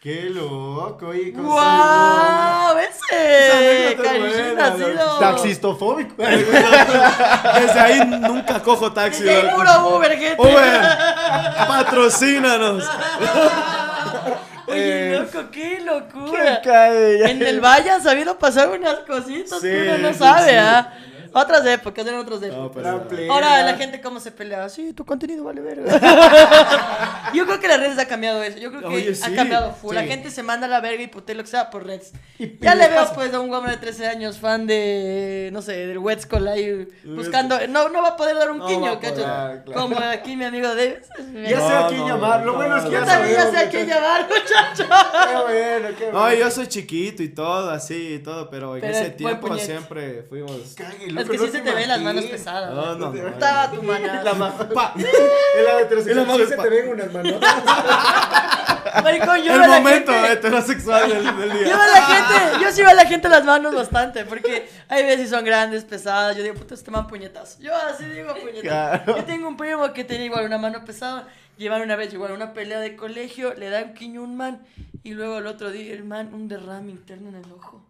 Qué 0.00 0.30
loco, 0.30 1.08
oye. 1.08 1.30
¿cómo 1.34 1.52
¡Guau! 1.52 2.78
¡Ese! 2.78 3.96
buena, 3.96 4.66
ha 4.66 5.18
Taxistofóbico. 5.20 6.14
Desde 6.22 7.80
ahí 7.80 8.06
nunca 8.06 8.62
cojo 8.62 8.90
taxi, 8.94 9.24
Desde 9.24 9.48
ahí 9.50 9.54
puro 9.54 9.96
Uber, 9.96 10.18
gente. 10.18 10.40
Uber, 10.40 10.80
patrocínanos. 11.68 12.88
Oye, 14.68 15.16
Eh, 15.16 15.18
loco, 15.18 15.50
qué 15.50 15.78
¿Qué 15.78 15.84
locura. 15.84 16.60
cae? 16.62 17.18
ya? 17.18 17.30
En 17.30 17.42
el 17.42 17.60
valle 17.60 17.90
han 17.90 18.02
sabido 18.02 18.38
pasar 18.38 18.68
unas 18.70 19.00
cositas 19.00 19.60
Sí, 19.60 19.66
que 19.68 19.82
uno 19.82 19.98
no 19.98 20.14
sabe, 20.14 20.50
sí. 20.50 20.56
¿ah? 20.56 20.92
Otras 21.32 21.64
épocas, 21.66 22.06
eran 22.06 22.20
otras 22.20 22.40
No, 22.40 22.46
épocas. 22.46 22.70
pero- 22.74 22.98
La 22.98 23.04
plena. 23.08 23.32
Ahora 23.34 23.62
la 23.62 23.74
gente 23.76 24.00
cómo 24.00 24.20
se 24.20 24.30
pelea, 24.32 24.68
sí, 24.68 24.92
tu 24.92 25.04
contenido 25.04 25.44
vale 25.44 25.60
verga. 25.60 25.84
Yo 27.34 27.46
creo 27.46 27.60
que 27.60 27.68
las 27.68 27.78
redes 27.78 27.98
ha 27.98 28.06
cambiado 28.06 28.42
eso. 28.42 28.58
Yo 28.58 28.70
creo 28.70 28.82
que 28.82 28.86
Oye, 28.88 29.10
ha 29.10 29.14
sí, 29.14 29.34
cambiado 29.34 29.72
full. 29.72 29.94
La 29.94 30.02
sí. 30.02 30.08
gente 30.08 30.30
se 30.30 30.42
manda 30.42 30.66
a 30.66 30.70
la 30.70 30.80
verga 30.80 31.02
y 31.02 31.06
putea 31.06 31.34
lo 31.34 31.42
que 31.42 31.48
sea 31.50 31.70
por 31.70 31.86
redes. 31.86 32.12
Y- 32.38 32.58
Ya 32.60 32.74
le 32.74 32.88
veo 32.88 33.00
pasa. 33.02 33.14
pues 33.14 33.32
a 33.32 33.40
un 33.40 33.52
hombre 33.54 33.72
de 33.72 33.78
13 33.78 34.06
años 34.08 34.38
fan 34.38 34.66
de, 34.66 35.50
no 35.52 35.62
sé, 35.62 35.86
del 35.86 35.98
Wetscol 35.98 36.48
ahí 36.48 36.88
buscando. 37.04 37.58
No, 37.68 37.88
no 37.88 38.02
va 38.02 38.08
a 38.10 38.16
poder 38.16 38.36
dar 38.36 38.50
un 38.50 38.58
No 38.58 38.66
quiño, 38.66 38.98
cacho. 39.00 39.16
claro. 39.22 39.62
Como 39.72 39.96
aquí 39.98 40.36
mi 40.36 40.44
amigo 40.44 40.68
Davis. 40.74 41.08
Ya 41.48 41.60
sé 41.60 41.66
a 41.74 41.80
No, 41.82 41.88
quién 41.88 42.00
no, 42.00 42.08
llamar. 42.08 42.40
Lo 42.40 42.52
no, 42.52 42.58
bueno 42.58 42.76
es 42.76 42.84
que 42.84 42.90
no, 42.90 43.00
ya 43.00 43.04
también 43.06 43.36
ya 43.36 43.50
sé 43.50 43.56
a 43.58 43.68
quién 43.70 43.86
llamar, 43.88 44.26
muchacho. 44.28 44.88
Qué 45.28 45.34
bueno, 45.42 45.88
qué 45.98 46.04
bueno. 46.10 46.18
No, 46.20 46.34
yo 46.34 46.50
soy 46.50 46.66
chiquito 46.66 47.22
y 47.22 47.28
todo, 47.28 47.70
así 47.70 48.14
y 48.14 48.18
todo, 48.20 48.48
pero 48.50 48.74
en 48.74 48.80
Pero 48.80 48.92
ese 48.94 49.10
tiempo 49.10 49.56
siempre 49.58 50.22
fuimos. 50.28 50.74
Cague, 50.76 51.10
Es 51.22 51.28
que 51.30 51.36
no 51.36 51.44
sí 51.46 51.50
se 51.52 51.60
te 51.60 51.72
ven 51.74 51.88
las 51.88 52.00
manos 52.00 52.24
pesadas. 52.24 52.74
No, 52.74 52.94
no, 52.96 53.12
no. 53.12 53.28
Estaba 53.28 53.70
tu 53.70 53.82
mana. 53.82 54.22
La 54.22 54.34
ma- 54.34 54.56
pa. 54.74 54.94
El 55.56 55.64
lado 55.64 55.78
heterosexual. 55.80 56.46
Se 56.48 56.56
te 56.56 56.68
ven 56.68 56.88
unas. 56.88 57.08
Maricón, 59.04 59.42
yo 59.42 59.54
El 59.54 59.62
a 59.62 59.66
la 59.68 59.78
momento 59.80 60.12
gente- 60.12 60.32
heterosexual 60.32 61.08
del, 61.08 61.24
del 61.24 61.48
Yo 61.50 61.58
día. 61.64 61.74
a 61.76 61.88
la 61.88 62.02
gente, 62.06 62.64
yo 62.64 62.72
sí 62.72 62.80
veo 62.82 62.90
a 62.90 62.94
la 62.94 63.06
gente 63.06 63.28
las 63.28 63.44
manos 63.44 63.74
bastante, 63.74 64.24
porque 64.24 64.68
hay 64.88 65.04
veces 65.04 65.30
son 65.30 65.44
grandes, 65.44 65.84
pesadas, 65.84 66.36
yo 66.36 66.42
digo, 66.42 66.56
puta, 66.56 66.74
este 66.74 66.90
man 66.90 67.06
puñetas. 67.06 67.58
Yo 67.60 67.72
así 67.74 68.04
digo 68.06 68.34
puñetas. 68.34 68.62
Claro. 68.62 69.16
Yo 69.16 69.24
tengo 69.24 69.46
un 69.48 69.56
primo 69.56 69.92
que 69.92 70.02
tiene 70.04 70.24
igual 70.24 70.44
una 70.44 70.58
mano 70.58 70.84
pesada, 70.84 71.28
llevan 71.56 71.82
una 71.82 71.94
vez 71.94 72.12
igual 72.12 72.32
una 72.32 72.52
pelea 72.52 72.80
de 72.80 72.96
colegio, 72.96 73.54
le 73.54 73.70
da 73.70 73.82
un 73.82 73.94
quiño 73.94 74.22
a 74.22 74.24
un 74.24 74.36
man, 74.36 74.60
y 75.04 75.12
luego 75.12 75.38
el 75.38 75.46
otro 75.46 75.70
día 75.70 75.92
el 75.92 76.02
man 76.04 76.34
un 76.34 76.48
derrame 76.48 76.90
interno 76.90 77.28
en 77.28 77.36
el 77.36 77.52
ojo. 77.52 77.84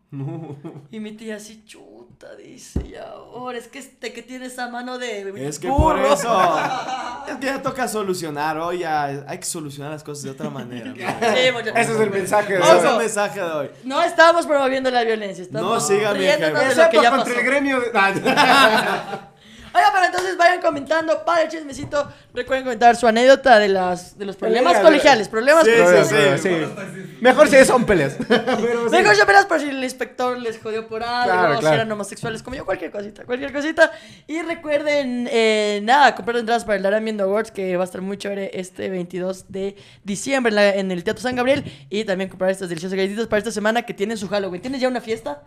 Y 0.90 1.00
mi 1.00 1.12
tía 1.12 1.36
así, 1.36 1.64
chuta, 2.10 2.34
dice, 2.36 2.80
y 2.86 2.94
ahora 2.96 3.58
es 3.58 3.68
que 3.68 3.78
este 3.78 4.12
que 4.12 4.22
tiene 4.22 4.46
esa 4.46 4.68
mano 4.68 4.98
de 4.98 5.46
Es 5.48 5.58
que 5.58 5.68
por 5.68 5.96
burro". 5.96 6.12
eso. 6.14 6.58
Es 7.28 7.36
que 7.36 7.46
ya 7.46 7.62
toca 7.62 7.86
solucionar. 7.86 8.58
Hoy 8.58 8.80
ya 8.80 9.04
hay 9.04 9.38
que 9.38 9.44
solucionar 9.44 9.92
las 9.92 10.02
cosas 10.02 10.24
de 10.24 10.30
otra 10.30 10.50
manera. 10.50 10.86
¿no? 10.86 10.94
Sí, 10.96 11.52
muchachos. 11.52 11.76
Ese 11.76 11.92
es 11.92 12.00
el 12.00 12.10
mensaje 12.10 12.52
de 12.54 12.58
Ese 12.58 12.76
es 12.78 12.84
el 12.84 12.96
mensaje 12.96 13.40
de 13.40 13.50
hoy. 13.50 13.70
No 13.84 14.02
estamos 14.02 14.46
promoviendo 14.46 14.90
la 14.90 15.04
violencia, 15.04 15.44
estamos 15.44 15.70
No 15.70 15.80
siga 15.80 16.12
mi 16.14 16.24
Excepto 16.26 17.00
contra 17.10 17.34
el 17.38 17.44
gremio. 17.46 17.80
de- 17.80 17.90
Oiga, 19.72 19.90
pero 19.92 20.06
entonces 20.06 20.36
vayan 20.36 20.60
comentando 20.60 21.24
para 21.24 21.42
el 21.42 21.48
chismecito. 21.48 22.10
Recuerden 22.34 22.64
comentar 22.64 22.96
su 22.96 23.06
anécdota 23.06 23.58
de 23.58 23.68
las 23.68 24.18
de 24.18 24.24
los 24.24 24.36
problemas 24.36 24.72
Pelea, 24.72 24.82
colegiales. 24.84 25.28
Problemas 25.28 25.64
Sí, 25.64 25.70
colegiales. 25.70 26.40
sí, 26.40 26.48
sí. 26.48 27.16
Mejor 27.20 27.48
si 27.48 27.64
son 27.64 27.84
peleas. 27.86 28.16
Pero 28.28 28.90
sí. 28.90 28.96
Mejor 28.96 29.26
verás 29.26 29.46
por 29.46 29.60
si 29.60 29.68
el 29.68 29.82
inspector 29.84 30.38
les 30.38 30.58
jodió 30.60 30.88
por 30.88 31.02
algo, 31.02 31.32
Claro, 31.32 31.54
si 31.54 31.60
claro. 31.60 31.74
eran 31.76 31.92
homosexuales 31.92 32.42
como 32.42 32.56
yo, 32.56 32.64
cualquier 32.64 32.90
cosita, 32.90 33.24
cualquier 33.24 33.52
cosita. 33.52 33.92
Y 34.26 34.42
recuerden, 34.42 35.28
eh, 35.30 35.80
nada, 35.84 36.14
comprar 36.14 36.36
entradas 36.38 36.64
para 36.64 36.76
el 36.76 36.82
Darán 36.82 37.04
Viendo 37.04 37.24
Awards, 37.24 37.50
que 37.52 37.76
va 37.76 37.84
a 37.84 37.86
estar 37.86 38.00
muy 38.00 38.16
chévere 38.18 38.50
este 38.54 38.88
22 38.90 39.46
de 39.48 39.76
diciembre 40.02 40.50
en, 40.50 40.56
la- 40.56 40.74
en 40.74 40.90
el 40.90 41.04
Teatro 41.04 41.22
San 41.22 41.36
Gabriel. 41.36 41.64
Y 41.90 42.04
también 42.04 42.28
comprar 42.28 42.50
estas 42.50 42.68
deliciosas 42.68 42.96
galletitas 42.96 43.26
para 43.28 43.38
esta 43.38 43.50
semana 43.52 43.82
que 43.82 43.94
tienen 43.94 44.16
su 44.16 44.28
Halloween. 44.28 44.60
¿Tienes 44.62 44.80
ya 44.80 44.88
una 44.88 45.00
fiesta? 45.00 45.42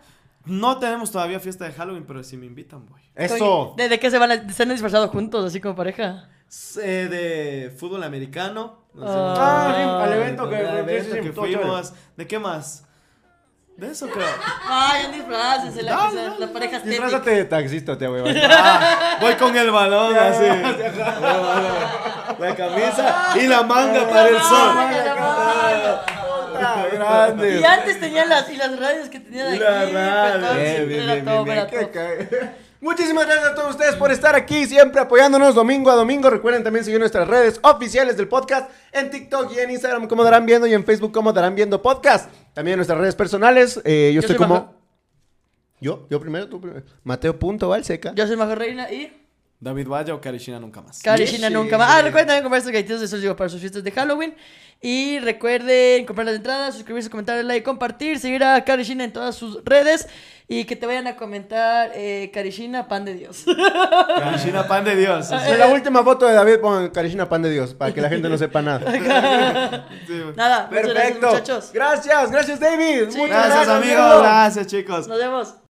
No 0.46 0.78
tenemos 0.78 1.10
todavía 1.10 1.40
fiesta 1.40 1.64
de 1.64 1.72
Halloween, 1.72 2.04
pero 2.06 2.22
si 2.22 2.36
me 2.36 2.46
invitan, 2.46 2.84
voy. 2.86 3.00
Eso. 3.14 3.74
¿De, 3.76 3.88
de 3.88 3.98
qué 3.98 4.10
se 4.10 4.18
van 4.18 4.30
a, 4.32 4.52
se 4.52 4.62
han 4.62 4.68
disfrazado 4.68 5.08
juntos, 5.08 5.44
así 5.44 5.60
como 5.60 5.74
pareja? 5.74 6.28
Eh, 6.82 7.08
de 7.10 7.70
fútbol 7.78 8.02
americano. 8.04 8.84
Ah, 9.00 9.72
sí, 9.74 9.82
al 9.82 10.12
evento 10.12 10.48
que- 10.48 10.56
al 10.56 10.78
evento 10.78 11.14
que 11.20 11.32
fuimos. 11.32 11.92
¿De 12.16 12.26
qué 12.26 12.38
más? 12.38 12.84
De 13.76 13.90
eso 13.90 14.06
creo. 14.08 14.28
Ay, 14.68 15.10
disfrácense, 15.12 15.82
la, 15.82 15.96
dale, 15.96 16.38
la 16.38 16.52
pareja 16.52 16.76
estética. 16.76 17.02
Disfrázate 17.06 17.30
de 17.32 17.44
taxista, 17.46 17.98
te 17.98 18.06
voy 18.06 18.22
Ah, 18.48 19.16
voy 19.20 19.34
con 19.34 19.56
el 19.56 19.68
balón 19.72 20.14
así. 20.16 20.44
La 22.38 22.54
camisa 22.54 23.32
y 23.34 23.46
la 23.48 23.62
manga 23.64 24.08
para 24.08 24.28
el 24.28 24.38
sol. 24.40 24.76
Grande. 26.58 27.60
Y 27.60 27.64
antes 27.64 28.00
tenían 28.00 28.28
las, 28.28 28.48
y 28.50 28.56
las 28.56 28.78
radios 28.78 29.08
que 29.08 29.20
tenían 29.20 29.48
aquí. 29.48 29.58
pues, 29.58 29.92
radios. 29.92 30.40
todo, 30.40 30.54
Bien, 30.54 30.88
bien, 30.88 31.24
todo, 31.24 31.44
bien, 31.44 31.58
era 31.58 31.64
bien. 31.66 31.90
todo. 31.92 31.92
Qué 31.92 32.28
ca- 32.28 32.54
Muchísimas 32.80 33.24
gracias 33.24 33.48
a 33.48 33.54
todos 33.54 33.70
ustedes 33.70 33.94
por 33.96 34.12
estar 34.12 34.34
aquí, 34.36 34.66
siempre 34.66 35.00
apoyándonos 35.00 35.54
domingo 35.54 35.90
a 35.90 35.94
domingo. 35.94 36.28
Recuerden 36.28 36.62
también 36.62 36.84
seguir 36.84 37.00
nuestras 37.00 37.26
redes 37.26 37.58
oficiales 37.62 38.14
del 38.18 38.28
podcast 38.28 38.70
en 38.92 39.10
TikTok 39.10 39.50
y 39.56 39.60
en 39.60 39.70
Instagram 39.70 40.06
como 40.06 40.22
Darán 40.22 40.44
Viendo 40.44 40.66
y 40.66 40.74
en 40.74 40.84
Facebook 40.84 41.10
como 41.10 41.32
Darán 41.32 41.54
Viendo 41.54 41.80
Podcast. 41.80 42.28
También 42.52 42.76
nuestras 42.76 42.98
redes 42.98 43.14
personales. 43.14 43.80
eh, 43.86 44.10
yo, 44.14 44.20
Yo 44.20 44.20
estoy 44.20 44.36
soy 44.36 44.46
como... 44.46 44.54
Majo. 44.54 44.74
Yo, 45.80 46.06
yo 46.10 46.20
primero, 46.20 46.46
tú 46.48 46.60
primero. 46.60 46.84
Mateo.valseca. 47.04 48.12
Yo 48.14 48.26
soy 48.26 48.36
Majo 48.36 48.54
Reina 48.54 48.90
y 48.92 49.23
David 49.64 49.88
Valla 49.88 50.14
o 50.14 50.20
Karishina 50.20 50.60
nunca 50.60 50.82
más. 50.82 51.00
Karishina 51.02 51.48
Sí, 51.48 51.54
nunca 51.54 51.78
más. 51.78 51.90
Ah, 51.90 52.02
recuerden 52.02 52.26
también 52.26 52.42
comprar 52.42 52.58
estas 52.58 52.72
galletitas 52.72 53.10
de 53.10 53.18
digo 53.18 53.34
para 53.34 53.48
sus 53.48 53.60
fiestas 53.60 53.82
de 53.82 53.90
Halloween. 53.90 54.34
Y 54.82 55.18
recuerden 55.20 56.04
comprar 56.04 56.26
las 56.26 56.36
entradas, 56.36 56.74
suscribirse, 56.74 57.08
comentar, 57.08 57.42
like, 57.42 57.64
compartir, 57.64 58.18
seguir 58.18 58.44
a 58.44 58.62
Karishina 58.62 59.04
en 59.04 59.12
todas 59.14 59.34
sus 59.34 59.64
redes. 59.64 60.06
Y 60.46 60.64
que 60.64 60.76
te 60.76 60.84
vayan 60.84 61.06
a 61.06 61.16
comentar 61.16 61.92
eh, 61.94 62.30
Karishina, 62.34 62.86
pan 62.86 63.06
de 63.06 63.14
Dios. 63.14 63.46
Karishina, 64.18 64.68
pan 64.68 64.84
de 64.84 64.94
Dios. 64.96 65.30
En 65.30 65.58
la 65.58 65.68
última 65.68 66.04
foto 66.04 66.26
de 66.26 66.34
David 66.34 66.58
pongan 66.60 66.90
Karishina 66.90 67.26
Pan 67.26 67.40
de 67.40 67.50
Dios 67.50 67.72
para 67.72 67.94
que 67.94 68.02
la 68.02 68.10
gente 68.10 68.28
no 68.28 68.36
sepa 68.36 68.60
nada. 68.60 68.84
Sí. 70.06 70.22
Nada, 70.36 70.68
muchas 70.70 70.84
gracias, 70.84 70.92
Perfecto. 70.92 71.26
muchachos. 71.28 71.70
Gracias, 71.72 72.30
gracias 72.30 72.60
David. 72.60 73.04
Sí. 73.08 73.16
Muchas 73.16 73.46
Gracias, 73.46 73.68
amigos. 73.68 73.98
amigo. 74.04 74.20
Gracias, 74.20 74.66
chicos. 74.66 75.08
Nos 75.08 75.18
vemos. 75.18 75.54